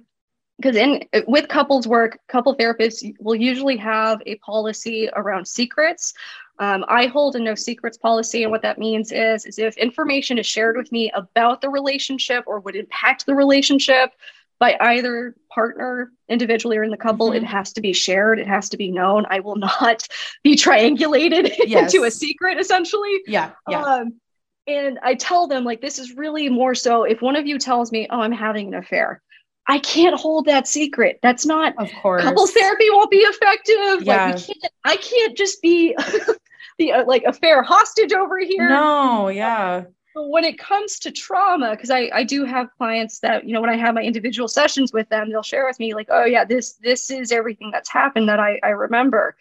because 0.57 0.75
in 0.75 1.03
with 1.27 1.47
couples 1.47 1.87
work, 1.87 2.19
couple 2.27 2.55
therapists 2.55 3.13
will 3.19 3.35
usually 3.35 3.77
have 3.77 4.21
a 4.25 4.35
policy 4.35 5.09
around 5.15 5.47
secrets. 5.47 6.13
Um, 6.59 6.85
I 6.87 7.07
hold 7.07 7.35
a 7.35 7.39
no 7.39 7.55
secrets 7.55 7.97
policy, 7.97 8.43
and 8.43 8.51
what 8.51 8.61
that 8.61 8.77
means 8.77 9.11
is, 9.11 9.45
is 9.45 9.57
if 9.57 9.75
information 9.77 10.37
is 10.37 10.45
shared 10.45 10.77
with 10.77 10.91
me 10.91 11.11
about 11.15 11.61
the 11.61 11.69
relationship 11.69 12.43
or 12.45 12.59
would 12.59 12.75
impact 12.75 13.25
the 13.25 13.33
relationship 13.33 14.11
by 14.59 14.77
either 14.79 15.35
partner 15.49 16.11
individually 16.29 16.77
or 16.77 16.83
in 16.83 16.91
the 16.91 16.97
couple, 16.97 17.29
mm-hmm. 17.29 17.43
it 17.43 17.47
has 17.47 17.73
to 17.73 17.81
be 17.81 17.91
shared. 17.91 18.39
It 18.39 18.47
has 18.47 18.69
to 18.69 18.77
be 18.77 18.91
known. 18.91 19.25
I 19.29 19.39
will 19.39 19.55
not 19.57 20.07
be 20.43 20.55
triangulated 20.55 21.53
yes. 21.65 21.93
into 21.93 22.05
a 22.05 22.11
secret, 22.11 22.59
essentially. 22.59 23.23
Yeah. 23.25 23.51
Yeah. 23.67 23.83
Um, 23.83 24.21
and 24.67 24.99
I 25.03 25.15
tell 25.15 25.47
them, 25.47 25.63
like, 25.63 25.81
this 25.81 25.99
is 25.99 26.15
really 26.15 26.49
more 26.49 26.75
so 26.75 27.03
if 27.03 27.21
one 27.21 27.35
of 27.35 27.45
you 27.45 27.59
tells 27.59 27.91
me, 27.91 28.07
oh, 28.09 28.21
I'm 28.21 28.31
having 28.31 28.69
an 28.69 28.75
affair, 28.75 29.21
I 29.67 29.79
can't 29.79 30.15
hold 30.15 30.45
that 30.45 30.67
secret. 30.67 31.19
That's 31.21 31.45
not, 31.45 31.73
of 31.77 31.89
course, 32.01 32.23
couples 32.23 32.51
therapy 32.51 32.89
won't 32.89 33.11
be 33.11 33.17
effective. 33.17 34.03
Yeah. 34.03 34.25
Like, 34.25 34.35
we 34.35 34.41
can't, 34.41 34.73
I 34.83 34.97
can't 34.97 35.37
just 35.37 35.61
be 35.61 35.95
the 36.77 36.93
uh, 36.93 37.05
like 37.05 37.23
affair 37.23 37.63
hostage 37.63 38.13
over 38.13 38.39
here. 38.39 38.69
No, 38.69 39.29
yeah. 39.29 39.83
But 40.15 40.29
when 40.29 40.43
it 40.43 40.59
comes 40.59 40.99
to 40.99 41.11
trauma, 41.11 41.71
because 41.71 41.89
I, 41.89 42.09
I 42.13 42.23
do 42.23 42.45
have 42.45 42.67
clients 42.77 43.19
that, 43.19 43.47
you 43.47 43.53
know, 43.53 43.61
when 43.61 43.69
I 43.69 43.77
have 43.77 43.95
my 43.95 44.03
individual 44.03 44.47
sessions 44.47 44.93
with 44.93 45.09
them, 45.09 45.31
they'll 45.31 45.41
share 45.41 45.65
with 45.65 45.79
me, 45.79 45.95
like, 45.95 46.07
oh, 46.11 46.25
yeah, 46.25 46.45
this 46.45 46.73
this 46.73 47.09
is 47.09 47.31
everything 47.31 47.71
that's 47.71 47.89
happened 47.89 48.29
that 48.29 48.39
I, 48.39 48.59
I 48.63 48.69
remember. 48.69 49.35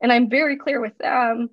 And 0.00 0.12
I'm 0.12 0.28
very 0.28 0.56
clear 0.56 0.80
with 0.80 0.96
them 0.98 1.50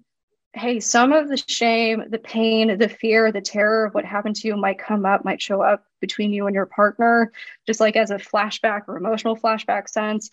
hey, 0.55 0.79
some 0.79 1.11
of 1.11 1.27
the 1.27 1.37
shame, 1.47 2.05
the 2.09 2.17
pain, 2.17 2.77
the 2.77 2.87
fear, 2.87 3.31
the 3.31 3.41
terror 3.41 3.85
of 3.85 3.93
what 3.93 4.05
happened 4.05 4.37
to 4.37 4.47
you 4.47 4.55
might 4.55 4.79
come 4.79 5.05
up, 5.05 5.25
might 5.25 5.41
show 5.41 5.61
up 5.61 5.83
between 5.99 6.31
you 6.31 6.47
and 6.47 6.55
your 6.55 6.65
partner, 6.65 7.31
just 7.67 7.81
like 7.81 7.95
as 7.97 8.09
a 8.09 8.15
flashback 8.15 8.83
or 8.87 8.95
emotional 8.95 9.35
flashback 9.35 9.89
sense. 9.89 10.31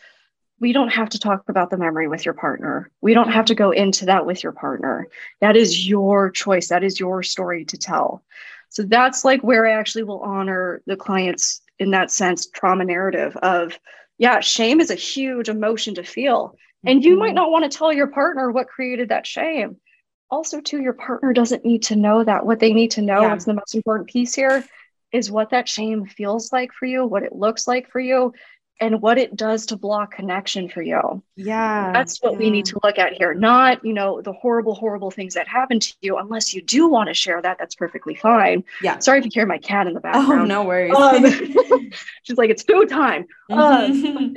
We 0.61 0.73
don't 0.73 0.93
have 0.93 1.09
to 1.11 1.19
talk 1.19 1.49
about 1.49 1.71
the 1.71 1.77
memory 1.77 2.07
with 2.07 2.25
your 2.25 2.35
partner. 2.35 2.89
We 3.01 3.15
don't 3.15 3.33
have 3.33 3.47
to 3.47 3.57
go 3.57 3.73
into 3.73 4.07
that 4.07 4.25
with 4.25 4.45
your 4.45 4.53
partner. 4.53 5.09
That 5.41 5.57
is 5.57 5.89
your 5.89 6.31
choice. 6.31 6.69
That 6.69 6.85
is 6.85 7.01
your 7.01 7.25
story 7.25 7.65
to 7.65 7.77
tell. 7.77 8.23
So 8.69 8.85
that's 8.85 9.25
like 9.25 9.43
where 9.43 9.67
I 9.67 9.73
actually 9.73 10.05
will 10.05 10.21
honor 10.21 10.83
the 10.87 10.97
client's, 10.97 11.63
in 11.81 11.91
that 11.91 12.13
sense, 12.13 12.47
trauma 12.47 12.85
narrative 12.85 13.37
of, 13.39 13.77
yeah, 14.19 14.39
shame 14.39 14.81
is 14.81 14.91
a 14.91 14.95
huge 14.95 15.49
emotion 15.49 15.97
to 15.97 16.05
feel. 16.05 16.57
And 16.85 17.05
you 17.05 17.17
might 17.17 17.29
mm-hmm. 17.29 17.35
not 17.37 17.51
want 17.51 17.71
to 17.71 17.77
tell 17.77 17.93
your 17.93 18.07
partner 18.07 18.53
what 18.53 18.69
created 18.69 19.09
that 19.09 19.27
shame 19.27 19.79
also 20.33 20.61
too 20.61 20.81
your 20.81 20.95
partner 20.95 21.33
doesn't 21.33 21.65
need 21.65 21.83
to 21.85 21.95
know 21.95 22.25
that. 22.25 22.45
What 22.45 22.59
they 22.59 22.73
need 22.73 22.93
to 22.93 23.03
know 23.03 23.21
yeah. 23.21 23.31
what's 23.31 23.45
the 23.45 23.55
most 23.55 23.75
important 23.75 24.09
piece 24.09 24.35
here 24.35 24.65
is 25.13 25.31
what 25.31 25.51
that 25.51 25.69
shame 25.69 26.07
feels 26.07 26.53
like 26.53 26.73
for 26.73 26.87
you 26.87 27.05
what 27.05 27.23
it 27.23 27.35
looks 27.35 27.69
like 27.69 27.91
for 27.91 28.01
you 28.01 28.33
and 28.81 29.03
what 29.03 29.19
it 29.19 29.37
does 29.37 29.67
to 29.67 29.77
block 29.77 30.15
connection 30.15 30.69
for 30.71 30.81
you. 30.83 31.23
Yeah 31.37 31.93
that's 31.93 32.21
what 32.23 32.33
yeah. 32.33 32.39
we 32.39 32.51
need 32.51 32.65
to 32.67 32.81
look 32.83 32.99
at 32.99 33.13
here. 33.13 33.35
Not 33.35 33.85
you 33.85 33.93
know 33.93 34.23
the 34.23 34.33
horrible 34.33 34.75
horrible 34.75 35.11
things 35.11 35.35
that 35.35 35.47
happen 35.47 35.79
to 35.79 35.95
you 36.01 36.17
unless 36.17 36.55
you 36.55 36.63
do 36.63 36.89
want 36.89 37.09
to 37.09 37.15
share 37.15 37.41
that 37.43 37.59
that's 37.59 37.75
perfectly 37.75 38.15
fine. 38.15 38.65
Yeah. 38.81 38.99
Sorry 39.01 39.19
if 39.19 39.27
you 39.27 39.31
hear 39.33 39.47
my 39.47 39.59
cat 39.59 39.87
in 39.87 39.93
the 39.93 40.01
oh, 40.01 40.03
background. 40.03 40.43
oh 40.43 40.45
no 40.47 40.65
worries. 40.65 40.95
Um, 40.97 41.91
she's 42.23 42.39
like 42.39 42.51
it's 42.51 42.63
food 42.63 42.89
time. 42.89 43.27
Mm-hmm. 43.51 44.17
um, 44.17 44.37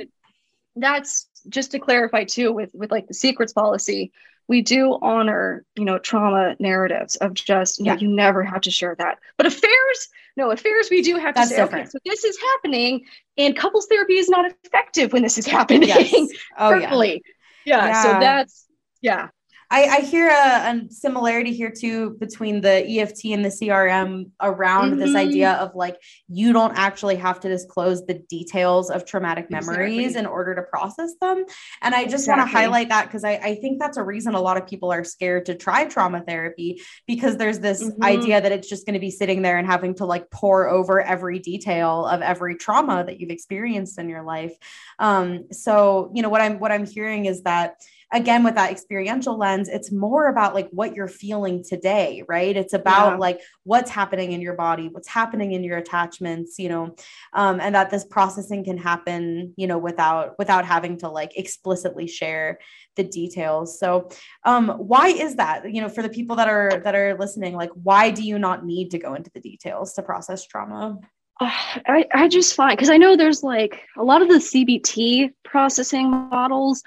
that's 0.76 1.26
just 1.48 1.70
to 1.70 1.78
clarify 1.78 2.24
too 2.24 2.52
with 2.52 2.70
with 2.74 2.90
like 2.90 3.08
the 3.08 3.14
secrets 3.14 3.54
policy 3.54 4.12
we 4.48 4.62
do 4.62 4.98
honor, 5.02 5.64
you 5.76 5.84
know, 5.84 5.98
trauma 5.98 6.56
narratives 6.58 7.16
of 7.16 7.34
just, 7.34 7.78
you 7.78 7.86
yeah. 7.86 7.94
know, 7.94 8.00
you 8.00 8.08
never 8.08 8.42
have 8.42 8.60
to 8.62 8.70
share 8.70 8.94
that. 8.98 9.18
But 9.36 9.46
affairs, 9.46 10.08
no, 10.36 10.50
affairs, 10.50 10.88
we 10.90 11.02
do 11.02 11.16
have 11.16 11.34
to 11.34 11.40
That's 11.40 11.50
say, 11.50 11.56
different. 11.56 11.86
okay, 11.86 11.90
so 11.90 11.98
this 12.04 12.24
is 12.24 12.38
happening 12.38 13.04
and 13.36 13.56
couples 13.56 13.86
therapy 13.86 14.14
is 14.14 14.28
not 14.28 14.50
effective 14.64 15.12
when 15.12 15.22
this 15.22 15.38
is 15.38 15.46
happening. 15.46 15.88
Yes. 15.88 16.12
Oh, 16.58 16.74
yeah. 16.74 16.94
yeah. 16.94 17.18
yeah. 17.64 18.02
So 18.02 18.08
that's, 18.20 18.66
yeah. 19.00 19.28
I, 19.70 19.84
I 19.84 20.00
hear 20.00 20.28
a, 20.28 20.32
a, 20.32 20.80
similarity 20.90 21.52
here 21.52 21.70
too 21.70 22.16
between 22.20 22.60
the 22.60 22.86
EFT 22.86 23.26
and 23.26 23.44
the 23.44 23.48
CRM 23.48 24.30
around 24.40 24.90
mm-hmm. 24.92 25.00
this 25.00 25.14
idea 25.14 25.52
of 25.54 25.74
like 25.74 25.96
you 26.28 26.52
don't 26.52 26.76
actually 26.76 27.16
have 27.16 27.40
to 27.40 27.48
disclose 27.48 28.06
the 28.06 28.14
details 28.28 28.90
of 28.90 29.04
traumatic 29.04 29.50
memories 29.50 29.98
exactly. 29.98 30.20
in 30.20 30.26
order 30.26 30.54
to 30.54 30.62
process 30.62 31.14
them. 31.20 31.44
And 31.82 31.94
I 31.94 32.04
just 32.04 32.24
exactly. 32.24 32.40
want 32.40 32.50
to 32.50 32.56
highlight 32.56 32.88
that 32.90 33.06
because 33.06 33.24
I, 33.24 33.32
I 33.32 33.54
think 33.56 33.80
that's 33.80 33.96
a 33.96 34.02
reason 34.02 34.34
a 34.34 34.40
lot 34.40 34.56
of 34.56 34.66
people 34.66 34.92
are 34.92 35.04
scared 35.04 35.46
to 35.46 35.54
try 35.54 35.84
trauma 35.86 36.22
therapy 36.22 36.80
because 37.06 37.36
there's 37.36 37.58
this 37.58 37.82
mm-hmm. 37.82 38.04
idea 38.04 38.40
that 38.40 38.52
it's 38.52 38.68
just 38.68 38.86
going 38.86 38.94
to 38.94 39.00
be 39.00 39.10
sitting 39.10 39.42
there 39.42 39.58
and 39.58 39.66
having 39.66 39.94
to 39.96 40.06
like 40.06 40.30
pour 40.30 40.68
over 40.68 41.00
every 41.00 41.38
detail 41.38 42.06
of 42.06 42.22
every 42.22 42.56
trauma 42.56 43.04
that 43.04 43.20
you've 43.20 43.30
experienced 43.30 43.98
in 43.98 44.08
your 44.08 44.22
life. 44.22 44.54
Um, 44.98 45.50
so 45.50 46.12
you 46.14 46.22
know 46.22 46.28
what 46.28 46.40
I'm 46.40 46.58
what 46.58 46.70
I'm 46.70 46.86
hearing 46.86 47.26
is 47.26 47.42
that 47.42 47.80
again 48.12 48.44
with 48.44 48.54
that 48.54 48.70
experiential 48.70 49.36
lens 49.36 49.68
it's 49.68 49.90
more 49.90 50.28
about 50.28 50.54
like 50.54 50.68
what 50.70 50.94
you're 50.94 51.08
feeling 51.08 51.64
today 51.64 52.22
right? 52.28 52.56
It's 52.56 52.72
about 52.72 53.12
yeah. 53.12 53.18
like 53.18 53.40
what's 53.64 53.90
happening 53.90 54.32
in 54.32 54.40
your 54.40 54.54
body 54.54 54.88
what's 54.88 55.08
happening 55.08 55.52
in 55.52 55.64
your 55.64 55.78
attachments 55.78 56.58
you 56.58 56.68
know 56.68 56.94
um, 57.32 57.60
and 57.60 57.74
that 57.74 57.90
this 57.90 58.04
processing 58.04 58.64
can 58.64 58.78
happen 58.78 59.54
you 59.56 59.66
know 59.66 59.78
without 59.78 60.38
without 60.38 60.64
having 60.64 60.98
to 60.98 61.08
like 61.08 61.36
explicitly 61.36 62.06
share 62.06 62.58
the 62.96 63.04
details. 63.04 63.78
So 63.78 64.08
um 64.44 64.68
why 64.68 65.08
is 65.08 65.36
that? 65.36 65.72
You 65.72 65.82
know 65.82 65.88
for 65.88 66.02
the 66.02 66.08
people 66.08 66.36
that 66.36 66.48
are 66.48 66.80
that 66.84 66.94
are 66.94 67.16
listening 67.18 67.54
like 67.54 67.70
why 67.74 68.10
do 68.10 68.22
you 68.22 68.38
not 68.38 68.64
need 68.64 68.90
to 68.90 68.98
go 68.98 69.14
into 69.14 69.30
the 69.32 69.40
details 69.40 69.92
to 69.94 70.02
process 70.02 70.44
trauma? 70.46 70.98
Uh, 71.38 71.50
I, 71.86 72.06
I 72.14 72.28
just 72.28 72.54
find 72.54 72.76
because 72.76 72.90
I 72.90 72.96
know 72.96 73.14
there's 73.14 73.42
like 73.42 73.82
a 73.96 74.02
lot 74.02 74.22
of 74.22 74.28
the 74.28 74.36
CBT 74.36 75.32
processing 75.44 76.10
models 76.10 76.82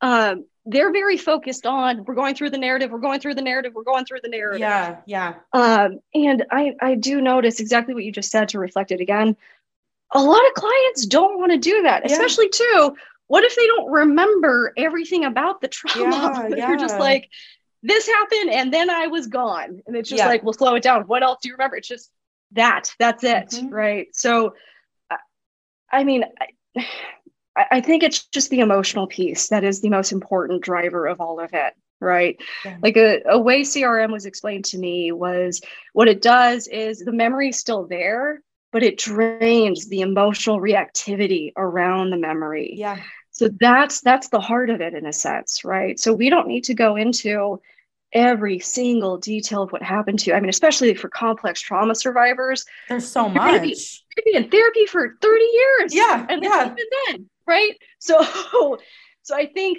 um, 0.00 0.44
they're 0.66 0.92
very 0.92 1.16
focused 1.16 1.66
on 1.66 2.04
we're 2.04 2.14
going 2.14 2.34
through 2.34 2.50
the 2.50 2.58
narrative 2.58 2.90
we're 2.90 2.98
going 2.98 3.18
through 3.18 3.34
the 3.34 3.42
narrative 3.42 3.72
we're 3.74 3.82
going 3.82 4.04
through 4.04 4.20
the 4.22 4.28
narrative 4.28 4.60
yeah 4.60 4.98
yeah 5.06 5.34
um, 5.52 5.98
and 6.14 6.44
i 6.50 6.74
i 6.80 6.94
do 6.94 7.20
notice 7.20 7.60
exactly 7.60 7.94
what 7.94 8.04
you 8.04 8.12
just 8.12 8.30
said 8.30 8.48
to 8.48 8.58
reflect 8.58 8.90
it 8.90 9.00
again 9.00 9.36
a 10.12 10.22
lot 10.22 10.46
of 10.46 10.54
clients 10.54 11.06
don't 11.06 11.38
want 11.38 11.50
to 11.50 11.58
do 11.58 11.82
that 11.82 12.02
yeah. 12.04 12.12
especially 12.12 12.48
too 12.48 12.94
what 13.28 13.44
if 13.44 13.54
they 13.56 13.66
don't 13.66 13.90
remember 13.90 14.72
everything 14.76 15.24
about 15.24 15.60
the 15.60 15.68
trauma 15.68 16.46
yeah, 16.48 16.48
yeah. 16.56 16.68
you're 16.68 16.78
just 16.78 16.98
like 16.98 17.28
this 17.82 18.06
happened 18.06 18.50
and 18.50 18.72
then 18.72 18.90
i 18.90 19.06
was 19.06 19.28
gone 19.28 19.80
and 19.86 19.96
it's 19.96 20.10
just 20.10 20.20
yeah. 20.20 20.28
like 20.28 20.42
well 20.42 20.52
slow 20.52 20.74
it 20.74 20.82
down 20.82 21.02
what 21.04 21.22
else 21.22 21.38
do 21.42 21.48
you 21.48 21.54
remember 21.54 21.76
it's 21.76 21.88
just 21.88 22.10
that 22.52 22.92
that's 22.98 23.24
it 23.24 23.48
mm-hmm. 23.48 23.68
right 23.68 24.08
so 24.12 24.54
i 25.90 26.04
mean 26.04 26.24
I, 26.38 26.86
I 27.70 27.80
think 27.80 28.02
it's 28.02 28.24
just 28.26 28.50
the 28.50 28.60
emotional 28.60 29.06
piece 29.06 29.48
that 29.48 29.64
is 29.64 29.80
the 29.80 29.90
most 29.90 30.12
important 30.12 30.62
driver 30.62 31.06
of 31.06 31.20
all 31.20 31.40
of 31.40 31.50
it 31.52 31.74
right 32.00 32.40
yeah. 32.64 32.76
like 32.82 32.96
a, 32.96 33.20
a 33.28 33.38
way 33.38 33.62
crm 33.62 34.10
was 34.10 34.24
explained 34.24 34.64
to 34.64 34.78
me 34.78 35.12
was 35.12 35.60
what 35.92 36.08
it 36.08 36.22
does 36.22 36.66
is 36.68 37.00
the 37.00 37.12
memory 37.12 37.50
is 37.50 37.58
still 37.58 37.86
there 37.86 38.42
but 38.72 38.82
it 38.82 38.96
drains 38.96 39.88
the 39.88 40.00
emotional 40.00 40.60
reactivity 40.60 41.52
around 41.56 42.10
the 42.10 42.16
memory 42.16 42.72
yeah 42.74 42.98
so 43.30 43.48
that's 43.60 44.00
that's 44.00 44.28
the 44.28 44.40
heart 44.40 44.70
of 44.70 44.80
it 44.80 44.94
in 44.94 45.06
a 45.06 45.12
sense 45.12 45.64
right 45.64 46.00
so 46.00 46.12
we 46.12 46.30
don't 46.30 46.48
need 46.48 46.64
to 46.64 46.74
go 46.74 46.96
into 46.96 47.60
every 48.12 48.58
single 48.58 49.18
detail 49.18 49.62
of 49.62 49.72
what 49.72 49.82
happened 49.82 50.18
to 50.20 50.30
you. 50.30 50.36
I 50.36 50.40
mean, 50.40 50.48
especially 50.48 50.94
for 50.94 51.08
complex 51.08 51.60
trauma 51.60 51.94
survivors. 51.94 52.64
There's 52.88 53.08
so 53.08 53.28
much. 53.28 53.62
Be, 53.62 53.76
be 54.24 54.36
in 54.36 54.50
therapy 54.50 54.86
for 54.86 55.16
30 55.20 55.44
years. 55.44 55.94
Yeah. 55.94 56.26
And 56.28 56.42
yeah. 56.42 56.66
even 56.66 56.76
then, 57.06 57.30
right? 57.50 57.76
So, 58.02 58.78
so 59.24 59.36
I 59.36 59.44
think 59.44 59.76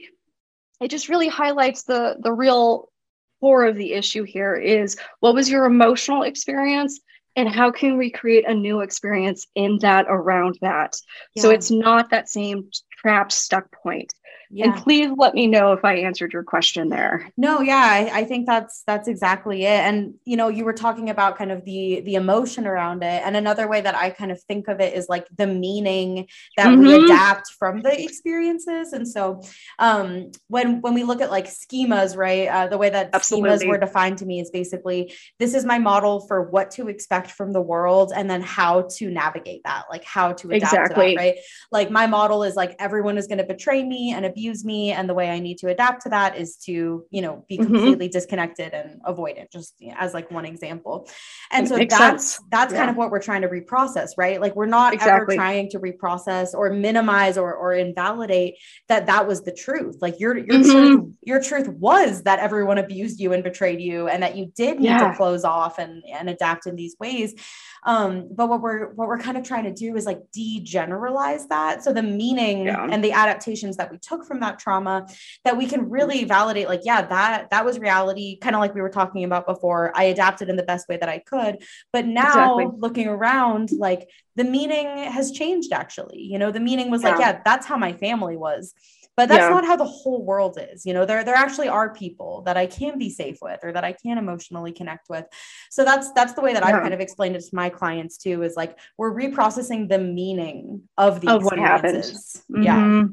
it 0.79 0.89
just 0.89 1.09
really 1.09 1.27
highlights 1.27 1.83
the 1.83 2.17
the 2.19 2.31
real 2.31 2.91
core 3.39 3.65
of 3.65 3.75
the 3.75 3.93
issue 3.93 4.23
here 4.23 4.55
is 4.55 4.95
what 5.21 5.33
was 5.33 5.49
your 5.49 5.65
emotional 5.65 6.21
experience 6.21 6.99
and 7.35 7.49
how 7.49 7.71
can 7.71 7.97
we 7.97 8.11
create 8.11 8.47
a 8.47 8.53
new 8.53 8.81
experience 8.81 9.47
in 9.55 9.79
that 9.79 10.05
around 10.07 10.59
that 10.61 10.95
yeah. 11.33 11.41
so 11.41 11.49
it's 11.49 11.71
not 11.71 12.11
that 12.11 12.29
same 12.29 12.69
trapped 12.99 13.31
stuck 13.31 13.71
point 13.71 14.13
yeah. 14.53 14.65
And 14.65 14.75
please 14.75 15.09
let 15.17 15.33
me 15.33 15.47
know 15.47 15.71
if 15.71 15.85
I 15.85 15.95
answered 15.95 16.33
your 16.33 16.43
question 16.43 16.89
there. 16.89 17.31
No, 17.37 17.61
yeah, 17.61 17.77
I, 17.77 18.19
I, 18.19 18.23
think 18.25 18.45
that's 18.45 18.83
that's 18.85 19.07
exactly 19.07 19.63
it. 19.63 19.79
And 19.79 20.15
you 20.25 20.35
know, 20.35 20.49
you 20.49 20.65
were 20.65 20.73
talking 20.73 21.09
about 21.09 21.37
kind 21.37 21.51
of 21.51 21.63
the 21.63 22.01
the 22.01 22.15
emotion 22.15 22.67
around 22.67 23.01
it. 23.01 23.21
And 23.23 23.37
another 23.37 23.69
way 23.69 23.79
that 23.79 23.95
I 23.95 24.09
kind 24.09 24.29
of 24.29 24.41
think 24.43 24.67
of 24.67 24.81
it 24.81 24.93
is 24.93 25.07
like 25.07 25.25
the 25.37 25.47
meaning 25.47 26.27
that 26.57 26.67
mm-hmm. 26.67 26.81
we 26.81 27.05
adapt 27.05 27.51
from 27.53 27.81
the 27.81 28.03
experiences. 28.03 28.91
And 28.91 29.07
so 29.07 29.41
um 29.79 30.31
when 30.49 30.81
when 30.81 30.93
we 30.93 31.03
look 31.03 31.21
at 31.21 31.31
like 31.31 31.47
schemas, 31.47 32.17
right? 32.17 32.47
Uh, 32.47 32.67
the 32.67 32.77
way 32.77 32.89
that 32.89 33.11
Absolutely. 33.13 33.51
schemas 33.51 33.67
were 33.67 33.77
defined 33.77 34.17
to 34.17 34.25
me 34.25 34.41
is 34.41 34.51
basically 34.51 35.13
this 35.39 35.53
is 35.53 35.63
my 35.63 35.79
model 35.79 36.27
for 36.27 36.49
what 36.49 36.71
to 36.71 36.89
expect 36.89 37.31
from 37.31 37.53
the 37.53 37.61
world 37.61 38.11
and 38.13 38.29
then 38.29 38.41
how 38.41 38.81
to 38.97 39.09
navigate 39.09 39.61
that, 39.63 39.85
like 39.89 40.03
how 40.03 40.33
to 40.33 40.49
adapt 40.49 40.73
exactly. 40.73 41.11
to 41.11 41.15
that, 41.15 41.21
right? 41.21 41.35
Like 41.71 41.89
my 41.89 42.05
model 42.05 42.43
is 42.43 42.57
like 42.57 42.75
everyone 42.79 43.17
is 43.17 43.27
going 43.27 43.37
to 43.37 43.45
betray 43.45 43.81
me 43.83 44.11
and 44.11 44.25
abuse 44.25 44.40
abuse 44.41 44.65
me 44.65 44.91
and 44.91 45.07
the 45.07 45.13
way 45.13 45.29
i 45.29 45.39
need 45.39 45.57
to 45.57 45.67
adapt 45.67 46.01
to 46.01 46.09
that 46.09 46.35
is 46.35 46.55
to 46.55 47.05
you 47.11 47.21
know 47.21 47.45
be 47.47 47.57
mm-hmm. 47.57 47.71
completely 47.71 48.07
mm-hmm. 48.07 48.11
disconnected 48.11 48.73
and 48.73 48.99
avoid 49.05 49.37
it 49.37 49.51
just 49.51 49.75
as 49.97 50.13
like 50.13 50.31
one 50.31 50.45
example 50.45 51.07
and 51.51 51.67
it 51.67 51.69
so 51.69 51.77
that's 51.77 51.97
sense. 51.97 52.39
that's 52.49 52.73
yeah. 52.73 52.79
kind 52.79 52.89
of 52.89 52.97
what 52.97 53.11
we're 53.11 53.21
trying 53.21 53.41
to 53.41 53.47
reprocess 53.47 54.09
right 54.17 54.41
like 54.41 54.55
we're 54.55 54.65
not 54.65 54.93
exactly. 54.93 55.35
ever 55.35 55.41
trying 55.43 55.69
to 55.69 55.79
reprocess 55.79 56.53
or 56.53 56.71
minimize 56.71 57.37
or 57.37 57.53
or 57.53 57.73
invalidate 57.73 58.55
that 58.87 59.05
that 59.05 59.27
was 59.27 59.43
the 59.43 59.51
truth 59.51 59.97
like 60.01 60.19
your 60.19 60.35
your 60.37 60.59
mm-hmm. 60.59 60.71
truth 60.71 61.15
your 61.21 61.41
truth 61.41 61.67
was 61.67 62.23
that 62.23 62.39
everyone 62.39 62.79
abused 62.79 63.19
you 63.19 63.33
and 63.33 63.43
betrayed 63.43 63.79
you 63.79 64.07
and 64.07 64.23
that 64.23 64.35
you 64.35 64.51
did 64.55 64.79
need 64.79 64.87
yeah. 64.87 65.11
to 65.11 65.15
close 65.15 65.43
off 65.43 65.77
and 65.77 66.03
and 66.11 66.29
adapt 66.29 66.65
in 66.65 66.75
these 66.75 66.95
ways 66.99 67.35
um, 67.83 68.29
but 68.31 68.47
what 68.47 68.61
we're 68.61 68.93
what 68.93 69.07
we're 69.07 69.17
kind 69.17 69.37
of 69.37 69.43
trying 69.43 69.63
to 69.63 69.73
do 69.73 69.95
is 69.95 70.05
like 70.05 70.19
degeneralize 70.37 71.47
that. 71.47 71.83
So 71.83 71.91
the 71.91 72.03
meaning 72.03 72.65
yeah. 72.65 72.87
and 72.89 73.03
the 73.03 73.11
adaptations 73.11 73.77
that 73.77 73.91
we 73.91 73.97
took 73.97 74.25
from 74.31 74.39
that 74.39 74.59
trauma 74.59 75.07
that 75.43 75.57
we 75.57 75.65
can 75.65 75.89
really 75.89 76.23
validate, 76.23 76.69
like, 76.69 76.81
yeah, 76.83 77.01
that 77.01 77.49
that 77.51 77.65
was 77.65 77.77
reality, 77.77 78.37
kind 78.37 78.55
of 78.55 78.61
like 78.61 78.73
we 78.73 78.81
were 78.81 78.89
talking 78.89 79.25
about 79.25 79.45
before. 79.45 79.91
I 79.93 80.05
adapted 80.05 80.47
in 80.47 80.55
the 80.55 80.63
best 80.63 80.87
way 80.87 80.95
that 80.97 81.09
I 81.09 81.19
could. 81.19 81.63
But 81.91 82.05
now 82.05 82.57
exactly. 82.57 82.79
looking 82.79 83.07
around, 83.07 83.71
like 83.71 84.09
the 84.37 84.45
meaning 84.45 84.87
has 85.11 85.31
changed 85.31 85.73
actually. 85.73 86.21
You 86.21 86.39
know, 86.39 86.51
the 86.51 86.61
meaning 86.61 86.89
was 86.89 87.03
yeah. 87.03 87.09
like, 87.09 87.19
yeah, 87.19 87.41
that's 87.43 87.65
how 87.65 87.77
my 87.77 87.91
family 87.93 88.37
was 88.37 88.73
but 89.17 89.29
that's 89.29 89.41
yeah. 89.41 89.49
not 89.49 89.65
how 89.65 89.75
the 89.75 89.85
whole 89.85 90.23
world 90.23 90.57
is 90.71 90.85
you 90.85 90.93
know 90.93 91.05
there 91.05 91.23
there 91.23 91.35
actually 91.35 91.67
are 91.67 91.93
people 91.93 92.41
that 92.43 92.57
i 92.57 92.65
can 92.65 92.97
be 92.97 93.09
safe 93.09 93.37
with 93.41 93.59
or 93.63 93.71
that 93.71 93.83
i 93.83 93.91
can 93.91 94.17
emotionally 94.17 94.71
connect 94.71 95.09
with 95.09 95.25
so 95.69 95.83
that's 95.83 96.11
that's 96.13 96.33
the 96.33 96.41
way 96.41 96.53
that 96.53 96.63
yeah. 96.63 96.77
i 96.77 96.79
kind 96.79 96.93
of 96.93 96.99
explained 96.99 97.35
it 97.35 97.41
to 97.41 97.55
my 97.55 97.69
clients 97.69 98.17
too 98.17 98.41
is 98.43 98.55
like 98.55 98.77
we're 98.97 99.13
reprocessing 99.13 99.89
the 99.89 99.99
meaning 99.99 100.81
of 100.97 101.21
the 101.21 101.29
of 101.29 101.43
what 101.43 101.59
happened 101.59 102.03
mm-hmm. 102.03 102.63
yeah 102.63 103.03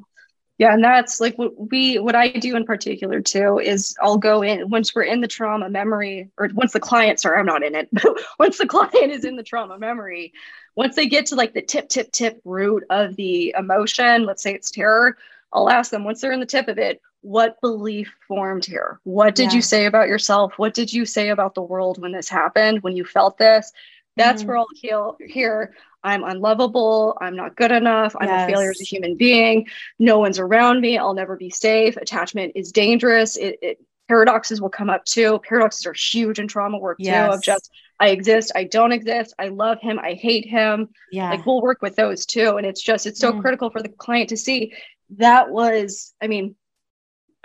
yeah 0.58 0.72
and 0.72 0.82
that's 0.84 1.20
like 1.20 1.36
what 1.38 1.70
we 1.70 1.98
what 1.98 2.14
i 2.14 2.28
do 2.28 2.56
in 2.56 2.64
particular 2.64 3.20
too 3.20 3.58
is 3.58 3.96
i'll 4.02 4.18
go 4.18 4.42
in 4.42 4.68
once 4.68 4.94
we're 4.94 5.02
in 5.02 5.20
the 5.20 5.28
trauma 5.28 5.70
memory 5.70 6.28
or 6.36 6.48
once 6.54 6.72
the 6.72 6.80
client 6.80 7.18
sorry 7.18 7.38
i'm 7.38 7.46
not 7.46 7.62
in 7.62 7.74
it 7.74 7.88
but 7.92 8.04
once 8.38 8.58
the 8.58 8.66
client 8.66 9.12
is 9.12 9.24
in 9.24 9.36
the 9.36 9.42
trauma 9.42 9.78
memory 9.78 10.32
once 10.76 10.94
they 10.96 11.06
get 11.06 11.26
to 11.26 11.34
like 11.34 11.54
the 11.54 11.62
tip 11.62 11.88
tip 11.88 12.10
tip 12.12 12.40
root 12.44 12.84
of 12.90 13.16
the 13.16 13.54
emotion 13.58 14.24
let's 14.24 14.42
say 14.42 14.54
it's 14.54 14.70
terror 14.70 15.16
I'll 15.52 15.70
ask 15.70 15.90
them 15.90 16.04
once 16.04 16.20
they're 16.20 16.32
in 16.32 16.40
the 16.40 16.46
tip 16.46 16.68
of 16.68 16.78
it, 16.78 17.00
what 17.22 17.60
belief 17.60 18.12
formed 18.26 18.64
here? 18.64 19.00
What 19.04 19.34
did 19.34 19.50
yeah. 19.50 19.56
you 19.56 19.62
say 19.62 19.86
about 19.86 20.08
yourself? 20.08 20.54
What 20.56 20.74
did 20.74 20.92
you 20.92 21.04
say 21.04 21.30
about 21.30 21.54
the 21.54 21.62
world 21.62 22.00
when 22.00 22.12
this 22.12 22.28
happened, 22.28 22.82
when 22.82 22.96
you 22.96 23.04
felt 23.04 23.38
this? 23.38 23.72
That's 24.16 24.42
mm-hmm. 24.42 24.48
where 24.48 24.58
I'll 24.58 24.68
heal 24.74 25.16
here. 25.26 25.74
I'm 26.04 26.24
unlovable. 26.24 27.16
I'm 27.20 27.36
not 27.36 27.56
good 27.56 27.72
enough. 27.72 28.14
I'm 28.18 28.28
yes. 28.28 28.48
a 28.48 28.52
failure 28.52 28.70
as 28.70 28.80
a 28.80 28.84
human 28.84 29.16
being. 29.16 29.66
No 29.98 30.18
one's 30.18 30.38
around 30.38 30.80
me. 30.80 30.96
I'll 30.98 31.14
never 31.14 31.36
be 31.36 31.50
safe. 31.50 31.96
Attachment 31.96 32.52
is 32.54 32.72
dangerous. 32.72 33.36
It, 33.36 33.58
it 33.62 33.78
paradoxes 34.08 34.60
will 34.60 34.70
come 34.70 34.90
up 34.90 35.04
too. 35.04 35.38
Paradoxes 35.46 35.86
are 35.86 35.94
huge 35.94 36.38
in 36.38 36.48
trauma 36.48 36.78
work 36.78 36.96
yes. 36.98 37.28
too. 37.28 37.34
Of 37.34 37.42
just 37.42 37.70
I 38.00 38.08
exist, 38.08 38.52
I 38.54 38.64
don't 38.64 38.92
exist, 38.92 39.34
I 39.38 39.48
love 39.48 39.80
him, 39.80 39.98
I 39.98 40.14
hate 40.14 40.46
him. 40.46 40.88
Yeah, 41.12 41.30
like 41.30 41.44
we'll 41.44 41.60
work 41.60 41.82
with 41.82 41.96
those 41.96 42.24
too. 42.24 42.56
And 42.56 42.66
it's 42.66 42.82
just 42.82 43.06
it's 43.06 43.20
so 43.20 43.32
mm. 43.32 43.40
critical 43.40 43.70
for 43.70 43.82
the 43.82 43.88
client 43.88 44.30
to 44.30 44.36
see 44.36 44.72
that 45.16 45.50
was, 45.50 46.14
I 46.22 46.26
mean, 46.26 46.54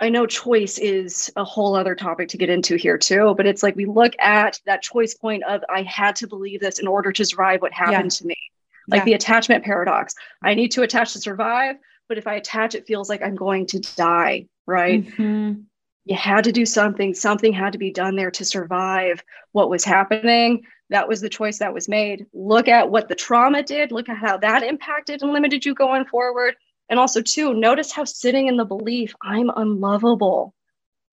I 0.00 0.08
know 0.08 0.26
choice 0.26 0.78
is 0.78 1.30
a 1.36 1.44
whole 1.44 1.76
other 1.76 1.94
topic 1.94 2.28
to 2.30 2.36
get 2.36 2.50
into 2.50 2.76
here 2.76 2.98
too, 2.98 3.34
but 3.36 3.46
it's 3.46 3.62
like 3.62 3.76
we 3.76 3.86
look 3.86 4.12
at 4.18 4.60
that 4.66 4.82
choice 4.82 5.14
point 5.14 5.44
of 5.44 5.62
I 5.72 5.82
had 5.82 6.16
to 6.16 6.26
believe 6.26 6.60
this 6.60 6.80
in 6.80 6.88
order 6.88 7.12
to 7.12 7.24
survive 7.24 7.62
what 7.62 7.72
happened 7.72 8.12
yeah. 8.12 8.18
to 8.18 8.26
me. 8.26 8.36
Like 8.88 9.00
yeah. 9.00 9.04
the 9.04 9.12
attachment 9.14 9.64
paradox. 9.64 10.14
I 10.42 10.54
need 10.54 10.72
to 10.72 10.82
attach 10.82 11.12
to 11.12 11.18
survive, 11.18 11.76
but 12.08 12.18
if 12.18 12.26
I 12.26 12.34
attach, 12.34 12.74
it 12.74 12.86
feels 12.86 13.08
like 13.08 13.22
I'm 13.22 13.36
going 13.36 13.66
to 13.68 13.80
die, 13.96 14.46
right? 14.66 15.06
Mm-hmm. 15.06 15.60
You 16.04 16.16
had 16.16 16.44
to 16.44 16.52
do 16.52 16.66
something, 16.66 17.14
something 17.14 17.52
had 17.52 17.72
to 17.72 17.78
be 17.78 17.90
done 17.90 18.14
there 18.14 18.30
to 18.32 18.44
survive 18.44 19.22
what 19.52 19.70
was 19.70 19.84
happening. 19.84 20.64
That 20.90 21.08
was 21.08 21.22
the 21.22 21.30
choice 21.30 21.58
that 21.60 21.72
was 21.72 21.88
made. 21.88 22.26
Look 22.34 22.68
at 22.68 22.90
what 22.90 23.08
the 23.08 23.14
trauma 23.14 23.62
did, 23.62 23.90
look 23.90 24.10
at 24.10 24.18
how 24.18 24.36
that 24.38 24.62
impacted 24.62 25.22
and 25.22 25.32
limited 25.32 25.64
you 25.64 25.74
going 25.74 26.04
forward 26.04 26.56
and 26.88 26.98
also, 26.98 27.22
too, 27.22 27.54
notice 27.54 27.92
how 27.92 28.04
sitting 28.04 28.46
in 28.46 28.56
the 28.56 28.64
belief, 28.64 29.14
I'm 29.22 29.50
unlovable, 29.50 30.54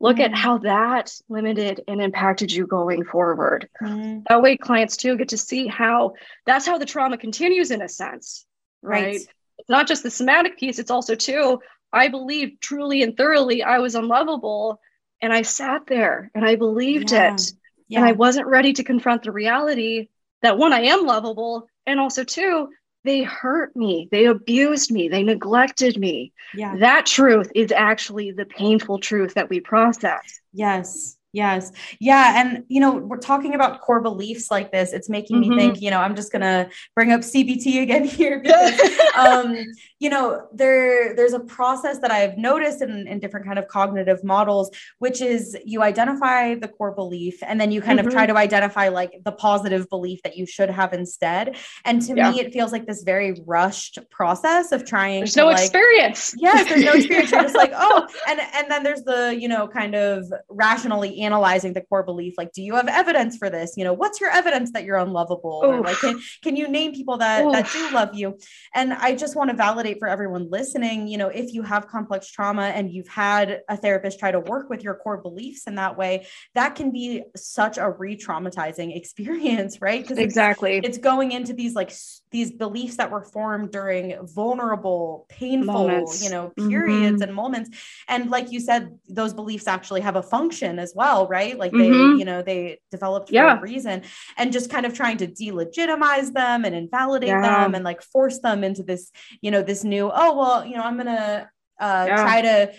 look 0.01 0.17
mm-hmm. 0.17 0.33
at 0.33 0.35
how 0.35 0.57
that 0.57 1.13
limited 1.29 1.81
and 1.87 2.01
impacted 2.01 2.51
you 2.51 2.65
going 2.67 3.05
forward 3.05 3.69
mm-hmm. 3.81 4.19
that 4.27 4.41
way 4.41 4.57
clients 4.57 4.97
too 4.97 5.15
get 5.15 5.29
to 5.29 5.37
see 5.37 5.67
how 5.67 6.13
that's 6.45 6.65
how 6.65 6.77
the 6.77 6.85
trauma 6.85 7.17
continues 7.17 7.71
in 7.71 7.81
a 7.81 7.87
sense 7.87 8.45
right, 8.81 9.03
right. 9.03 9.15
it's 9.57 9.69
not 9.69 9.87
just 9.87 10.03
the 10.03 10.11
somatic 10.11 10.57
piece 10.57 10.79
it's 10.79 10.91
also 10.91 11.15
too 11.15 11.59
i 11.93 12.07
believe 12.07 12.59
truly 12.59 13.03
and 13.03 13.15
thoroughly 13.15 13.63
i 13.63 13.79
was 13.79 13.95
unlovable 13.95 14.79
and 15.21 15.31
i 15.31 15.41
sat 15.41 15.85
there 15.87 16.31
and 16.33 16.43
i 16.43 16.55
believed 16.55 17.11
yeah. 17.11 17.33
it 17.33 17.53
yeah. 17.87 17.99
and 17.99 18.07
i 18.07 18.11
wasn't 18.11 18.47
ready 18.47 18.73
to 18.73 18.83
confront 18.83 19.23
the 19.23 19.31
reality 19.31 20.09
that 20.41 20.57
one 20.57 20.73
i 20.73 20.81
am 20.81 21.05
lovable 21.05 21.67
and 21.85 21.99
also 21.99 22.23
two 22.23 22.69
they 23.03 23.23
hurt 23.23 23.75
me. 23.75 24.07
They 24.11 24.25
abused 24.25 24.91
me. 24.91 25.07
They 25.09 25.23
neglected 25.23 25.97
me. 25.97 26.33
Yeah. 26.53 26.75
That 26.77 27.05
truth 27.05 27.51
is 27.55 27.71
actually 27.71 28.31
the 28.31 28.45
painful 28.45 28.99
truth 28.99 29.33
that 29.35 29.49
we 29.49 29.59
process. 29.59 30.39
Yes 30.53 31.17
Yes. 31.33 31.71
Yeah. 31.99 32.41
And, 32.41 32.65
you 32.67 32.81
know, 32.81 32.91
we're 32.91 33.17
talking 33.17 33.55
about 33.55 33.79
core 33.79 34.01
beliefs 34.01 34.51
like 34.51 34.71
this. 34.71 34.91
It's 34.91 35.07
making 35.07 35.41
mm-hmm. 35.41 35.51
me 35.51 35.57
think, 35.57 35.81
you 35.81 35.89
know, 35.89 35.99
I'm 35.99 36.13
just 36.13 36.31
going 36.31 36.41
to 36.41 36.69
bring 36.93 37.13
up 37.13 37.21
CBT 37.21 37.81
again 37.81 38.03
here 38.05 38.39
because, 38.43 38.79
um, 39.15 39.55
you 39.99 40.09
know, 40.09 40.47
there, 40.53 41.15
there's 41.15 41.31
a 41.31 41.39
process 41.39 41.99
that 41.99 42.11
I've 42.11 42.37
noticed 42.37 42.81
in, 42.81 43.07
in 43.07 43.19
different 43.19 43.45
kind 43.45 43.57
of 43.57 43.67
cognitive 43.69 44.23
models, 44.25 44.71
which 44.99 45.21
is 45.21 45.57
you 45.63 45.81
identify 45.81 46.55
the 46.55 46.67
core 46.67 46.91
belief 46.91 47.41
and 47.43 47.61
then 47.61 47.71
you 47.71 47.81
kind 47.81 47.97
mm-hmm. 47.97 48.07
of 48.07 48.13
try 48.13 48.25
mm-hmm. 48.25 48.33
to 48.35 48.39
identify 48.39 48.89
like 48.89 49.21
the 49.23 49.31
positive 49.31 49.89
belief 49.89 50.21
that 50.23 50.35
you 50.35 50.45
should 50.45 50.69
have 50.69 50.91
instead. 50.91 51.55
And 51.85 52.01
to 52.01 52.13
yeah. 52.13 52.31
me, 52.31 52.41
it 52.41 52.51
feels 52.51 52.73
like 52.73 52.85
this 52.85 53.03
very 53.03 53.41
rushed 53.45 53.99
process 54.09 54.73
of 54.73 54.85
trying 54.85 55.21
there's 55.21 55.33
to 55.35 55.41
no 55.41 55.45
like, 55.45 55.59
experience. 55.59 56.35
Yes. 56.37 56.67
There's 56.67 56.83
no 56.83 56.93
experience. 56.93 57.31
You're 57.31 57.43
just 57.43 57.55
like, 57.55 57.71
oh, 57.75 58.05
and, 58.27 58.41
and 58.53 58.69
then 58.69 58.83
there's 58.83 59.03
the, 59.03 59.37
you 59.39 59.47
know, 59.47 59.65
kind 59.65 59.95
of 59.95 60.25
rationally 60.49 61.20
analyzing 61.21 61.73
the 61.73 61.81
core 61.81 62.03
belief 62.03 62.35
like 62.37 62.51
do 62.53 62.61
you 62.61 62.75
have 62.75 62.87
evidence 62.87 63.37
for 63.37 63.49
this? 63.49 63.73
You 63.77 63.83
know 63.83 63.93
what's 63.93 64.21
your 64.21 64.29
evidence 64.29 64.71
that 64.73 64.83
you're 64.83 64.97
unlovable? 64.97 65.61
Or 65.63 65.81
like 65.81 65.97
can, 65.97 66.19
can 66.43 66.55
you 66.55 66.67
name 66.67 66.93
people 66.93 67.17
that 67.17 67.45
Oof. 67.45 67.53
that 67.53 67.69
do 67.71 67.89
love 67.91 68.13
you? 68.13 68.37
And 68.73 68.93
i 68.93 69.15
just 69.15 69.35
want 69.35 69.49
to 69.49 69.55
validate 69.55 69.99
for 69.99 70.07
everyone 70.07 70.49
listening 70.49 71.07
you 71.07 71.17
know 71.17 71.27
if 71.27 71.53
you 71.53 71.63
have 71.63 71.87
complex 71.87 72.27
trauma 72.27 72.63
and 72.63 72.91
you've 72.91 73.07
had 73.07 73.61
a 73.69 73.77
therapist 73.77 74.19
try 74.19 74.31
to 74.31 74.39
work 74.39 74.69
with 74.69 74.83
your 74.83 74.95
core 74.95 75.17
beliefs 75.17 75.67
in 75.67 75.75
that 75.75 75.97
way 75.97 76.25
that 76.55 76.75
can 76.75 76.91
be 76.91 77.23
such 77.35 77.77
a 77.77 77.89
re-traumatizing 77.89 78.95
experience 79.01 79.71
right? 79.81 80.01
Because 80.01 80.17
exactly. 80.17 80.77
it's, 80.77 80.87
it's 80.87 80.97
going 80.97 81.31
into 81.31 81.53
these 81.53 81.75
like 81.75 81.91
these 82.31 82.51
beliefs 82.51 82.97
that 82.97 83.11
were 83.11 83.23
formed 83.23 83.71
during 83.71 84.15
vulnerable 84.25 85.25
painful 85.29 85.73
moments. 85.73 86.23
you 86.23 86.29
know 86.29 86.51
periods 86.57 87.15
mm-hmm. 87.15 87.23
and 87.23 87.33
moments. 87.33 87.69
And 88.07 88.29
like 88.29 88.51
you 88.51 88.59
said 88.59 88.97
those 89.09 89.33
beliefs 89.33 89.67
actually 89.67 90.01
have 90.01 90.15
a 90.15 90.23
function 90.23 90.79
as 90.79 90.93
well 90.95 91.10
well, 91.11 91.27
right? 91.27 91.57
Like 91.57 91.71
they, 91.71 91.89
mm-hmm. 91.89 92.19
you 92.19 92.25
know, 92.25 92.41
they 92.41 92.79
developed 92.89 93.29
for 93.29 93.35
yeah. 93.35 93.57
a 93.57 93.61
reason 93.61 94.03
and 94.37 94.51
just 94.51 94.69
kind 94.69 94.85
of 94.85 94.93
trying 94.93 95.17
to 95.17 95.27
delegitimize 95.27 96.33
them 96.33 96.65
and 96.65 96.75
invalidate 96.75 97.29
yeah. 97.29 97.41
them 97.41 97.75
and 97.75 97.83
like 97.83 98.01
force 98.01 98.39
them 98.39 98.63
into 98.63 98.83
this, 98.83 99.11
you 99.41 99.51
know, 99.51 99.61
this 99.61 99.83
new, 99.83 100.11
oh, 100.13 100.37
well, 100.37 100.65
you 100.65 100.75
know, 100.75 100.83
I'm 100.83 100.95
going 100.95 101.07
to 101.07 101.49
uh, 101.79 102.05
yeah. 102.07 102.15
try 102.15 102.41
to 102.41 102.71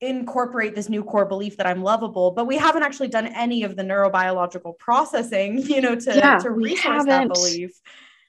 incorporate 0.00 0.74
this 0.74 0.88
new 0.88 1.02
core 1.02 1.26
belief 1.26 1.56
that 1.56 1.66
I'm 1.66 1.82
lovable, 1.82 2.32
but 2.32 2.46
we 2.46 2.56
haven't 2.56 2.82
actually 2.82 3.08
done 3.08 3.26
any 3.26 3.62
of 3.62 3.76
the 3.76 3.82
neurobiological 3.82 4.78
processing, 4.78 5.58
you 5.62 5.80
know, 5.80 5.94
to, 5.94 6.16
yeah, 6.16 6.38
to 6.38 6.50
resource 6.50 7.04
that 7.06 7.28
belief. 7.28 7.72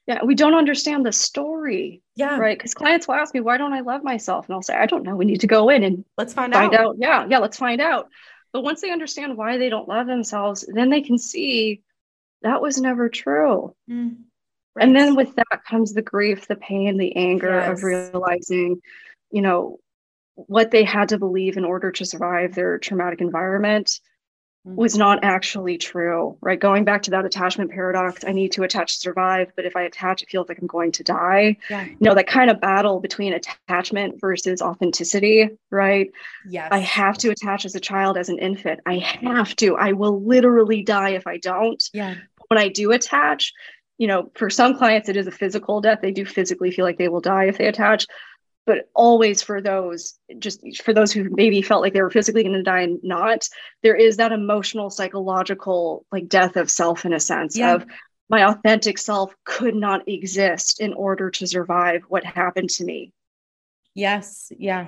Yeah, 0.08 0.24
we 0.24 0.36
don't 0.36 0.54
understand 0.54 1.04
the 1.04 1.12
story. 1.12 2.04
Yeah. 2.16 2.38
Right. 2.38 2.56
Because 2.56 2.76
clients 2.76 3.08
will 3.08 3.16
ask 3.16 3.34
me, 3.34 3.40
why 3.40 3.58
don't 3.58 3.74
I 3.74 3.80
love 3.80 4.04
myself? 4.04 4.46
And 4.46 4.54
I'll 4.54 4.62
say, 4.62 4.76
I 4.76 4.86
don't 4.86 5.02
know. 5.02 5.16
We 5.16 5.26
need 5.26 5.42
to 5.42 5.48
go 5.48 5.70
in 5.70 5.84
and 5.84 6.06
let's 6.16 6.32
find, 6.32 6.54
find 6.54 6.76
out. 6.76 6.80
out. 6.80 6.96
Yeah. 7.00 7.26
Yeah. 7.28 7.40
Let's 7.40 7.58
find 7.58 7.82
out. 7.82 8.08
But 8.56 8.64
once 8.64 8.80
they 8.80 8.90
understand 8.90 9.36
why 9.36 9.58
they 9.58 9.68
don't 9.68 9.90
love 9.90 10.08
themselves, 10.08 10.64
then 10.66 10.90
they 10.90 11.02
can 11.02 11.18
see 11.18 11.82
that 12.42 12.62
was 12.62 12.80
never 12.80 13.10
true. 13.10 13.76
Mm, 13.92 14.16
right. 14.74 14.88
And 14.88 14.96
then 14.96 15.16
with 15.16 15.36
that 15.36 15.66
comes 15.70 15.92
the 15.92 16.02
grief, 16.02 16.48
the 16.48 16.56
pain, 16.56 16.96
the 16.96 17.14
anger 17.18 17.54
yes. 17.54 17.78
of 17.78 17.84
realizing, 17.84 18.80
you 19.30 19.42
know, 19.42 19.80
what 20.36 20.72
they 20.72 20.86
had 20.86 21.10
to 21.10 21.20
believe 21.20 21.58
in 21.58 21.66
order 21.66 21.92
to 21.92 22.06
survive 22.06 22.56
their 22.56 22.78
traumatic 22.78 23.20
environment 23.20 24.00
Mm-hmm. 24.66 24.78
was 24.78 24.98
not 24.98 25.20
actually 25.24 25.78
true, 25.78 26.38
right? 26.42 26.60
Going 26.60 26.86
back 26.86 27.04
to 27.04 27.12
that 27.12 27.24
attachment 27.24 27.70
paradox, 27.70 28.24
I 28.26 28.32
need 28.32 28.54
to 28.54 28.64
attach 28.64 28.96
to 28.96 29.00
survive, 29.00 29.52
but 29.56 29.66
if 29.66 29.76
I 29.76 29.84
attach, 29.84 30.24
it 30.24 30.30
feels 30.30 30.50
like 30.50 30.58
I'm 30.60 30.66
going 30.66 30.92
to 30.94 31.04
die. 31.04 31.58
Yeah. 31.70 31.84
You 31.84 31.98
know, 32.00 32.16
that 32.16 32.26
kind 32.26 32.50
of 32.50 32.60
battle 32.60 33.00
between 33.00 33.34
attachment 33.34 34.20
versus 34.20 34.64
authenticity, 34.64 35.50
right? 35.70 36.12
Yes. 36.50 36.70
I 36.72 36.80
have 36.80 37.16
to 37.20 37.30
attach 37.30 37.66
as 37.66 37.76
a 37.76 37.80
child, 37.80 38.18
as 38.18 38.30
an 38.30 38.40
infant. 38.40 38.80
I 38.88 38.98
have 38.98 39.56
to. 39.58 39.76
I 39.76 39.92
will 39.92 40.20
literally 40.24 40.82
die 40.82 41.10
if 41.10 41.28
I 41.28 41.38
don't. 41.38 41.88
Yeah. 41.94 42.16
When 42.48 42.58
I 42.58 42.70
do 42.70 42.92
attach, 42.92 43.54
you 44.00 44.08
know, 44.08 44.32
for 44.34 44.50
some 44.50 44.76
clients, 44.80 45.10
it 45.10 45.16
is 45.16 45.28
a 45.28 45.32
physical 45.32 45.80
death. 45.80 46.00
They 46.02 46.12
do 46.12 46.26
physically 46.26 46.72
feel 46.72 46.86
like 46.86 46.98
they 46.98 47.08
will 47.08 47.22
die 47.22 47.46
if 47.46 47.60
they 47.60 47.68
attach 47.68 48.08
but 48.66 48.90
always 48.94 49.42
for 49.42 49.62
those 49.62 50.16
just 50.40 50.82
for 50.84 50.94
those 50.94 51.12
who 51.12 51.30
maybe 51.32 51.62
felt 51.62 51.82
like 51.82 51.94
they 51.94 52.02
were 52.02 52.10
physically 52.10 52.44
going 52.44 52.54
to 52.54 52.64
die 52.64 52.82
and 52.82 53.00
not 53.04 53.48
there 53.84 53.96
is 53.96 54.18
that 54.18 54.32
emotional 54.32 54.90
psychological 54.90 56.06
like 56.12 56.28
death 56.28 56.56
of 56.56 56.70
self 56.70 57.06
in 57.06 57.14
a 57.14 57.20
sense 57.20 57.58
yeah. 57.58 57.76
of 57.76 57.86
my 58.30 58.48
authentic 58.48 58.98
self 58.98 59.36
could 59.44 59.76
not 59.76 60.08
exist 60.08 60.80
in 60.80 60.94
order 60.94 61.30
to 61.30 61.46
survive 61.46 62.02
what 62.08 62.24
happened 62.24 62.70
to 62.70 62.84
me 62.84 63.12
yes 63.94 64.52
yeah 64.58 64.88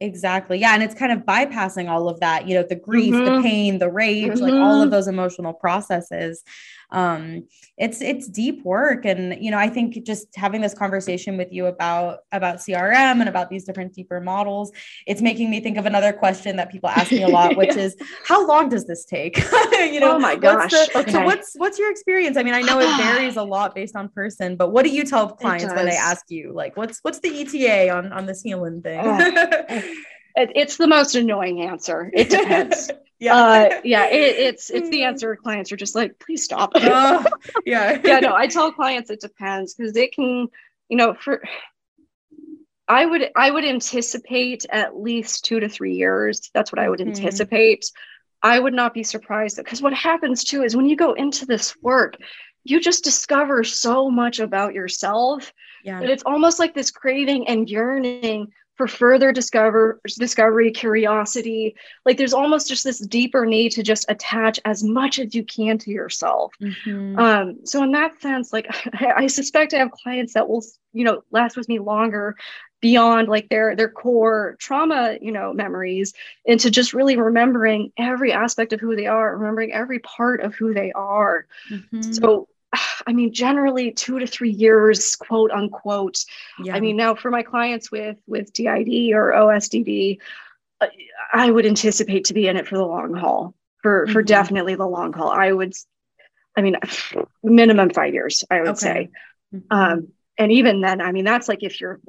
exactly 0.00 0.58
yeah 0.58 0.74
and 0.74 0.82
it's 0.82 0.94
kind 0.94 1.10
of 1.10 1.20
bypassing 1.20 1.88
all 1.88 2.08
of 2.08 2.20
that 2.20 2.46
you 2.46 2.54
know 2.54 2.62
the 2.62 2.76
grief 2.76 3.14
mm-hmm. 3.14 3.36
the 3.36 3.42
pain 3.42 3.78
the 3.78 3.90
rage 3.90 4.32
mm-hmm. 4.32 4.42
like 4.42 4.52
all 4.52 4.76
of 4.76 4.82
mm-hmm. 4.82 4.90
those 4.90 5.08
emotional 5.08 5.52
processes 5.52 6.44
um 6.90 7.46
it's 7.76 8.00
it's 8.00 8.28
deep 8.28 8.64
work. 8.64 9.04
And 9.04 9.36
you 9.42 9.50
know 9.50 9.58
i 9.58 9.68
think 9.68 10.04
just 10.04 10.28
having 10.34 10.60
this 10.60 10.74
conversation 10.74 11.36
with 11.36 11.52
you 11.52 11.66
about 11.66 12.20
about 12.32 12.56
crm 12.56 13.20
and 13.20 13.28
about 13.28 13.50
these 13.50 13.64
different 13.64 13.94
deeper 13.94 14.20
models 14.20 14.72
it's 15.06 15.22
making 15.22 15.50
me 15.50 15.60
think 15.60 15.76
of 15.76 15.86
another 15.86 16.12
question 16.12 16.56
that 16.56 16.70
people 16.70 16.88
ask 16.88 17.10
me 17.12 17.22
a 17.22 17.28
lot 17.28 17.56
which 17.62 17.76
is 17.76 17.96
how 18.26 18.46
long 18.46 18.68
does 18.68 18.86
this 18.86 19.04
take? 19.04 19.42
You 19.78 20.00
know 20.00 20.16
oh 20.16 20.18
my 20.18 20.34
gosh 20.36 20.72
what's 20.72 20.92
the, 20.92 20.98
okay. 20.98 21.12
so 21.12 21.24
what's 21.24 21.54
what's 21.56 21.78
your 21.78 21.90
experience? 21.90 22.36
I 22.36 22.42
mean 22.42 22.54
i 22.54 22.60
know 22.62 22.80
it 22.80 22.96
varies 22.96 23.36
a 23.36 23.42
lot 23.42 23.74
based 23.74 23.96
on 23.96 24.08
person 24.08 24.56
but 24.56 24.72
what 24.72 24.84
do 24.84 24.90
you 24.90 25.04
tell 25.04 25.28
clients 25.28 25.74
when 25.74 25.86
they 25.86 25.96
ask 25.96 26.30
you? 26.30 26.52
Like 26.52 26.76
what's 26.76 26.98
what's 27.02 27.20
the 27.20 27.40
eta 27.40 27.90
on 27.94 28.12
on 28.12 28.26
this 28.26 28.42
healing 28.42 28.82
thing? 28.82 29.00
Oh. 29.02 29.94
it's 30.54 30.76
the 30.76 30.86
most 30.86 31.14
annoying 31.14 31.62
answer. 31.62 32.10
It 32.12 32.30
depends. 32.30 32.90
Yeah. 33.20 33.34
Uh, 33.34 33.80
yeah 33.82 34.06
it, 34.06 34.36
it's 34.36 34.70
it's 34.70 34.90
the 34.90 35.02
answer. 35.02 35.34
Clients 35.34 35.72
are 35.72 35.76
just 35.76 35.96
like 35.96 36.20
please 36.20 36.44
stop. 36.44 36.70
Uh, 36.76 37.24
yeah. 37.66 37.98
Yeah 38.04 38.20
no 38.20 38.32
i 38.32 38.46
tell 38.46 38.70
clients 38.70 39.10
it 39.10 39.20
depends 39.20 39.74
because 39.74 39.96
it 39.96 40.14
can 40.14 40.46
you 40.88 40.96
know 40.96 41.14
for 41.14 41.42
i 42.86 43.04
would 43.04 43.28
i 43.34 43.50
would 43.50 43.64
anticipate 43.64 44.66
at 44.70 44.96
least 44.96 45.44
two 45.44 45.58
to 45.58 45.68
three 45.68 45.94
years. 45.96 46.48
That's 46.54 46.70
what 46.70 46.78
i 46.78 46.88
would 46.88 47.00
mm-hmm. 47.00 47.08
anticipate. 47.08 47.90
I 48.40 48.60
would 48.60 48.72
not 48.72 48.94
be 48.94 49.02
surprised 49.02 49.56
because 49.56 49.82
what 49.82 49.94
happens 49.94 50.44
too 50.44 50.62
is 50.62 50.76
when 50.76 50.88
you 50.88 50.94
go 50.94 51.14
into 51.14 51.44
this 51.44 51.74
work 51.82 52.14
you 52.62 52.80
just 52.80 53.02
discover 53.02 53.64
so 53.64 54.10
much 54.10 54.40
about 54.40 54.74
yourself 54.74 55.52
yeah. 55.84 56.00
that 56.00 56.10
it's 56.10 56.22
almost 56.24 56.58
like 56.58 56.74
this 56.74 56.90
craving 56.90 57.48
and 57.48 57.68
yearning 57.68 58.52
for 58.78 58.86
further 58.86 59.32
discover 59.32 60.00
discovery 60.18 60.70
curiosity 60.70 61.74
like 62.06 62.16
there's 62.16 62.32
almost 62.32 62.68
just 62.68 62.84
this 62.84 63.00
deeper 63.00 63.44
need 63.44 63.72
to 63.72 63.82
just 63.82 64.06
attach 64.08 64.58
as 64.64 64.82
much 64.82 65.18
as 65.18 65.34
you 65.34 65.44
can 65.44 65.76
to 65.76 65.90
yourself 65.90 66.54
mm-hmm. 66.62 67.18
um, 67.18 67.58
so 67.64 67.82
in 67.82 67.90
that 67.90 68.18
sense 68.22 68.52
like 68.52 68.66
I, 68.94 69.24
I 69.24 69.26
suspect 69.26 69.74
i 69.74 69.78
have 69.78 69.90
clients 69.90 70.32
that 70.34 70.48
will 70.48 70.64
you 70.92 71.04
know 71.04 71.22
last 71.30 71.56
with 71.56 71.68
me 71.68 71.80
longer 71.80 72.36
beyond 72.80 73.28
like 73.28 73.48
their 73.48 73.74
their 73.74 73.88
core 73.88 74.56
trauma 74.60 75.18
you 75.20 75.32
know 75.32 75.52
memories 75.52 76.14
into 76.44 76.70
just 76.70 76.94
really 76.94 77.16
remembering 77.16 77.92
every 77.96 78.32
aspect 78.32 78.72
of 78.72 78.80
who 78.80 78.94
they 78.94 79.06
are 79.06 79.36
remembering 79.36 79.72
every 79.72 79.98
part 79.98 80.40
of 80.40 80.54
who 80.54 80.72
they 80.72 80.92
are 80.92 81.46
mm-hmm. 81.70 82.12
so 82.12 82.48
I 83.06 83.12
mean, 83.12 83.32
generally 83.32 83.92
two 83.92 84.18
to 84.18 84.26
three 84.26 84.50
years, 84.50 85.16
quote 85.16 85.50
unquote. 85.50 86.24
Yeah. 86.62 86.74
I 86.74 86.80
mean, 86.80 86.96
now 86.96 87.14
for 87.14 87.30
my 87.30 87.42
clients 87.42 87.90
with 87.90 88.16
with 88.26 88.52
DID 88.52 89.12
or 89.14 89.32
OSDD, 89.32 90.18
uh, 90.80 90.86
I 91.32 91.50
would 91.50 91.66
anticipate 91.66 92.24
to 92.26 92.34
be 92.34 92.48
in 92.48 92.56
it 92.56 92.66
for 92.66 92.76
the 92.76 92.84
long 92.84 93.14
haul, 93.14 93.54
for 93.82 94.04
mm-hmm. 94.04 94.12
for 94.12 94.22
definitely 94.22 94.74
the 94.74 94.86
long 94.86 95.12
haul. 95.12 95.30
I 95.30 95.52
would, 95.52 95.74
I 96.56 96.62
mean, 96.62 96.76
minimum 97.42 97.90
five 97.90 98.14
years, 98.14 98.44
I 98.50 98.60
would 98.60 98.70
okay. 98.70 98.78
say. 98.78 99.08
Mm-hmm. 99.54 99.76
Um, 99.76 100.08
and 100.36 100.52
even 100.52 100.80
then, 100.80 101.00
I 101.00 101.12
mean, 101.12 101.24
that's 101.24 101.48
like 101.48 101.62
if 101.62 101.80
you're 101.80 102.00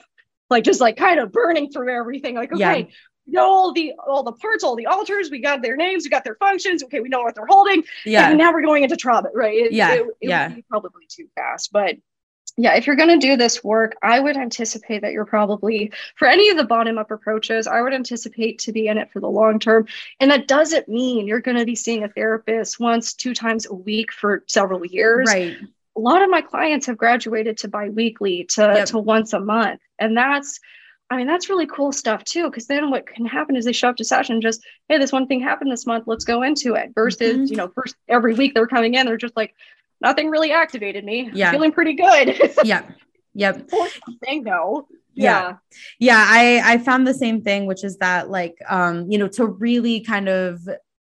like 0.50 0.64
just 0.64 0.80
like 0.80 0.96
kind 0.96 1.20
of 1.20 1.32
burning 1.32 1.70
through 1.70 1.94
everything, 1.94 2.34
like 2.34 2.52
okay, 2.52 2.80
yeah 2.80 2.94
know 3.26 3.50
all 3.50 3.72
the 3.72 3.92
all 4.06 4.22
the 4.22 4.32
parts, 4.32 4.64
all 4.64 4.76
the 4.76 4.86
alters. 4.86 5.30
We 5.30 5.40
got 5.40 5.62
their 5.62 5.76
names, 5.76 6.04
we 6.04 6.10
got 6.10 6.24
their 6.24 6.36
functions. 6.36 6.82
Okay, 6.84 7.00
we 7.00 7.08
know 7.08 7.22
what 7.22 7.34
they're 7.34 7.46
holding. 7.46 7.84
Yeah. 8.04 8.28
And 8.28 8.38
now 8.38 8.52
we're 8.52 8.62
going 8.62 8.82
into 8.82 8.96
trauma, 8.96 9.30
right? 9.34 9.54
It, 9.54 9.72
yeah. 9.72 9.94
It, 9.94 10.06
it 10.20 10.28
yeah. 10.28 10.54
probably 10.68 11.06
too 11.08 11.28
fast, 11.34 11.72
but 11.72 11.96
yeah, 12.58 12.74
if 12.74 12.86
you're 12.86 12.96
going 12.96 13.10
to 13.10 13.18
do 13.18 13.36
this 13.36 13.62
work, 13.62 13.96
I 14.02 14.18
would 14.18 14.38
anticipate 14.38 15.02
that 15.02 15.12
you're 15.12 15.26
probably, 15.26 15.92
for 16.14 16.26
any 16.26 16.48
of 16.48 16.56
the 16.56 16.64
bottom 16.64 16.96
up 16.96 17.10
approaches, 17.10 17.66
I 17.66 17.82
would 17.82 17.92
anticipate 17.92 18.60
to 18.60 18.72
be 18.72 18.88
in 18.88 18.96
it 18.96 19.12
for 19.12 19.20
the 19.20 19.28
long 19.28 19.58
term. 19.58 19.86
And 20.20 20.30
that 20.30 20.48
doesn't 20.48 20.88
mean 20.88 21.26
you're 21.26 21.42
going 21.42 21.58
to 21.58 21.66
be 21.66 21.74
seeing 21.74 22.02
a 22.02 22.08
therapist 22.08 22.80
once, 22.80 23.12
two 23.12 23.34
times 23.34 23.66
a 23.66 23.74
week 23.74 24.10
for 24.10 24.42
several 24.46 24.86
years. 24.86 25.28
Right. 25.28 25.58
A 25.96 26.00
lot 26.00 26.22
of 26.22 26.30
my 26.30 26.40
clients 26.40 26.86
have 26.86 26.96
graduated 26.96 27.58
to 27.58 27.68
biweekly, 27.68 28.44
to, 28.44 28.62
yep. 28.62 28.86
to 28.86 28.98
once 28.98 29.34
a 29.34 29.40
month. 29.40 29.82
And 29.98 30.16
that's, 30.16 30.58
I 31.08 31.16
mean, 31.16 31.26
that's 31.26 31.48
really 31.48 31.66
cool 31.66 31.92
stuff 31.92 32.24
too. 32.24 32.50
Cause 32.50 32.66
then 32.66 32.90
what 32.90 33.06
can 33.06 33.26
happen 33.26 33.54
is 33.54 33.64
they 33.64 33.72
show 33.72 33.88
up 33.88 33.96
to 33.96 34.04
session 34.04 34.40
just, 34.40 34.62
hey, 34.88 34.98
this 34.98 35.12
one 35.12 35.26
thing 35.26 35.40
happened 35.40 35.70
this 35.70 35.86
month, 35.86 36.04
let's 36.06 36.24
go 36.24 36.42
into 36.42 36.74
it. 36.74 36.90
Versus, 36.94 37.36
mm-hmm. 37.36 37.44
you 37.44 37.56
know, 37.56 37.68
first 37.68 37.94
every 38.08 38.34
week 38.34 38.54
they're 38.54 38.66
coming 38.66 38.94
in, 38.94 39.06
they're 39.06 39.16
just 39.16 39.36
like, 39.36 39.54
nothing 40.00 40.30
really 40.30 40.52
activated 40.52 41.04
me. 41.04 41.30
Yeah. 41.32 41.52
feeling 41.52 41.72
pretty 41.72 41.94
good. 41.94 42.40
yeah. 42.64 42.82
Yep. 43.34 43.70
Thing 44.24 44.42
though. 44.42 44.88
Yeah. 45.14 45.32
yeah. 45.40 45.56
Yeah. 45.98 46.24
I, 46.26 46.72
I 46.74 46.78
found 46.78 47.06
the 47.06 47.14
same 47.14 47.40
thing, 47.40 47.66
which 47.66 47.84
is 47.84 47.98
that 47.98 48.28
like, 48.28 48.56
um, 48.68 49.10
you 49.10 49.18
know, 49.18 49.28
to 49.28 49.46
really 49.46 50.00
kind 50.00 50.28
of 50.28 50.68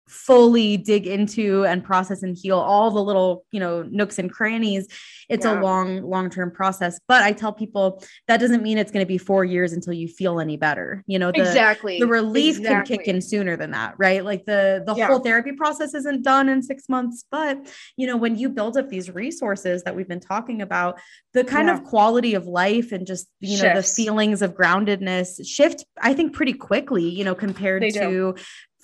fully 0.08 0.78
dig 0.78 1.08
into 1.08 1.66
and 1.66 1.84
process 1.84 2.22
and 2.22 2.38
heal 2.38 2.60
all 2.60 2.92
the 2.92 3.02
little 3.02 3.44
you 3.52 3.60
know 3.60 3.82
nooks 3.84 4.20
and 4.20 4.32
crannies 4.32 4.88
it's 5.30 5.46
yeah. 5.46 5.60
a 5.60 5.62
long 5.62 6.04
long 6.04 6.30
term 6.30 6.52
process 6.52 7.00
but 7.08 7.24
i 7.24 7.32
tell 7.32 7.52
people 7.52 8.04
that 8.28 8.40
doesn't 8.40 8.62
mean 8.62 8.78
it's 8.78 8.92
going 8.92 9.04
to 9.04 9.08
be 9.08 9.18
4 9.18 9.44
years 9.46 9.74
until 9.74 9.94
you 9.94 10.08
feel 10.08 10.40
any 10.40 10.58
better 10.58 11.04
you 11.08 11.18
know 11.18 11.32
the, 11.32 11.40
exactly 11.40 12.00
the 12.00 12.06
relief 12.06 12.60
exactly. 12.60 12.98
can 12.98 13.06
kick 13.06 13.08
in 13.08 13.20
sooner 13.20 13.58
than 13.58 13.72
that 13.72 13.96
right 13.98 14.24
like 14.24 14.46
the 14.46 14.84
the 14.86 14.94
yeah. 14.94 15.08
whole 15.08 15.20
therapy 15.20 15.54
process 15.54 15.96
isn't 15.96 16.22
done 16.22 16.50
in 16.50 16.62
6 16.62 16.90
months 16.90 17.26
but 17.32 17.58
you 17.98 18.06
know 18.06 18.16
when 18.16 18.36
you 18.36 18.50
build 18.50 18.78
up 18.78 18.90
these 18.90 19.10
resources 19.10 19.82
that 19.84 19.96
we've 19.96 20.08
been 20.08 20.20
talking 20.20 20.62
about 20.62 21.00
the 21.34 21.44
kind 21.44 21.68
yeah. 21.68 21.74
of 21.74 21.84
quality 21.84 22.36
of 22.36 22.46
life 22.46 22.92
and 22.92 23.08
just 23.08 23.28
you 23.40 23.62
know 23.62 23.74
the 23.74 23.84
feelings 23.84 24.44
of 24.44 24.54
groundedness 24.54 25.46
shift 25.48 25.84
i 26.00 26.14
think 26.14 26.34
pretty 26.34 26.54
quickly 26.54 27.10
you 27.10 27.24
know 27.24 27.34
compared 27.34 27.82
they 27.82 27.90
to 27.90 28.00
do 28.00 28.36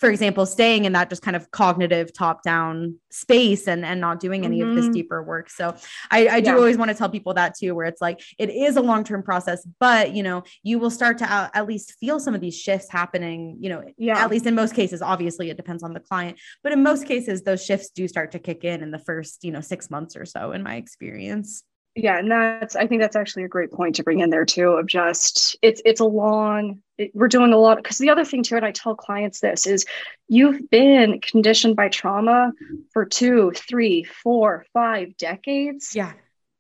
for 0.01 0.09
example, 0.09 0.47
staying 0.47 0.85
in 0.85 0.93
that 0.93 1.11
just 1.11 1.21
kind 1.21 1.37
of 1.37 1.51
cognitive 1.51 2.11
top 2.11 2.41
down 2.41 2.95
space 3.11 3.67
and, 3.67 3.85
and 3.85 4.01
not 4.01 4.19
doing 4.19 4.43
any 4.43 4.59
mm-hmm. 4.59 4.71
of 4.71 4.75
this 4.75 4.85
mm-hmm. 4.85 4.93
deeper 4.93 5.21
work. 5.21 5.47
So 5.47 5.75
I, 6.09 6.27
I 6.27 6.41
do 6.41 6.49
yeah. 6.49 6.55
always 6.55 6.75
want 6.75 6.89
to 6.89 6.95
tell 6.95 7.07
people 7.07 7.35
that 7.35 7.55
too, 7.55 7.75
where 7.75 7.85
it's 7.85 8.01
like, 8.01 8.19
it 8.39 8.49
is 8.49 8.77
a 8.77 8.81
long-term 8.81 9.21
process, 9.21 9.63
but 9.79 10.15
you 10.15 10.23
know, 10.23 10.41
you 10.63 10.79
will 10.79 10.89
start 10.89 11.19
to 11.19 11.31
at, 11.31 11.51
at 11.53 11.67
least 11.67 11.93
feel 11.99 12.19
some 12.19 12.33
of 12.33 12.41
these 12.41 12.57
shifts 12.57 12.89
happening, 12.89 13.57
you 13.59 13.69
know, 13.69 13.83
yeah. 13.95 14.17
at 14.17 14.31
least 14.31 14.47
in 14.47 14.55
most 14.55 14.73
cases, 14.73 15.03
obviously 15.03 15.51
it 15.51 15.57
depends 15.57 15.83
on 15.83 15.93
the 15.93 15.99
client, 15.99 16.39
but 16.63 16.71
in 16.71 16.81
most 16.81 17.05
cases, 17.05 17.43
those 17.43 17.63
shifts 17.63 17.91
do 17.91 18.07
start 18.07 18.31
to 18.31 18.39
kick 18.39 18.63
in 18.63 18.81
in 18.81 18.89
the 18.89 18.97
first, 18.97 19.43
you 19.43 19.51
know, 19.51 19.61
six 19.61 19.91
months 19.91 20.15
or 20.15 20.25
so 20.25 20.51
in 20.51 20.63
my 20.63 20.77
experience 20.77 21.63
yeah 21.95 22.17
and 22.17 22.31
that's 22.31 22.75
i 22.75 22.87
think 22.87 23.01
that's 23.01 23.15
actually 23.15 23.43
a 23.43 23.49
great 23.49 23.71
point 23.71 23.95
to 23.95 24.03
bring 24.03 24.19
in 24.19 24.29
there 24.29 24.45
too 24.45 24.69
of 24.69 24.85
just 24.85 25.57
it's 25.61 25.81
it's 25.85 25.99
a 25.99 26.05
long 26.05 26.81
it, 26.97 27.11
we're 27.13 27.27
doing 27.27 27.51
a 27.51 27.57
lot 27.57 27.77
because 27.77 27.97
the 27.97 28.09
other 28.09 28.25
thing 28.25 28.43
too 28.43 28.55
and 28.55 28.65
i 28.65 28.71
tell 28.71 28.95
clients 28.95 29.39
this 29.39 29.67
is 29.67 29.85
you've 30.31 30.69
been 30.69 31.19
conditioned 31.19 31.75
by 31.75 31.89
trauma 31.89 32.53
for 32.93 33.05
two 33.05 33.51
three 33.51 34.05
four 34.05 34.65
five 34.73 35.17
decades. 35.17 35.93
Yeah. 35.93 36.13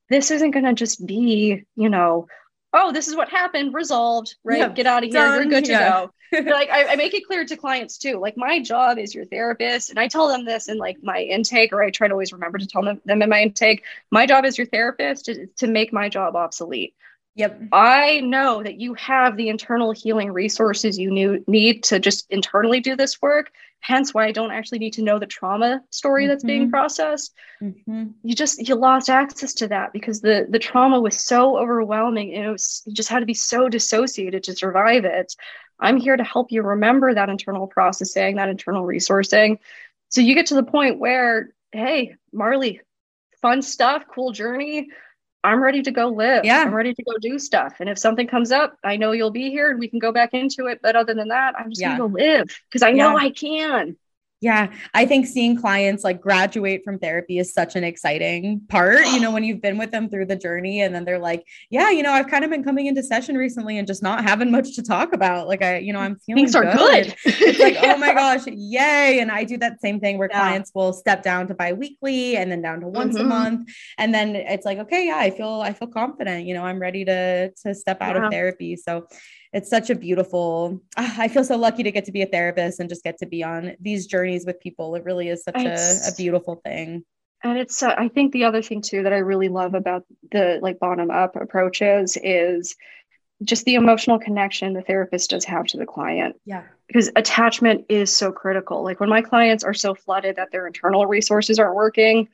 This 0.09 0.29
isn't 0.29 0.51
going 0.51 0.65
to 0.65 0.73
just 0.73 1.05
be 1.05 1.63
you 1.75 1.89
know 1.89 2.27
oh, 2.73 2.91
this 2.91 3.07
is 3.07 3.15
what 3.15 3.29
happened, 3.29 3.73
resolved, 3.73 4.35
right? 4.43 4.59
Yeah, 4.59 4.69
Get 4.69 4.87
out 4.87 5.03
of 5.03 5.09
here. 5.09 5.21
Done. 5.21 5.35
You're 5.35 5.49
good 5.49 5.65
to 5.65 5.71
yeah. 5.71 5.89
go. 5.89 6.13
like 6.45 6.69
I, 6.69 6.93
I, 6.93 6.95
make 6.95 7.13
it 7.13 7.27
clear 7.27 7.43
to 7.43 7.57
clients 7.57 7.97
too. 7.97 8.17
Like 8.17 8.37
my 8.37 8.61
job 8.61 8.97
is 8.97 9.13
your 9.13 9.25
therapist, 9.25 9.89
and 9.89 9.99
I 9.99 10.07
tell 10.07 10.29
them 10.29 10.45
this 10.45 10.69
in 10.69 10.77
like 10.77 10.97
my 11.03 11.19
intake, 11.19 11.73
or 11.73 11.83
I 11.83 11.89
try 11.89 12.07
to 12.07 12.13
always 12.13 12.31
remember 12.31 12.57
to 12.57 12.65
tell 12.65 12.83
them, 12.83 13.01
them 13.03 13.21
in 13.21 13.29
my 13.29 13.41
intake. 13.41 13.83
My 14.11 14.25
job 14.25 14.45
is 14.45 14.57
your 14.57 14.67
therapist 14.67 15.25
to, 15.25 15.47
to 15.57 15.67
make 15.67 15.91
my 15.91 16.07
job 16.07 16.37
obsolete. 16.37 16.95
Yep. 17.35 17.61
I 17.71 18.21
know 18.21 18.61
that 18.63 18.79
you 18.79 18.93
have 18.95 19.37
the 19.37 19.49
internal 19.49 19.91
healing 19.91 20.31
resources 20.31 20.99
you 20.99 21.11
knew, 21.11 21.43
need 21.47 21.83
to 21.85 21.99
just 21.99 22.29
internally 22.29 22.81
do 22.81 22.95
this 22.95 23.21
work. 23.21 23.51
Hence 23.81 24.13
why 24.13 24.27
I 24.27 24.31
don't 24.31 24.51
actually 24.51 24.79
need 24.79 24.93
to 24.93 25.01
know 25.01 25.19
the 25.19 25.25
trauma 25.25 25.81
story 25.89 26.23
mm-hmm. 26.23 26.29
that's 26.29 26.43
being 26.43 26.63
mm-hmm. 26.63 26.71
processed. 26.71 27.33
Mm-hmm. 27.61 28.07
You 28.23 28.35
just 28.35 28.67
you 28.67 28.75
lost 28.75 29.09
access 29.09 29.53
to 29.55 29.67
that 29.69 29.91
because 29.91 30.21
the 30.21 30.47
the 30.49 30.59
trauma 30.59 30.99
was 30.99 31.25
so 31.25 31.57
overwhelming 31.57 32.33
and 32.33 32.45
it 32.45 32.51
was 32.51 32.83
you 32.85 32.93
just 32.93 33.09
had 33.09 33.19
to 33.19 33.25
be 33.25 33.33
so 33.33 33.69
dissociated 33.69 34.43
to 34.43 34.55
survive 34.55 35.05
it. 35.05 35.35
I'm 35.79 35.97
here 35.97 36.15
to 36.15 36.23
help 36.23 36.51
you 36.51 36.61
remember 36.61 37.13
that 37.13 37.29
internal 37.29 37.67
processing, 37.67 38.35
that 38.35 38.49
internal 38.49 38.85
resourcing. 38.85 39.57
So 40.09 40.21
you 40.21 40.35
get 40.35 40.47
to 40.47 40.55
the 40.55 40.63
point 40.63 40.99
where, 40.99 41.53
hey, 41.71 42.15
Marley, 42.31 42.81
fun 43.41 43.63
stuff, 43.63 44.03
cool 44.13 44.31
journey 44.31 44.89
I'm 45.43 45.61
ready 45.61 45.81
to 45.81 45.91
go 45.91 46.09
live. 46.09 46.45
Yeah. 46.45 46.61
I'm 46.61 46.73
ready 46.73 46.93
to 46.93 47.03
go 47.03 47.13
do 47.19 47.39
stuff. 47.39 47.75
And 47.79 47.89
if 47.89 47.97
something 47.97 48.27
comes 48.27 48.51
up, 48.51 48.77
I 48.83 48.95
know 48.97 49.11
you'll 49.11 49.31
be 49.31 49.49
here 49.49 49.71
and 49.71 49.79
we 49.79 49.87
can 49.87 49.99
go 49.99 50.11
back 50.11 50.33
into 50.33 50.67
it. 50.67 50.79
But 50.83 50.95
other 50.95 51.13
than 51.13 51.29
that, 51.29 51.55
I'm 51.57 51.69
just 51.69 51.81
yeah. 51.81 51.97
gonna 51.97 52.09
go 52.09 52.19
live 52.19 52.47
because 52.69 52.83
I 52.83 52.91
know 52.91 53.17
yeah. 53.17 53.25
I 53.25 53.29
can. 53.31 53.97
Yeah, 54.41 54.73
I 54.95 55.05
think 55.05 55.27
seeing 55.27 55.55
clients 55.55 56.03
like 56.03 56.19
graduate 56.19 56.83
from 56.83 56.97
therapy 56.97 57.37
is 57.37 57.53
such 57.53 57.75
an 57.75 57.83
exciting 57.83 58.61
part. 58.69 59.05
You 59.05 59.19
know, 59.19 59.29
when 59.35 59.43
you've 59.43 59.61
been 59.61 59.77
with 59.77 59.91
them 59.91 60.09
through 60.09 60.25
the 60.25 60.35
journey 60.35 60.81
and 60.81 60.95
then 60.95 61.05
they're 61.05 61.19
like, 61.19 61.47
yeah, 61.69 61.91
you 61.91 62.01
know, 62.01 62.11
I've 62.11 62.27
kind 62.27 62.43
of 62.43 62.49
been 62.49 62.63
coming 62.63 62.87
into 62.87 63.03
session 63.03 63.37
recently 63.37 63.77
and 63.77 63.87
just 63.87 64.01
not 64.01 64.23
having 64.23 64.49
much 64.49 64.75
to 64.77 64.81
talk 64.83 65.13
about. 65.13 65.47
Like 65.47 65.61
I, 65.61 65.77
you 65.77 65.93
know, 65.93 65.99
I'm 65.99 66.17
feeling 66.17 66.43
things 66.45 66.55
are 66.55 66.63
good. 66.63 67.15
it's 67.23 67.59
like, 67.59 67.77
oh 67.83 67.97
my 67.97 68.13
gosh, 68.15 68.47
yay. 68.47 69.19
And 69.19 69.31
I 69.31 69.43
do 69.43 69.57
that 69.57 69.79
same 69.79 69.99
thing 69.99 70.17
where 70.17 70.29
yeah. 70.31 70.39
clients 70.39 70.71
will 70.73 70.91
step 70.91 71.21
down 71.21 71.47
to 71.49 71.53
biweekly 71.53 72.35
and 72.35 72.51
then 72.51 72.63
down 72.63 72.81
to 72.81 72.87
once 72.87 73.15
mm-hmm. 73.15 73.25
a 73.25 73.29
month. 73.29 73.69
And 73.99 74.11
then 74.11 74.35
it's 74.35 74.65
like, 74.65 74.79
okay, 74.79 75.05
yeah, 75.05 75.17
I 75.17 75.29
feel 75.29 75.61
I 75.61 75.73
feel 75.73 75.87
confident. 75.87 76.47
You 76.47 76.55
know, 76.55 76.63
I'm 76.63 76.79
ready 76.79 77.05
to 77.05 77.51
to 77.63 77.75
step 77.75 78.01
out 78.01 78.15
yeah. 78.15 78.25
of 78.25 78.31
therapy. 78.31 78.75
So 78.75 79.07
it's 79.53 79.69
such 79.69 79.89
a 79.89 79.95
beautiful 79.95 80.79
ah, 80.97 81.15
i 81.19 81.27
feel 81.27 81.43
so 81.43 81.57
lucky 81.57 81.83
to 81.83 81.91
get 81.91 82.05
to 82.05 82.11
be 82.11 82.21
a 82.21 82.25
therapist 82.25 82.79
and 82.79 82.89
just 82.89 83.03
get 83.03 83.17
to 83.17 83.25
be 83.25 83.43
on 83.43 83.75
these 83.79 84.07
journeys 84.07 84.45
with 84.45 84.59
people. 84.59 84.95
It 84.95 85.03
really 85.03 85.29
is 85.29 85.43
such 85.43 85.55
a, 85.55 85.75
a, 86.07 86.15
beautiful 86.15 86.55
thing. 86.55 87.03
And 87.43 87.57
it's 87.57 87.81
uh, 87.83 87.95
i 87.97 88.07
think 88.07 88.33
the 88.33 88.45
other 88.45 88.61
thing 88.61 88.81
too 88.81 89.03
that 89.03 89.13
i 89.13 89.17
really 89.17 89.49
love 89.49 89.73
about 89.73 90.05
the 90.31 90.59
like 90.61 90.79
bottom 90.79 91.11
up 91.11 91.35
approaches 91.35 92.17
is 92.21 92.75
just 93.43 93.65
the 93.65 93.75
emotional 93.75 94.19
connection 94.19 94.73
the 94.73 94.81
therapist 94.81 95.31
does 95.31 95.45
have 95.45 95.65
to 95.65 95.77
the 95.77 95.85
client. 95.85 96.35
Yeah. 96.45 96.63
Because 96.87 97.09
attachment 97.15 97.85
is 97.89 98.15
so 98.15 98.31
critical. 98.31 98.83
Like 98.83 98.99
when 98.99 99.09
my 99.09 99.21
clients 99.21 99.63
are 99.63 99.73
so 99.73 99.95
flooded 99.95 100.35
that 100.35 100.51
their 100.51 100.67
internal 100.67 101.07
resources 101.07 101.57
aren't 101.57 101.75
working 101.75 102.27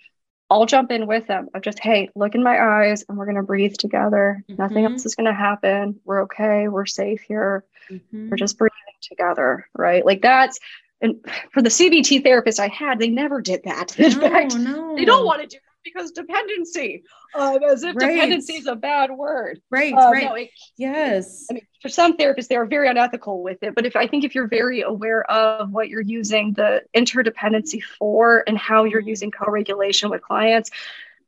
I'll 0.50 0.66
jump 0.66 0.92
in 0.92 1.08
with 1.08 1.28
them 1.28 1.50
of 1.54 1.62
just, 1.62 1.80
hey, 1.80 2.10
look 2.16 2.34
in 2.34 2.44
my 2.44 2.60
eyes 2.60 3.04
and 3.08 3.18
we're 3.18 3.26
going 3.26 3.36
to 3.36 3.44
breathe 3.44 3.76
together. 3.76 4.44
Mm-hmm. 4.50 4.62
Nothing 4.62 4.86
else 4.86 5.06
is 5.06 5.16
going 5.16 5.26
to 5.26 5.34
happen. 5.34 6.00
We're 6.06 6.24
okay. 6.24 6.68
We're 6.70 6.86
safe 6.86 7.22
here. 7.22 7.66
Mm-hmm. 7.92 8.30
We're 8.30 8.38
just 8.38 8.58
breathing 8.58 8.78
together. 9.02 9.68
Right. 9.76 10.06
Like 10.06 10.22
that's, 10.22 10.60
and 11.02 11.16
for 11.52 11.62
the 11.62 11.70
CBT 11.70 12.24
therapist 12.24 12.60
I 12.60 12.70
had, 12.70 13.00
they 13.00 13.10
never 13.10 13.42
did 13.42 13.64
that. 13.66 14.00
In 14.00 14.12
no, 14.14 14.20
fact, 14.20 14.56
no. 14.56 14.96
they 14.96 15.06
don't 15.06 15.26
want 15.26 15.42
to 15.42 15.48
do 15.48 15.58
because 15.94 16.12
dependency, 16.12 17.04
um, 17.36 17.64
as 17.64 17.84
if 17.84 17.96
right. 17.96 18.14
dependency 18.14 18.54
is 18.54 18.68
a 18.68 18.76
bad 18.76 19.12
word. 19.12 19.62
Right, 19.70 19.94
uh, 19.94 20.12
right. 20.12 20.26
No, 20.26 20.34
it, 20.36 20.50
yes. 20.78 21.46
I 21.50 21.56
mean, 21.56 21.68
for 21.82 21.90
some 21.90 22.18
therapists, 22.18 22.48
they 22.48 22.56
are 22.56 22.66
very 22.66 22.90
unethical 22.90 23.44
with 23.44 23.62
it. 23.64 23.76
But 23.76 23.86
if 23.86 23.96
I 23.96 24.08
think 24.08 24.24
if 24.24 24.36
you're 24.36 24.48
very 24.48 24.82
aware 24.82 25.30
of 25.30 25.72
what 25.72 25.90
you're 25.90 26.02
using 26.02 26.54
the 26.54 26.84
interdependency 26.96 27.82
for 27.82 28.44
and 28.48 28.58
how 28.58 28.84
you're 28.84 29.02
using 29.02 29.32
co-regulation 29.32 30.10
with 30.10 30.22
clients, 30.22 30.72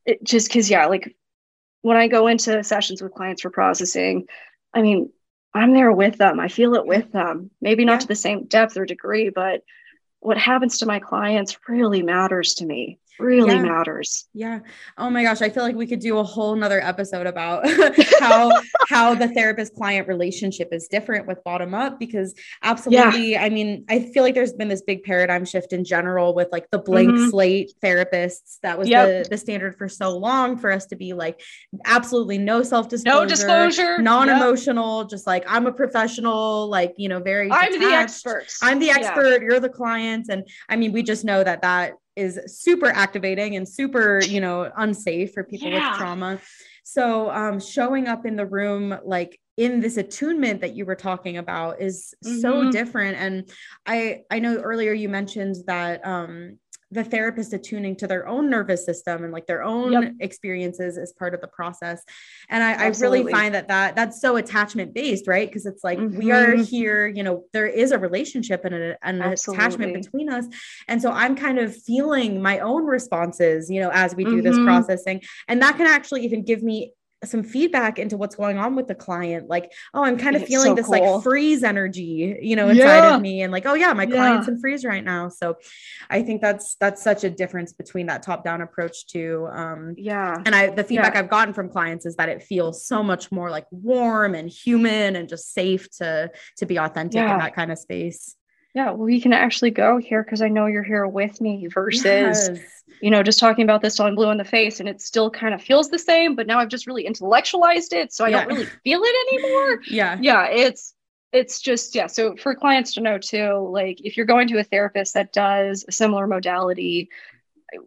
it 0.04 0.22
just 0.24 0.48
because 0.48 0.70
yeah, 0.70 0.86
like 0.86 1.16
when 1.82 1.96
I 1.96 2.08
go 2.08 2.26
into 2.26 2.62
sessions 2.62 3.02
with 3.02 3.14
clients 3.14 3.42
for 3.42 3.50
processing, 3.50 4.26
I 4.74 4.82
mean, 4.82 5.10
I'm 5.54 5.72
there 5.72 5.92
with 5.92 6.16
them. 6.16 6.38
I 6.38 6.48
feel 6.48 6.74
it 6.74 6.86
with 6.86 7.10
them. 7.12 7.50
Maybe 7.60 7.84
not 7.84 7.94
yeah. 7.94 7.98
to 7.98 8.08
the 8.08 8.14
same 8.14 8.44
depth 8.44 8.76
or 8.76 8.84
degree, 8.84 9.30
but 9.30 9.62
what 10.20 10.38
happens 10.38 10.78
to 10.78 10.86
my 10.86 11.00
clients 11.00 11.58
really 11.66 12.02
matters 12.02 12.54
to 12.54 12.66
me 12.66 12.98
really 13.20 13.54
yeah. 13.54 13.62
matters. 13.62 14.28
Yeah. 14.34 14.60
Oh 14.98 15.10
my 15.10 15.22
gosh. 15.22 15.42
I 15.42 15.48
feel 15.48 15.62
like 15.62 15.76
we 15.76 15.86
could 15.86 16.00
do 16.00 16.18
a 16.18 16.24
whole 16.24 16.54
nother 16.56 16.80
episode 16.80 17.26
about 17.26 17.68
how 18.20 18.50
how 18.88 19.14
the 19.14 19.28
therapist 19.28 19.74
client 19.74 20.08
relationship 20.08 20.68
is 20.72 20.88
different 20.88 21.26
with 21.26 21.42
bottom 21.44 21.74
up 21.74 21.98
because 21.98 22.34
absolutely. 22.62 23.32
Yeah. 23.32 23.42
I 23.42 23.50
mean, 23.50 23.84
I 23.88 24.00
feel 24.00 24.22
like 24.22 24.34
there's 24.34 24.52
been 24.52 24.68
this 24.68 24.82
big 24.82 25.02
paradigm 25.02 25.44
shift 25.44 25.72
in 25.72 25.84
general 25.84 26.34
with 26.34 26.48
like 26.52 26.70
the 26.70 26.78
blank 26.78 27.10
mm-hmm. 27.10 27.30
slate 27.30 27.72
therapists. 27.82 28.58
That 28.62 28.78
was 28.78 28.88
yep. 28.88 29.24
the, 29.24 29.30
the 29.30 29.38
standard 29.38 29.76
for 29.76 29.88
so 29.88 30.16
long 30.16 30.56
for 30.56 30.70
us 30.70 30.86
to 30.86 30.96
be 30.96 31.12
like 31.12 31.40
absolutely 31.84 32.38
no 32.38 32.62
self-disclosure, 32.62 33.20
no 33.20 33.26
disclosure, 33.26 33.98
non-emotional, 34.02 35.02
yep. 35.02 35.10
just 35.10 35.26
like 35.26 35.44
I'm 35.46 35.66
a 35.66 35.72
professional, 35.72 36.68
like, 36.68 36.94
you 36.96 37.08
know, 37.08 37.20
very 37.20 37.50
I'm 37.50 37.78
the 37.78 37.86
expert. 37.86 38.46
I'm 38.62 38.78
the 38.78 38.90
expert, 38.90 39.42
yeah. 39.42 39.48
you're 39.48 39.60
the 39.60 39.68
client. 39.68 40.26
And 40.30 40.46
I 40.68 40.76
mean, 40.76 40.92
we 40.92 41.02
just 41.02 41.24
know 41.24 41.42
that 41.42 41.62
that 41.62 41.94
is 42.16 42.38
super 42.46 42.86
activating 42.86 43.56
and 43.56 43.68
super, 43.68 44.20
you 44.24 44.40
know, 44.40 44.70
unsafe 44.76 45.32
for 45.32 45.44
people 45.44 45.68
yeah. 45.68 45.90
with 45.90 45.98
trauma. 45.98 46.40
So, 46.84 47.30
um, 47.30 47.60
showing 47.60 48.08
up 48.08 48.24
in 48.24 48.36
the 48.36 48.46
room, 48.46 48.98
like 49.04 49.40
in 49.56 49.80
this 49.80 49.96
attunement 49.96 50.60
that 50.60 50.74
you 50.74 50.84
were 50.84 50.94
talking 50.94 51.36
about, 51.36 51.80
is 51.80 52.14
mm-hmm. 52.24 52.38
so 52.38 52.70
different. 52.70 53.18
And 53.18 53.50
I, 53.84 54.22
I 54.30 54.38
know 54.38 54.56
earlier 54.56 54.92
you 54.92 55.08
mentioned 55.08 55.56
that, 55.66 56.06
um, 56.06 56.58
the 56.90 57.04
therapist 57.04 57.52
attuning 57.52 57.94
to 57.96 58.06
their 58.06 58.26
own 58.26 58.50
nervous 58.50 58.84
system 58.84 59.22
and 59.22 59.32
like 59.32 59.46
their 59.46 59.62
own 59.62 59.92
yep. 59.92 60.12
experiences 60.20 60.98
as 60.98 61.12
part 61.12 61.34
of 61.34 61.40
the 61.40 61.46
process 61.46 62.02
and 62.48 62.62
I, 62.62 62.86
I, 62.86 62.88
really 63.00 63.30
find 63.30 63.54
that 63.54 63.68
that 63.68 63.94
that's 63.94 64.20
so 64.20 64.36
attachment 64.36 64.92
based 64.92 65.28
right 65.28 65.48
because 65.48 65.66
it's 65.66 65.84
like 65.84 65.98
mm-hmm. 65.98 66.18
we 66.18 66.32
are 66.32 66.56
here 66.56 67.06
you 67.06 67.22
know 67.22 67.44
there 67.52 67.66
is 67.66 67.92
a 67.92 67.98
relationship 67.98 68.64
and, 68.64 68.74
a, 68.74 68.96
an 69.02 69.22
attachment 69.22 69.94
between 69.94 70.28
us 70.28 70.46
and 70.88 71.00
so 71.00 71.10
i'm 71.10 71.36
kind 71.36 71.58
of 71.58 71.74
feeling 71.74 72.42
my 72.42 72.58
own 72.58 72.84
responses 72.84 73.70
you 73.70 73.80
know 73.80 73.90
as 73.92 74.14
we 74.14 74.24
do 74.24 74.42
mm-hmm. 74.42 74.42
this 74.42 74.58
processing 74.58 75.22
and 75.48 75.62
that 75.62 75.76
can 75.76 75.86
actually 75.86 76.24
even 76.24 76.42
give 76.42 76.62
me 76.62 76.92
some 77.24 77.42
feedback 77.42 77.98
into 77.98 78.16
what's 78.16 78.34
going 78.34 78.56
on 78.56 78.74
with 78.74 78.88
the 78.88 78.94
client 78.94 79.48
like 79.48 79.72
oh 79.92 80.02
i'm 80.02 80.16
kind 80.16 80.36
of 80.36 80.42
it's 80.42 80.50
feeling 80.50 80.70
so 80.70 80.74
this 80.74 80.86
cool. 80.86 81.14
like 81.14 81.22
freeze 81.22 81.62
energy 81.62 82.38
you 82.40 82.56
know 82.56 82.68
inside 82.68 82.98
yeah. 82.98 83.14
of 83.14 83.20
me 83.20 83.42
and 83.42 83.52
like 83.52 83.66
oh 83.66 83.74
yeah 83.74 83.92
my 83.92 84.04
yeah. 84.04 84.10
client's 84.10 84.48
in 84.48 84.58
freeze 84.58 84.84
right 84.84 85.04
now 85.04 85.28
so 85.28 85.56
i 86.08 86.22
think 86.22 86.40
that's 86.40 86.76
that's 86.76 87.02
such 87.02 87.22
a 87.24 87.30
difference 87.30 87.72
between 87.72 88.06
that 88.06 88.22
top 88.22 88.42
down 88.42 88.62
approach 88.62 89.06
to 89.06 89.46
um 89.52 89.94
yeah 89.98 90.36
and 90.46 90.54
i 90.54 90.68
the 90.70 90.82
feedback 90.84 91.14
yeah. 91.14 91.20
i've 91.20 91.28
gotten 91.28 91.52
from 91.52 91.68
clients 91.68 92.06
is 92.06 92.16
that 92.16 92.28
it 92.28 92.42
feels 92.42 92.86
so 92.86 93.02
much 93.02 93.30
more 93.30 93.50
like 93.50 93.66
warm 93.70 94.34
and 94.34 94.48
human 94.48 95.16
and 95.16 95.28
just 95.28 95.52
safe 95.52 95.90
to 95.90 96.30
to 96.56 96.64
be 96.64 96.78
authentic 96.78 97.20
in 97.20 97.38
that 97.38 97.54
kind 97.54 97.70
of 97.70 97.78
space 97.78 98.36
yeah, 98.74 98.86
well, 98.86 98.98
we 98.98 99.20
can 99.20 99.32
actually 99.32 99.70
go 99.70 99.98
here 99.98 100.22
because 100.22 100.42
I 100.42 100.48
know 100.48 100.66
you're 100.66 100.82
here 100.82 101.06
with 101.06 101.40
me 101.40 101.66
versus, 101.66 102.04
yes. 102.04 102.60
you 103.00 103.10
know, 103.10 103.22
just 103.22 103.40
talking 103.40 103.64
about 103.64 103.82
this 103.82 103.98
on 103.98 104.14
blue 104.14 104.30
in 104.30 104.38
the 104.38 104.44
face 104.44 104.78
and 104.78 104.88
it 104.88 105.00
still 105.00 105.30
kind 105.30 105.54
of 105.54 105.62
feels 105.62 105.90
the 105.90 105.98
same, 105.98 106.36
but 106.36 106.46
now 106.46 106.58
I've 106.60 106.68
just 106.68 106.86
really 106.86 107.04
intellectualized 107.04 107.92
it. 107.92 108.12
So 108.12 108.24
I 108.24 108.28
yeah. 108.28 108.44
don't 108.44 108.54
really 108.54 108.66
feel 108.84 109.00
it 109.02 109.32
anymore. 109.32 109.80
yeah. 109.90 110.18
Yeah. 110.20 110.46
It's, 110.46 110.94
it's 111.32 111.60
just, 111.60 111.94
yeah. 111.94 112.06
So 112.06 112.36
for 112.36 112.54
clients 112.54 112.94
to 112.94 113.00
know 113.00 113.18
too, 113.18 113.68
like 113.72 114.00
if 114.04 114.16
you're 114.16 114.26
going 114.26 114.48
to 114.48 114.58
a 114.58 114.64
therapist 114.64 115.14
that 115.14 115.32
does 115.32 115.84
a 115.88 115.92
similar 115.92 116.26
modality, 116.26 117.08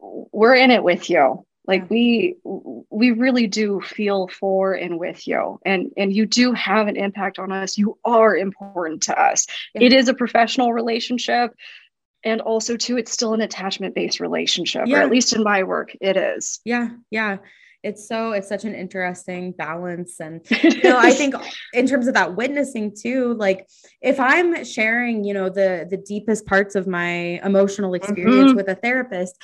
we're 0.02 0.56
in 0.56 0.72
it 0.72 0.84
with 0.84 1.10
you 1.10 1.46
like 1.66 1.90
we 1.90 2.36
we 2.44 3.12
really 3.12 3.48
do 3.48 3.80
feel 3.82 4.28
for 4.28 4.74
and 4.74 5.00
with 5.00 5.28
you. 5.28 5.60
And 5.66 5.92
and 5.98 6.14
you 6.14 6.26
do 6.26 6.54
have 6.54 6.88
an 6.88 6.98
impact 6.98 7.40
on 7.40 7.52
us. 7.52 7.78
You 7.78 7.98
are 8.04 8.36
important 8.36 9.04
to 9.04 9.20
us. 9.20 9.48
Yeah. 9.74 9.84
it 9.84 9.94
is 9.94 10.10
a 10.10 10.14
professional 10.14 10.74
relationship. 10.74 11.56
And 12.26 12.42
also 12.42 12.78
too 12.78 12.98
it's 12.98 13.12
still 13.12 13.34
an 13.34 13.42
attachment 13.42 13.96
based 13.96 14.20
relationship 14.20 14.84
yeah. 14.88 14.98
or 14.98 15.02
at 15.02 15.10
least 15.10 15.34
in 15.34 15.44
my 15.44 15.64
work 15.64 15.96
it 16.02 16.18
is. 16.18 16.60
Yeah 16.66 16.90
yeah. 17.12 17.38
It's 17.82 18.08
so 18.08 18.32
it's 18.32 18.48
such 18.48 18.64
an 18.64 18.74
interesting 18.76 19.52
balance. 19.52 20.22
And 20.22 20.40
you 20.64 20.84
know 20.84 20.98
i 20.98 21.12
think 21.12 21.36
in 21.74 21.88
terms 21.88 22.08
of 22.08 22.14
that 22.14 22.36
witnessing 22.36 22.96
too 22.96 23.34
like 23.34 23.68
if 24.02 24.20
i'm 24.20 24.64
sharing 24.64 25.24
you 25.26 25.34
know 25.34 25.50
the 25.50 25.86
the 25.90 25.98
deepest 25.98 26.46
parts 26.46 26.76
of 26.76 26.88
my 26.88 27.42
emotional 27.44 27.94
experience 27.94 28.50
mm-hmm. 28.50 28.56
with 28.56 28.70
a 28.70 28.76
therapist 28.76 29.38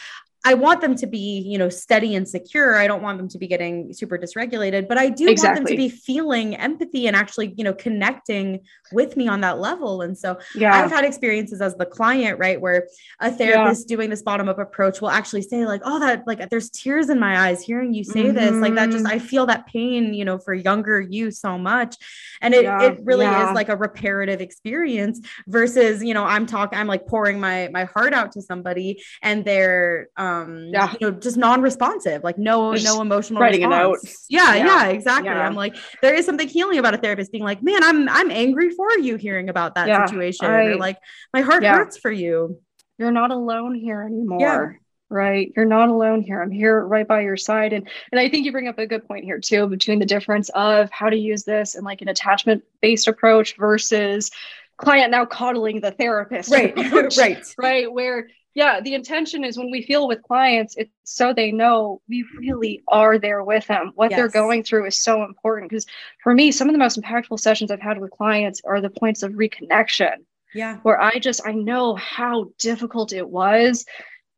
I 0.46 0.54
want 0.54 0.80
them 0.80 0.96
to 0.96 1.08
be, 1.08 1.40
you 1.46 1.58
know, 1.58 1.68
steady 1.68 2.16
and 2.16 2.28
secure. 2.28 2.78
I 2.78 2.88
don't 2.88 3.02
want 3.02 3.18
them 3.18 3.28
to 3.30 3.38
be 3.38 3.46
getting 3.48 3.92
super 3.92 4.18
dysregulated, 4.18 4.88
but 4.88 4.98
I 4.98 5.10
do 5.10 5.28
exactly. 5.28 5.60
want 5.60 5.68
them 5.68 5.76
to 5.76 5.78
be 5.78 5.90
feeling 5.90 6.56
empathy 6.56 7.08
and 7.08 7.16
actually, 7.16 7.54
you 7.58 7.64
know, 7.66 7.74
connecting 7.74 8.62
with 8.94 9.18
me 9.18 9.28
on 9.28 9.42
that 9.42 9.60
level. 9.60 10.02
And 10.02 10.18
so 10.18 10.40
yeah. 10.56 10.74
I've 10.74 10.92
had 10.92 11.04
experiences 11.04 11.62
as 11.62 11.76
the 11.76 11.86
client, 11.86 12.40
right, 12.40 12.60
where 12.60 12.88
a 13.20 13.30
therapist 13.30 13.90
yeah. 13.90 13.98
doing 13.98 14.10
this 14.10 14.22
bottom 14.22 14.48
up 14.48 14.60
approach 14.60 15.02
will 15.02 15.10
actually 15.10 15.42
say, 15.42 15.66
like, 15.66 15.82
oh, 15.84 16.00
that 16.00 16.24
like 16.26 16.50
there's 16.50 16.70
tears 16.70 17.10
in 17.10 17.20
my 17.20 17.48
eyes 17.48 17.62
hearing 17.62 17.94
you 17.94 18.06
say 18.06 18.24
mm-hmm. 18.24 18.36
this. 18.36 18.52
Like 18.52 18.76
that 18.76 18.92
just 18.92 19.04
mm-hmm. 19.04 19.16
I 19.16 19.20
feel 19.20 19.46
that 19.48 19.68
pain, 19.68 20.14
you 20.14 20.24
know, 20.24 20.38
for 20.40 20.54
younger 20.54 21.02
you 21.02 21.32
so 21.32 21.58
much. 21.58 21.98
And 22.42 22.54
it, 22.54 22.64
yeah. 22.64 22.82
it 22.84 23.00
really 23.04 23.26
is 23.26 23.52
like 23.54 23.68
a 23.68 23.76
reparative 23.76 24.40
experience 24.40 25.20
versus, 25.48 26.02
you 26.02 26.14
know, 26.14 26.24
I'm 26.24 26.46
talking, 26.46 26.80
I'm 26.80 26.88
like 26.88 27.08
pouring 27.08 27.42
my 27.42 27.70
my 27.74 27.84
heart 27.84 28.14
out 28.14 28.32
to 28.34 28.42
somebody 28.42 29.04
and 29.22 29.44
they're 29.44 30.08
um 30.16 30.39
um 30.42 30.70
yeah. 30.72 30.94
you 31.00 31.10
know 31.10 31.12
just 31.12 31.38
non-responsive 31.38 32.24
like 32.24 32.38
no 32.38 32.74
just 32.74 32.86
no 32.86 33.02
emotional 33.02 33.42
writing 33.42 33.62
response. 33.62 34.04
a 34.04 34.08
note. 34.08 34.16
yeah 34.30 34.56
yeah, 34.56 34.66
yeah 34.66 34.88
exactly. 34.88 35.30
Yeah. 35.30 35.46
i'm 35.46 35.56
like 35.56 35.76
there 36.02 36.14
is 36.14 36.26
something 36.26 36.48
healing 36.48 36.80
about 36.80 36.94
a 36.94 36.98
therapist 36.98 37.32
being 37.32 37.44
like 37.44 37.62
man 37.64 37.84
i'm 37.84 38.10
i'm 38.10 38.32
angry 38.32 38.72
for 38.72 38.98
you 39.00 39.16
hearing 39.16 39.50
about 39.50 39.76
that 39.76 40.10
situation 40.10 40.46
I, 40.46 40.66
or 40.66 40.76
like 40.78 40.98
my 41.34 41.42
heart 41.42 41.64
hurts 41.64 41.98
for 41.98 42.12
you. 42.12 42.60
You're 42.98 43.12
not 43.12 43.32
alone 43.32 43.76
here 43.76 44.02
anymore 44.02 44.80
right? 45.10 45.52
You're 45.56 45.66
not 45.66 45.90
alone 45.90 46.22
here. 46.22 46.42
I'm 46.42 46.52
here 46.52 46.86
right 46.86 47.08
by 47.08 47.22
your 47.22 47.38
side. 47.38 47.74
And 47.74 47.90
and 48.12 48.20
i 48.20 48.30
think 48.30 48.46
you 48.46 48.52
bring 48.52 48.68
up 48.68 48.78
a 48.78 48.86
good 48.86 49.08
point 49.08 49.26
here 49.26 49.40
too 49.40 49.68
between 49.68 50.00
the 50.00 50.06
difference 50.06 50.50
of 50.50 50.90
how 50.92 51.10
to 51.10 51.18
use 51.18 51.44
this 51.44 51.76
and 51.76 51.84
like 51.84 52.02
an 52.02 52.10
attachment 52.10 52.64
based 52.82 53.08
approach 53.08 53.58
versus 53.58 54.32
client 54.78 55.12
now 55.12 55.26
coddling 55.26 55.82
the 55.82 55.92
therapist. 55.92 56.52
Right. 56.52 56.74
Right. 57.18 57.44
right? 57.58 57.92
Where 57.92 58.30
yeah 58.54 58.80
the 58.82 58.94
intention 58.94 59.44
is 59.44 59.58
when 59.58 59.72
we 59.72 59.82
feel 59.82 60.08
with 60.08 60.22
clients 60.24 60.76
it's 60.78 60.92
so 61.04 61.34
they 61.34 61.52
know 61.52 62.02
we 62.08 62.24
really 62.38 62.84
are 62.88 63.18
there 63.18 63.44
with 63.44 63.66
them. 63.68 63.92
What 63.96 64.12
yes. 64.12 64.18
they're 64.18 64.30
going 64.30 64.64
through 64.64 64.86
is 64.86 64.98
so 64.98 65.24
important 65.24 65.70
because 65.70 65.86
for 66.24 66.34
me 66.34 66.52
some 66.52 66.70
of 66.70 66.74
the 66.74 66.80
most 66.80 67.02
impactful 67.02 67.40
sessions 67.40 67.72
i've 67.72 67.82
had 67.82 68.00
with 68.00 68.12
clients 68.12 68.62
are 68.66 68.82
the 68.82 68.90
points 68.90 69.24
of 69.24 69.34
reconnection. 69.34 70.18
Yeah. 70.54 70.78
Where 70.84 71.02
i 71.02 71.20
just 71.20 71.42
i 71.46 71.52
know 71.52 71.96
how 71.96 72.52
difficult 72.58 73.14
it 73.14 73.28
was 73.28 73.86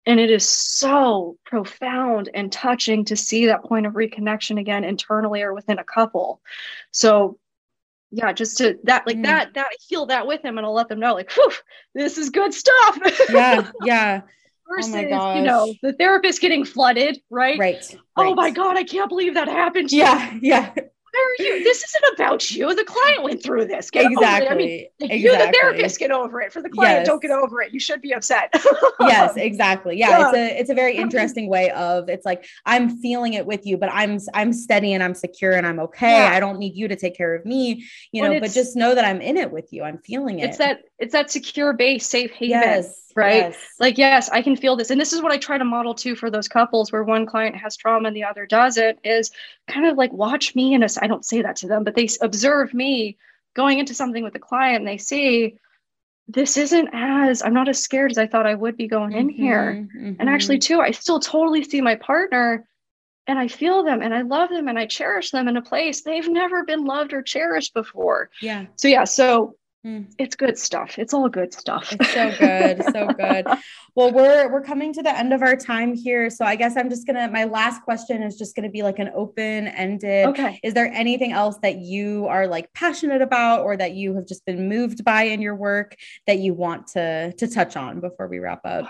and 0.05 0.19
it 0.19 0.31
is 0.31 0.47
so 0.47 1.37
profound 1.45 2.29
and 2.33 2.51
touching 2.51 3.05
to 3.05 3.15
see 3.15 3.45
that 3.45 3.63
point 3.63 3.85
of 3.85 3.93
reconnection 3.93 4.59
again 4.59 4.83
internally 4.83 5.41
or 5.41 5.53
within 5.53 5.77
a 5.77 5.83
couple. 5.83 6.41
So 6.91 7.37
yeah, 8.11 8.33
just 8.33 8.57
to 8.57 8.77
that 8.83 9.07
like 9.07 9.17
mm. 9.17 9.23
that 9.23 9.53
that 9.53 9.67
I 9.67 9.75
feel 9.87 10.05
that 10.07 10.27
with 10.27 10.43
him 10.43 10.57
and 10.57 10.65
I'll 10.65 10.73
let 10.73 10.89
them 10.89 10.99
know 10.99 11.13
like, 11.13 11.31
whew, 11.31 11.51
this 11.95 12.17
is 12.17 12.29
good 12.29 12.53
stuff. 12.53 12.99
yeah, 13.29 13.71
yeah. 13.83 14.21
Versus, 14.69 14.95
oh 15.11 15.35
you 15.35 15.41
know, 15.41 15.73
the 15.81 15.91
therapist 15.93 16.39
getting 16.39 16.63
flooded, 16.63 17.19
right? 17.29 17.59
Right. 17.59 17.97
Oh 18.15 18.23
right. 18.23 18.35
my 18.35 18.51
God, 18.51 18.77
I 18.77 18.83
can't 18.83 19.09
believe 19.09 19.33
that 19.33 19.49
happened. 19.49 19.91
yeah, 19.91 20.37
yeah 20.41 20.71
where 20.73 20.85
are 20.85 21.00
you? 21.39 21.63
This 21.63 21.83
isn't 21.83 22.13
about 22.15 22.51
you. 22.51 22.73
The 22.73 22.83
client 22.83 23.23
went 23.23 23.43
through 23.43 23.65
this. 23.65 23.89
Get 23.89 24.11
exactly. 24.11 24.49
I 24.49 24.55
mean, 24.55 24.87
exactly. 24.99 25.19
you, 25.19 25.31
the 25.31 25.51
therapist, 25.51 25.99
get 25.99 26.11
over 26.11 26.41
it. 26.41 26.53
For 26.53 26.61
the 26.61 26.69
client, 26.69 26.99
yes. 26.99 27.07
don't 27.07 27.21
get 27.21 27.31
over 27.31 27.61
it. 27.61 27.73
You 27.73 27.79
should 27.79 28.01
be 28.01 28.13
upset. 28.13 28.53
yes, 28.99 29.33
exactly. 29.35 29.97
Yeah, 29.97 30.09
yeah, 30.09 30.27
it's 30.27 30.37
a 30.37 30.59
it's 30.59 30.69
a 30.69 30.73
very 30.73 30.95
interesting 30.97 31.49
way 31.49 31.69
of 31.71 32.09
it's 32.09 32.25
like 32.25 32.45
I'm 32.65 32.97
feeling 32.97 33.33
it 33.33 33.45
with 33.45 33.65
you, 33.65 33.77
but 33.77 33.89
I'm 33.91 34.19
I'm 34.33 34.53
steady 34.53 34.93
and 34.93 35.03
I'm 35.03 35.15
secure 35.15 35.53
and 35.53 35.65
I'm 35.65 35.79
okay. 35.79 36.11
Yeah. 36.11 36.31
I 36.31 36.39
don't 36.39 36.59
need 36.59 36.75
you 36.75 36.87
to 36.87 36.95
take 36.95 37.15
care 37.15 37.35
of 37.35 37.45
me, 37.45 37.85
you 38.11 38.21
know. 38.21 38.39
But 38.39 38.51
just 38.51 38.75
know 38.75 38.95
that 38.95 39.05
I'm 39.05 39.21
in 39.21 39.37
it 39.37 39.51
with 39.51 39.71
you. 39.71 39.83
I'm 39.83 39.99
feeling 39.99 40.39
it. 40.39 40.49
It's 40.49 40.57
that 40.57 40.81
it's 40.99 41.13
that 41.13 41.31
secure 41.31 41.73
base, 41.73 42.07
safe 42.07 42.31
haven. 42.31 42.49
Yes 42.49 43.10
right? 43.15 43.35
Yes. 43.35 43.57
Like, 43.79 43.97
yes, 43.97 44.29
I 44.29 44.41
can 44.41 44.55
feel 44.55 44.75
this. 44.75 44.89
And 44.89 44.99
this 44.99 45.13
is 45.13 45.21
what 45.21 45.31
I 45.31 45.37
try 45.37 45.57
to 45.57 45.65
model 45.65 45.93
too 45.93 46.15
for 46.15 46.29
those 46.29 46.47
couples 46.47 46.91
where 46.91 47.03
one 47.03 47.25
client 47.25 47.55
has 47.55 47.77
trauma 47.77 48.07
and 48.07 48.15
the 48.15 48.23
other 48.23 48.45
doesn't 48.45 48.99
is 49.03 49.31
kind 49.67 49.85
of 49.85 49.97
like 49.97 50.11
watch 50.13 50.55
me 50.55 50.73
and 50.73 50.85
i 51.01 51.07
don't 51.07 51.25
say 51.25 51.41
that 51.41 51.55
to 51.57 51.67
them, 51.67 51.83
but 51.83 51.95
they 51.95 52.07
observe 52.21 52.73
me 52.73 53.17
going 53.53 53.79
into 53.79 53.93
something 53.93 54.23
with 54.23 54.33
the 54.33 54.39
client 54.39 54.79
and 54.79 54.87
they 54.87 54.97
see 54.97 55.55
this 56.27 56.57
isn't 56.57 56.89
as, 56.93 57.41
I'm 57.41 57.53
not 57.53 57.67
as 57.67 57.81
scared 57.81 58.11
as 58.11 58.17
I 58.17 58.27
thought 58.27 58.47
I 58.47 58.55
would 58.55 58.77
be 58.77 58.87
going 58.87 59.13
in 59.13 59.27
mm-hmm, 59.27 59.41
here. 59.41 59.87
Mm-hmm. 59.95 60.13
And 60.19 60.29
actually, 60.29 60.59
too, 60.59 60.79
I 60.79 60.91
still 60.91 61.19
totally 61.19 61.63
see 61.63 61.81
my 61.81 61.95
partner 61.95 62.65
and 63.27 63.37
I 63.37 63.47
feel 63.47 63.83
them 63.83 64.01
and 64.01 64.13
I 64.13 64.21
love 64.21 64.49
them 64.49 64.67
and 64.67 64.79
I 64.79 64.85
cherish 64.85 65.31
them 65.31 65.47
in 65.47 65.57
a 65.57 65.61
place 65.61 66.01
they've 66.01 66.27
never 66.27 66.63
been 66.63 66.85
loved 66.85 67.13
or 67.13 67.21
cherished 67.21 67.73
before. 67.73 68.29
Yeah. 68.41 68.65
So, 68.75 68.87
yeah. 68.87 69.03
So, 69.03 69.55
Mm. 69.85 70.13
It's 70.19 70.35
good 70.35 70.59
stuff. 70.59 70.99
It's 70.99 71.11
all 71.11 71.27
good 71.27 71.53
stuff. 71.53 71.91
It's 71.91 72.13
so 72.13 72.31
good. 72.37 72.83
so 72.93 73.07
good. 73.07 73.45
Well, 73.93 74.13
we're 74.13 74.49
we're 74.49 74.61
coming 74.61 74.93
to 74.93 75.03
the 75.03 75.13
end 75.13 75.33
of 75.33 75.41
our 75.41 75.57
time 75.57 75.93
here. 75.93 76.29
So 76.29 76.45
I 76.45 76.55
guess 76.55 76.77
I'm 76.77 76.89
just 76.89 77.05
gonna 77.05 77.29
my 77.29 77.43
last 77.43 77.81
question 77.81 78.23
is 78.23 78.37
just 78.37 78.55
gonna 78.55 78.69
be 78.69 78.83
like 78.83 78.99
an 78.99 79.11
open-ended. 79.13 80.27
Okay. 80.27 80.61
Is 80.63 80.73
there 80.73 80.85
anything 80.93 81.33
else 81.33 81.57
that 81.61 81.79
you 81.79 82.25
are 82.27 82.47
like 82.47 82.71
passionate 82.71 83.21
about 83.21 83.63
or 83.63 83.75
that 83.75 83.91
you 83.91 84.15
have 84.15 84.25
just 84.25 84.45
been 84.45 84.69
moved 84.69 85.03
by 85.03 85.23
in 85.23 85.41
your 85.41 85.55
work 85.55 85.97
that 86.25 86.39
you 86.39 86.53
want 86.53 86.87
to 86.93 87.33
to 87.33 87.47
touch 87.49 87.75
on 87.75 87.99
before 87.99 88.29
we 88.29 88.39
wrap 88.39 88.61
up? 88.63 88.85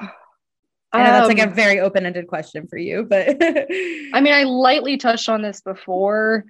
I 0.94 1.04
know 1.04 1.12
that's 1.12 1.30
like 1.30 1.40
a 1.40 1.48
um, 1.48 1.54
very 1.56 1.80
open-ended 1.80 2.28
question 2.28 2.68
for 2.68 2.78
you, 2.78 3.04
but 3.04 3.28
I 3.42 4.22
mean, 4.22 4.34
I 4.34 4.44
lightly 4.44 4.98
touched 4.98 5.30
on 5.30 5.42
this 5.42 5.62
before. 5.62 6.46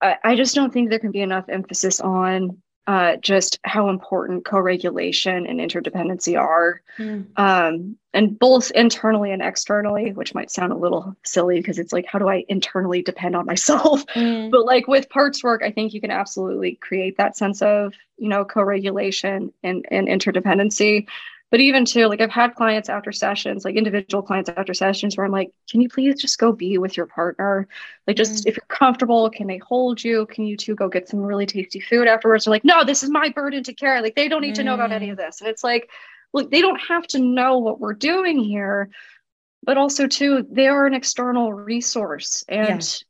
I, 0.00 0.16
I 0.24 0.36
just 0.36 0.54
don't 0.54 0.72
think 0.72 0.88
there 0.88 1.00
can 1.00 1.10
be 1.10 1.20
enough 1.20 1.50
emphasis 1.50 2.00
on 2.00 2.62
uh, 2.88 3.16
just 3.16 3.58
how 3.64 3.90
important 3.90 4.46
co-regulation 4.46 5.46
and 5.46 5.60
interdependency 5.60 6.40
are 6.40 6.80
mm. 6.98 7.26
um, 7.36 7.98
and 8.14 8.38
both 8.38 8.70
internally 8.70 9.30
and 9.30 9.42
externally 9.42 10.12
which 10.12 10.34
might 10.34 10.50
sound 10.50 10.72
a 10.72 10.76
little 10.76 11.14
silly 11.22 11.58
because 11.58 11.78
it's 11.78 11.92
like 11.92 12.06
how 12.06 12.18
do 12.18 12.30
i 12.30 12.46
internally 12.48 13.02
depend 13.02 13.36
on 13.36 13.44
myself 13.52 14.06
mm. 14.06 14.50
but 14.50 14.64
like 14.64 14.88
with 14.88 15.10
parts 15.10 15.44
work 15.44 15.62
i 15.62 15.70
think 15.70 15.92
you 15.92 16.00
can 16.00 16.10
absolutely 16.10 16.76
create 16.76 17.18
that 17.18 17.36
sense 17.36 17.60
of 17.60 17.92
you 18.16 18.30
know 18.30 18.42
co-regulation 18.42 19.52
and, 19.62 19.84
and 19.90 20.08
interdependency 20.08 21.06
but 21.50 21.60
even 21.60 21.84
too 21.84 22.06
like 22.06 22.20
i've 22.20 22.30
had 22.30 22.54
clients 22.54 22.88
after 22.88 23.12
sessions 23.12 23.64
like 23.64 23.76
individual 23.76 24.22
clients 24.22 24.50
after 24.56 24.74
sessions 24.74 25.16
where 25.16 25.26
i'm 25.26 25.32
like 25.32 25.50
can 25.70 25.80
you 25.80 25.88
please 25.88 26.20
just 26.20 26.38
go 26.38 26.52
be 26.52 26.78
with 26.78 26.96
your 26.96 27.06
partner 27.06 27.66
like 28.06 28.16
just 28.16 28.44
mm 28.44 28.48
if 28.48 28.56
you're 28.56 28.64
comfortable 28.68 29.28
can 29.30 29.46
they 29.46 29.58
hold 29.58 30.02
you 30.02 30.26
can 30.26 30.44
you 30.44 30.56
two 30.56 30.74
go 30.74 30.88
get 30.88 31.08
some 31.08 31.20
really 31.20 31.46
tasty 31.46 31.80
food 31.80 32.06
afterwards 32.06 32.44
they're 32.44 32.52
like 32.52 32.64
no 32.64 32.84
this 32.84 33.02
is 33.02 33.10
my 33.10 33.28
burden 33.30 33.62
to 33.62 33.74
carry 33.74 34.00
like 34.00 34.14
they 34.14 34.28
don't 34.28 34.42
need 34.42 34.52
mm 34.52 34.56
to 34.56 34.64
know 34.64 34.74
about 34.74 34.92
any 34.92 35.10
of 35.10 35.18
mm. 35.18 35.26
this 35.26 35.40
and 35.40 35.50
it's 35.50 35.64
like 35.64 35.90
look, 36.32 36.50
they 36.50 36.60
don't 36.60 36.80
have 36.80 37.06
to 37.08 37.18
know 37.18 37.58
what 37.58 37.80
we're 37.80 37.94
doing 37.94 38.38
here, 38.38 38.90
but 39.62 39.76
also 39.76 40.06
too, 40.06 40.46
they 40.50 40.68
are 40.68 40.86
an 40.86 40.94
external 40.94 41.52
resource. 41.52 42.44
And. 42.48 43.04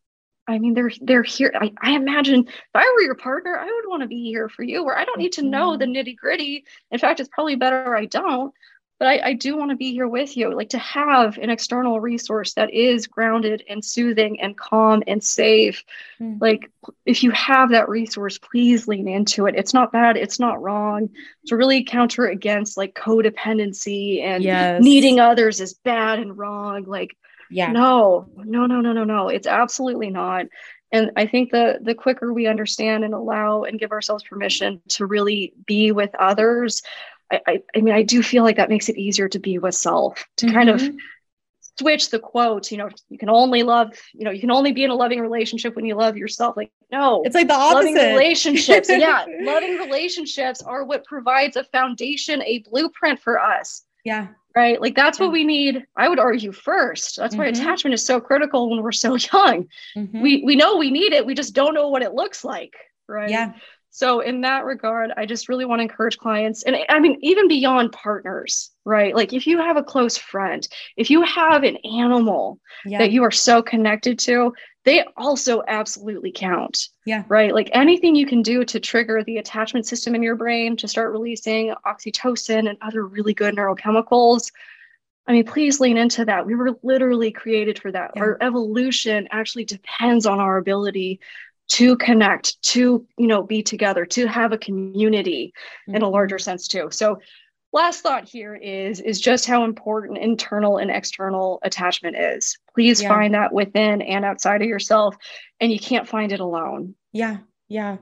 I 0.49 0.59
mean, 0.59 0.75
they're 0.75 0.91
they're 1.01 1.23
here. 1.23 1.53
I, 1.55 1.73
I 1.81 1.93
imagine 1.93 2.47
if 2.49 2.71
I 2.75 2.93
were 2.95 3.03
your 3.03 3.15
partner, 3.15 3.57
I 3.57 3.67
would 3.67 3.89
want 3.89 4.03
to 4.03 4.09
be 4.09 4.25
here 4.25 4.49
for 4.49 4.63
you, 4.63 4.83
where 4.85 4.97
I 4.97 5.05
don't 5.05 5.19
need 5.19 5.33
to 5.35 5.43
know 5.43 5.77
the 5.77 5.85
nitty 5.85 6.17
gritty. 6.17 6.65
In 6.91 6.99
fact, 6.99 7.21
it's 7.21 7.29
probably 7.29 7.57
better 7.57 7.95
I 7.95 8.07
don't 8.07 8.53
but 8.99 9.07
I, 9.07 9.29
I 9.29 9.33
do 9.35 9.57
want 9.57 9.71
to 9.71 9.77
be 9.77 9.93
here 9.93 10.09
with 10.09 10.37
you. 10.37 10.53
Like 10.55 10.71
to 10.71 10.79
have 10.79 11.39
an 11.39 11.51
external 11.51 12.01
resource 12.01 12.55
that 12.55 12.73
is 12.75 13.07
grounded 13.07 13.63
and 13.69 13.85
soothing 13.85 14.41
and 14.41 14.57
calm 14.57 15.03
and 15.07 15.23
safe. 15.23 15.85
Mm. 16.21 16.41
Like 16.41 16.71
if 17.07 17.23
you 17.23 17.31
have 17.31 17.71
that 17.71 17.89
resource, 17.89 18.39
please 18.39 18.89
lean 18.89 19.07
into 19.07 19.47
it. 19.47 19.55
It's 19.55 19.73
not 19.75 19.93
bad, 19.93 20.17
it's 20.17 20.41
not 20.41 20.61
wrong. 20.61 21.11
To 21.47 21.57
really 21.57 21.85
counter 21.85 22.27
against 22.27 22.77
like 22.77 22.95
codependency 22.95 24.23
and 24.23 24.43
yes. 24.43 24.83
needing 24.83 25.21
others 25.21 25.61
is 25.61 25.75
bad 25.75 26.19
and 26.19 26.37
wrong. 26.37 26.85
Like, 26.85 27.17
yeah, 27.51 27.73
no, 27.73 28.29
no, 28.37 28.67
no, 28.67 28.81
no, 28.81 28.93
no, 28.93 29.05
no. 29.05 29.29
It's 29.29 29.47
absolutely 29.47 30.11
not. 30.11 30.47
And 30.91 31.13
I 31.17 31.27
think 31.27 31.51
the 31.51 31.79
the 31.83 31.95
quicker 31.95 32.33
we 32.33 32.47
understand 32.47 33.05
and 33.05 33.15
allow 33.15 33.65
and 33.65 33.79
give 33.79 33.93
ourselves 33.93 34.25
permission 34.25 34.81
to 34.89 35.07
really 35.07 35.53
be 35.67 35.93
with 35.93 36.15
others, 36.15 36.83
I, 37.31 37.63
I, 37.75 37.81
mean, 37.81 37.95
I 37.95 38.03
do 38.03 38.23
feel 38.23 38.43
like 38.43 38.57
that 38.57 38.69
makes 38.69 38.89
it 38.89 38.97
easier 38.97 39.29
to 39.29 39.39
be 39.39 39.59
with 39.59 39.75
self, 39.75 40.27
to 40.37 40.47
mm-hmm. 40.47 40.55
kind 40.55 40.71
of 40.71 40.81
mm-hmm. 40.81 40.97
switch 41.79 42.11
the 42.11 42.19
quote, 42.19 42.71
you 42.71 42.79
know, 42.79 42.89
you 43.11 43.19
can 43.19 43.29
only 43.29 43.63
love, 43.63 43.93
you 44.15 44.25
know, 44.25 44.31
you 44.31 44.41
can 44.41 44.51
only 44.51 44.73
be 44.73 44.85
in 44.85 44.91
a 44.91 44.95
loving 44.95 45.21
relationship 45.21 45.77
when 45.77 45.85
you 45.85 45.95
love 45.95 46.17
yourself. 46.17 46.57
Like, 46.57 46.73
no, 46.91 47.23
it's 47.25 47.35
like 47.35 47.49
the 47.49 47.55
opposite. 47.55 47.95
Loving 47.95 48.15
relationships. 48.15 48.89
yeah. 48.89 49.27
Loving 49.41 49.77
relationships 49.77 50.63
are 50.63 50.85
what 50.85 51.05
provides 51.05 51.57
a 51.57 51.65
foundation, 51.65 52.43
a 52.43 52.61
blueprint 52.61 53.21
for 53.21 53.39
us. 53.39 53.85
Yeah. 54.05 54.29
Right. 54.59 54.81
Like 54.81 54.97
that's 54.97 55.21
what 55.21 55.31
we 55.31 55.45
need. 55.45 55.87
I 55.97 56.09
would 56.09 56.19
argue 56.19 56.51
first. 56.51 57.17
That's 57.17 57.37
mm-hmm. 57.37 57.45
why 57.45 57.49
attachment 57.51 57.95
is 57.95 58.05
so 58.05 58.21
critical 58.21 58.69
when 58.69 58.83
we're 58.83 58.91
so 58.91 59.15
young. 59.33 59.69
Mm-hmm. 59.97 60.21
We 60.21 60.43
we 60.45 60.57
know 60.57 60.79
we 60.79 60.91
need 60.91 61.13
it. 61.13 61.25
We 61.25 61.35
just 61.35 61.55
don't 61.55 61.75
know 61.75 61.91
what 61.91 62.03
it 62.03 62.13
looks 62.13 62.45
like. 62.45 62.75
Right. 63.07 63.31
Yeah. 63.31 63.53
So, 63.99 64.21
in 64.21 64.43
that 64.43 64.65
regard, 64.65 65.11
I 65.17 65.27
just 65.27 65.49
really 65.49 65.65
want 65.65 65.81
to 65.81 65.83
encourage 65.83 66.19
clients, 66.19 66.63
and 66.63 66.77
I 66.89 67.01
mean, 67.01 67.19
even 67.21 67.49
beyond 67.49 67.91
partners, 67.91 68.71
right? 68.85 69.13
Like, 69.13 69.33
if 69.33 69.45
you 69.45 69.59
have 69.59 69.77
a 69.77 69.83
close 69.83 70.17
friend, 70.17 70.65
if 70.97 71.11
you 71.11 71.23
have 71.23 71.65
an 71.65 71.79
animal 71.79 72.61
yeah. 72.87 72.99
that 72.99 73.11
you 73.11 73.25
are 73.25 73.33
so 73.33 73.61
connected 73.61 74.17
to, 74.21 74.53
they 74.85 75.05
also 75.17 75.65
absolutely 75.67 76.31
count. 76.31 76.79
Yeah. 77.07 77.25
Right. 77.27 77.53
Like, 77.53 77.71
anything 77.73 78.15
you 78.15 78.25
can 78.25 78.41
do 78.41 78.65
to 78.67 78.79
trigger 78.79 79.25
the 79.25 79.39
attachment 79.39 79.85
system 79.85 80.15
in 80.15 80.23
your 80.23 80.37
brain 80.37 80.77
to 80.77 80.87
start 80.87 81.11
releasing 81.11 81.75
oxytocin 81.85 82.69
and 82.69 82.79
other 82.81 83.05
really 83.05 83.35
good 83.35 83.57
neurochemicals. 83.57 84.53
I 85.27 85.33
mean, 85.33 85.45
please 85.45 85.81
lean 85.81 85.97
into 85.97 86.25
that. 86.25 86.47
We 86.47 86.55
were 86.55 86.79
literally 86.85 87.33
created 87.33 87.81
for 87.81 87.91
that. 87.91 88.13
Yeah. 88.15 88.23
Our 88.23 88.39
evolution 88.41 89.27
actually 89.33 89.65
depends 89.65 90.25
on 90.25 90.39
our 90.39 90.57
ability 90.57 91.19
to 91.69 91.97
connect 91.97 92.61
to 92.63 93.07
you 93.17 93.27
know 93.27 93.43
be 93.43 93.63
together 93.63 94.05
to 94.05 94.27
have 94.27 94.53
a 94.53 94.59
community 94.59 95.53
mm-hmm. 95.89 95.97
in 95.97 96.03
a 96.03 96.09
larger 96.09 96.37
mm-hmm. 96.37 96.43
sense 96.43 96.69
too 96.69 96.89
so 96.91 97.19
last 97.73 98.01
thought 98.01 98.29
here 98.29 98.55
is 98.55 99.01
is 99.01 99.21
just 99.21 99.47
how 99.47 99.65
important 99.65 100.19
internal 100.19 100.79
and 100.79 100.91
external 100.91 101.59
attachment 101.63 102.17
is 102.17 102.59
please 102.75 103.03
yeah. 103.03 103.09
find 103.09 103.35
that 103.35 103.53
within 103.53 104.01
and 104.03 104.25
outside 104.25 104.63
of 104.63 104.69
yourself 104.69 105.17
and 105.61 105.71
you 105.71 105.79
can't 105.79 106.09
find 106.09 106.33
it 106.33 106.41
alone 106.41 106.95
yeah 107.13 107.39
yeah 107.69 107.97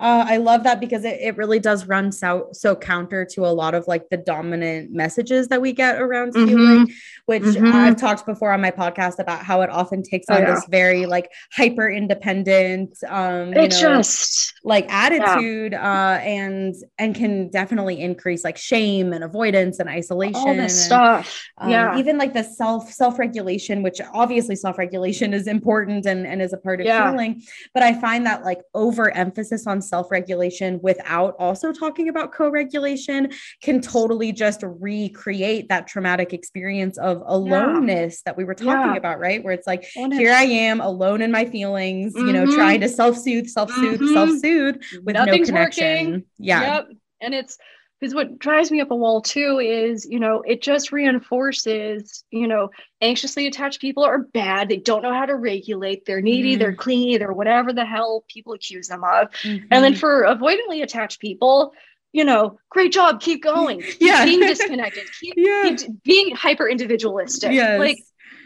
uh, 0.00 0.24
I 0.26 0.38
love 0.38 0.64
that 0.64 0.80
because 0.80 1.04
it, 1.04 1.20
it 1.20 1.36
really 1.36 1.58
does 1.58 1.86
run 1.86 2.10
so 2.10 2.48
so 2.52 2.74
counter 2.74 3.26
to 3.32 3.44
a 3.44 3.52
lot 3.52 3.74
of 3.74 3.86
like 3.86 4.08
the 4.08 4.16
dominant 4.16 4.92
messages 4.92 5.48
that 5.48 5.60
we 5.60 5.74
get 5.74 6.00
around 6.00 6.32
mm-hmm. 6.32 6.48
healing, 6.48 6.94
which 7.26 7.42
mm-hmm. 7.42 7.66
I've 7.66 7.96
talked 7.96 8.24
before 8.24 8.50
on 8.50 8.62
my 8.62 8.70
podcast 8.70 9.18
about 9.18 9.44
how 9.44 9.60
it 9.60 9.68
often 9.68 10.02
takes 10.02 10.26
oh, 10.30 10.36
on 10.36 10.42
yeah. 10.42 10.54
this 10.54 10.64
very 10.70 11.04
like 11.04 11.30
hyper 11.52 11.90
independent, 11.90 12.96
um, 13.08 13.52
it 13.52 13.56
know, 13.56 13.68
just 13.68 14.54
like 14.64 14.90
attitude, 14.90 15.72
yeah. 15.72 16.14
uh, 16.14 16.18
and 16.20 16.74
and 16.98 17.14
can 17.14 17.50
definitely 17.50 18.00
increase 18.00 18.42
like 18.42 18.56
shame 18.56 19.12
and 19.12 19.22
avoidance 19.22 19.80
and 19.80 19.90
isolation. 19.90 20.36
All 20.36 20.54
this 20.54 20.58
and, 20.58 20.70
stuff, 20.70 21.44
um, 21.58 21.68
yeah. 21.68 21.98
Even 21.98 22.16
like 22.16 22.32
the 22.32 22.42
self 22.42 22.90
self 22.90 23.18
regulation, 23.18 23.82
which 23.82 24.00
obviously 24.14 24.56
self 24.56 24.78
regulation 24.78 25.34
is 25.34 25.46
important 25.46 26.06
and 26.06 26.26
and 26.26 26.40
is 26.40 26.54
a 26.54 26.58
part 26.58 26.80
of 26.80 26.86
yeah. 26.86 27.10
healing, 27.10 27.42
but 27.74 27.82
I 27.82 28.00
find 28.00 28.24
that 28.24 28.44
like 28.44 28.60
overemphasis 28.72 29.66
on 29.66 29.82
self 29.90 30.10
regulation 30.10 30.80
without 30.82 31.34
also 31.38 31.72
talking 31.72 32.08
about 32.08 32.32
co 32.32 32.48
regulation 32.48 33.30
can 33.62 33.80
totally 33.80 34.32
just 34.32 34.62
recreate 34.62 35.68
that 35.68 35.86
traumatic 35.86 36.32
experience 36.32 36.96
of 36.96 37.22
aloneness 37.26 38.14
yeah. 38.14 38.30
that 38.30 38.36
we 38.36 38.44
were 38.44 38.54
talking 38.54 38.92
yeah. 38.92 38.96
about, 38.96 39.18
right? 39.18 39.44
Where 39.44 39.52
it's 39.52 39.66
like, 39.66 39.84
here 39.84 40.32
I 40.32 40.44
am 40.44 40.80
alone 40.80 41.20
in 41.20 41.30
my 41.30 41.44
feelings, 41.44 42.14
mm-hmm. 42.14 42.26
you 42.26 42.32
know, 42.32 42.46
trying 42.46 42.80
mm-hmm. 42.80 42.88
to 42.88 42.94
self 42.94 43.18
soothe, 43.18 43.48
self 43.48 43.70
soothe, 43.72 44.00
mm-hmm. 44.00 44.14
self 44.14 44.30
soothe 44.40 44.76
with 45.04 45.14
Nothing's 45.14 45.50
no 45.50 45.56
connection. 45.56 46.10
Working. 46.10 46.24
Yeah. 46.38 46.62
Yep. 46.62 46.88
And 47.20 47.34
it's, 47.34 47.58
because 48.00 48.14
what 48.14 48.38
drives 48.38 48.70
me 48.70 48.80
up 48.80 48.90
a 48.90 48.96
wall 48.96 49.20
too 49.20 49.58
is 49.58 50.06
you 50.08 50.18
know 50.18 50.42
it 50.42 50.62
just 50.62 50.92
reinforces 50.92 52.24
you 52.30 52.48
know 52.48 52.70
anxiously 53.00 53.46
attached 53.46 53.80
people 53.80 54.02
are 54.02 54.18
bad 54.18 54.68
they 54.68 54.76
don't 54.76 55.02
know 55.02 55.12
how 55.12 55.26
to 55.26 55.36
regulate 55.36 56.04
they're 56.04 56.22
needy 56.22 56.52
mm-hmm. 56.52 56.60
they're 56.60 56.74
clingy 56.74 57.18
they're 57.18 57.32
whatever 57.32 57.72
the 57.72 57.84
hell 57.84 58.24
people 58.28 58.52
accuse 58.52 58.88
them 58.88 59.04
of 59.04 59.30
mm-hmm. 59.42 59.64
and 59.70 59.84
then 59.84 59.94
for 59.94 60.24
avoidantly 60.24 60.82
attached 60.82 61.20
people 61.20 61.72
you 62.12 62.24
know 62.24 62.58
great 62.70 62.92
job 62.92 63.20
keep 63.20 63.42
going 63.42 63.80
keep 63.80 63.96
yeah 64.00 64.24
being 64.24 64.40
disconnected 64.46 65.04
keep, 65.20 65.34
yeah. 65.36 65.74
keep 65.76 66.02
being 66.02 66.34
hyper 66.34 66.68
individualistic 66.68 67.52
yes. 67.52 67.78
like 67.78 67.98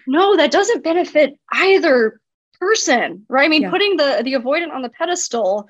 no 0.06 0.36
that 0.36 0.50
doesn't 0.50 0.84
benefit 0.84 1.38
either 1.52 2.20
person 2.58 3.24
right 3.28 3.44
i 3.44 3.48
mean 3.48 3.62
yeah. 3.62 3.70
putting 3.70 3.96
the 3.96 4.20
the 4.24 4.34
avoidant 4.34 4.70
on 4.70 4.82
the 4.82 4.88
pedestal 4.90 5.68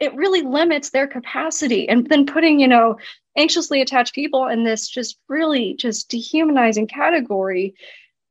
it 0.00 0.14
really 0.14 0.42
limits 0.42 0.90
their 0.90 1.06
capacity. 1.06 1.88
And 1.88 2.08
then 2.08 2.26
putting 2.26 2.58
you 2.58 2.68
know 2.68 2.96
anxiously 3.36 3.80
attached 3.80 4.14
people 4.14 4.48
in 4.48 4.64
this 4.64 4.88
just 4.88 5.18
really 5.28 5.74
just 5.74 6.08
dehumanizing 6.10 6.88
category 6.88 7.74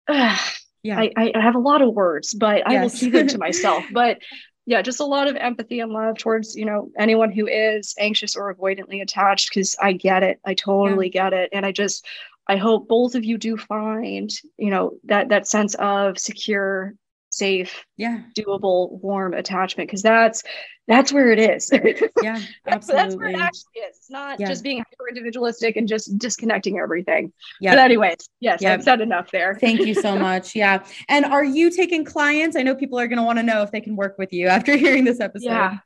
yeah. 0.10 1.00
I, 1.00 1.12
I 1.36 1.40
have 1.40 1.56
a 1.56 1.60
lot 1.60 1.82
of 1.82 1.94
words 1.94 2.34
but 2.34 2.58
yes. 2.58 2.66
i 2.68 2.82
will 2.82 2.90
keep 2.90 3.14
it 3.14 3.30
to 3.30 3.38
myself. 3.48 3.84
But 3.94 4.20
yeah 4.66 4.82
just 4.82 5.00
a 5.00 5.06
lot 5.06 5.28
of 5.28 5.36
empathy 5.36 5.80
and 5.80 5.92
love 5.92 6.18
towards 6.18 6.56
you 6.56 6.66
know 6.66 6.92
anyone 6.98 7.32
who 7.32 7.48
is 7.48 7.96
anxious 8.00 8.36
or 8.36 8.54
avoidantly 8.54 9.02
attached 9.02 9.50
because 9.50 9.76
i 9.82 9.94
get 9.94 10.24
it. 10.24 10.40
I 10.46 10.54
totally 10.54 11.08
yeah. 11.14 11.30
get 11.30 11.34
it. 11.34 11.50
And 11.54 11.66
i 11.66 11.72
just 11.72 12.06
i 12.48 12.56
hope 12.56 12.88
both 12.88 13.16
of 13.16 13.24
you 13.24 13.38
do 13.38 13.58
find 13.58 14.30
you 14.58 14.70
know 14.70 14.94
that 15.06 15.30
that 15.30 15.48
sense 15.48 15.76
of 15.76 16.18
secure 16.18 16.96
safe, 17.30 17.86
yeah, 17.98 18.22
doable, 18.38 18.92
warm 19.02 19.34
attachment 19.34 19.88
because 19.90 20.02
that's 20.02 20.44
that's 20.90 21.14
where 21.14 21.32
it 21.32 21.38
is. 21.40 21.70
yeah, 22.24 22.42
absolutely. 22.66 23.04
that's 23.04 23.16
where 23.16 23.28
it 23.28 23.40
actually 23.40 23.82
is. 23.88 23.98
It's 23.98 24.10
not 24.10 24.40
yeah. 24.40 24.48
just 24.48 24.64
being 24.64 24.80
hyper 24.80 25.08
individualistic 25.08 25.76
and 25.76 25.88
just 25.88 26.18
disconnecting 26.18 26.80
everything. 26.80 27.32
Yeah. 27.62 27.72
But 27.72 27.80
anyways, 27.80 28.18
yes. 28.40 28.66
I've 28.66 28.84
said 28.84 29.00
enough 29.00 29.30
there. 29.30 29.56
Thank 29.56 29.82
you 29.82 29.94
so 29.94 30.18
much. 30.20 30.56
Yeah. 30.56 30.84
And 31.08 31.26
are 31.26 31.44
you 31.44 31.70
taking 31.70 32.04
clients? 32.04 32.58
I 32.58 32.64
know 32.64 32.74
people 32.74 33.00
are 33.00 33.08
going 33.08 33.18
to 33.18 33.24
want 33.24 33.38
to 33.38 33.44
know 33.44 33.62
if 33.62 33.70
they 33.70 33.82
can 33.82 33.96
work 33.96 34.18
with 34.18 34.34
you 34.34 34.48
after 34.48 34.76
hearing 34.76 35.04
this 35.04 35.20
episode. 35.20 35.46
Yeah. 35.46 35.78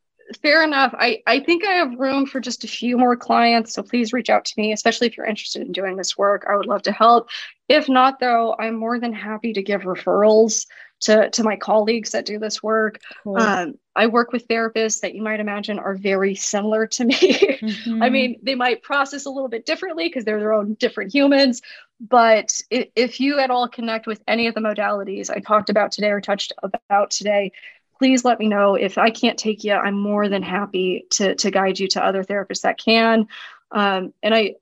Fair 0.42 0.64
enough. 0.64 0.96
I, 0.98 1.22
I 1.28 1.42
think 1.42 1.66
I 1.66 1.74
have 1.74 2.00
room 2.00 2.26
for 2.26 2.40
just 2.40 2.64
a 2.64 2.68
few 2.68 2.98
more 2.98 3.18
clients. 3.18 3.74
So 3.74 3.84
please 3.84 4.14
reach 4.14 4.30
out 4.30 4.46
to 4.46 4.54
me, 4.56 4.72
especially 4.72 5.08
if 5.08 5.18
you're 5.18 5.26
interested 5.26 5.62
in 5.64 5.74
doing 5.74 5.98
this 5.98 6.18
work. 6.18 6.46
I 6.50 6.56
would 6.56 6.66
love 6.66 6.82
to 6.84 6.94
help. 6.94 7.28
If 7.68 7.90
not, 7.90 8.22
though, 8.22 8.56
I'm 8.58 8.76
more 8.76 9.02
than 9.02 9.12
happy 9.12 9.52
to 9.52 9.62
give 9.62 9.82
referrals 9.82 10.66
to, 11.04 11.30
to 11.30 11.44
my 11.44 11.56
colleagues 11.56 12.12
that 12.12 12.26
do 12.26 12.40
this 12.40 12.62
work. 12.62 13.00
Cool. 13.24 13.38
Um, 13.38 13.76
I 13.96 14.08
work 14.08 14.32
with 14.32 14.48
therapists 14.48 15.02
that 15.02 15.14
you 15.14 15.22
might 15.22 15.40
imagine 15.40 15.80
are 15.80 15.96
very 15.96 16.36
similar 16.36 16.88
to 16.88 17.06
me. 17.06 17.40
Mm-hmm. 17.64 18.04
I 18.04 18.10
mean, 18.10 18.40
they 18.44 18.56
might 18.56 18.82
process 18.82 19.26
a 19.26 19.30
little 19.30 19.48
bit 19.48 19.66
differently 19.66 20.10
because 20.10 20.26
they're 20.26 20.40
their 20.40 20.52
own 20.52 20.74
different 20.74 21.14
humans. 21.14 21.62
But 22.02 22.60
if, 22.70 22.90
if 22.96 23.20
you 23.22 23.40
at 23.40 23.52
all 23.52 23.70
connect 23.70 24.06
with 24.06 24.22
any 24.28 24.48
of 24.48 24.54
the 24.54 24.60
modalities 24.60 25.30
I 25.30 25.40
talked 25.40 25.70
about 25.70 25.94
today 25.94 26.10
or 26.10 26.20
touched 26.20 26.52
about 26.62 27.12
today, 27.12 27.54
please 27.98 28.26
let 28.26 28.38
me 28.38 28.50
know. 28.50 28.76
If 28.76 28.98
I 28.98 29.12
can't 29.12 29.38
take 29.38 29.64
you, 29.64 29.72
I'm 29.74 29.98
more 29.98 30.28
than 30.28 30.44
happy 30.44 31.06
to, 31.12 31.36
to 31.36 31.52
guide 31.52 31.80
you 31.80 31.88
to 31.90 32.04
other 32.04 32.24
therapists 32.24 32.62
that 32.62 32.78
can. 32.78 33.28
Um, 33.72 34.14
and 34.22 34.36
I, 34.36 34.56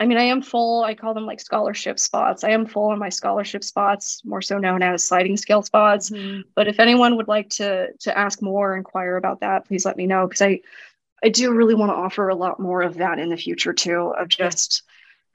I 0.00 0.06
mean, 0.06 0.18
I 0.18 0.24
am 0.24 0.42
full. 0.42 0.84
I 0.84 0.94
call 0.94 1.12
them 1.14 1.26
like 1.26 1.40
scholarship 1.40 1.98
spots. 1.98 2.44
I 2.44 2.50
am 2.50 2.66
full 2.66 2.90
on 2.90 2.98
my 2.98 3.08
scholarship 3.08 3.64
spots, 3.64 4.22
more 4.24 4.42
so 4.42 4.58
known 4.58 4.82
as 4.82 5.02
sliding 5.02 5.36
scale 5.36 5.62
spots. 5.62 6.10
Mm-hmm. 6.10 6.42
But 6.54 6.68
if 6.68 6.78
anyone 6.78 7.16
would 7.16 7.28
like 7.28 7.50
to 7.50 7.88
to 8.00 8.16
ask 8.16 8.40
more, 8.40 8.76
inquire 8.76 9.16
about 9.16 9.40
that, 9.40 9.66
please 9.66 9.84
let 9.84 9.96
me 9.96 10.06
know 10.06 10.26
because 10.26 10.42
I 10.42 10.60
I 11.22 11.30
do 11.30 11.52
really 11.52 11.74
want 11.74 11.90
to 11.90 11.96
offer 11.96 12.28
a 12.28 12.34
lot 12.34 12.60
more 12.60 12.82
of 12.82 12.98
that 12.98 13.18
in 13.18 13.28
the 13.28 13.36
future 13.36 13.72
too, 13.72 14.12
of 14.16 14.28
just 14.28 14.82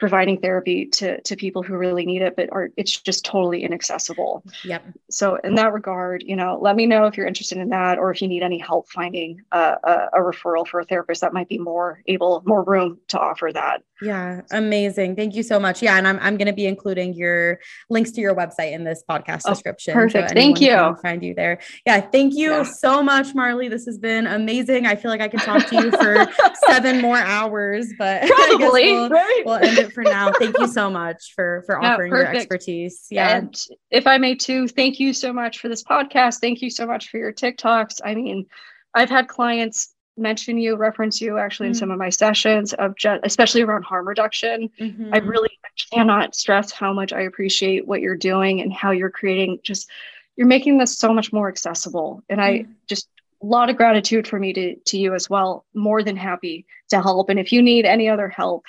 providing 0.03 0.37
therapy 0.37 0.85
to 0.85 1.21
to 1.21 1.33
people 1.37 1.63
who 1.63 1.77
really 1.77 2.05
need 2.05 2.21
it 2.21 2.35
but 2.35 2.49
are 2.51 2.71
it's 2.75 2.99
just 2.99 3.23
totally 3.23 3.63
inaccessible. 3.63 4.43
Yep. 4.65 4.83
So 5.09 5.37
in 5.37 5.55
that 5.55 5.71
regard 5.71 6.25
you 6.27 6.35
know 6.35 6.59
let 6.61 6.75
me 6.75 6.85
know 6.85 7.05
if 7.05 7.15
you're 7.15 7.25
interested 7.25 7.57
in 7.57 7.69
that 7.69 7.97
or 7.99 8.11
if 8.11 8.21
you 8.21 8.27
need 8.27 8.43
any 8.43 8.57
help 8.57 8.89
finding 8.89 9.39
a, 9.53 9.77
a, 9.81 10.09
a 10.15 10.19
referral 10.19 10.67
for 10.67 10.81
a 10.81 10.83
therapist 10.83 11.21
that 11.21 11.31
might 11.31 11.47
be 11.47 11.57
more 11.57 12.01
able 12.07 12.43
more 12.45 12.65
room 12.65 12.99
to 13.07 13.17
offer 13.17 13.49
that. 13.53 13.81
Yeah 14.01 14.41
amazing. 14.51 15.15
Thank 15.15 15.35
you 15.35 15.43
so 15.43 15.57
much. 15.57 15.81
Yeah 15.81 15.97
and 15.97 16.05
i'm, 16.05 16.19
I'm 16.19 16.35
going 16.35 16.47
to 16.47 16.53
be 16.53 16.65
including 16.65 17.13
your 17.13 17.61
links 17.89 18.11
to 18.11 18.19
your 18.19 18.35
website 18.35 18.73
in 18.73 18.83
this 18.83 19.05
podcast 19.09 19.43
oh, 19.45 19.51
description 19.51 19.93
perfect. 19.93 20.31
so 20.31 20.35
thank 20.35 20.59
you. 20.59 20.97
find 21.01 21.23
you 21.23 21.33
there. 21.33 21.59
Yeah 21.85 22.01
thank 22.01 22.33
you 22.35 22.51
yeah. 22.51 22.63
so 22.63 23.01
much 23.01 23.33
marley. 23.33 23.69
This 23.69 23.85
has 23.85 23.97
been 23.97 24.27
amazing. 24.27 24.85
I 24.85 24.97
feel 24.97 25.11
like 25.11 25.21
i 25.21 25.29
can 25.29 25.39
talk 25.39 25.65
to 25.67 25.75
you 25.75 25.91
for 26.01 26.27
seven 26.67 27.01
more 27.01 27.19
hours 27.19 27.87
but 27.97 28.27
probably. 28.27 28.91
we'll, 28.93 29.09
right? 29.09 29.43
we'll 29.45 29.55
end 29.55 29.77
it 29.77 29.92
for 29.93 30.03
now. 30.03 30.31
Thank 30.31 30.57
you 30.57 30.67
so 30.67 30.89
much 30.89 31.33
for 31.35 31.63
for 31.65 31.81
offering 31.81 32.11
yeah, 32.11 32.19
your 32.19 32.35
expertise. 32.35 33.07
Yeah. 33.09 33.37
And 33.37 33.65
if 33.91 34.07
I 34.07 34.17
may 34.17 34.35
too, 34.35 34.67
thank 34.67 34.99
you 34.99 35.13
so 35.13 35.31
much 35.31 35.59
for 35.59 35.69
this 35.69 35.83
podcast. 35.83 36.39
Thank 36.39 36.61
you 36.61 36.69
so 36.69 36.85
much 36.85 37.09
for 37.09 37.17
your 37.17 37.31
TikToks. 37.33 38.01
I 38.03 38.15
mean, 38.15 38.47
I've 38.93 39.09
had 39.09 39.27
clients 39.27 39.93
mention 40.17 40.57
you, 40.57 40.75
reference 40.75 41.19
you 41.21 41.37
actually 41.37 41.67
mm-hmm. 41.67 41.73
in 41.73 41.79
some 41.79 41.91
of 41.91 41.97
my 41.97 42.09
sessions 42.09 42.73
of 42.73 42.95
just 42.95 43.21
especially 43.23 43.61
around 43.61 43.83
harm 43.83 44.07
reduction. 44.07 44.69
Mm-hmm. 44.79 45.13
I 45.13 45.17
really 45.17 45.49
cannot 45.91 46.35
stress 46.35 46.71
how 46.71 46.93
much 46.93 47.13
I 47.13 47.21
appreciate 47.21 47.87
what 47.87 48.01
you're 48.01 48.15
doing 48.15 48.61
and 48.61 48.71
how 48.71 48.91
you're 48.91 49.09
creating 49.09 49.59
just 49.63 49.89
you're 50.35 50.47
making 50.47 50.77
this 50.77 50.97
so 50.97 51.13
much 51.13 51.31
more 51.31 51.47
accessible. 51.47 52.23
And 52.29 52.39
mm-hmm. 52.39 52.69
I 52.69 52.75
just 52.87 53.09
a 53.41 53.45
lot 53.45 53.69
of 53.69 53.77
gratitude 53.77 54.27
for 54.27 54.39
me 54.39 54.53
to 54.53 54.75
to 54.75 54.97
you 54.97 55.13
as 55.13 55.29
well. 55.29 55.65
More 55.73 56.03
than 56.03 56.15
happy 56.15 56.65
to 56.89 57.01
help. 57.01 57.29
And 57.29 57.39
if 57.39 57.51
you 57.51 57.61
need 57.61 57.85
any 57.85 58.09
other 58.09 58.29
help, 58.29 58.65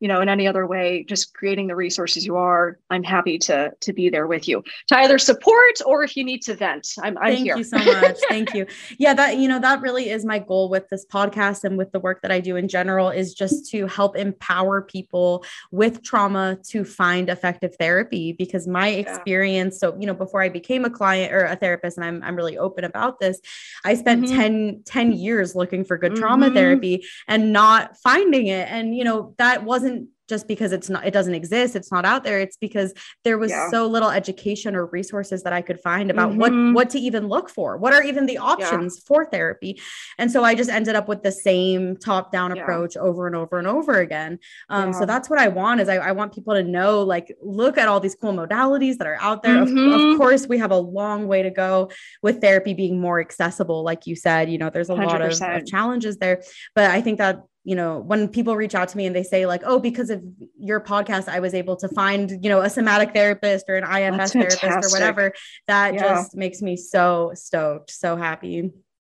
you 0.00 0.08
know 0.08 0.20
in 0.20 0.28
any 0.28 0.46
other 0.46 0.66
way 0.66 1.04
just 1.04 1.34
creating 1.34 1.66
the 1.66 1.76
resources 1.76 2.26
you 2.26 2.36
are 2.36 2.78
i'm 2.90 3.02
happy 3.02 3.38
to 3.38 3.70
to 3.80 3.92
be 3.92 4.10
there 4.10 4.26
with 4.26 4.48
you. 4.48 4.62
To 4.88 4.98
either 4.98 5.18
support 5.18 5.80
or 5.86 6.02
if 6.02 6.16
you 6.16 6.24
need 6.24 6.42
to 6.42 6.54
vent 6.54 6.88
i'm, 7.02 7.16
I'm 7.18 7.34
thank 7.34 7.44
here. 7.44 7.56
you 7.56 7.64
so 7.64 7.78
much. 7.78 8.18
Thank 8.28 8.54
you. 8.54 8.66
Yeah 8.98 9.14
that 9.14 9.38
you 9.38 9.48
know 9.48 9.58
that 9.60 9.80
really 9.80 10.10
is 10.10 10.24
my 10.24 10.38
goal 10.38 10.68
with 10.68 10.88
this 10.88 11.06
podcast 11.06 11.64
and 11.64 11.78
with 11.78 11.92
the 11.92 12.00
work 12.00 12.22
that 12.22 12.30
i 12.30 12.40
do 12.40 12.56
in 12.56 12.68
general 12.68 13.10
is 13.10 13.34
just 13.34 13.70
to 13.70 13.86
help 13.86 14.16
empower 14.16 14.82
people 14.82 15.44
with 15.70 16.02
trauma 16.02 16.58
to 16.68 16.84
find 16.84 17.28
effective 17.28 17.74
therapy 17.76 18.32
because 18.32 18.66
my 18.66 18.88
experience 18.88 19.78
so 19.78 19.96
you 19.98 20.06
know 20.06 20.14
before 20.14 20.42
i 20.42 20.48
became 20.48 20.84
a 20.84 20.90
client 20.90 21.32
or 21.32 21.44
a 21.44 21.56
therapist 21.56 21.96
and 21.96 22.04
i'm, 22.04 22.22
I'm 22.22 22.36
really 22.36 22.58
open 22.58 22.84
about 22.84 23.20
this 23.20 23.40
i 23.84 23.94
spent 23.94 24.24
mm-hmm. 24.24 24.36
10 24.36 24.82
10 24.84 25.12
years 25.12 25.54
looking 25.54 25.84
for 25.84 25.96
good 25.98 26.12
mm-hmm. 26.12 26.22
trauma 26.22 26.50
therapy 26.50 27.04
and 27.28 27.52
not 27.52 27.96
finding 27.98 28.46
it. 28.46 28.68
And 28.70 28.96
you 28.96 29.04
know 29.04 29.34
that 29.38 29.64
wasn't 29.64 29.89
wasn't 29.90 30.08
just 30.28 30.46
because 30.46 30.70
it's 30.70 30.88
not 30.88 31.04
it 31.04 31.10
doesn't 31.10 31.34
exist 31.34 31.74
it's 31.74 31.90
not 31.90 32.04
out 32.04 32.22
there 32.22 32.38
it's 32.38 32.56
because 32.56 32.94
there 33.24 33.36
was 33.36 33.50
yeah. 33.50 33.68
so 33.68 33.84
little 33.88 34.10
education 34.10 34.76
or 34.76 34.86
resources 34.86 35.42
that 35.42 35.52
i 35.52 35.60
could 35.60 35.80
find 35.80 36.08
about 36.08 36.30
mm-hmm. 36.30 36.72
what 36.72 36.74
what 36.74 36.90
to 36.90 37.00
even 37.00 37.26
look 37.26 37.50
for 37.50 37.76
what 37.76 37.92
are 37.92 38.04
even 38.04 38.26
the 38.26 38.38
options 38.38 38.96
yeah. 38.96 39.02
for 39.06 39.26
therapy 39.26 39.80
and 40.18 40.30
so 40.30 40.44
i 40.44 40.54
just 40.54 40.70
ended 40.70 40.94
up 40.94 41.08
with 41.08 41.24
the 41.24 41.32
same 41.32 41.96
top 41.96 42.30
down 42.30 42.54
yeah. 42.54 42.62
approach 42.62 42.96
over 42.96 43.26
and 43.26 43.34
over 43.34 43.58
and 43.58 43.66
over 43.66 43.98
again 43.98 44.38
um, 44.68 44.92
so 44.92 45.04
that's 45.04 45.28
what 45.28 45.40
i 45.40 45.48
want 45.48 45.80
is 45.80 45.88
I, 45.88 45.96
I, 45.96 46.12
want 46.12 46.32
people 46.32 46.54
to 46.54 46.62
know 46.62 47.02
like 47.02 47.36
look 47.42 47.76
at 47.76 47.88
all 47.88 47.98
these 47.98 48.14
cool 48.14 48.32
modalities 48.32 48.98
that 48.98 49.08
are 49.08 49.18
out 49.20 49.42
there 49.42 49.56
mm-hmm. 49.56 49.76
of, 49.76 49.92
of, 49.94 50.00
mm-hmm. 50.00 50.16
course 50.16 50.46
we 50.46 50.58
have 50.58 50.70
a 50.70 50.78
long 50.78 51.26
way 51.26 51.42
to 51.42 51.50
go 51.50 51.90
with 52.22 52.40
therapy 52.40 52.72
being 52.72 53.00
more 53.00 53.20
accessible 53.20 53.82
like 53.82 54.06
you 54.06 54.14
said 54.14 54.48
you 54.48 54.58
know 54.58 54.70
there's 54.70 54.90
a 54.90 54.94
100%. 54.94 55.06
lot 55.06 55.22
of, 55.22 55.32
of 55.42 55.66
challenges 55.66 56.18
there 56.18 56.40
but 56.76 56.88
i 56.92 57.00
think 57.00 57.18
that 57.18 57.42
you 57.64 57.74
know 57.74 57.98
when 57.98 58.28
people 58.28 58.56
reach 58.56 58.74
out 58.74 58.88
to 58.88 58.96
me 58.96 59.06
and 59.06 59.14
they 59.14 59.22
say 59.22 59.46
like 59.46 59.62
oh 59.64 59.78
because 59.78 60.10
of 60.10 60.22
your 60.58 60.80
podcast 60.80 61.28
i 61.28 61.40
was 61.40 61.52
able 61.52 61.76
to 61.76 61.88
find 61.88 62.42
you 62.42 62.48
know 62.48 62.60
a 62.60 62.70
somatic 62.70 63.12
therapist 63.12 63.66
or 63.68 63.76
an 63.76 63.84
ifs 63.84 64.32
therapist 64.32 64.64
or 64.64 64.90
whatever 64.90 65.32
that 65.66 65.94
yeah. 65.94 66.00
just 66.00 66.34
makes 66.34 66.62
me 66.62 66.76
so 66.76 67.32
stoked 67.34 67.90
so 67.90 68.16
happy. 68.16 68.70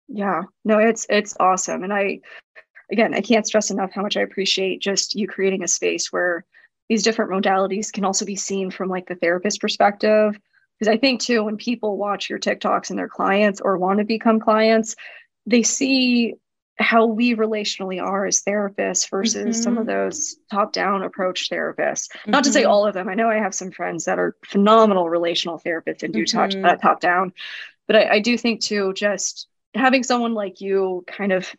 Yeah. 0.08 0.42
No 0.64 0.78
it's 0.78 1.06
it's 1.08 1.34
awesome. 1.38 1.84
And 1.84 1.92
i 1.92 2.20
again 2.90 3.14
i 3.14 3.20
can't 3.20 3.46
stress 3.46 3.70
enough 3.70 3.92
how 3.92 4.02
much 4.02 4.16
i 4.16 4.20
appreciate 4.20 4.80
just 4.80 5.14
you 5.14 5.26
creating 5.26 5.62
a 5.62 5.68
space 5.68 6.12
where 6.12 6.44
these 6.88 7.02
different 7.02 7.30
modalities 7.30 7.92
can 7.92 8.04
also 8.04 8.24
be 8.26 8.36
seen 8.36 8.70
from 8.70 8.88
like 8.88 9.06
the 9.06 9.14
therapist 9.14 9.60
perspective. 9.60 10.38
Because 10.78 10.92
i 10.92 10.98
think 10.98 11.20
too 11.20 11.44
when 11.44 11.56
people 11.56 11.96
watch 11.96 12.28
your 12.28 12.38
tiktoks 12.38 12.90
and 12.90 12.98
their 12.98 13.08
clients 13.08 13.60
or 13.60 13.78
want 13.78 13.98
to 14.00 14.04
become 14.04 14.40
clients 14.40 14.96
they 15.46 15.62
see 15.62 16.34
how 16.78 17.06
we 17.06 17.34
relationally 17.34 18.02
are 18.02 18.26
as 18.26 18.42
therapists 18.42 19.08
versus 19.10 19.42
mm-hmm. 19.42 19.52
some 19.52 19.78
of 19.78 19.86
mm-hmm. 19.86 20.04
those 20.04 20.36
top 20.50 20.72
down 20.72 21.02
approach 21.02 21.50
therapists. 21.50 22.08
Mm-hmm. 22.10 22.30
Not 22.30 22.44
to 22.44 22.52
say 22.52 22.62
mm-hmm. 22.62 22.70
all 22.70 22.86
of 22.86 22.94
them. 22.94 23.08
I 23.08 23.14
know 23.14 23.28
I 23.28 23.36
have 23.36 23.54
some 23.54 23.70
friends 23.70 24.04
that 24.06 24.18
are 24.18 24.36
phenomenal 24.44 25.08
relational 25.08 25.58
therapists 25.58 26.02
and 26.02 26.12
do 26.12 26.24
mm-hmm. 26.24 26.38
touch 26.38 26.54
that 26.54 26.80
top 26.80 27.00
down. 27.00 27.32
But 27.86 27.96
I, 27.96 28.14
I 28.14 28.18
do 28.20 28.38
think 28.38 28.60
too, 28.60 28.92
just 28.94 29.48
having 29.74 30.02
someone 30.02 30.34
like 30.34 30.60
you 30.60 31.04
kind 31.06 31.32
of 31.32 31.54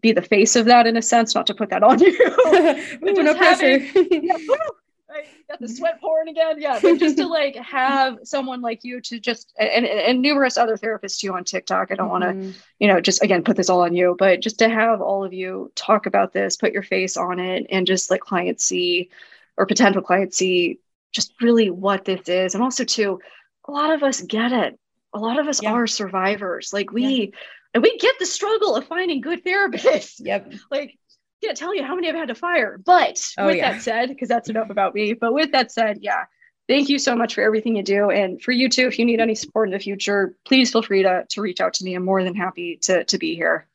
be 0.00 0.12
the 0.12 0.22
face 0.22 0.56
of 0.56 0.66
that 0.66 0.86
in 0.86 0.96
a 0.96 1.02
sense, 1.02 1.34
not 1.34 1.46
to 1.46 1.54
put 1.54 1.70
that 1.70 1.82
on 1.82 1.98
you. 1.98 2.12
Ooh, 3.08 3.22
no 3.22 3.34
pressure. 3.34 3.78
yeah, 3.78 4.36
I 5.18 5.24
got 5.48 5.60
the 5.60 5.68
sweat 5.68 6.00
pouring 6.00 6.28
again. 6.28 6.60
Yeah, 6.60 6.78
but 6.80 6.98
just 6.98 7.16
to 7.18 7.26
like 7.26 7.56
have 7.56 8.18
someone 8.24 8.60
like 8.60 8.84
you 8.84 9.00
to 9.02 9.20
just 9.20 9.52
and 9.58 9.84
and 9.86 10.22
numerous 10.22 10.56
other 10.56 10.76
therapists 10.76 11.18
too 11.18 11.32
on 11.34 11.44
TikTok. 11.44 11.90
I 11.90 11.94
don't 11.94 12.10
mm-hmm. 12.10 12.40
want 12.40 12.54
to, 12.54 12.60
you 12.78 12.88
know, 12.88 13.00
just 13.00 13.22
again 13.22 13.42
put 13.42 13.56
this 13.56 13.70
all 13.70 13.82
on 13.82 13.94
you, 13.94 14.16
but 14.18 14.40
just 14.40 14.58
to 14.60 14.68
have 14.68 15.00
all 15.00 15.24
of 15.24 15.32
you 15.32 15.72
talk 15.74 16.06
about 16.06 16.32
this, 16.32 16.56
put 16.56 16.72
your 16.72 16.82
face 16.82 17.16
on 17.16 17.38
it, 17.40 17.66
and 17.70 17.86
just 17.86 18.10
let 18.10 18.20
clients 18.20 18.64
see 18.64 19.10
or 19.56 19.66
potential 19.66 20.02
clients 20.02 20.36
see 20.36 20.78
just 21.12 21.32
really 21.40 21.70
what 21.70 22.04
this 22.04 22.28
is, 22.28 22.54
and 22.54 22.62
also 22.62 22.84
too, 22.84 23.20
a 23.66 23.72
lot 23.72 23.92
of 23.92 24.02
us 24.02 24.20
get 24.20 24.52
it. 24.52 24.78
A 25.14 25.18
lot 25.18 25.38
of 25.38 25.48
us 25.48 25.62
yeah. 25.62 25.72
are 25.72 25.86
survivors. 25.86 26.72
Like 26.72 26.92
we. 26.92 27.06
Yeah. 27.06 27.38
And 27.74 27.82
we 27.82 27.98
get 27.98 28.14
the 28.18 28.24
struggle 28.24 28.76
of 28.76 28.86
finding 28.86 29.20
good 29.20 29.44
therapists. 29.44 30.14
Yep. 30.20 30.54
like 30.70 30.98
can't 31.42 31.56
tell 31.56 31.74
you 31.74 31.84
how 31.84 31.94
many 31.94 32.08
I've 32.08 32.14
had 32.14 32.28
to 32.28 32.34
fire. 32.34 32.78
But 32.84 33.22
oh, 33.38 33.46
with 33.46 33.56
yeah. 33.56 33.72
that 33.72 33.82
said, 33.82 34.08
because 34.08 34.28
that's 34.28 34.48
enough 34.48 34.70
about 34.70 34.94
me. 34.94 35.14
But 35.14 35.32
with 35.32 35.52
that 35.52 35.72
said, 35.72 35.98
yeah, 36.00 36.24
thank 36.68 36.88
you 36.88 36.98
so 36.98 37.14
much 37.14 37.34
for 37.34 37.42
everything 37.42 37.76
you 37.76 37.82
do. 37.82 38.10
And 38.10 38.40
for 38.42 38.52
you 38.52 38.68
too, 38.68 38.86
if 38.86 38.98
you 38.98 39.04
need 39.04 39.20
any 39.20 39.34
support 39.34 39.68
in 39.68 39.72
the 39.72 39.78
future, 39.78 40.34
please 40.44 40.70
feel 40.70 40.82
free 40.82 41.02
to, 41.02 41.24
to 41.30 41.40
reach 41.40 41.60
out 41.60 41.74
to 41.74 41.84
me. 41.84 41.94
I'm 41.94 42.04
more 42.04 42.22
than 42.22 42.34
happy 42.34 42.78
to, 42.82 43.04
to 43.04 43.18
be 43.18 43.34
here. 43.34 43.66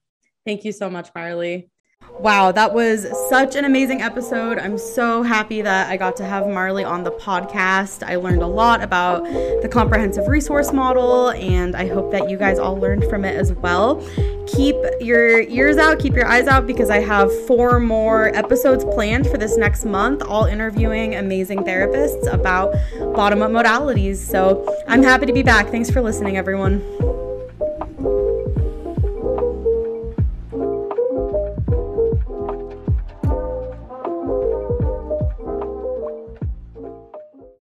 Thank 0.45 0.65
you 0.65 0.71
so 0.71 0.89
much, 0.89 1.09
Marley. 1.15 1.69
Wow, 2.19 2.53
that 2.53 2.73
was 2.73 3.05
such 3.27 3.55
an 3.55 3.65
amazing 3.65 4.01
episode. 4.01 4.57
I'm 4.57 4.77
so 4.77 5.23
happy 5.23 5.61
that 5.61 5.89
I 5.89 5.97
got 5.97 6.15
to 6.17 6.25
have 6.25 6.47
Marley 6.47 6.85
on 6.85 7.03
the 7.03 7.11
podcast. 7.11 8.01
I 8.01 8.15
learned 8.15 8.41
a 8.41 8.47
lot 8.47 8.81
about 8.81 9.25
the 9.25 9.69
comprehensive 9.69 10.27
resource 10.29 10.71
model, 10.71 11.31
and 11.31 11.75
I 11.75 11.87
hope 11.87 12.11
that 12.13 12.29
you 12.29 12.37
guys 12.37 12.59
all 12.59 12.77
learned 12.77 13.03
from 13.09 13.25
it 13.25 13.35
as 13.35 13.51
well. 13.51 14.01
Keep 14.47 14.75
your 15.01 15.41
ears 15.41 15.77
out, 15.77 15.99
keep 15.99 16.13
your 16.13 16.25
eyes 16.25 16.47
out, 16.47 16.65
because 16.65 16.89
I 16.89 16.99
have 16.99 17.29
four 17.45 17.79
more 17.81 18.33
episodes 18.35 18.85
planned 18.85 19.27
for 19.27 19.37
this 19.37 19.57
next 19.57 19.83
month, 19.83 20.21
all 20.21 20.45
interviewing 20.45 21.15
amazing 21.15 21.59
therapists 21.59 22.31
about 22.31 22.73
bottom 23.15 23.41
up 23.41 23.51
modalities. 23.51 24.15
So 24.15 24.65
I'm 24.87 25.03
happy 25.03 25.25
to 25.25 25.33
be 25.33 25.43
back. 25.43 25.69
Thanks 25.69 25.89
for 25.89 26.01
listening, 26.01 26.37
everyone. 26.37 26.81